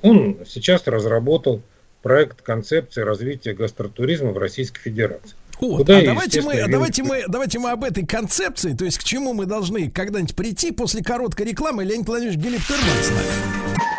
он 0.00 0.38
сейчас 0.46 0.86
разработал 0.86 1.60
проект 2.02 2.40
концепции 2.40 3.02
развития 3.02 3.52
гастротуризма 3.52 4.30
в 4.30 4.38
Российской 4.38 4.80
Федерации. 4.80 5.36
Вот, 5.60 5.78
Куда, 5.78 5.98
а 5.98 6.02
давайте 6.02 6.40
мы, 6.40 6.52
естественно, 6.52 6.72
давайте 6.72 7.02
мы, 7.02 7.24
давайте 7.28 7.58
мы 7.58 7.70
об 7.70 7.84
этой 7.84 8.06
концепции, 8.06 8.74
то 8.74 8.84
есть 8.84 8.98
к 8.98 9.04
чему 9.04 9.34
мы 9.34 9.44
должны 9.44 9.90
когда-нибудь 9.90 10.34
прийти 10.34 10.72
после 10.72 11.02
короткой 11.02 11.46
рекламы. 11.46 11.84
Леонид 11.84 12.06
Владимирович 12.06 12.38
Гелиптерман 12.38 13.02
с 13.02 13.10
нами. 13.10 13.95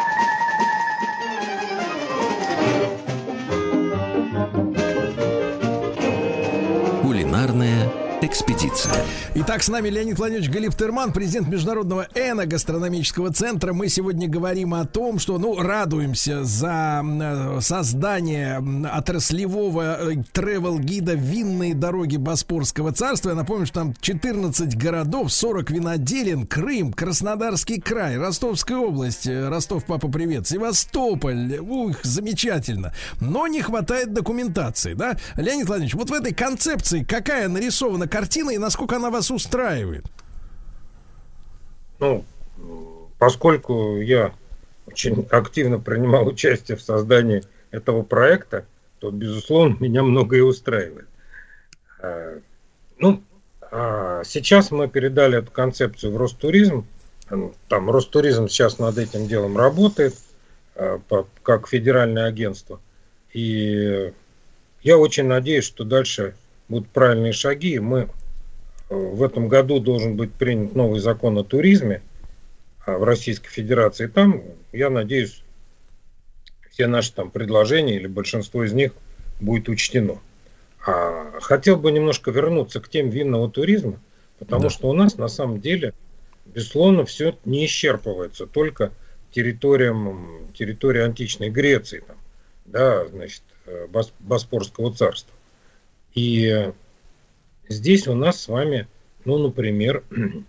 Экспедиция. 8.57 9.05
Итак, 9.35 9.61
с 9.61 9.69
нами 9.69 9.89
Леонид 9.89 10.17
Владимирович 10.17 10.49
Галифтерман, 10.49 11.13
президент 11.13 11.47
Международного 11.47 12.07
эногастрономического 12.15 13.31
центра. 13.31 13.73
Мы 13.73 13.87
сегодня 13.87 14.27
говорим 14.27 14.73
о 14.73 14.85
том, 14.85 15.19
что, 15.19 15.37
ну, 15.37 15.59
радуемся 15.61 16.43
за 16.43 17.03
э, 17.03 17.59
создание 17.61 18.57
отраслевого 18.91 19.99
тревел-гида 20.31 21.13
«Винные 21.13 21.75
дороги 21.75 22.17
Боспорского 22.17 22.91
царства». 22.93 23.29
Я 23.29 23.35
напомню, 23.35 23.65
что 23.67 23.81
там 23.81 23.93
14 23.99 24.75
городов, 24.75 25.31
40 25.31 25.69
виноделин, 25.69 26.47
Крым, 26.47 26.93
Краснодарский 26.93 27.79
край, 27.79 28.17
Ростовская 28.17 28.77
область, 28.77 29.27
э, 29.27 29.49
Ростов, 29.49 29.85
папа, 29.85 30.07
привет, 30.07 30.47
Севастополь. 30.47 31.59
Ух, 31.59 31.97
замечательно. 32.03 32.93
Но 33.19 33.47
не 33.47 33.61
хватает 33.61 34.13
документации, 34.13 34.93
да? 34.93 35.17
Леонид 35.35 35.67
Владимирович, 35.67 35.93
вот 35.93 36.09
в 36.09 36.13
этой 36.13 36.33
концепции 36.33 37.03
какая 37.03 37.47
нарисована 37.47 38.07
картина 38.07 38.46
и 38.55 38.57
насколько 38.57 38.95
она 38.95 39.09
вас 39.09 39.31
устраивает? 39.31 40.05
Ну, 41.99 42.25
поскольку 43.17 43.97
я 43.97 44.33
очень 44.85 45.27
активно 45.31 45.79
принимал 45.79 46.27
участие 46.27 46.77
в 46.77 46.81
создании 46.81 47.43
этого 47.71 48.03
проекта, 48.03 48.65
то, 48.99 49.11
безусловно, 49.11 49.75
меня 49.79 50.03
многое 50.03 50.43
устраивает. 50.43 51.07
А, 52.01 52.39
Ну, 52.99 53.21
а 53.69 54.23
сейчас 54.23 54.71
мы 54.71 54.87
передали 54.87 55.39
эту 55.39 55.51
концепцию 55.51 56.13
в 56.13 56.17
Ростуризм. 56.17 56.85
Там 57.67 57.91
Ростуризм 57.91 58.47
сейчас 58.47 58.79
над 58.79 58.97
этим 58.97 59.27
делом 59.27 59.57
работает, 59.57 60.15
а, 60.75 60.99
как 61.43 61.67
федеральное 61.67 62.25
агентство. 62.25 62.79
И 63.33 64.13
я 64.81 64.97
очень 64.97 65.25
надеюсь, 65.25 65.65
что 65.65 65.83
дальше 65.83 66.35
будут 66.69 66.89
правильные 66.89 67.33
шаги. 67.33 67.73
и 67.73 67.79
Мы 67.79 68.09
в 68.89 69.23
этом 69.23 69.47
году 69.47 69.79
должен 69.79 70.15
быть 70.15 70.33
принят 70.33 70.75
новый 70.75 70.99
закон 70.99 71.37
о 71.37 71.43
туризме 71.43 72.01
а, 72.85 72.97
в 72.97 73.03
Российской 73.03 73.49
Федерации. 73.49 74.07
Там, 74.07 74.43
я 74.71 74.89
надеюсь, 74.89 75.43
все 76.71 76.87
наши 76.87 77.13
там 77.13 77.31
предложения 77.31 77.95
или 77.95 78.07
большинство 78.07 78.63
из 78.63 78.73
них 78.73 78.93
будет 79.39 79.67
учтено. 79.69 80.19
А, 80.85 81.39
хотел 81.41 81.77
бы 81.77 81.91
немножко 81.91 82.31
вернуться 82.31 82.79
к 82.79 82.89
тем 82.89 83.09
винного 83.09 83.49
туризма, 83.49 83.99
потому 84.39 84.69
что 84.69 84.89
у 84.89 84.93
нас 84.93 85.17
на 85.17 85.27
самом 85.27 85.59
деле, 85.59 85.93
безусловно, 86.45 87.05
все 87.05 87.37
не 87.45 87.65
исчерпывается 87.65 88.47
только 88.47 88.91
территориям, 89.31 90.47
территории 90.53 91.01
античной 91.01 91.49
Греции, 91.49 92.03
там, 92.07 92.15
да, 92.65 93.05
значит, 93.07 93.41
э, 93.65 93.87
Бос- 93.91 94.13
Боспорского 94.19 94.93
царства. 94.93 95.33
И 96.13 96.71
здесь 97.69 98.07
у 98.07 98.13
нас 98.13 98.41
с 98.41 98.47
вами, 98.47 98.87
ну, 99.25 99.37
например, 99.37 100.03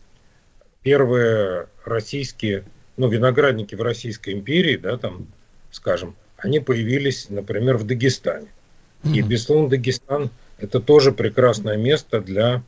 первые 0.82 1.68
российские, 1.84 2.64
ну, 2.97 3.08
виноградники 3.08 3.74
в 3.74 3.82
Российской 3.82 4.34
империи, 4.34 4.76
да, 4.76 4.97
там, 4.97 5.26
скажем, 5.70 6.14
они 6.36 6.60
появились, 6.60 7.28
например, 7.30 7.76
в 7.76 7.84
Дагестане. 7.84 8.48
И, 9.05 9.22
безусловно, 9.22 9.68
Дагестан– 9.68 10.30
это 10.58 10.80
тоже 10.80 11.12
прекрасное 11.12 11.76
место 11.76 12.20
для 12.20 12.62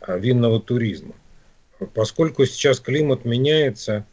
а, 0.00 0.18
винного 0.18 0.60
туризма. 0.60 1.14
Поскольку 1.94 2.44
сейчас 2.44 2.80
климат 2.80 3.24
меняется, 3.24 4.04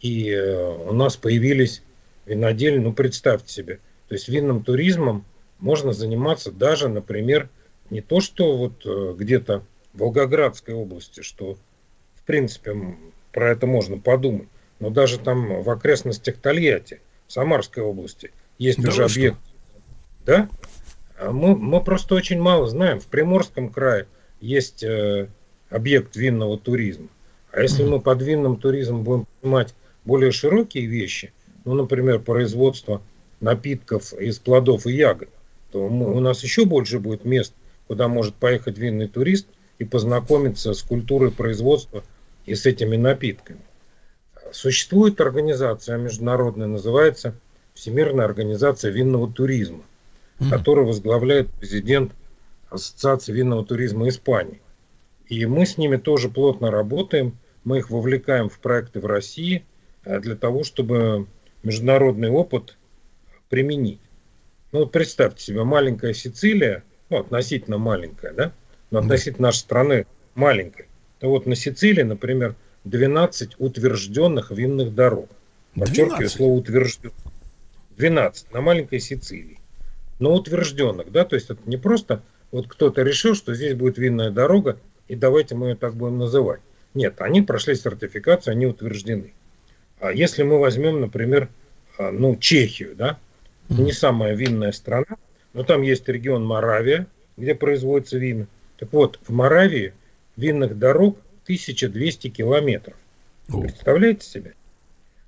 и 0.00 0.30
э, 0.30 0.88
у 0.88 0.92
нас 0.92 1.16
появились 1.16 1.82
винодели, 2.26 2.78
ну, 2.78 2.92
представьте 2.92 3.52
себе, 3.52 3.80
то 4.08 4.14
есть 4.14 4.28
винным 4.28 4.62
туризмом 4.62 5.24
можно 5.58 5.92
заниматься 5.92 6.52
даже, 6.52 6.88
например, 6.88 7.48
не 7.90 8.00
то, 8.00 8.20
что 8.20 8.56
вот 8.56 8.84
э, 8.86 9.14
где-то 9.16 9.62
в 9.92 9.98
Волгоградской 9.98 10.74
области, 10.74 11.22
что, 11.22 11.56
в 12.14 12.22
принципе, 12.24 12.96
про 13.32 13.50
это 13.50 13.66
можно 13.66 13.98
подумать, 13.98 14.48
но 14.78 14.90
даже 14.90 15.18
там 15.18 15.62
в 15.62 15.70
окрестностях 15.70 16.36
Тольятти, 16.38 17.00
в 17.26 17.32
Самарской 17.32 17.82
области, 17.82 18.32
есть 18.58 18.80
Да 18.80 18.88
уже 18.88 19.04
объект. 19.04 19.38
Да? 20.24 20.48
А 21.18 21.32
Мы, 21.32 21.56
мы 21.56 21.82
просто 21.82 22.14
очень 22.14 22.40
мало 22.40 22.66
знаем. 22.66 23.00
В 23.00 23.06
Приморском 23.06 23.70
крае 23.70 24.06
есть 24.40 24.82
э, 24.82 25.28
объект 25.68 26.16
винного 26.16 26.58
туризма. 26.58 27.08
А 27.52 27.62
если 27.62 27.84
мы 27.84 28.00
под 28.00 28.22
винным 28.22 28.56
туризмом 28.56 29.02
будем 29.02 29.26
понимать 29.40 29.74
более 30.04 30.30
широкие 30.30 30.86
вещи, 30.86 31.32
ну, 31.64 31.74
например, 31.74 32.20
производство 32.20 33.02
напитков 33.40 34.12
из 34.14 34.38
плодов 34.38 34.86
и 34.86 34.92
ягод, 34.92 35.28
то 35.72 35.88
мы- 35.88 36.14
у 36.14 36.20
нас 36.20 36.42
еще 36.42 36.64
больше 36.64 36.98
будет 37.00 37.24
мест, 37.24 37.54
куда 37.90 38.06
может 38.06 38.36
поехать 38.36 38.78
винный 38.78 39.08
турист 39.08 39.48
и 39.80 39.84
познакомиться 39.84 40.74
с 40.74 40.82
культурой 40.84 41.32
производства 41.32 42.04
и 42.46 42.54
с 42.54 42.64
этими 42.64 42.94
напитками. 42.94 43.58
Существует 44.52 45.20
организация 45.20 45.98
международная, 45.98 46.68
называется 46.68 47.34
Всемирная 47.74 48.26
организация 48.26 48.92
винного 48.92 49.28
туризма, 49.32 49.82
которую 50.50 50.86
возглавляет 50.86 51.50
президент 51.50 52.12
Ассоциации 52.68 53.32
винного 53.32 53.66
туризма 53.66 54.08
Испании. 54.08 54.62
И 55.26 55.44
мы 55.46 55.66
с 55.66 55.76
ними 55.76 55.96
тоже 55.96 56.28
плотно 56.28 56.70
работаем, 56.70 57.38
мы 57.64 57.78
их 57.78 57.90
вовлекаем 57.90 58.48
в 58.50 58.60
проекты 58.60 59.00
в 59.00 59.06
России 59.06 59.64
э, 60.04 60.20
для 60.20 60.36
того, 60.36 60.62
чтобы 60.62 61.26
международный 61.64 62.30
опыт 62.30 62.76
применить. 63.48 63.98
Ну 64.70 64.78
вот 64.80 64.92
представьте 64.92 65.42
себе, 65.42 65.64
маленькая 65.64 66.14
Сицилия, 66.14 66.84
ну 67.10 67.18
относительно 67.18 67.78
маленькая, 67.78 68.32
да, 68.32 68.52
но 68.90 69.00
относительно 69.00 69.48
нашей 69.48 69.58
страны 69.58 70.06
маленькая. 70.34 70.86
То 71.18 71.28
вот 71.28 71.46
на 71.46 71.54
Сицилии, 71.54 72.02
например, 72.02 72.54
12 72.84 73.56
утвержденных 73.58 74.50
винных 74.50 74.94
дорог. 74.94 75.28
Подчеркиваю 75.74 76.16
12? 76.16 76.36
слово 76.36 76.58
утвержденных. 76.58 77.16
12 77.96 78.52
на 78.52 78.60
маленькой 78.60 79.00
Сицилии. 79.00 79.58
Но 80.18 80.34
утвержденных, 80.34 81.12
да, 81.12 81.24
то 81.24 81.34
есть 81.34 81.50
это 81.50 81.60
не 81.66 81.76
просто 81.76 82.22
вот 82.50 82.66
кто-то 82.68 83.02
решил, 83.02 83.34
что 83.34 83.54
здесь 83.54 83.74
будет 83.74 83.98
винная 83.98 84.30
дорога, 84.30 84.78
и 85.08 85.14
давайте 85.14 85.54
мы 85.54 85.70
ее 85.70 85.76
так 85.76 85.94
будем 85.94 86.18
называть. 86.18 86.60
Нет, 86.94 87.20
они 87.20 87.42
прошли 87.42 87.74
сертификацию, 87.74 88.52
они 88.52 88.66
утверждены. 88.66 89.32
А 90.00 90.12
если 90.12 90.42
мы 90.42 90.58
возьмем, 90.58 91.00
например, 91.00 91.48
а, 91.98 92.10
ну, 92.10 92.36
Чехию, 92.36 92.96
да, 92.96 93.18
не 93.68 93.92
самая 93.92 94.34
винная 94.34 94.72
страна, 94.72 95.16
но 95.52 95.62
там 95.64 95.82
есть 95.82 96.08
регион 96.08 96.44
Моравия, 96.44 97.06
где 97.36 97.54
производится 97.54 98.18
вина. 98.18 98.46
Так 98.78 98.92
вот, 98.92 99.18
в 99.26 99.32
Моравии 99.32 99.92
винных 100.36 100.78
дорог 100.78 101.18
1200 101.44 102.28
километров. 102.28 102.96
Представляете 103.48 104.26
себе? 104.26 104.54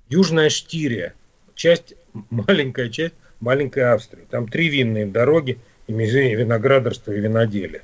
Южная 0.09 0.49
Штирия, 0.49 1.13
часть, 1.55 1.95
маленькая 2.29 2.89
часть 2.89 3.15
маленькой 3.43 3.93
Австрии. 3.93 4.23
Там 4.29 4.47
три 4.47 4.69
винные 4.69 5.05
дороги, 5.05 5.59
имея 5.87 6.35
виноградарство 6.35 7.11
и 7.11 7.19
виноделие. 7.19 7.81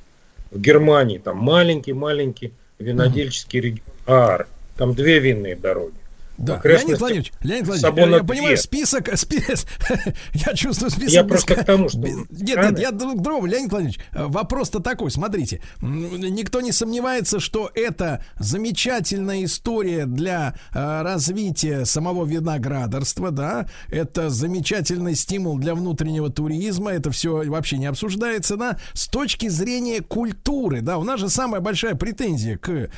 В 0.51 0.59
Германии 0.59 1.18
там 1.18 1.38
маленький-маленький 1.38 2.53
винодельческий 2.80 3.59
регион 3.59 3.85
Аар. 4.08 4.48
Там 4.77 4.93
две 4.93 5.19
винные 5.19 5.56
дороги. 5.56 5.98
Да, 6.40 6.56
Окрестности 6.56 6.88
Леонид 6.88 7.00
Владимирович, 7.00 7.34
Леонид 7.42 7.68
Владимирович, 7.68 7.98
я, 7.98 8.18
я 8.18 8.24
понимаю, 8.24 8.58
список, 8.58 9.09
список 9.18 9.68
я 10.34 10.53
чувствую 10.53 10.90
список. 10.90 11.11
Я 11.11 11.24
просто 11.26 11.56
к 11.56 11.66
тому, 11.66 11.90
что 11.90 12.00
Нет, 12.00 12.30
нет, 12.32 12.80
я 12.80 12.92
друг 12.92 13.19
к 13.19 13.22
другу, 13.22 13.45
Леонид 13.45 13.72
Владимирович, 13.72 14.00
э, 14.14 14.26
вопрос-то 14.26 14.80
такой, 14.80 15.11
смотрите, 15.11 15.61
никто 15.82 16.61
не 16.61 16.72
сомневается, 16.72 17.42
что 17.42 17.69
это 17.76 18.24
замечательная 18.38 19.43
история 19.43 20.06
для 20.06 20.56
э, 20.74 21.01
развития 21.01 21.84
самого 21.84 22.26
виноградарства, 22.26 23.32
да, 23.32 23.68
это 23.90 24.30
замечательный 24.30 25.16
стимул 25.16 25.58
для 25.58 25.76
внутреннего 25.76 26.30
туризма, 26.30 26.92
это 26.92 27.11
все 27.11 27.50
вообще 27.50 27.77
не 27.77 27.88
обсуждается, 27.88 28.56
да, 28.56 28.77
с 28.93 29.08
точки 29.08 29.50
зрения 29.50 30.01
культуры, 30.01 30.80
да, 30.80 30.98
у 30.98 31.03
нас 31.03 31.19
же 31.19 31.27
самая 31.27 31.59
большая 31.59 31.95
претензия 31.95 32.58
к, 32.58 32.90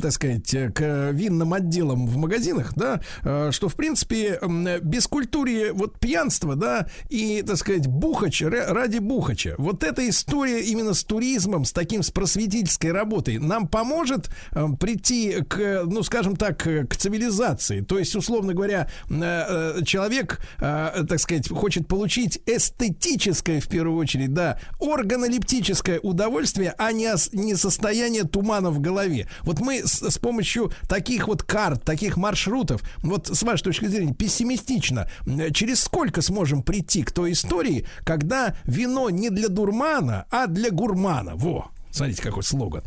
так 0.00 0.12
сказать, 0.12 0.54
э, 0.54 0.70
к 0.70 1.10
винным 1.10 1.52
отделам 1.52 2.06
в 2.06 2.16
магазинах, 2.16 2.75
да, 2.76 3.00
э, 3.24 3.50
что, 3.50 3.68
в 3.68 3.74
принципе, 3.74 4.38
без 4.82 5.06
культуры 5.08 5.72
вот 5.72 5.98
пьянство, 5.98 6.54
да, 6.54 6.86
и, 7.08 7.42
так 7.42 7.56
сказать, 7.56 7.86
бухач 7.86 8.42
ра- 8.42 8.72
ради 8.72 8.98
бухача. 8.98 9.54
Вот 9.58 9.82
эта 9.82 10.08
история 10.08 10.62
именно 10.62 10.94
с 10.94 11.02
туризмом, 11.02 11.64
с 11.64 11.72
таким, 11.72 12.02
с 12.02 12.10
просветительской 12.10 12.92
работой, 12.92 13.38
нам 13.38 13.66
поможет 13.66 14.30
э, 14.52 14.66
прийти 14.78 15.42
к, 15.48 15.82
ну, 15.86 16.02
скажем 16.02 16.36
так, 16.36 16.58
к 16.58 16.96
цивилизации. 16.96 17.80
То 17.80 17.98
есть, 17.98 18.14
условно 18.14 18.54
говоря, 18.54 18.88
э, 19.08 19.82
человек, 19.84 20.40
так 20.58 21.18
сказать, 21.18 21.48
хочет 21.48 21.88
получить 21.88 22.40
эстетическое, 22.46 23.60
в 23.60 23.68
первую 23.68 23.98
очередь, 23.98 24.34
да, 24.34 24.60
органолептическое 24.80 25.98
удовольствие, 26.00 26.74
а 26.76 26.92
не, 26.92 27.10
не 27.32 27.54
состояние 27.54 28.24
тумана 28.24 28.70
в 28.70 28.80
голове. 28.80 29.28
Вот 29.42 29.60
мы 29.60 29.86
с, 29.86 30.02
с 30.02 30.18
помощью 30.18 30.72
таких 30.88 31.28
вот 31.28 31.42
карт, 31.42 31.84
таких 31.84 32.16
маршрутов, 32.16 32.65
вот 33.02 33.28
с 33.28 33.42
вашей 33.42 33.64
точки 33.64 33.86
зрения, 33.86 34.14
пессимистично, 34.14 35.08
через 35.52 35.82
сколько 35.82 36.22
сможем 36.22 36.62
прийти 36.62 37.02
к 37.02 37.12
той 37.12 37.32
истории, 37.32 37.86
когда 38.04 38.56
вино 38.64 39.10
не 39.10 39.30
для 39.30 39.48
дурмана, 39.48 40.26
а 40.30 40.46
для 40.46 40.70
гурмана. 40.70 41.34
Во, 41.34 41.70
смотрите, 41.90 42.22
какой 42.22 42.42
слоган. 42.42 42.82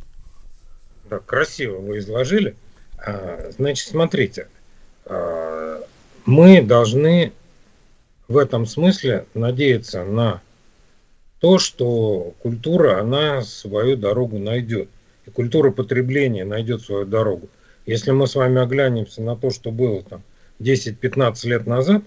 Да, 1.10 1.20
красиво 1.20 1.78
вы 1.78 2.00
изложили. 2.00 2.56
А, 2.98 3.52
Значит, 3.58 3.90
смотрите, 3.90 4.48
а, 5.06 5.82
мы 6.26 6.62
должны 6.62 7.34
в 8.28 8.38
этом 8.38 8.66
смысле 8.66 9.26
надеяться 9.34 10.04
на 10.04 10.42
то, 11.40 11.58
что 11.58 12.34
культура, 12.42 13.00
она 13.00 13.42
свою 13.42 13.98
дорогу 13.98 14.38
найдет. 14.38 14.90
И 15.26 15.32
культура 15.32 15.72
потребления 15.72 16.46
найдет 16.46 16.82
свою 16.82 17.06
дорогу. 17.06 17.50
Если 17.90 18.12
мы 18.12 18.28
с 18.28 18.36
вами 18.36 18.62
оглянемся 18.62 19.24
на 19.24 19.36
то, 19.36 19.50
что 19.50 19.72
было 19.72 20.04
там 20.04 20.22
10-15 20.60 21.48
лет 21.48 21.66
назад 21.66 22.04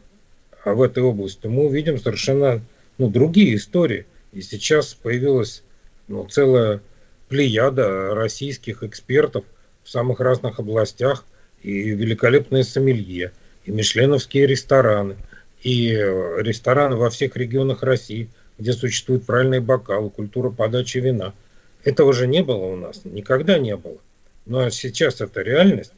а 0.62 0.74
в 0.74 0.82
этой 0.82 1.02
области, 1.02 1.48
мы 1.48 1.64
увидим 1.64 1.98
совершенно 1.98 2.62
ну, 2.98 3.10
другие 3.10 3.56
истории. 3.56 4.06
И 4.32 4.42
сейчас 4.42 4.94
появилась 4.94 5.64
ну, 6.06 6.24
целая 6.28 6.80
плеяда 7.28 8.14
российских 8.14 8.84
экспертов 8.84 9.44
в 9.82 9.90
самых 9.90 10.20
разных 10.20 10.60
областях, 10.60 11.24
и 11.64 11.90
великолепные 11.90 12.62
сомелье, 12.62 13.32
и 13.64 13.72
мишленовские 13.72 14.46
рестораны, 14.46 15.16
и 15.64 15.88
рестораны 15.90 16.94
во 16.94 17.10
всех 17.10 17.34
регионах 17.34 17.82
России, 17.82 18.30
где 18.56 18.72
существуют 18.72 19.26
правильные 19.26 19.60
бокалы, 19.60 20.10
культура 20.10 20.50
подачи 20.50 20.98
вина. 20.98 21.34
Этого 21.82 22.12
же 22.12 22.28
не 22.28 22.44
было 22.44 22.66
у 22.66 22.76
нас, 22.76 23.00
никогда 23.04 23.58
не 23.58 23.76
было. 23.76 23.98
Но 24.46 24.68
сейчас 24.70 25.20
это 25.20 25.42
реальность, 25.42 25.92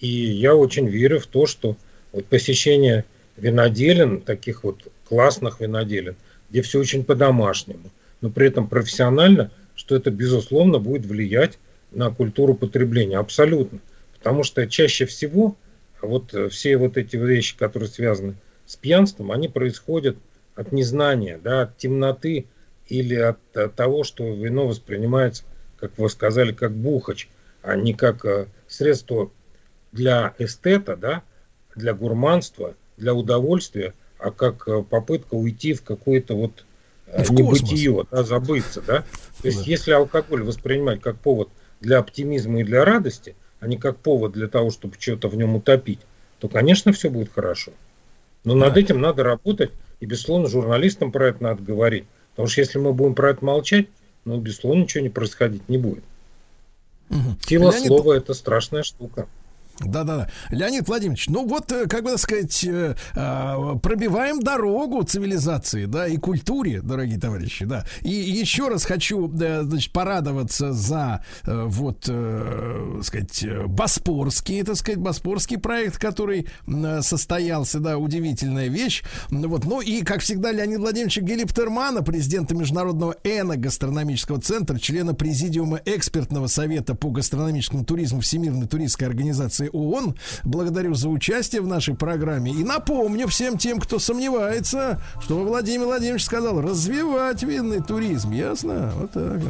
и 0.00 0.08
я 0.08 0.54
очень 0.54 0.88
верю 0.88 1.20
в 1.20 1.26
то, 1.26 1.46
что 1.46 1.76
вот 2.12 2.26
посещение 2.26 3.04
виноделин, 3.36 4.20
таких 4.20 4.64
вот 4.64 4.88
классных 5.08 5.60
виноделин, 5.60 6.16
где 6.50 6.62
все 6.62 6.80
очень 6.80 7.04
по-домашнему, 7.04 7.90
но 8.20 8.30
при 8.30 8.48
этом 8.48 8.68
профессионально, 8.68 9.50
что 9.74 9.96
это, 9.96 10.10
безусловно, 10.10 10.78
будет 10.78 11.06
влиять 11.06 11.58
на 11.90 12.10
культуру 12.10 12.54
потребления. 12.54 13.18
Абсолютно. 13.18 13.80
Потому 14.18 14.42
что 14.42 14.66
чаще 14.66 15.06
всего 15.06 15.56
вот 16.00 16.34
э, 16.34 16.48
все 16.48 16.76
вот 16.76 16.96
эти 16.96 17.16
вещи, 17.16 17.56
которые 17.56 17.88
связаны 17.88 18.34
с 18.66 18.76
пьянством, 18.76 19.32
они 19.32 19.48
происходят 19.48 20.16
от 20.54 20.72
незнания, 20.72 21.38
да, 21.42 21.62
от 21.62 21.76
темноты 21.76 22.46
или 22.88 23.14
от, 23.16 23.38
э, 23.54 23.68
того, 23.68 24.04
что 24.04 24.32
вино 24.32 24.66
воспринимается, 24.66 25.44
как 25.76 25.98
вы 25.98 26.08
сказали, 26.08 26.52
как 26.52 26.72
бухач, 26.72 27.28
а 27.64 27.76
не 27.76 27.94
как 27.94 28.24
э, 28.24 28.46
средство 28.68 29.30
для 29.92 30.34
эстета, 30.38 30.96
да, 30.96 31.22
для 31.74 31.94
гурманства, 31.94 32.74
для 32.96 33.14
удовольствия, 33.14 33.94
а 34.18 34.30
как 34.30 34.68
э, 34.68 34.82
попытка 34.82 35.34
уйти 35.34 35.72
в 35.72 35.82
какое-то 35.82 36.34
вот 36.34 36.64
э, 37.06 37.24
В 37.24 37.28
космос. 37.28 37.62
небытие, 37.62 38.04
да, 38.10 38.22
забыться, 38.22 38.82
да. 38.86 39.04
То 39.40 39.48
есть, 39.48 39.66
если 39.66 39.92
алкоголь 39.92 40.42
воспринимать 40.42 41.00
как 41.00 41.18
повод 41.18 41.48
для 41.80 41.98
оптимизма 41.98 42.60
и 42.60 42.64
для 42.64 42.84
радости, 42.84 43.34
а 43.60 43.66
не 43.66 43.78
как 43.78 43.96
повод 43.96 44.32
для 44.32 44.48
того, 44.48 44.70
чтобы 44.70 44.94
что-то 44.98 45.28
в 45.28 45.36
нем 45.36 45.56
утопить, 45.56 46.00
то, 46.40 46.48
конечно, 46.48 46.92
все 46.92 47.08
будет 47.08 47.32
хорошо. 47.32 47.72
Но 48.44 48.54
над 48.54 48.76
этим 48.76 49.00
надо 49.00 49.24
работать, 49.24 49.70
и, 50.00 50.06
безусловно, 50.06 50.48
журналистам 50.48 51.12
про 51.12 51.28
это 51.28 51.42
надо 51.42 51.62
говорить. 51.62 52.04
Потому 52.32 52.48
что 52.48 52.60
если 52.60 52.78
мы 52.78 52.92
будем 52.92 53.14
про 53.14 53.30
это 53.30 53.42
молчать, 53.42 53.86
ну, 54.26 54.38
безусловно, 54.38 54.82
ничего 54.82 55.02
не 55.02 55.08
происходить 55.08 55.66
не 55.68 55.78
будет. 55.78 56.04
Сила 57.46 57.70
Леонид- 57.70 57.86
слова– 57.86 58.12
это 58.16 58.34
страшная 58.34 58.82
штука. 58.82 59.28
Да-да-да. 59.80 60.28
Леонид 60.50 60.86
Владимирович, 60.88 61.28
ну 61.28 61.46
вот, 61.46 61.70
э, 61.72 61.86
как 61.86 62.04
бы 62.04 62.10
так 62.10 62.20
сказать, 62.20 62.64
э, 62.64 62.94
э, 63.14 63.74
пробиваем 63.82 64.40
дорогу 64.40 65.02
цивилизации, 65.02 65.86
да, 65.86 66.06
и 66.06 66.16
культуре, 66.16 66.80
дорогие 66.80 67.18
товарищи, 67.18 67.64
да. 67.64 67.84
И 68.02 68.10
еще 68.10 68.68
раз 68.68 68.84
хочу, 68.84 69.28
значит, 69.34 69.92
порадоваться 69.92 70.72
за, 70.72 71.24
э, 71.44 71.64
вот, 71.66 72.04
э, 72.08 73.00
сказать, 73.02 73.44
Боспорский, 73.66 74.62
так 74.62 74.76
сказать, 74.76 75.00
Боспорский 75.00 75.58
проект, 75.58 75.98
который 75.98 76.48
состоялся, 77.00 77.80
да, 77.80 77.98
удивительная 77.98 78.68
вещь. 78.68 79.02
Вот, 79.30 79.64
ну 79.64 79.80
и, 79.80 80.02
как 80.02 80.20
всегда, 80.20 80.52
Леонид 80.52 80.78
Владимирович 80.78 81.18
Гелиптермана, 81.18 82.02
президента 82.02 82.54
Международного 82.54 83.16
эно-гастрономического 83.24 84.40
центра, 84.40 84.78
члена 84.78 85.14
Президиума 85.14 85.80
экспертного 85.84 86.46
совета 86.46 86.94
по 86.94 87.10
гастрономическому 87.10 87.84
туризму 87.84 88.20
Всемирной 88.20 88.68
туристской 88.68 89.08
организации 89.64 89.70
ООН. 89.72 90.16
Благодарю 90.44 90.94
за 90.94 91.08
участие 91.08 91.62
в 91.62 91.66
нашей 91.66 91.94
программе. 91.94 92.52
И 92.52 92.64
напомню 92.64 93.26
всем 93.28 93.58
тем, 93.58 93.80
кто 93.80 93.98
сомневается, 93.98 95.02
что 95.22 95.44
Владимир 95.44 95.86
Владимирович 95.86 96.24
сказал 96.24 96.60
развивать 96.60 97.42
винный 97.42 97.82
туризм. 97.82 98.32
Ясно? 98.32 98.92
Вот 98.96 99.12
так. 99.12 99.40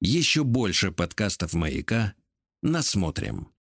Еще 0.00 0.44
больше 0.44 0.92
подкастов 0.92 1.54
«Маяка» 1.54 2.14
насмотрим. 2.62 3.48